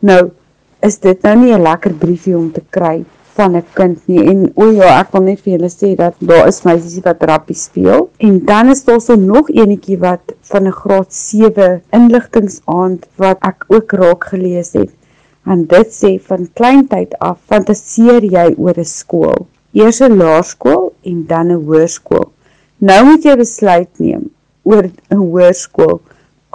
Nou 0.00 0.30
is 0.82 0.98
dit 0.98 1.22
nou 1.22 1.36
nie 1.36 1.52
'n 1.54 1.62
lekker 1.62 1.94
briefie 1.94 2.36
om 2.36 2.52
te 2.52 2.62
kry 2.70 3.04
van 3.34 3.56
'n 3.56 3.64
kind 3.74 3.98
nie 4.08 4.26
en 4.30 4.52
o 4.54 4.70
ja 4.70 5.00
ek 5.00 5.12
wil 5.12 5.22
net 5.22 5.40
vir 5.40 5.52
julle 5.52 5.70
sê 5.70 5.96
dat 5.96 6.14
daar 6.20 6.48
is 6.48 6.62
meisies 6.64 7.04
wat 7.04 7.22
rappie 7.22 7.56
speel 7.56 8.08
en 8.18 8.44
dan 8.44 8.68
is 8.68 8.84
daar 8.84 9.00
so 9.00 9.16
nog 9.16 9.50
enetjie 9.50 9.98
wat 9.98 10.34
van 10.42 10.66
'n 10.66 10.72
graad 10.72 11.12
7 11.12 11.82
inligtingsaand 11.92 13.06
wat 13.16 13.38
ek 13.40 13.64
ook 13.68 13.92
raak 13.92 14.24
gelees 14.24 14.72
het 14.72 14.90
En 15.48 15.62
dit 15.64 15.92
sê 15.96 16.10
van 16.28 16.48
kleintyd 16.58 17.14
af 17.24 17.38
fantaseer 17.50 18.24
jy 18.36 18.48
oor 18.60 18.76
'n 18.80 18.88
skool, 18.88 19.46
eers 19.72 20.00
'n 20.04 20.18
laerskool 20.20 20.92
en 21.10 21.24
dan 21.30 21.48
'n 21.52 21.62
hoërskool. 21.68 22.26
Nou 22.88 23.00
moet 23.08 23.24
jy 23.24 23.36
besluit 23.36 23.92
neem 23.98 24.24
oor 24.62 24.84
'n 24.84 25.16
hoërskool. 25.22 26.00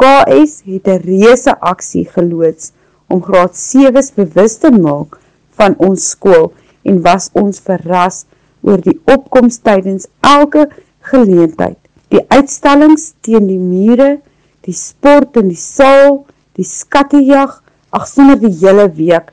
KS 0.01 0.53
het 0.69 0.87
'n 0.87 1.01
reuse 1.09 1.53
aksie 1.71 2.05
geloods 2.15 2.71
om 3.13 3.21
graad 3.23 3.55
7's 3.59 4.11
bewus 4.17 4.57
te 4.63 4.71
maak 4.73 5.19
van 5.59 5.77
ons 5.77 6.09
skool 6.15 6.51
en 6.89 7.01
was 7.05 7.29
ons 7.39 7.61
verras 7.63 8.23
oor 8.65 8.81
die 8.81 8.97
opkoms 9.05 9.59
tydens 9.61 10.09
elke 10.25 10.67
geleentheid. 11.13 11.77
Die 12.09 12.23
uitstallings 12.33 13.11
teen 13.25 13.47
die 13.49 13.59
mure, 13.61 14.17
die 14.65 14.75
sport 14.75 15.37
in 15.41 15.49
die 15.51 15.59
saal, 15.59 16.23
die 16.57 16.65
skattejag 16.67 17.59
Ag 17.93 18.07
sonder 18.09 18.39
die 18.41 18.55
hele 18.57 18.87
week 18.97 19.27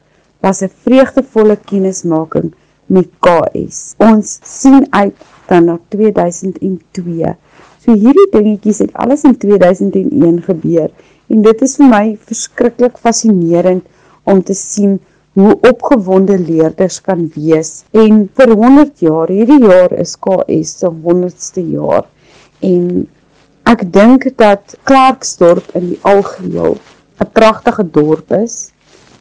was 0.45 0.61
'n 0.63 0.73
vreugdevolle 0.85 1.57
kennismaking 1.69 2.53
met 2.87 3.09
KS. 3.25 3.95
Ons 3.97 4.39
sien 4.45 4.85
uit 4.91 5.17
dan 5.49 5.65
na 5.65 5.79
2002. 5.89 7.37
So 7.81 7.93
hierdie 7.93 8.29
dingetjies 8.33 8.83
het 8.85 8.93
alles 8.93 9.25
in 9.25 9.37
2001 9.37 10.43
gebeur 10.43 10.91
en 11.31 11.43
dit 11.47 11.63
is 11.67 11.77
vir 11.79 11.91
my 11.91 12.05
verskriklik 12.29 12.99
fascinerend 12.99 13.87
om 14.31 14.43
te 14.43 14.57
sien 14.59 14.99
hoe 15.39 15.55
opgewonde 15.69 16.37
leerders 16.39 16.99
kan 17.07 17.29
wees. 17.37 17.85
En 17.95 18.25
vir 18.37 18.55
100 18.63 19.05
jaar 19.07 19.31
hierdie 19.31 19.61
jaar 19.63 19.95
is 19.95 20.17
KS 20.19 20.75
se 20.83 20.91
100ste 20.91 21.65
jaar. 21.71 22.09
En 22.67 23.07
ek 23.71 23.87
dink 23.95 24.27
dat 24.43 24.75
Klerksdorp 24.89 25.71
in 25.79 25.93
die 25.93 26.01
algeheel 26.03 26.77
'n 27.21 27.31
pragtige 27.33 27.85
dorp 27.85 28.33
is 28.33 28.73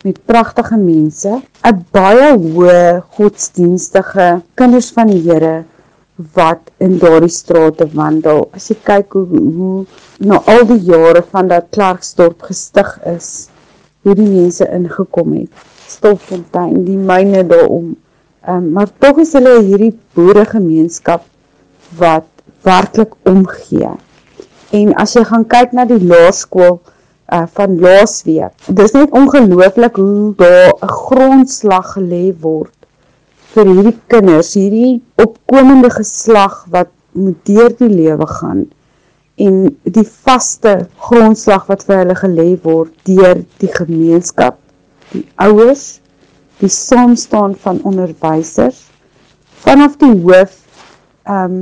met 0.03 0.19
pragtige 0.25 0.77
mense, 0.77 1.41
'n 1.67 1.85
baie 1.91 2.31
hoë 2.37 3.03
godsdienstige 3.17 4.41
kinders 4.55 4.89
van 4.95 5.07
die 5.07 5.21
Here 5.27 5.65
wat 6.33 6.71
in 6.77 6.97
daardie 6.99 7.31
strate 7.31 7.87
wandel. 7.93 8.49
As 8.53 8.69
jy 8.69 8.77
kyk 8.83 9.13
hoe 9.13 9.25
hoe 9.59 9.85
na 10.19 10.41
al 10.53 10.65
die 10.67 10.81
jare 10.91 11.23
van 11.31 11.47
dat 11.47 11.71
Klerksdorp 11.71 12.41
gestig 12.49 12.99
is, 13.05 13.49
hoe 14.03 14.15
die 14.15 14.27
mense 14.27 14.67
ingekom 14.67 15.33
het. 15.39 15.65
Stoffontein, 15.87 16.83
die 16.85 16.97
myne 16.97 17.43
daarom, 17.47 17.95
Um, 18.47 18.71
maar 18.71 18.87
tog 18.97 19.17
is 19.19 19.33
hulle 19.35 19.57
hierdie 19.61 19.91
boeregemeenskap 20.15 21.25
wat 21.99 22.27
werklik 22.63 23.11
omgee. 23.27 23.89
En 24.71 24.93
as 25.01 25.15
jy 25.17 25.25
gaan 25.27 25.43
kyk 25.51 25.75
na 25.75 25.83
die 25.89 25.99
laerskool 25.99 26.79
uh 27.35 27.43
van 27.57 27.75
laasweek, 27.83 28.55
dis 28.79 28.95
net 28.95 29.11
ongelooflik 29.13 29.99
hoe 30.01 30.31
daar 30.39 30.71
'n 30.71 30.93
grondslag 31.03 31.91
gelê 31.97 32.23
word 32.41 32.78
vir 33.53 33.71
hierdie 33.71 33.95
kinders, 34.11 34.53
hierdie 34.57 34.99
opkomende 35.21 35.89
geslag 35.93 36.61
wat 36.73 36.91
moet 37.17 37.39
deur 37.49 37.73
die 37.79 37.89
lewe 37.89 38.27
gaan 38.29 38.67
en 39.39 39.59
die 39.83 40.05
vaste 40.05 40.73
grondslag 41.07 41.65
wat 41.71 41.85
vir 41.87 42.01
hulle 42.01 42.15
gelê 42.19 42.47
word 42.63 42.91
deur 43.07 43.41
die 43.61 43.71
gemeenskap, 43.71 44.59
die 45.13 45.23
ouers, 45.39 45.99
die 46.59 46.71
saamstaan 46.71 47.55
van 47.63 47.79
onderwysers 47.87 48.83
vanaf 49.63 49.95
die 50.01 50.15
hoof 50.23 50.57
ehm 51.29 51.45
um, 51.45 51.61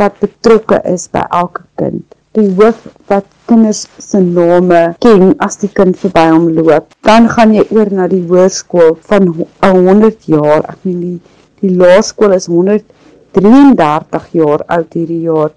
wat 0.00 0.16
betrokke 0.22 0.78
is 0.88 1.10
by 1.12 1.20
elke 1.36 1.60
kind. 1.76 2.06
Die 2.38 2.46
hoof 2.58 2.84
wat 3.10 3.26
kinders 3.50 3.86
se 3.98 4.20
name 4.22 4.80
ken 5.02 5.32
as 5.46 5.56
die 5.62 5.70
kind 5.74 5.98
verby 5.98 6.26
hom 6.30 6.46
loop. 6.54 6.86
Dan 7.06 7.26
gaan 7.32 7.54
jy 7.56 7.64
oor 7.74 7.90
na 7.90 8.06
die 8.10 8.22
hoërskool 8.28 8.92
van 9.10 9.22
100 9.64 10.28
jaar. 10.30 10.62
Ek 10.70 10.78
meen 10.86 11.00
die 11.00 11.18
die 11.60 11.74
laerskool 11.76 12.32
is 12.32 12.46
133 12.48 14.28
jaar 14.38 14.62
oud 14.76 14.94
hierdie 14.96 15.24
jaar. 15.26 15.50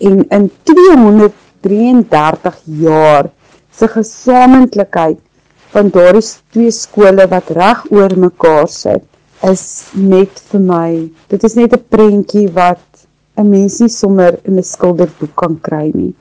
En 0.00 0.24
in 0.38 0.50
233 0.66 2.56
jaar 2.80 3.28
se 3.70 3.86
gesamentlikheid 3.88 5.20
van 5.74 5.92
daardie 5.94 6.26
twee 6.50 6.72
skole 6.74 7.28
wat 7.30 7.52
reg 7.54 7.84
oor 7.94 8.16
mekaar 8.24 8.68
sit 8.72 9.04
is 9.48 9.62
net 9.96 10.40
vir 10.50 10.62
my 10.72 10.90
dit 11.32 11.44
is 11.48 11.54
net 11.56 11.72
'n 11.76 11.84
prentjie 11.94 12.48
wat 12.56 12.82
'n 13.40 13.50
mens 13.50 13.80
nie 13.80 13.88
sommer 13.88 14.38
in 14.44 14.58
'n 14.58 14.70
skilderboek 14.74 15.34
kan 15.34 15.58
kry 15.60 15.90
nie. 15.94 16.14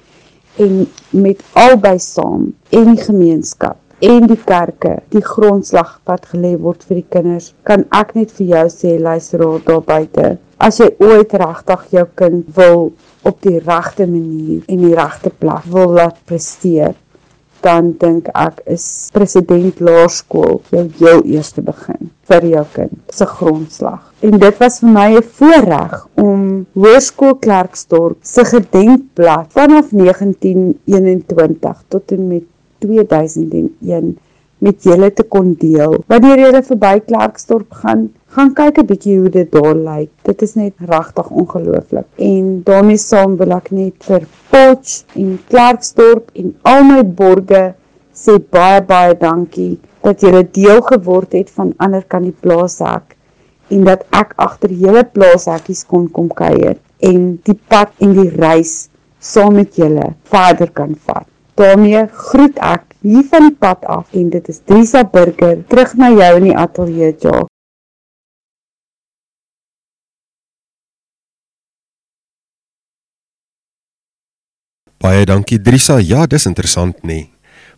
En 0.66 0.88
met 1.10 1.44
albei 1.54 2.00
saam 2.00 2.54
en 2.70 2.96
die 2.96 3.04
gemeenskap 3.04 3.78
en 4.00 4.28
die 4.32 4.40
kerke 4.48 4.94
die 5.12 5.24
grondslag 5.26 5.98
wat 6.08 6.28
gelê 6.32 6.54
word 6.64 6.86
vir 6.88 7.02
die 7.02 7.10
kinders 7.16 7.50
kan 7.68 7.84
ek 7.96 8.14
net 8.16 8.32
vir 8.38 8.54
jou 8.54 8.66
sê 8.72 8.94
luisteraar 9.00 9.60
daar 9.66 9.82
buite 9.90 10.30
as 10.68 10.80
jy 10.80 10.88
ooit 11.04 11.36
regtig 11.42 11.84
jou 11.98 12.06
kind 12.22 12.54
wil 12.56 12.86
op 13.28 13.42
die 13.44 13.60
regte 13.60 14.08
manier 14.08 14.64
en 14.72 14.86
die 14.86 14.96
regte 14.96 15.34
plek 15.44 15.68
wil 15.74 15.98
laat 16.00 16.22
presteer 16.32 16.96
dan 17.66 17.94
dink 18.02 18.30
ek 18.34 18.62
is 18.66 19.10
president 19.14 19.80
laerskool 19.80 20.62
jou 20.74 20.86
heel 21.00 21.24
eerste 21.26 21.62
begin 21.66 22.12
vir 22.30 22.46
jou 22.46 22.66
kind 22.76 23.16
se 23.16 23.26
grondslag. 23.26 24.02
En 24.22 24.38
dit 24.40 24.62
was 24.62 24.80
vir 24.80 24.90
my 24.94 25.10
'n 25.18 25.24
voorreg 25.40 26.08
om 26.16 26.66
Hoërskool 26.74 27.36
Klerksdorp 27.46 28.18
se 28.22 28.46
gedenkblad 28.46 29.52
vanaf 29.60 29.92
1921 29.92 31.84
tot 31.88 32.12
en 32.12 32.28
met 32.28 32.44
2001 32.80 34.18
met 34.66 34.84
julle 34.84 35.10
te 35.14 35.24
kon 35.24 35.54
deel. 35.60 35.98
Wanneer 36.12 36.44
julle 36.46 36.62
verby 36.68 37.00
Klerksdorp 37.08 37.74
gaan, 37.82 38.10
gaan 38.36 38.54
kyk 38.54 38.80
'n 38.80 38.90
bietjie 38.92 39.18
hoe 39.20 39.30
dit 39.30 39.52
daar 39.52 39.76
lyk. 39.76 40.10
Dit 40.24 40.42
is 40.42 40.56
net 40.56 40.74
regtig 40.94 41.30
ongelooflik. 41.30 42.08
En 42.16 42.62
daarmee 42.64 42.98
saam 42.98 43.38
wil 43.38 43.52
ek 43.58 43.72
net 43.72 44.04
vir 44.10 44.28
Potch 44.52 45.04
en 45.16 45.40
Klerksdorp 45.48 46.30
en 46.34 46.56
al 46.64 46.84
my 46.84 47.04
borge 47.04 47.74
sê 48.14 48.36
baie 48.52 48.82
baie 48.82 49.16
dankie 49.20 49.80
dat 50.04 50.22
julle 50.22 50.44
deel 50.52 50.82
geword 50.82 51.34
het 51.38 51.50
van 51.50 51.74
ander 51.78 52.04
kan 52.08 52.24
die 52.28 52.36
plaashek 52.44 53.16
en 53.70 53.84
dat 53.88 54.06
ek 54.16 54.34
agter 54.48 54.72
julle 54.84 55.04
plaashekkies 55.04 55.86
kon 55.92 56.08
kom 56.16 56.30
kuier 56.42 56.78
en 57.10 57.28
die 57.48 57.58
pad 57.72 57.92
en 58.04 58.16
die 58.18 58.30
reis 58.36 58.90
saam 59.32 59.56
met 59.60 59.76
julle 59.80 60.14
verder 60.34 60.72
kan 60.72 60.96
vat. 61.06 61.28
daarmee 61.60 62.06
groet 62.08 62.60
ek 62.64 62.89
hier 63.02 63.24
van 63.32 63.48
die 63.48 63.56
pad 63.56 63.86
af 63.86 64.12
en 64.14 64.30
dit 64.30 64.48
is 64.48 64.60
Drisa 64.66 65.04
Burger 65.04 65.64
terug 65.68 65.96
na 65.96 66.12
jou 66.12 66.36
in 66.38 66.50
die 66.50 66.58
ateljee 66.58 67.16
Jock. 67.20 67.48
Baie 75.00 75.24
dankie 75.26 75.62
Drisa. 75.62 76.00
Ja, 76.04 76.26
dis 76.28 76.46
interessant 76.46 76.98
nê. 77.04 77.08
Nee. 77.08 77.30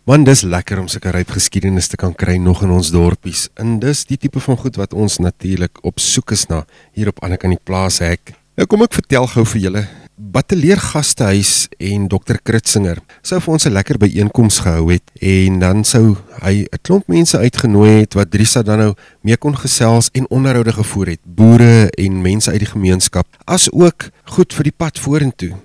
Man, 0.02 0.24
dis 0.26 0.40
lekker 0.42 0.80
om 0.82 0.88
sulke 0.90 1.12
ryp 1.14 1.30
geskiedenis 1.30 1.86
te 1.86 1.96
kan 1.96 2.10
kry 2.18 2.34
nog 2.42 2.64
in 2.66 2.72
ons 2.74 2.90
dorpies. 2.90 3.44
En 3.54 3.76
dis 3.78 4.02
die 4.08 4.18
tipe 4.18 4.42
van 4.42 4.58
goed 4.58 4.80
wat 4.80 4.96
ons 4.98 5.20
natuurlik 5.22 5.78
op 5.86 6.02
soek 6.02 6.34
is 6.34 6.48
na 6.50 6.64
hier 6.90 7.14
op 7.14 7.22
ander 7.22 7.38
kan 7.38 7.54
die 7.54 7.62
plaas 7.62 8.02
hek. 8.02 8.34
Nou 8.58 8.66
kom 8.66 8.82
ek 8.82 8.98
vertel 8.98 9.30
gou 9.30 9.46
vir 9.54 9.68
julle 9.68 9.84
Batteleer 10.16 10.76
Gastehuis 10.76 11.68
en 11.80 12.04
Dr 12.12 12.36
Kritzinger 12.44 12.98
sou 13.24 13.38
vir 13.40 13.52
ons 13.54 13.64
'n 13.64 13.72
lekker 13.72 13.96
byeenkoms 13.96 14.58
gehou 14.60 14.92
het 14.92 15.08
en 15.20 15.58
dan 15.58 15.84
sou 15.84 16.16
hy 16.44 16.68
'n 16.68 16.78
klomp 16.82 17.08
mense 17.08 17.38
uitgenooi 17.38 18.00
het 18.00 18.14
wat 18.14 18.30
Drisa 18.30 18.62
dan 18.62 18.78
nou 18.78 18.94
mee 19.22 19.36
kon 19.36 19.56
gesels 19.56 20.10
en 20.12 20.28
onderhoude 20.28 20.72
gevoer 20.72 21.06
het, 21.06 21.20
boere 21.24 21.90
en 21.90 22.22
mense 22.22 22.50
uit 22.50 22.58
die 22.58 22.68
gemeenskap, 22.68 23.26
as 23.46 23.72
ook 23.72 24.10
goed 24.24 24.52
vir 24.52 24.64
die 24.64 24.76
pad 24.76 24.98
vorentoe. 24.98 25.56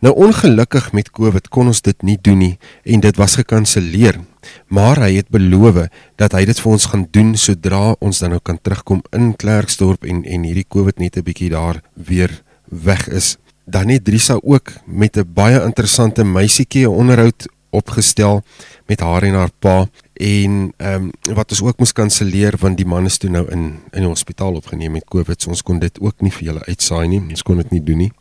Nou 0.00 0.14
ongelukkig 0.14 0.92
met 0.92 1.10
Covid 1.10 1.48
kon 1.48 1.66
ons 1.66 1.82
dit 1.82 2.02
nie 2.02 2.18
doen 2.22 2.38
nie 2.38 2.58
en 2.84 3.00
dit 3.00 3.16
was 3.16 3.34
gekanselleer. 3.34 4.20
Maar 4.68 5.00
hy 5.00 5.16
het 5.16 5.28
beloof 5.28 5.88
dat 6.16 6.32
hy 6.32 6.44
dit 6.44 6.60
vir 6.60 6.72
ons 6.72 6.86
gaan 6.86 7.08
doen 7.10 7.34
sodra 7.36 7.96
ons 7.98 8.18
dan 8.18 8.30
nou 8.30 8.40
kan 8.40 8.58
terugkom 8.62 9.02
in 9.10 9.36
Klerksdorp 9.36 10.04
en 10.04 10.24
en 10.24 10.42
hierdie 10.42 10.68
Covid 10.68 10.98
net 10.98 11.16
'n 11.16 11.22
bietjie 11.22 11.50
daar 11.50 11.82
weer 11.94 12.42
weg 12.70 13.08
is 13.08 13.36
dan 13.66 13.88
het 13.88 14.04
Drisa 14.04 14.38
ook 14.42 14.72
met 14.86 15.16
'n 15.16 15.32
baie 15.34 15.62
interessante 15.62 16.24
meisietjie 16.24 16.86
'n 16.86 16.96
onderhoud 17.02 17.46
opgestel 17.70 18.42
met 18.86 19.00
haar 19.00 19.22
en 19.22 19.34
haar 19.34 19.52
pa 19.58 19.86
en 20.12 20.72
ehm 20.76 21.10
um, 21.26 21.34
wat 21.34 21.50
ons 21.50 21.62
ook 21.62 21.78
moes 21.78 21.92
kanselleer 21.92 22.54
want 22.60 22.76
die 22.76 22.86
man 22.86 23.04
is 23.04 23.18
toe 23.18 23.30
nou 23.30 23.44
in 23.50 23.64
in 23.92 24.04
die 24.04 24.08
hospitaal 24.08 24.54
opgeneem 24.54 24.92
met 24.96 25.04
COVID 25.04 25.42
so 25.42 25.50
ons 25.50 25.62
kon 25.62 25.78
dit 25.82 26.00
ook 26.00 26.24
nie 26.24 26.32
vir 26.32 26.48
julle 26.48 26.64
uitsaai 26.66 27.06
nie 27.08 27.20
ons 27.20 27.42
kon 27.42 27.56
dit 27.56 27.70
nie 27.70 27.82
doen 27.82 28.04
nie. 28.06 28.12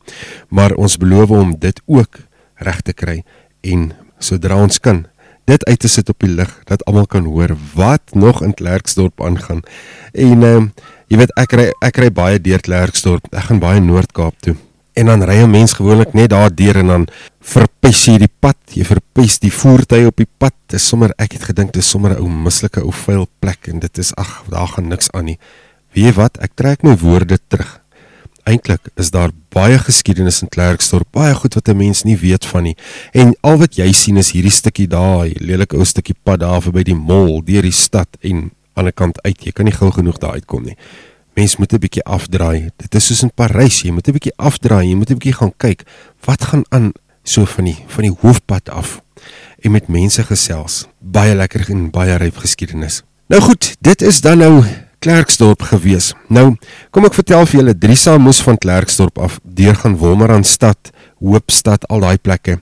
Maar 0.49 0.75
ons 0.75 0.97
beloof 0.97 1.29
om 1.29 1.55
dit 1.59 1.81
ook 1.85 2.19
reg 2.67 2.81
te 2.81 2.93
kry 2.93 3.23
en 3.61 3.91
sodra 4.19 4.59
ons 4.61 4.79
kan 4.79 5.05
dit 5.45 5.65
uit 5.65 5.79
te 5.79 5.87
sit 5.87 6.09
op 6.09 6.19
die 6.19 6.33
lig 6.33 6.51
dat 6.65 6.83
almal 6.89 7.05
kan 7.05 7.25
hoor 7.25 7.55
wat 7.75 8.01
nog 8.13 8.41
in 8.43 8.53
Klerksdorp 8.53 9.21
aangaan. 9.21 9.61
En 10.11 10.43
ehm 10.43 10.55
um, 10.55 10.71
jy 11.07 11.17
weet 11.21 11.35
ek 11.37 11.51
ry 11.53 11.71
ek 11.85 11.97
ry 12.01 12.11
baie 12.11 12.39
deur 12.41 12.59
Klerksdorp 12.59 13.27
ek 13.31 13.51
gaan 13.51 13.59
baie 13.59 13.79
Noord-Kaap 13.79 14.41
toe 14.41 14.55
en 14.95 15.05
dan 15.05 15.23
ry 15.23 15.43
'n 15.43 15.49
mens 15.49 15.73
gewoonlik 15.73 16.13
net 16.13 16.29
daar 16.29 16.55
deur 16.55 16.75
en 16.75 16.87
dan 16.87 17.07
verpes 17.39 18.05
jy 18.05 18.17
die 18.17 18.31
pad, 18.39 18.57
jy 18.73 18.85
verpes 18.85 19.39
die 19.39 19.51
voertuie 19.51 20.07
op 20.07 20.17
die 20.17 20.27
pad. 20.37 20.53
Dit 20.67 20.79
is 20.79 20.87
sommer 20.87 21.13
ek 21.17 21.31
het 21.31 21.43
gedink 21.43 21.73
dit 21.73 21.83
is 21.83 21.89
sommer 21.89 22.11
'n 22.11 22.21
ou 22.21 22.29
mislike 22.29 22.81
ou 22.81 22.91
vuil 22.91 23.27
plek 23.39 23.67
en 23.67 23.79
dit 23.79 23.97
is 23.97 24.15
ag, 24.15 24.43
daar 24.49 24.67
gaan 24.67 24.87
niks 24.87 25.11
aan 25.11 25.25
nie. 25.25 25.39
Weet 25.93 26.05
jy 26.05 26.13
wat? 26.13 26.37
Ek 26.37 26.51
trek 26.55 26.83
my 26.83 26.97
woorde 26.97 27.39
terug. 27.47 27.81
Eintlik 28.43 28.89
is 28.95 29.11
daar 29.11 29.31
baie 29.49 29.77
geskiedenis 29.77 30.41
in 30.41 30.49
Klerksdorp, 30.49 31.07
baie 31.11 31.33
goed 31.33 31.53
wat 31.53 31.67
'n 31.67 31.77
mens 31.77 32.03
nie 32.03 32.17
weet 32.17 32.45
van 32.45 32.63
nie. 32.63 32.75
En 33.11 33.35
al 33.41 33.57
wat 33.57 33.75
jy 33.75 33.91
sien 33.91 34.17
is 34.17 34.31
hierdie 34.31 34.51
stukkie 34.51 34.87
daai 34.87 35.33
lelike 35.39 35.75
ou 35.75 35.85
stukkie 35.85 36.15
pad 36.23 36.39
daar 36.39 36.61
verby 36.61 36.83
die 36.83 36.95
mol 36.95 37.43
deur 37.43 37.61
die 37.61 37.71
stad 37.71 38.07
en 38.21 38.51
aan 38.73 38.85
die 38.85 38.93
kant 38.93 39.21
uit. 39.23 39.43
Jy 39.43 39.51
kan 39.51 39.65
nie 39.65 39.73
gou 39.73 39.91
genoeg 39.91 40.17
daar 40.17 40.33
uitkom 40.33 40.63
nie 40.63 40.77
mens 41.35 41.57
moet 41.57 41.73
'n 41.73 41.79
bietjie 41.79 42.03
afdraai. 42.03 42.69
Dit 42.77 42.95
is 42.95 43.05
soos 43.05 43.23
in 43.23 43.31
Parys, 43.33 43.81
jy 43.81 43.91
moet 43.91 44.07
'n 44.07 44.11
bietjie 44.11 44.35
afdraai, 44.35 44.87
jy 44.87 44.95
moet 44.95 45.09
'n 45.09 45.17
bietjie 45.19 45.37
gaan 45.39 45.53
kyk 45.57 45.83
wat 46.25 46.43
gaan 46.43 46.63
aan 46.69 46.91
so 47.23 47.45
van 47.45 47.63
die 47.63 47.77
van 47.87 48.03
die 48.03 48.15
hoofpad 48.21 48.69
af 48.69 49.01
en 49.59 49.71
met 49.71 49.87
mense 49.87 50.23
gesels. 50.23 50.87
Baie 50.99 51.35
lekker 51.35 51.69
en 51.69 51.89
baie 51.89 52.15
ryp 52.15 52.37
geskiedenis. 52.37 53.03
Nou 53.27 53.41
goed, 53.41 53.75
dit 53.81 54.01
is 54.01 54.21
dan 54.21 54.37
nou 54.37 54.63
Klerksdorp 54.99 55.61
gewees. 55.61 56.13
Nou, 56.33 56.55
kom 56.89 57.05
ek 57.05 57.13
vertel 57.13 57.45
vir 57.45 57.59
julle, 57.59 57.73
Drisa 57.77 58.17
moes 58.17 58.41
van 58.41 58.57
Klerksdorp 58.57 59.19
af 59.21 59.39
deur 59.43 59.75
gaan 59.75 59.97
Wolmaranstad, 59.97 60.91
Hoopstad, 61.19 61.85
al 61.89 61.99
daai 62.05 62.17
plekke. 62.17 62.59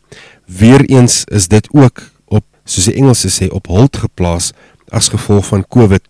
Weereens 0.48 1.24
is 1.32 1.48
dit 1.48 1.68
ook 1.72 2.04
op 2.26 2.46
soos 2.66 2.90
die 2.90 2.98
Engelse 3.00 3.32
sê 3.32 3.48
op 3.52 3.68
hold 3.72 3.98
geplaas 3.98 4.52
as 4.92 5.08
gevolg 5.14 5.48
van 5.52 5.64
COVID 5.68 6.04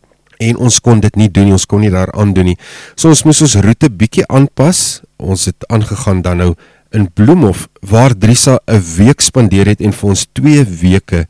en 0.49 0.59
ons 0.67 0.79
kon 0.83 1.01
dit 1.03 1.15
nie 1.19 1.29
doen 1.31 1.49
nie, 1.49 1.55
ons 1.55 1.65
kon 1.69 1.83
nie 1.83 1.91
daar 1.93 2.11
aan 2.13 2.33
doen 2.35 2.51
nie. 2.51 2.59
So 2.95 3.11
ons 3.13 3.23
moes 3.27 3.41
ons 3.45 3.57
roete 3.63 3.89
bietjie 3.89 4.27
aanpas. 4.27 5.01
Ons 5.17 5.47
het 5.49 5.67
aangegaan 5.71 6.23
dan 6.25 6.41
nou 6.43 6.53
in 6.93 7.07
Bloemhof 7.13 7.67
waar 7.81 8.13
Drisa 8.17 8.59
'n 8.67 8.81
week 8.97 9.21
spandeer 9.21 9.65
het 9.65 9.81
en 9.81 9.93
vir 9.93 10.09
ons 10.09 10.27
2 10.33 10.63
weke 10.63 11.27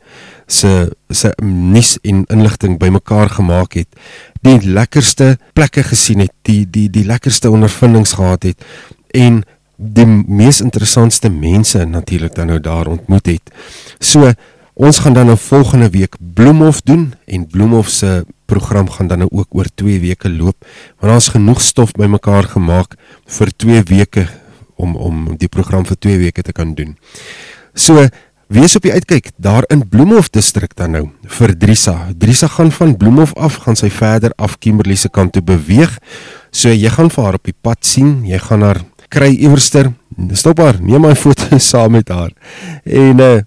se 0.47 0.91
se 1.09 1.33
nuus 1.43 1.97
en 2.01 2.25
inligting 2.27 2.79
bymekaar 2.79 3.29
gemaak 3.29 3.73
het. 3.73 3.87
Die 4.41 4.59
lekkerste 4.59 5.37
plekke 5.53 5.83
gesien 5.83 6.19
het, 6.19 6.31
die 6.41 6.69
die 6.69 6.89
die 6.89 7.05
lekkerste 7.05 7.49
ondervindings 7.49 8.13
gehad 8.13 8.43
het 8.43 8.65
en 9.11 9.43
die 9.77 10.05
mees 10.27 10.61
interessantste 10.61 11.29
mense 11.29 11.85
natuurlik 11.85 12.35
dan 12.35 12.47
nou 12.47 12.59
daar 12.59 12.87
ontmoet 12.87 13.25
het. 13.25 13.51
So 13.99 14.33
Ons 14.73 14.99
gaan 14.99 15.13
dan 15.13 15.29
'n 15.29 15.37
volgende 15.37 15.89
week 15.89 16.15
Bloemhof 16.33 16.81
doen 16.81 17.13
en 17.25 17.47
Bloemhof 17.47 17.87
se 17.89 18.25
program 18.45 18.89
gaan 18.89 19.07
dan 19.07 19.17
nou 19.17 19.29
ook 19.31 19.47
oor 19.49 19.67
2 19.75 19.99
weke 19.99 20.29
loop 20.29 20.65
want 20.99 21.11
daar's 21.11 21.27
genoeg 21.27 21.61
stof 21.61 21.91
bymekaar 21.91 22.43
gemaak 22.43 22.95
vir 23.25 23.51
2 23.55 23.83
weke 23.83 24.27
om 24.75 24.95
om 24.95 25.37
die 25.37 25.47
program 25.47 25.85
vir 25.85 25.97
2 25.97 26.17
weke 26.17 26.41
te 26.41 26.51
kan 26.51 26.73
doen. 26.73 26.97
So 27.73 28.07
wees 28.47 28.75
op 28.75 28.81
die 28.81 28.91
uitkyk 28.91 29.31
daar 29.37 29.63
in 29.67 29.87
Bloemhof 29.87 30.29
distrik 30.29 30.75
dan 30.75 30.91
nou 30.91 31.09
vir 31.25 31.57
Drisa. 31.57 32.09
Drisa 32.17 32.47
gaan 32.47 32.71
van 32.71 32.97
Bloemhof 32.97 33.33
af 33.33 33.55
gaan 33.55 33.75
sy 33.75 33.89
verder 33.89 34.31
af 34.35 34.57
Kimberley 34.57 34.95
se 34.95 35.09
kant 35.09 35.33
toe 35.33 35.41
beweeg. 35.41 35.97
So 36.51 36.69
jy 36.69 36.89
gaan 36.89 37.09
vir 37.09 37.23
haar 37.23 37.33
op 37.33 37.43
die 37.43 37.57
pad 37.61 37.85
sien, 37.85 38.25
jy 38.25 38.37
gaan 38.37 38.61
haar 38.61 38.81
kry 39.09 39.33
iewerster. 39.37 39.93
Stop 40.33 40.59
haar, 40.59 40.81
neem 40.81 41.01
my 41.01 41.15
foto 41.23 41.57
saam 41.57 41.91
met 41.91 42.09
haar. 42.09 42.31
En 42.83 43.19
uh 43.19 43.41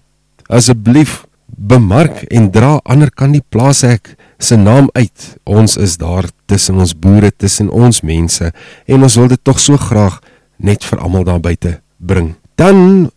asseblief 0.47 1.25
bemark 1.47 2.23
en 2.31 2.51
dra 2.51 2.77
ander 2.83 3.11
kan 3.11 3.31
die 3.31 3.43
plaashek 3.49 4.15
se 4.39 4.55
naam 4.55 4.89
uit. 4.93 5.37
Ons 5.43 5.77
is 5.77 5.97
daar 5.97 6.27
tussen 6.45 6.77
ons 6.77 6.93
boere, 6.93 7.31
tussen 7.31 7.69
ons 7.69 8.01
mense 8.01 8.51
en 8.85 9.03
ons 9.03 9.15
wil 9.15 9.31
dit 9.31 9.43
tog 9.43 9.59
so 9.59 9.77
graag 9.77 10.19
net 10.57 10.85
vir 10.85 10.99
almal 10.99 11.25
daar 11.27 11.41
buite 11.41 11.79
bring. 11.97 12.35
Dan 12.55 13.09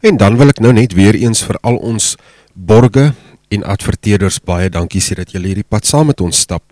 en 0.00 0.16
dan 0.16 0.36
wil 0.38 0.52
ek 0.52 0.60
nou 0.62 0.72
net 0.72 0.94
weer 0.94 1.16
eens 1.18 1.42
vir 1.46 1.58
al 1.66 1.78
ons 1.82 2.14
borge 2.54 3.12
en 3.48 3.64
adverteerders 3.64 4.38
baie 4.44 4.68
dankie 4.70 5.00
sê 5.02 5.16
dat 5.18 5.32
julle 5.32 5.50
hierdie 5.50 5.66
pad 5.66 5.86
saam 5.88 6.10
met 6.12 6.20
ons 6.20 6.38
stap. 6.38 6.62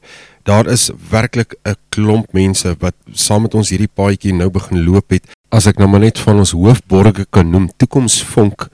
Daar 0.47 0.69
is 0.71 0.91
werklik 1.11 1.57
'n 1.65 1.75
klomp 1.91 2.33
mense 2.33 2.77
wat 2.79 2.95
saam 3.13 3.43
met 3.43 3.55
ons 3.55 3.71
hierdie 3.71 3.91
paadjie 3.91 4.35
nou 4.35 4.51
begin 4.51 4.85
loop 4.85 5.11
het. 5.11 5.25
As 5.51 5.67
ek 5.67 5.79
nou 5.79 5.89
maar 5.89 6.01
net 6.01 6.19
van 6.19 6.39
ons 6.39 6.51
hoofborge 6.51 7.27
kan 7.31 7.51
noem, 7.51 7.71
Toekomsvonk, 7.77 8.69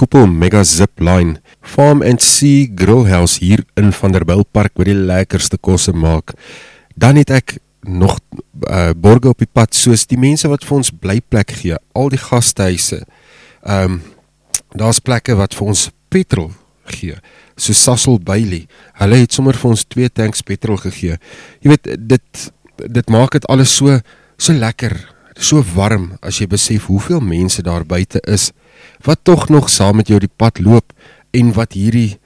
Koepel 0.00 0.26
Mega 0.32 0.62
Zip 0.64 1.00
Line, 1.00 1.42
Farm 1.60 2.00
and 2.02 2.22
Sea 2.24 2.66
Grill 2.74 3.04
House 3.10 3.36
hier 3.38 3.60
in 3.76 3.92
Vanderbijlpark 3.92 4.72
waar 4.80 4.88
die 4.88 4.96
lekkerste 4.96 5.58
kosse 5.60 5.92
maak. 5.92 6.32
Dan 6.96 7.20
het 7.20 7.28
ek 7.36 7.58
nog 7.84 8.16
uh, 8.64 8.94
borge 8.96 9.28
op 9.28 9.44
die 9.44 9.50
pad 9.52 9.76
soos 9.76 10.06
die 10.08 10.16
mense 10.20 10.48
wat 10.48 10.64
vir 10.64 10.78
ons 10.78 10.92
blyplek 11.02 11.52
gee, 11.60 11.76
al 11.92 12.08
die 12.12 12.22
gastehuise. 12.22 13.04
Ehm 13.66 14.00
um, 14.00 14.00
daar's 14.70 15.02
plekke 15.02 15.34
wat 15.34 15.52
vir 15.58 15.72
ons 15.72 15.88
petrol 16.14 16.52
gee 16.94 17.16
so 17.60 17.74
Sassel 17.76 18.18
Bailey. 18.18 18.66
Hulle 19.00 19.20
het 19.22 19.34
sommer 19.34 19.58
vir 19.58 19.72
ons 19.74 19.84
2 19.92 20.08
tanks 20.16 20.44
petrol 20.46 20.80
gegee. 20.80 21.18
Jy 21.60 21.74
weet 21.74 21.92
dit 22.08 22.46
dit 22.80 23.12
maak 23.12 23.34
dit 23.36 23.46
alles 23.52 23.74
so 23.76 23.98
so 24.40 24.56
lekker, 24.56 24.94
so 25.36 25.60
warm 25.74 26.14
as 26.24 26.38
jy 26.40 26.48
besef 26.48 26.86
hoeveel 26.88 27.20
mense 27.20 27.60
daar 27.62 27.84
buite 27.84 28.22
is 28.24 28.50
wat 29.06 29.24
tog 29.24 29.48
nog 29.48 29.70
saam 29.70 30.00
met 30.00 30.08
jou 30.08 30.20
die 30.20 30.32
pad 30.36 30.58
loop 30.58 30.92
en 31.30 31.52
wat 31.56 31.76
hierdie 31.78 32.18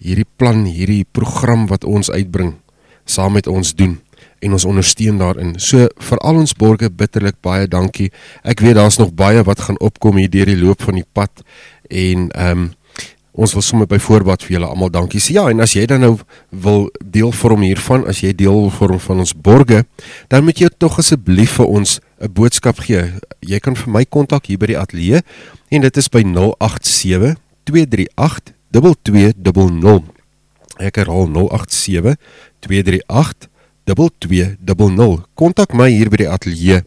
hierdie 0.00 0.28
plan, 0.36 0.64
hierdie 0.64 1.04
program 1.12 1.66
wat 1.68 1.84
ons 1.84 2.10
uitbring 2.10 2.54
saam 3.04 3.36
met 3.36 3.46
ons 3.50 3.74
doen 3.76 3.98
en 4.40 4.56
ons 4.56 4.64
ondersteun 4.64 5.18
daarin. 5.20 5.54
So 5.60 5.88
vir 6.00 6.20
al 6.24 6.40
ons 6.40 6.54
borgers 6.56 6.94
bitterlik 6.96 7.36
baie 7.44 7.68
dankie. 7.68 8.08
Ek 8.40 8.62
weet 8.64 8.78
daar's 8.78 8.96
nog 9.00 9.12
baie 9.16 9.42
wat 9.44 9.60
gaan 9.66 9.78
opkom 9.84 10.16
hier 10.20 10.30
deur 10.32 10.48
die 10.48 10.60
loop 10.60 10.82
van 10.88 11.00
die 11.00 11.08
pad 11.12 11.44
en 11.88 12.28
ehm 12.30 12.68
um, 12.68 12.68
ons 13.40 13.52
wil 13.54 13.62
sommer 13.62 13.86
by 13.88 13.96
voorbaat 14.02 14.42
vir 14.42 14.56
julle 14.56 14.68
almal 14.68 14.90
dankie 14.92 15.20
sê. 15.22 15.36
Ja, 15.38 15.46
en 15.48 15.62
as 15.62 15.72
jy 15.76 15.84
dan 15.88 16.02
nou 16.02 16.16
wil 16.50 16.88
deel 17.00 17.30
vorm 17.32 17.62
hiervan, 17.64 18.02
as 18.10 18.24
jy 18.24 18.32
deel 18.36 18.56
wil 18.56 18.72
vorm 18.74 18.98
van 19.00 19.22
ons 19.22 19.32
borge, 19.32 19.84
dan 20.28 20.44
moet 20.44 20.60
jy 20.60 20.68
tog 20.82 20.98
asseblief 21.00 21.54
vir 21.60 21.70
ons 21.70 22.00
'n 22.20 22.32
boodskap 22.32 22.80
gee. 22.84 23.16
Jy 23.40 23.58
kan 23.58 23.76
vir 23.76 23.90
my 23.90 24.04
kontak 24.04 24.46
hier 24.46 24.58
by 24.60 24.66
die 24.66 24.78
ateljee 24.78 25.22
en 25.70 25.80
dit 25.80 25.96
is 25.96 26.08
by 26.08 26.22
087 26.22 27.36
238 27.64 28.52
2200. 28.70 30.04
Ek 30.80 31.00
herhaal 31.00 31.28
087 31.32 32.16
238 32.60 33.48
2200. 33.88 35.24
Kontak 35.34 35.74
my 35.74 35.88
hier 35.90 36.10
by 36.12 36.22
die 36.22 36.30
ateljee 36.30 36.82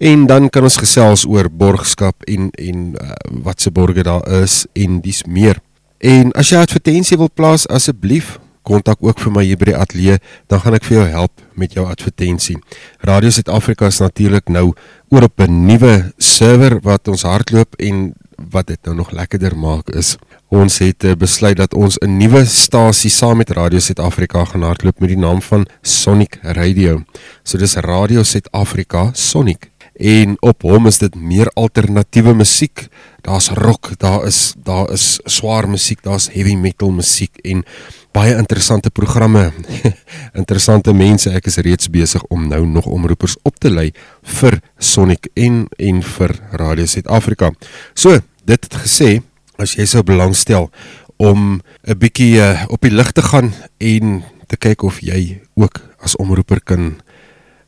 en 0.00 0.26
dan 0.26 0.48
kan 0.48 0.66
ons 0.66 0.80
gesels 0.80 1.26
oor 1.28 1.50
borgskap 1.50 2.24
en 2.26 2.50
en 2.56 2.94
uh, 2.96 3.14
wat 3.44 3.60
se 3.60 3.70
borge 3.70 4.02
daar 4.02 4.24
is 4.42 4.64
en 4.72 5.00
dis 5.04 5.22
meer. 5.24 5.60
En 5.98 6.32
as 6.38 6.50
jy 6.50 6.62
advertensie 6.62 7.18
wil 7.18 7.30
plaas, 7.30 7.66
asseblief 7.68 8.38
kontak 8.62 9.00
ook 9.00 9.20
vir 9.20 9.32
my 9.32 9.44
hier 9.44 9.58
by 9.58 9.70
die 9.70 9.78
ateljee, 9.78 10.18
dan 10.46 10.60
gaan 10.60 10.76
ek 10.76 10.84
vir 10.84 11.00
jou 11.00 11.06
help 11.08 11.47
met 11.58 11.72
jou 11.76 11.86
advertensie. 11.86 12.58
Radio 13.04 13.30
Suid-Afrika 13.30 13.86
is 13.86 13.98
natuurlik 13.98 14.48
nou 14.48 14.72
oor 15.08 15.22
op 15.22 15.40
'n 15.40 15.66
nuwe 15.66 16.12
server 16.16 16.80
wat 16.80 17.08
ons 17.08 17.22
hardloop 17.22 17.74
en 17.76 18.14
wat 18.50 18.66
dit 18.66 18.78
nou 18.82 18.96
nog 18.96 19.10
lekkerder 19.10 19.56
maak 19.58 19.90
is. 19.90 20.16
Ons 20.48 20.78
het 20.78 21.04
eh, 21.04 21.16
besluit 21.18 21.56
dat 21.56 21.74
ons 21.74 21.98
'n 21.98 22.16
nuwe 22.16 22.44
stasie 22.44 23.10
saam 23.10 23.36
met 23.36 23.50
Radio 23.50 23.78
Suid-Afrika 23.78 24.44
gaan 24.44 24.62
hardloop 24.62 25.00
met 25.00 25.08
die 25.08 25.18
naam 25.18 25.42
van 25.42 25.66
Sonic 25.82 26.38
Radio. 26.42 27.02
So 27.42 27.58
dis 27.58 27.74
Radio 27.74 28.22
Suid-Afrika 28.22 29.10
Sonic 29.12 29.70
en 29.98 30.36
op 30.40 30.62
hom 30.62 30.86
is 30.86 30.98
dit 30.98 31.14
meer 31.14 31.50
alternatiewe 31.58 32.34
musiek. 32.34 32.86
Daar's 33.26 33.48
rock, 33.48 33.90
daar 33.98 34.26
is 34.26 34.54
daar 34.62 34.90
is 34.94 35.18
swaar 35.24 35.68
musiek, 35.68 36.02
daar's 36.02 36.30
heavy 36.32 36.54
metal 36.54 36.90
musiek 36.90 37.36
en 37.42 37.64
baie 38.12 38.36
interessante 38.36 38.90
programme. 38.90 39.50
interessante 40.40 40.92
mense. 40.92 41.30
Ek 41.30 41.46
is 41.50 41.58
reeds 41.64 41.90
besig 41.92 42.24
om 42.32 42.48
nou 42.48 42.64
nog 42.66 42.86
omroepers 42.86 43.36
op 43.42 43.58
te 43.58 43.70
lei 43.70 43.90
vir 44.38 44.60
Sonic 44.78 45.30
en 45.34 45.66
en 45.78 46.02
vir 46.02 46.36
Radio 46.52 46.86
Suid-Afrika. 46.86 47.52
So, 47.94 48.20
dit 48.48 48.70
gesê, 48.84 49.20
as 49.58 49.76
jy 49.76 49.86
sou 49.86 50.02
belangstel 50.02 50.70
om 51.18 51.60
'n 51.86 51.98
bietjie 51.98 52.38
uh, 52.38 52.64
op 52.68 52.80
die 52.80 52.94
lig 52.94 53.12
te 53.12 53.22
gaan 53.22 53.52
en 53.78 54.22
te 54.46 54.56
kyk 54.56 54.82
of 54.82 55.00
jy 55.02 55.42
ook 55.54 55.82
as 56.00 56.16
omroeper 56.16 56.60
kan 56.60 57.00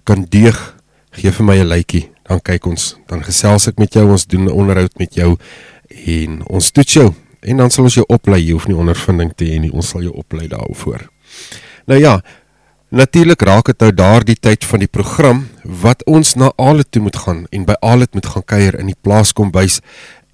kan 0.05 0.25
deeg, 0.29 0.57
gee 1.12 1.31
vir 1.31 1.45
my 1.45 1.59
'n 1.59 1.69
likeie 1.69 2.11
dan 2.31 2.39
kyk 2.47 2.69
ons, 2.71 2.95
dan 3.11 3.25
gesels 3.27 3.67
ek 3.67 3.81
met 3.83 3.97
jou, 3.99 4.07
ons 4.07 4.27
doen 4.31 4.47
'n 4.47 4.55
onderhoud 4.55 4.95
met 5.03 5.15
jou 5.15 5.35
en 6.07 6.47
ons 6.47 6.71
toets 6.71 6.93
jou 6.93 7.15
en 7.41 7.57
dan 7.57 7.71
sal 7.71 7.85
ons 7.89 7.95
jou 7.95 8.05
oplei, 8.09 8.43
jy 8.45 8.53
hoef 8.53 8.69
nie 8.69 8.77
ondervinding 8.77 9.33
te 9.35 9.49
hê 9.49 9.59
nie, 9.61 9.73
ons 9.73 9.89
sal 9.89 10.05
jou 10.05 10.12
oplei 10.17 10.49
daaroor. 10.49 11.09
Nou 11.89 11.99
ja, 12.01 12.21
natuurlik 12.91 13.43
raak 13.43 13.71
dit 13.71 13.81
nou 13.81 13.91
daardie 13.93 14.37
tyd 14.37 14.65
van 14.65 14.83
die 14.83 14.91
program 14.91 15.45
wat 15.65 16.05
ons 16.07 16.35
na 16.37 16.53
Alet 16.59 16.91
toe 16.91 17.03
moet 17.03 17.17
gaan 17.17 17.45
en 17.51 17.65
by 17.69 17.79
Alet 17.81 18.15
moet 18.15 18.27
gaan 18.27 18.45
kuier 18.45 18.79
in 18.79 18.91
die 18.91 18.99
plaas 19.03 19.33
kom 19.33 19.53
bys 19.55 19.81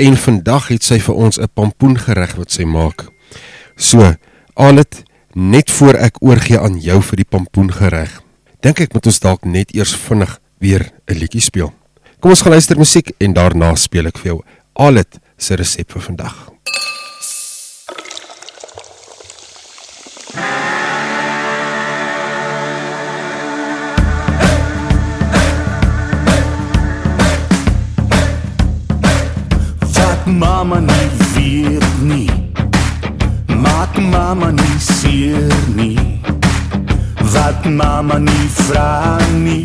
en 0.03 0.17
vandag 0.17 0.71
het 0.73 0.85
sy 0.85 0.99
vir 1.01 1.15
ons 1.15 1.39
'n 1.39 1.49
pampoengereg 1.55 2.37
wat 2.37 2.51
sy 2.51 2.65
maak. 2.65 3.07
So, 3.77 4.15
Alet, 4.55 5.05
net 5.35 5.71
voor 5.71 5.95
ek 5.95 6.23
oorgie 6.23 6.59
aan 6.59 6.81
jou 6.81 7.03
vir 7.03 7.17
die 7.17 7.29
pampoengereg, 7.29 8.23
dink 8.61 8.81
ek 8.81 8.95
moet 8.95 9.07
ons 9.07 9.21
dalk 9.21 9.45
net 9.45 9.75
eers 9.75 9.95
vinnig 9.95 10.41
weer 10.59 10.91
'n 11.09 11.15
liedjie 11.15 11.43
speel. 11.43 11.73
Kom 12.21 12.31
ons 12.31 12.43
gaan 12.43 12.53
luister 12.53 12.79
musiek 12.79 13.13
en 13.19 13.33
daarna 13.33 13.75
speel 13.77 14.07
ek 14.07 14.19
vir 14.19 14.33
jou 14.33 14.43
Alet 14.75 15.19
se 15.37 15.55
resep 15.55 15.93
vir 15.93 16.03
vandag. 16.03 16.56
Mama 30.27 30.81
nie 30.81 31.11
weet 31.35 32.03
nie 32.03 32.31
Maak 33.57 33.99
mama 33.99 34.51
nie 34.51 34.79
seer 34.79 35.55
nie. 35.77 36.21
Wat 37.33 37.65
mama 37.65 38.19
nie 38.19 38.49
vra 38.57 39.19
nie 39.45 39.65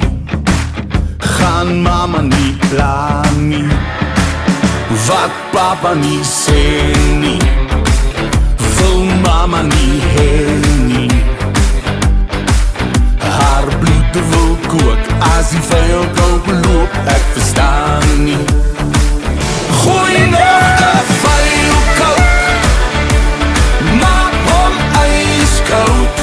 gaan 1.41 1.82
mama 1.82 2.22
nie 2.22 2.53
plan 2.69 3.49
nie 3.49 3.69
Wat 4.91 5.31
papa 5.51 5.93
nie 5.95 6.19
sê 6.23 6.91
nie 7.19 7.39
Wil 8.77 9.05
mama 9.23 9.61
nie 9.61 10.01
hê 10.13 10.31
nie. 10.88 11.11
Haar 13.19 13.65
bloed 13.80 14.15
wil 14.31 14.57
kook 14.68 15.03
as 15.38 15.51
die 15.53 15.63
vuil 15.69 16.03
koop 16.18 16.47
loop 16.65 16.97
ek 17.07 17.23
verstaan 17.35 18.09
nie. 18.26 18.43
Gooi 19.80 20.19
nog 20.34 20.81
'n 20.81 21.05
vuil 21.22 21.80
kook 21.99 22.22
Maak 24.01 24.35
hom 24.49 24.76
ijskoud 25.05 26.20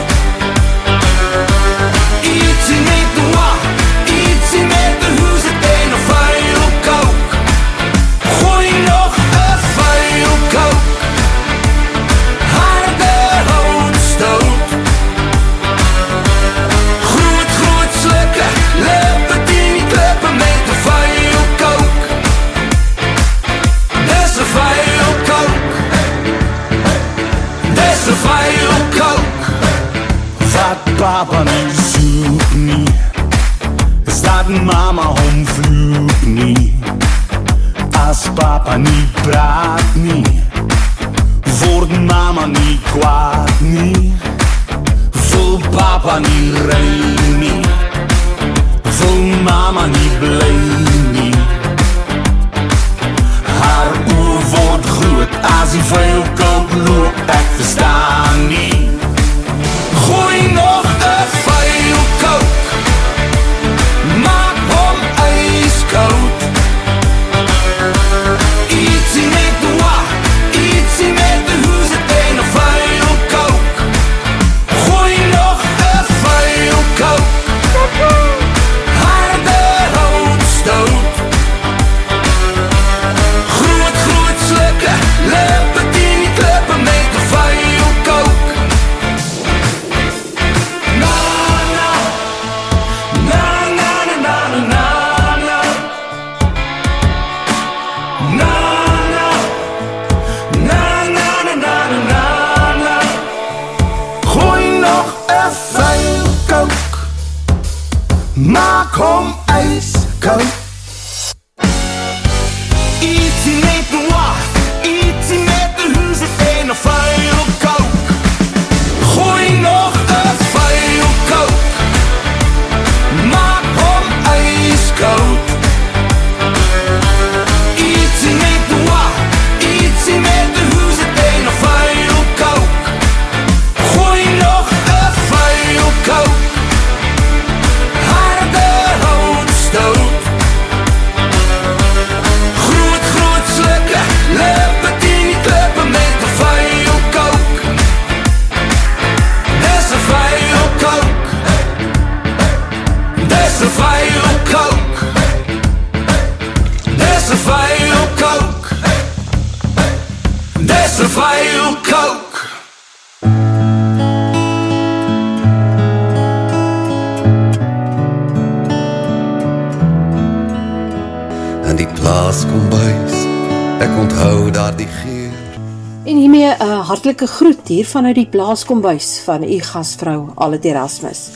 groet 177.69 177.77
hier 177.77 177.87
vanuit 177.87 178.17
die 178.17 178.29
plaaskombuis 178.29 179.21
van 179.27 179.43
u 179.45 179.59
gasvrou 179.61 180.31
Alet 180.37 180.65
Erasmus. 180.65 181.29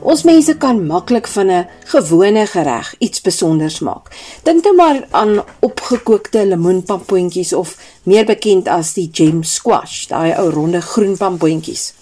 Ons 0.00 0.22
mense 0.24 0.54
kan 0.56 0.86
maklik 0.86 1.26
van 1.28 1.50
'n 1.50 1.66
gewone 1.92 2.46
gereg 2.46 2.94
iets 2.98 3.18
spesonders 3.18 3.80
maak. 3.80 4.08
Dink 4.44 4.64
nou 4.64 4.74
maar 4.74 5.06
aan 5.10 5.44
opgekookte 5.60 6.46
lemoenpampoentjies 6.46 7.52
of 7.52 7.76
meer 8.04 8.24
bekend 8.24 8.68
as 8.68 8.94
die 8.94 9.10
gem 9.12 9.42
squash, 9.42 10.06
daai 10.06 10.34
ou 10.38 10.50
ronde 10.50 10.80
groen 10.80 11.16
pampoentjies. 11.16 11.92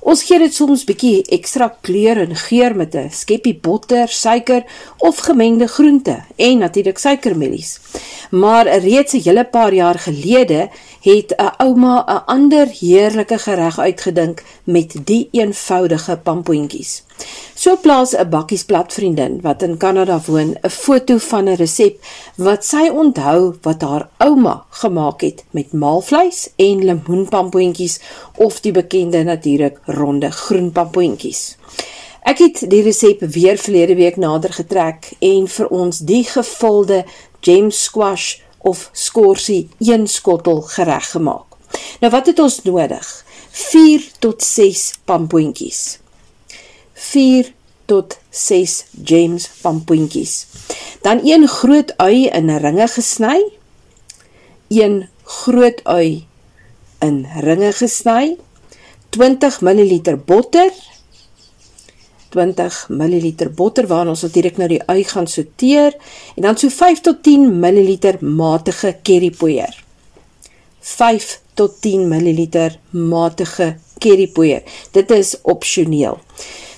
Ons 0.00 0.22
gee 0.22 0.38
dit 0.38 0.54
soms 0.54 0.84
bietjie 0.84 1.24
ekstra 1.34 1.66
kleur 1.82 2.16
en 2.22 2.36
geur 2.36 2.76
met 2.76 2.94
'n 2.94 3.10
skeppie 3.10 3.58
botter, 3.62 4.08
suiker 4.08 4.64
of 4.98 5.16
gemengde 5.18 5.66
groente 5.66 6.24
en 6.36 6.58
natuurlik 6.58 6.98
suikermielies. 6.98 7.80
Maar 8.30 8.78
reeds 8.78 9.12
'n 9.14 9.22
hele 9.22 9.44
paar 9.44 9.74
jaar 9.74 9.98
gelede 9.98 10.68
het 11.06 11.34
'n 11.36 11.54
ouma 11.66 12.04
'n 12.06 12.24
ander 12.26 12.66
heerlike 12.66 13.38
gereg 13.38 13.78
uitgedink 13.78 14.42
met 14.64 14.90
die 15.04 15.28
eenvoudige 15.30 16.16
pampoentjies. 16.22 17.02
So 17.54 17.76
plaas 17.76 18.12
'n 18.16 18.28
bakkiesplat 18.28 18.92
vriendin 18.92 19.40
wat 19.40 19.62
in 19.62 19.76
Kanada 19.76 20.20
woon 20.26 20.56
'n 20.62 20.70
foto 20.70 21.18
van 21.18 21.44
'n 21.48 21.54
resep 21.54 22.04
wat 22.36 22.64
sy 22.64 22.88
onthou 22.88 23.54
wat 23.62 23.80
haar 23.80 24.08
ouma 24.16 24.64
gemaak 24.70 25.20
het 25.20 25.44
met 25.50 25.72
maalvleis 25.72 26.50
en 26.56 26.84
lemoenpampoentjies 26.84 28.00
of 28.36 28.60
die 28.60 28.72
bekende 28.72 29.22
natuurlik 29.22 29.78
ronde 29.84 30.30
groen 30.30 30.72
pampoentjies. 30.72 31.56
Ek 32.22 32.38
het 32.38 32.70
die 32.70 32.82
resep 32.82 33.20
weer 33.20 33.58
verlede 33.58 33.94
week 33.94 34.16
nader 34.16 34.52
getrek 34.52 35.12
en 35.18 35.48
vir 35.48 35.68
ons 35.68 35.98
die 35.98 36.24
gevulde 36.24 37.04
gem 37.40 37.70
squash 37.70 38.34
of 38.66 38.88
skorsie 38.92 39.68
een 39.78 40.06
skottel 40.10 40.60
gereg 40.74 41.10
gemaak. 41.10 41.54
Nou 42.00 42.10
wat 42.12 42.26
het 42.26 42.38
ons 42.42 42.62
nodig? 42.66 43.06
4 43.50 44.02
tot 44.18 44.42
6 44.42 44.92
pampoentjies. 45.04 45.98
4 46.92 47.52
tot 47.86 48.18
6 48.30 48.84
gems 49.04 49.48
pampoentjies. 49.62 50.46
Dan 51.02 51.20
een 51.24 51.48
groot 51.48 51.94
ui 51.96 52.26
in 52.26 52.50
ringe 52.58 52.88
gesny. 52.88 53.38
Een 54.68 55.06
groot 55.22 55.80
ui 55.84 56.26
in 56.98 57.26
ringe 57.40 57.72
gesny. 57.72 58.36
20 59.14 59.60
ml 59.60 60.16
botter. 60.26 60.72
20 62.34 62.86
ml 62.88 63.50
botter 63.54 63.86
waarna 63.86 64.14
ons 64.14 64.22
natuurlik 64.26 64.58
nou 64.60 64.68
die 64.68 64.82
ui 64.88 65.02
gaan 65.04 65.26
sorteer 65.26 65.96
en 66.36 66.42
dan 66.48 66.58
so 66.58 66.68
5 66.68 67.00
tot 67.00 67.22
10 67.22 67.48
ml 67.60 67.96
matige 68.20 68.96
currypoeier. 69.02 69.74
5 70.80 71.40
tot 71.54 71.80
10 71.80 72.08
ml 72.08 72.70
matige 72.90 73.76
currypoeier. 73.98 74.62
Dit 74.92 75.10
is 75.10 75.34
opsioneel. 75.42 76.20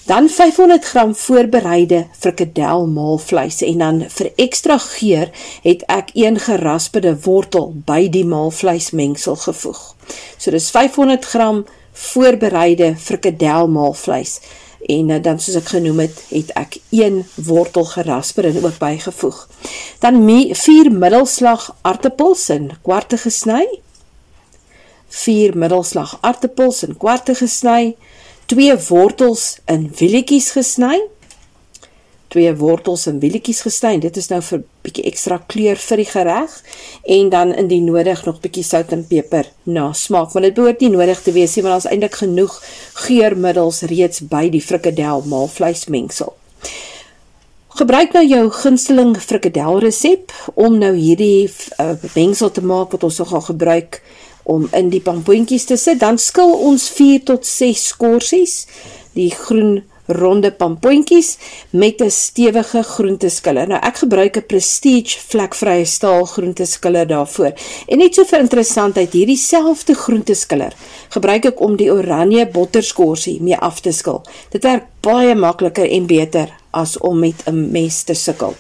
Dan 0.09 0.29
500 0.29 0.85
gram 0.85 1.15
voorbereide 1.15 2.07
frikadel 2.19 2.87
maalvleis 2.87 3.59
en 3.63 3.83
dan 3.83 3.99
vir 4.09 4.31
ekstra 4.41 4.79
geur 4.81 5.29
het 5.63 5.83
ek 5.93 6.15
een 6.17 6.39
geraspede 6.41 7.13
wortel 7.27 7.75
by 7.85 8.07
die 8.09 8.25
maalvleismengsel 8.25 9.37
gevoeg. 9.43 9.83
So 10.39 10.55
dis 10.55 10.71
500 10.73 11.29
gram 11.29 11.61
voorbereide 11.93 12.95
frikadel 12.97 13.69
maalvleis 13.69 14.39
en 14.89 15.09
uh, 15.13 15.19
dan 15.23 15.41
soos 15.41 15.59
ek 15.61 15.73
genoem 15.75 16.01
het, 16.07 16.21
het 16.33 16.53
ek 16.57 16.79
een 16.97 17.21
wortel 17.45 17.85
gerasper 17.91 18.49
en 18.49 18.57
ook 18.65 18.79
bygevoeg. 18.81 19.43
Dan 20.01 20.23
4 20.57 20.93
middelslag 20.93 21.69
aartappels 21.83 22.49
in 22.55 22.71
kwarte 22.83 23.19
gesny. 23.21 23.67
4 25.09 25.57
middelslag 25.57 26.17
aartappels 26.21 26.83
in 26.87 26.97
kwarte 26.97 27.37
gesny. 27.37 27.97
2 28.49 28.79
wortels 28.89 29.59
in 29.67 29.91
wielietjies 29.99 30.51
gesny. 30.57 31.03
2 32.35 32.55
wortels 32.61 33.07
in 33.09 33.21
wielietjies 33.23 33.63
gesny. 33.67 33.97
Dit 34.03 34.17
is 34.21 34.29
nou 34.33 34.41
vir 34.45 34.65
bietjie 34.87 35.05
ekstra 35.09 35.39
kleur 35.51 35.81
vir 35.81 36.03
die 36.03 36.09
gereg 36.09 36.57
en 37.19 37.31
dan 37.33 37.55
indien 37.55 37.89
nodig 37.89 38.25
nog 38.27 38.43
bietjie 38.45 38.67
sout 38.67 38.93
en 38.93 39.07
peper 39.09 39.49
na 39.65 39.93
smaak. 39.93 40.35
Want 40.35 40.49
dit 40.49 40.59
behoort 40.59 40.85
nie 40.85 40.93
nodig 40.93 41.23
te 41.25 41.35
wees 41.37 41.57
nie 41.57 41.65
want 41.65 41.77
daar's 41.79 41.91
eintlik 41.93 42.21
genoeg 42.21 42.59
geurmiddels 43.07 43.83
reeds 43.89 44.25
by 44.29 44.49
die 44.53 44.65
frikadel 44.65 45.25
maalvleismengsel. 45.29 46.35
Gebruik 47.79 48.17
nou 48.17 48.25
jou 48.27 48.45
gunsteling 48.51 49.13
frikadel 49.23 49.77
resep 49.85 50.33
om 50.59 50.81
nou 50.81 50.97
hierdie 50.97 51.47
uh, 51.79 51.93
mengsel 52.17 52.51
te 52.51 52.65
maak 52.65 52.97
wat 52.97 53.05
ons 53.07 53.21
nogal 53.23 53.45
gebruik 53.53 54.01
om 54.49 54.65
in 54.75 54.89
die 54.91 55.03
pampoentjies 55.05 55.69
te 55.69 55.77
sit. 55.79 56.01
Dan 56.01 56.19
skil 56.19 56.57
ons 56.57 56.89
4 56.97 57.23
tot 57.29 57.47
6 57.47 57.85
skorsies 57.93 58.57
die 59.15 59.31
groen 59.31 59.85
ronde 60.09 60.51
pampoentjies 60.53 61.37
met 61.71 62.01
'n 62.01 62.11
stewige 62.11 62.83
groenteskiller. 62.83 63.69
Nou 63.69 63.81
ek 63.83 63.97
gebruik 63.97 64.37
'n 64.37 64.47
Prestige 64.47 65.19
vlekvrye 65.29 65.85
staal 65.85 66.25
groenteskiller 66.25 67.07
daarvoor. 67.07 67.53
En 67.87 67.99
net 67.99 68.15
so 68.15 68.25
vir 68.25 68.39
interessantheid, 68.39 69.13
hierdie 69.13 69.37
selfde 69.37 69.95
groenteskiller 69.95 70.73
gebruik 71.09 71.45
ek 71.45 71.61
om 71.61 71.77
die 71.77 71.93
oranje 71.93 72.47
botterskorsie 72.47 73.43
mee 73.43 73.57
af 73.57 73.81
te 73.81 73.93
skil. 73.93 74.23
Dit 74.51 74.63
werk 74.63 74.85
baie 75.01 75.35
makliker 75.35 75.91
en 75.91 76.07
beter 76.07 76.49
as 76.71 76.99
om 76.99 77.19
met 77.19 77.43
'n 77.47 77.71
mes 77.71 78.03
te 78.03 78.15
sukkel. 78.15 78.55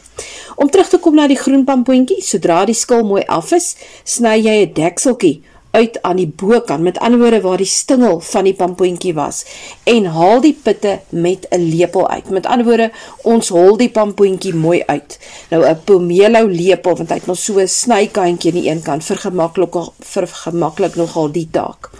Om 0.56 0.70
terug 0.70 0.88
te 0.88 0.98
kom 0.98 1.14
na 1.14 1.26
die 1.26 1.36
groen 1.36 1.64
pampoentjie, 1.64 2.22
sodra 2.22 2.64
die 2.64 2.74
skil 2.74 3.04
mooi 3.04 3.22
af 3.26 3.52
is, 3.52 3.76
sny 4.04 4.36
jy 4.42 4.66
'n 4.66 4.72
dekseltjie 4.74 5.42
uit 5.78 5.98
aan 6.02 6.18
die 6.18 6.28
bokant, 6.42 6.82
met 6.82 6.98
ander 6.98 7.20
woorde 7.22 7.40
waar 7.44 7.60
die 7.62 7.70
stingel 7.70 8.18
van 8.30 8.48
die 8.48 8.54
pampoentjie 8.58 9.14
was 9.14 9.44
en 9.88 10.08
haal 10.14 10.42
die 10.44 10.56
pitte 10.62 10.98
met 11.08 11.46
'n 11.50 11.68
lepel 11.70 12.08
uit. 12.08 12.30
Met 12.30 12.46
ander 12.46 12.66
woorde, 12.66 12.90
ons 13.22 13.48
hol 13.48 13.76
die 13.76 13.90
pampoentjie 13.90 14.54
mooi 14.54 14.82
uit. 14.86 15.18
Nou 15.50 15.62
'n 15.64 15.80
pomelo 15.84 16.46
lepel 16.46 16.96
want 16.96 17.08
hy 17.08 17.16
het 17.16 17.26
nog 17.26 17.38
so 17.38 17.58
'n 17.60 17.68
snykantjie 17.68 18.52
aan 18.52 18.60
die 18.60 18.70
een 18.70 18.82
kant 18.82 19.04
vir 19.04 19.16
gemaklik 19.16 19.74
vir 20.00 20.26
gemaklik 20.26 20.94
nogal 20.96 21.30
die 21.30 21.48
taak. 21.50 21.90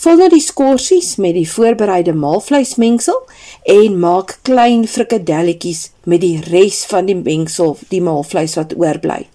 Vul 0.00 0.16
nou 0.16 0.28
die 0.32 0.40
skorsies 0.40 1.16
met 1.20 1.34
die 1.36 1.48
voorbereide 1.48 2.14
maalvleismengsel 2.16 3.18
en 3.62 3.98
maak 3.98 4.38
klein 4.48 4.86
frikadelletjies 4.88 5.90
met 6.04 6.20
die 6.20 6.40
res 6.40 6.84
van 6.88 7.10
die 7.10 7.18
mengsel, 7.18 7.76
die 7.88 8.00
maalvleis 8.00 8.56
wat 8.56 8.72
oorbly. 8.80 9.26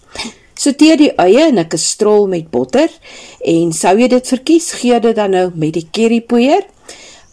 Sorteer 0.66 0.96
die 0.98 1.12
eie 1.22 1.44
in 1.46 1.60
'n 1.62 1.68
kastrol 1.70 2.24
met 2.26 2.50
botter 2.50 2.90
en 3.38 3.72
sou 3.72 3.92
jy 4.00 4.08
dit 4.08 4.26
verkies, 4.26 4.72
gee 4.80 4.98
dit 5.00 5.14
dan 5.14 5.30
nou 5.30 5.50
met 5.54 5.74
die 5.78 5.86
currypoeier. 5.92 6.64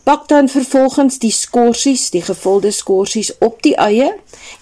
Bak 0.03 0.27
dan 0.27 0.49
vervolgens 0.51 1.15
die 1.23 1.31
skorsies, 1.31 2.09
die 2.11 2.21
gevulde 2.21 2.73
skorsies 2.75 3.29
op 3.39 3.61
die 3.63 3.71
eie 3.79 4.09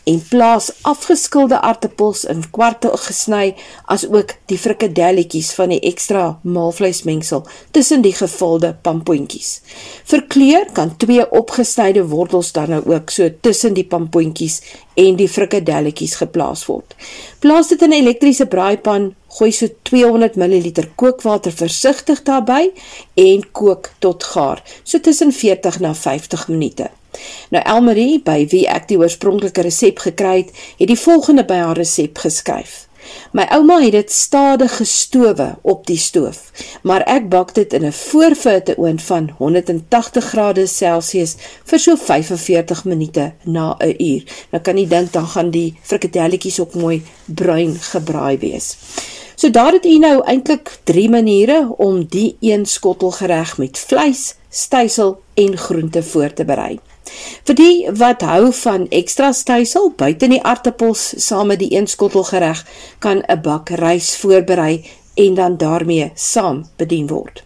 en 0.05 0.19
plaas 0.30 0.68
afgeskilde 0.85 1.57
aartappels 1.65 2.27
in 2.30 2.43
kwarte 2.53 2.91
gesny 3.07 3.55
as 3.89 4.03
ook 4.05 4.35
die 4.51 4.59
frikadelletjies 4.61 5.49
van 5.57 5.73
die 5.73 5.80
ekstra 5.89 6.27
maalvleismengsel 6.45 7.41
tussen 7.73 8.05
die 8.05 8.13
gevulde 8.13 8.76
pampoentjies. 8.85 9.49
Vir 10.11 10.27
kleur 10.30 10.69
kan 10.77 10.93
twee 11.01 11.26
opgesnyde 11.26 12.05
wortels 12.13 12.53
dan 12.53 12.76
nou 12.76 12.84
ook 12.93 13.09
so 13.09 13.34
tussen 13.41 13.73
die 13.73 13.88
pampoentjies 13.89 14.59
en 14.93 15.18
die 15.18 15.30
frikadelletjies 15.30 16.19
geplaas 16.22 16.68
word. 16.69 16.93
Plaas 17.41 17.73
dit 17.73 17.81
in 17.81 17.89
'n 17.89 18.03
elektriese 18.03 18.45
braaipan, 18.45 19.15
gooi 19.37 19.51
so 19.55 19.67
200 19.89 20.35
ml 20.35 20.87
kookwater 20.95 21.53
versigtig 21.55 22.23
daarbey 22.27 22.71
en 23.15 23.45
kook 23.51 23.91
tot 23.99 24.23
gaar, 24.33 24.63
so 24.83 24.99
tussen 24.99 25.31
40 25.31 25.79
na 25.79 25.93
50 25.95 26.47
minute. 26.47 26.89
Nou 27.51 27.63
Elmarie, 27.63 28.21
by 28.23 28.45
wie 28.51 28.67
ek 28.71 28.87
die 28.91 28.99
oorspronklike 28.99 29.65
resep 29.67 29.99
gekry 30.05 30.37
het, 30.43 30.55
het 30.79 30.87
die 30.91 30.99
volgende 30.99 31.45
by 31.47 31.59
haar 31.63 31.79
resep 31.79 32.23
geskryf. 32.23 32.85
My 33.35 33.47
ouma 33.55 33.79
het 33.81 33.95
dit 33.95 34.11
stadig 34.13 34.75
gestowe 34.77 35.47
op 35.61 35.87
die 35.87 35.97
stoof, 35.97 36.41
maar 36.87 37.03
ek 37.09 37.29
bak 37.33 37.53
dit 37.57 37.73
in 37.73 37.85
'n 37.85 37.91
voorfitte 37.91 38.77
oond 38.77 39.01
van 39.01 39.29
180 39.37 40.25
grade 40.33 40.67
Celsius 40.67 41.35
vir 41.65 41.79
so 41.79 41.95
45 41.95 42.85
minute 42.85 43.33
na 43.43 43.75
'n 43.79 43.95
uur. 43.97 44.23
Nou 44.51 44.61
kan 44.63 44.77
jy 44.77 44.87
dink 44.87 45.11
dan 45.11 45.27
gaan 45.27 45.51
die 45.51 45.79
frikadelletjies 45.81 46.59
ook 46.59 46.73
mooi 46.73 47.03
bruin 47.25 47.75
gebraai 47.75 48.37
wees. 48.37 48.77
So 49.41 49.49
daar 49.49 49.72
het 49.72 49.85
u 49.85 49.97
nou 49.97 50.22
eintlik 50.23 50.80
3 50.84 51.09
maniere 51.09 51.73
om 51.77 52.03
die 52.05 52.35
een 52.39 52.65
skottel 52.65 53.11
gereg 53.11 53.57
met 53.57 53.80
vleis, 53.80 54.35
stysel 54.49 55.22
en 55.34 55.57
groente 55.57 56.03
voor 56.03 56.34
te 56.34 56.45
berei. 56.45 56.77
Vir 57.49 57.57
die 57.57 57.88
wat 57.97 58.22
hou 58.22 58.51
van 58.53 58.85
ekstra 58.93 59.31
stysel 59.34 59.89
buite 59.97 60.30
die 60.30 60.43
aartappels 60.43 61.07
saam 61.26 61.49
met 61.49 61.59
die 61.63 61.72
een 61.73 61.89
skottel 61.89 62.23
gereg, 62.30 62.61
kan 62.99 63.23
'n 63.26 63.41
bak 63.41 63.73
rys 63.81 64.13
voorberei 64.22 64.85
en 65.13 65.34
dan 65.34 65.57
daarmee 65.57 66.11
saam 66.15 66.69
bedien 66.77 67.07
word. 67.07 67.43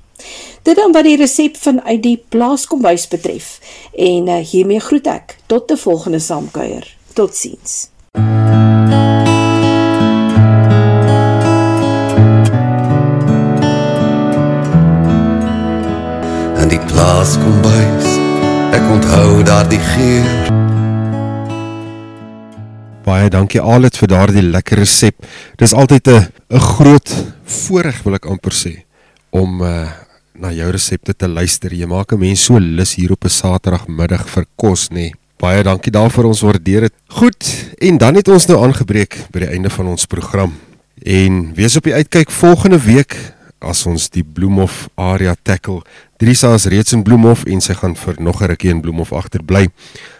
Dit 0.63 0.75
dan 0.75 0.91
wat 0.91 1.03
die 1.03 1.17
resep 1.17 1.57
vanuit 1.57 2.03
die 2.03 2.23
plaaskombuis 2.29 3.07
betref. 3.07 3.59
En 3.95 4.27
uh, 4.27 4.37
hiermee 4.37 4.79
groet 4.79 5.07
ek 5.07 5.37
tot 5.45 5.71
'n 5.71 5.77
volgende 5.77 6.19
saamkuier. 6.19 6.95
Totsiens. 7.13 7.94
Die 17.25 17.41
plaaskombuis 17.41 18.09
Ek 18.75 18.83
onthou 18.91 19.41
daardie 19.45 19.79
geur. 19.79 20.25
Baie 23.05 23.29
dankie 23.29 23.61
Alet 23.61 23.95
vir 23.97 24.09
daardie 24.11 24.43
lekker 24.43 24.81
resep. 24.81 25.15
Dis 25.57 25.73
altyd 25.73 26.07
'n 26.07 26.27
'n 26.49 26.59
groot 26.59 27.09
voorreg 27.45 28.03
wil 28.03 28.15
ek 28.15 28.25
amper 28.25 28.51
sê 28.51 28.83
om 29.31 29.61
uh, 29.61 29.89
na 30.33 30.51
jou 30.51 30.69
resepte 30.71 31.13
te 31.13 31.27
luister. 31.27 31.73
Jy 31.73 31.85
maak 31.85 32.11
'n 32.11 32.19
mens 32.19 32.43
so 32.43 32.59
lus 32.59 32.95
hier 32.95 33.11
op 33.11 33.23
'n 33.23 33.29
Saterdagmiddag 33.29 34.27
vir 34.27 34.45
kos, 34.55 34.89
nê. 34.89 34.95
Nee. 34.95 35.13
Baie 35.39 35.63
dankie 35.63 35.91
daarvoor. 35.91 36.25
Ons 36.25 36.41
waardeer 36.41 36.81
dit. 36.81 36.93
Goed, 37.07 37.71
en 37.79 37.97
dan 37.97 38.15
het 38.15 38.27
ons 38.27 38.45
nou 38.47 38.63
aangebreek 38.63 39.31
by 39.31 39.39
die 39.39 39.49
einde 39.49 39.69
van 39.69 39.87
ons 39.87 40.05
program. 40.05 40.53
En 41.03 41.53
wees 41.53 41.75
op 41.75 41.83
die 41.83 41.93
uitkyk 41.93 42.31
volgende 42.31 42.79
week 42.79 43.34
as 43.59 43.85
ons 43.85 44.09
die 44.09 44.23
Bloemhof 44.23 44.87
area 44.95 45.35
tackle. 45.43 45.81
Drisa 46.17 46.53
is 46.55 46.65
reeds 46.71 46.93
in 46.95 47.03
Bloemhof 47.03 47.43
en 47.51 47.61
sy 47.61 47.73
gaan 47.75 47.95
vir 47.95 48.15
nog 48.19 48.41
'n 48.41 48.47
rukkie 48.47 48.69
in 48.69 48.81
Bloemhof 48.81 49.11
agterbly. 49.13 49.67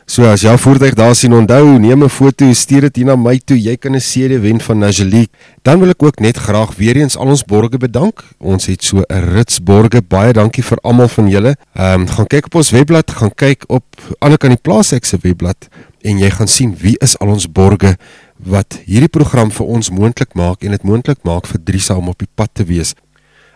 So 0.05 0.23
as 0.23 0.41
jou 0.41 0.57
voertuig 0.57 0.93
daar 0.93 1.15
sien, 1.15 1.33
onthou, 1.33 1.79
neem 1.79 2.03
'n 2.03 2.09
foto, 2.09 2.53
stuur 2.53 2.81
dit 2.81 2.95
hier 2.95 3.05
na 3.05 3.15
my 3.15 3.39
toe. 3.39 3.57
Jy 3.57 3.75
kan 3.77 3.95
'n 3.95 3.99
CD 3.99 4.39
wen 4.39 4.61
van 4.61 4.79
Najeliek. 4.79 5.29
Dan 5.63 5.79
wil 5.79 5.89
ek 5.89 6.03
ook 6.03 6.19
net 6.19 6.37
graag 6.37 6.75
weer 6.75 6.95
eens 6.95 7.17
al 7.17 7.27
ons 7.27 7.43
borgers 7.43 7.77
bedank. 7.77 8.23
Ons 8.39 8.65
het 8.65 8.83
so 8.83 9.01
'n 9.07 9.33
rits 9.33 9.63
borgers. 9.63 10.07
Baie 10.07 10.33
dankie 10.33 10.63
vir 10.63 10.77
almal 10.81 11.07
van 11.07 11.29
julle. 11.29 11.55
Ehm 11.73 12.01
um, 12.01 12.07
gaan 12.07 12.27
kyk 12.27 12.45
op 12.45 12.55
ons 12.55 12.69
webblad, 12.69 13.11
gaan 13.11 13.33
kyk 13.33 13.63
op 13.67 13.83
ander 14.19 14.37
kan 14.37 14.49
die 14.49 14.61
plaas 14.61 14.91
ek 14.91 15.05
se 15.05 15.17
webblad 15.21 15.69
en 16.05 16.19
jy 16.21 16.29
gaan 16.29 16.47
sien 16.47 16.75
wie 16.81 16.95
is 17.01 17.17
al 17.19 17.33
ons 17.33 17.47
borgers 17.51 17.97
wat 18.45 18.79
hierdie 18.85 19.09
program 19.09 19.51
vir 19.51 19.65
ons 19.77 19.89
moontlik 19.89 20.35
maak 20.37 20.63
en 20.63 20.75
dit 20.75 20.83
moontlik 20.83 21.23
maak 21.23 21.47
vir 21.49 21.61
Drisa 21.63 21.95
om 21.97 22.11
op 22.11 22.19
die 22.19 22.29
pad 22.35 22.51
te 22.53 22.65
wees. 22.67 22.93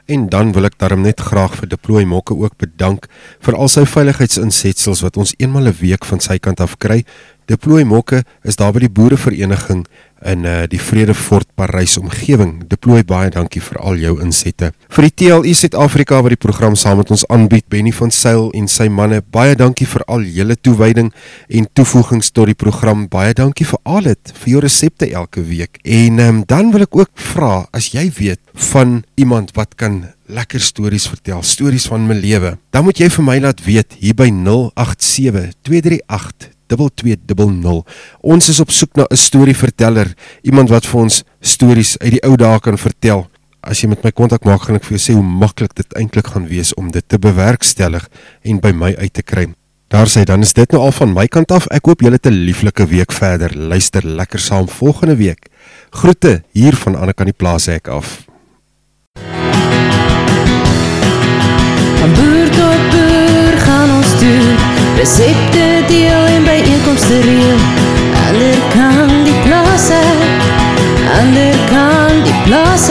En 0.09 0.25
dan 0.29 0.51
wil 0.57 0.65
ek 0.65 0.79
daarom 0.81 1.03
net 1.05 1.19
graag 1.21 1.53
vir 1.59 1.69
Deploy 1.69 2.01
Mokke 2.09 2.33
ook 2.33 2.55
bedank 2.57 3.03
vir 3.45 3.53
al 3.53 3.69
sy 3.69 3.83
veiligheidsinsetsels 3.85 5.03
wat 5.05 5.19
ons 5.21 5.35
eenmal 5.37 5.69
'n 5.69 5.77
week 5.81 6.05
van 6.05 6.19
sy 6.19 6.39
kant 6.41 6.59
af 6.65 6.77
kry. 6.81 7.03
Deploy 7.45 7.83
Mokke 7.83 8.23
is 8.41 8.55
daar 8.55 8.73
by 8.73 8.79
die 8.79 8.89
boerevereniging 8.89 9.85
in 10.27 10.45
uh, 10.47 10.63
die 10.69 10.79
Vredefort 10.81 11.47
Parys 11.55 11.97
omgewing. 11.99 12.65
Deploy 12.69 13.03
baie 13.07 13.29
dankie 13.33 13.61
vir 13.63 13.79
al 13.83 13.99
jou 14.01 14.15
insette. 14.23 14.71
Vir 14.91 15.07
die 15.07 15.13
TLU 15.21 15.53
Suid-Afrika 15.55 16.19
wat 16.23 16.35
die 16.35 16.41
program 16.41 16.75
saam 16.79 16.99
met 17.01 17.11
ons 17.13 17.25
aanbied, 17.31 17.67
Benny 17.71 17.93
van 17.95 18.11
Sail 18.11 18.49
en 18.57 18.67
sy 18.71 18.89
manne, 18.91 19.21
baie 19.31 19.55
dankie 19.59 19.87
vir 19.89 20.03
al 20.11 20.25
julle 20.27 20.57
toewyding 20.59 21.11
en 21.49 21.69
toevoegings 21.77 22.31
tot 22.35 22.51
die 22.51 22.57
program. 22.57 23.07
Baie 23.11 23.33
dankie 23.37 23.67
vir 23.69 23.81
al 23.85 24.11
dit, 24.11 24.35
vir 24.43 24.53
jou 24.55 24.63
resepte 24.65 25.09
elke 25.09 25.43
week. 25.45 25.81
En 25.83 26.19
um, 26.25 26.43
dan 26.49 26.73
wil 26.75 26.87
ek 26.87 26.99
ook 26.99 27.11
vra 27.31 27.65
as 27.75 27.91
jy 27.95 28.09
weet 28.19 28.41
van 28.71 29.01
iemand 29.19 29.55
wat 29.57 29.77
kan 29.79 30.03
lekker 30.29 30.61
stories 30.61 31.07
vertel, 31.09 31.41
stories 31.43 31.87
van 31.89 32.05
my 32.09 32.17
lewe, 32.17 32.57
dan 32.73 32.85
moet 32.85 33.01
jy 33.01 33.09
vir 33.17 33.25
my 33.25 33.39
laat 33.41 33.65
weet 33.65 33.97
hier 34.01 34.17
by 34.17 34.29
087 34.29 35.55
238 35.65 36.58
2200. 36.69 37.83
Ons 38.21 38.49
is 38.49 38.59
op 38.59 38.71
soek 38.71 38.95
na 38.95 39.05
'n 39.09 39.15
storieverteller, 39.15 40.13
iemand 40.41 40.69
wat 40.69 40.85
vir 40.85 41.01
ons 41.01 41.23
stories 41.41 41.97
uit 41.97 42.11
die 42.11 42.23
ou 42.23 42.35
dae 42.35 42.59
kan 42.59 42.77
vertel. 42.77 43.27
As 43.61 43.81
jy 43.81 43.89
met 43.89 44.03
my 44.03 44.11
kontak 44.11 44.45
maak, 44.45 44.61
gaan 44.61 44.75
ek 44.75 44.83
vir 44.83 44.97
jou 44.97 45.03
sê 45.03 45.13
hoe 45.15 45.23
maklik 45.23 45.73
dit 45.75 45.93
eintlik 45.93 46.27
gaan 46.27 46.47
wees 46.47 46.73
om 46.73 46.91
dit 46.91 47.03
te 47.07 47.19
bewerkstellig 47.19 48.07
en 48.43 48.59
by 48.59 48.71
my 48.71 48.95
uit 48.95 49.13
te 49.13 49.21
kry. 49.21 49.49
Daar 49.89 50.07
sê 50.07 50.23
dan 50.23 50.41
is 50.45 50.53
dit 50.53 50.71
nou 50.71 50.83
al 50.85 50.91
van 50.93 51.13
my 51.13 51.25
kant 51.27 51.51
af. 51.51 51.65
Ek 51.73 51.85
hoop 51.89 52.01
julle 52.01 52.19
het 52.21 52.27
'n 52.27 52.45
lieflike 52.45 52.85
week 52.87 53.11
verder. 53.11 53.57
Luister 53.57 54.05
lekker 54.05 54.39
saam 54.39 54.69
volgende 54.69 55.15
week. 55.15 55.49
Groete 55.89 56.43
hier 56.53 56.75
van 56.75 56.95
Anne 56.95 57.13
kan 57.13 57.25
die 57.25 57.33
plaas 57.33 57.65
hek 57.65 57.87
af. 57.87 58.25
Van 61.99 62.13
boer 62.13 62.49
tot 62.49 62.81
boer 62.91 63.57
gaan 63.57 63.89
ons 63.97 64.19
toe 64.19 64.58
Resepte 64.99 65.83
deel 65.87 66.25
en 66.27 66.43
bijeenkomsten 66.43 67.21
reel 67.21 67.59
Ander 68.27 68.57
kan 68.73 69.11
die 69.23 69.35
plaas 69.45 69.85
Ander 71.19 71.55
kan 71.69 72.17
die 72.25 72.33
plaas 72.43 72.89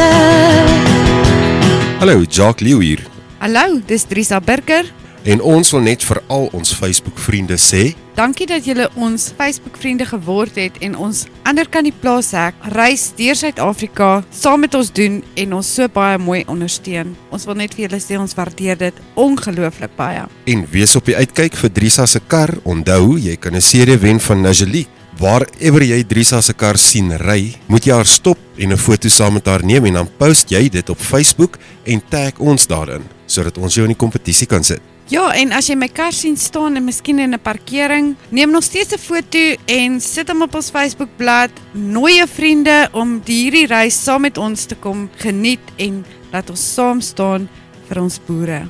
Hallo, 1.99 2.23
Jacques 2.29 2.65
Leeuw 2.65 2.81
hier. 2.81 3.03
Hallo, 3.43 3.83
dis 3.85 4.07
Drisa 4.09 4.41
Burger 4.41 4.89
En 5.29 5.43
ons 5.45 5.71
wil 5.75 5.83
net 5.85 6.05
vir 6.09 6.23
al 6.33 6.47
ons 6.57 6.71
Facebook 6.73 7.19
vriende 7.21 7.59
sê 7.61 7.91
Dankie 8.17 8.47
dat 8.49 8.65
julle 8.65 8.87
ons 8.97 9.27
Facebook 9.37 9.77
vriende 9.79 10.07
geword 10.09 10.57
het 10.57 10.79
en 10.83 10.97
ons 10.97 11.27
ander 11.47 11.69
kan 11.69 11.85
die 11.85 11.93
plaas 11.93 12.31
hek 12.33 12.57
reis 12.73 13.11
deur 13.19 13.37
Suid-Afrika 13.37 14.09
saam 14.33 14.65
met 14.65 14.75
ons 14.79 14.89
doen 14.97 15.21
en 15.43 15.53
ons 15.59 15.75
so 15.77 15.87
baie 15.93 16.17
mooi 16.19 16.41
ondersteun. 16.49 17.13
Ons 17.29 17.45
wil 17.47 17.61
net 17.61 17.77
vir 17.77 17.85
julle 17.85 18.01
sê 18.01 18.17
ons 18.17 18.35
waardeer 18.41 18.81
dit 18.81 19.05
ongelooflik 19.21 19.93
baie. 20.01 20.25
En 20.49 20.65
wees 20.73 20.97
op 20.97 21.13
die 21.13 21.19
uitkyk 21.19 21.61
vir 21.61 21.75
Drisa 21.77 22.09
se 22.09 22.25
kar. 22.25 22.57
Onthou, 22.65 23.19
jy 23.21 23.37
kan 23.37 23.55
'n 23.55 23.61
CD 23.61 24.01
wen 24.01 24.21
van 24.21 24.43
Najeli. 24.43 24.87
Waarever 25.19 25.83
jy 25.83 26.05
Drisa 26.05 26.41
se 26.41 26.55
kar 26.55 26.79
sien 26.79 27.13
ry, 27.13 27.55
moet 27.69 27.85
jy 27.85 27.93
haar 27.93 28.07
stop 28.07 28.39
en 28.57 28.73
'n 28.73 28.77
foto 28.77 29.09
saam 29.09 29.35
met 29.35 29.47
haar 29.47 29.65
neem 29.65 29.85
en 29.85 29.93
dan 29.93 30.09
post 30.19 30.51
jy 30.51 30.69
dit 30.69 30.91
op 30.91 30.99
Facebook 30.99 31.59
en 31.85 32.03
tag 32.09 32.39
ons 32.39 32.67
daarin 32.67 33.03
sodat 33.27 33.59
ons 33.59 33.75
jou 33.75 33.85
in 33.85 33.93
die 33.93 34.05
kompetisie 34.07 34.47
kan 34.47 34.65
sit. 34.65 34.81
Ja, 35.09 35.31
en 35.33 35.55
as 35.57 35.71
jy 35.71 35.75
my 35.81 35.87
kar 35.89 36.13
sien 36.13 36.35
staan 36.37 36.77
en 36.77 36.85
miskien 36.85 37.19
in 37.19 37.33
'n 37.33 37.41
parkering, 37.41 38.15
neem 38.29 38.51
nog 38.51 38.63
steeds 38.63 38.93
'n 38.93 38.99
foto 38.99 39.57
en 39.65 40.01
sit 40.01 40.29
hom 40.29 40.43
op 40.43 40.55
ons 40.55 40.71
Facebookblad. 40.71 41.51
Nooi 41.73 42.17
jou 42.17 42.29
vriende 42.29 42.89
om 42.93 43.21
hierdie 43.25 43.67
reis 43.67 44.03
saam 44.05 44.21
met 44.21 44.39
ons 44.39 44.65
te 44.65 44.75
kom 44.75 45.09
geniet 45.17 45.65
en 45.77 46.05
laat 46.31 46.51
ons 46.51 46.75
saam 46.75 47.01
staan 47.01 47.49
vir 47.89 48.03
ons 48.03 48.21
boere. 48.27 48.69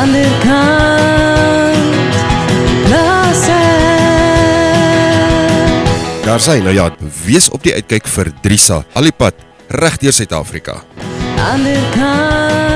Ander 0.00 0.30
kant 0.40 2.16
plaas 2.84 3.46
Daar 6.24 6.40
sy, 6.40 6.60
nou 6.60 6.74
ja, 6.74 6.90
wees 7.26 7.48
op 7.48 7.62
die 7.62 7.74
uitkyk 7.74 8.06
vir 8.06 8.32
Drisa, 8.42 8.84
al 8.94 9.02
die 9.02 9.12
pad 9.12 9.34
reg 9.68 9.96
deur 9.98 10.12
Suid-Afrika. 10.12 10.82
Ander 11.36 11.80
kant 11.92 12.67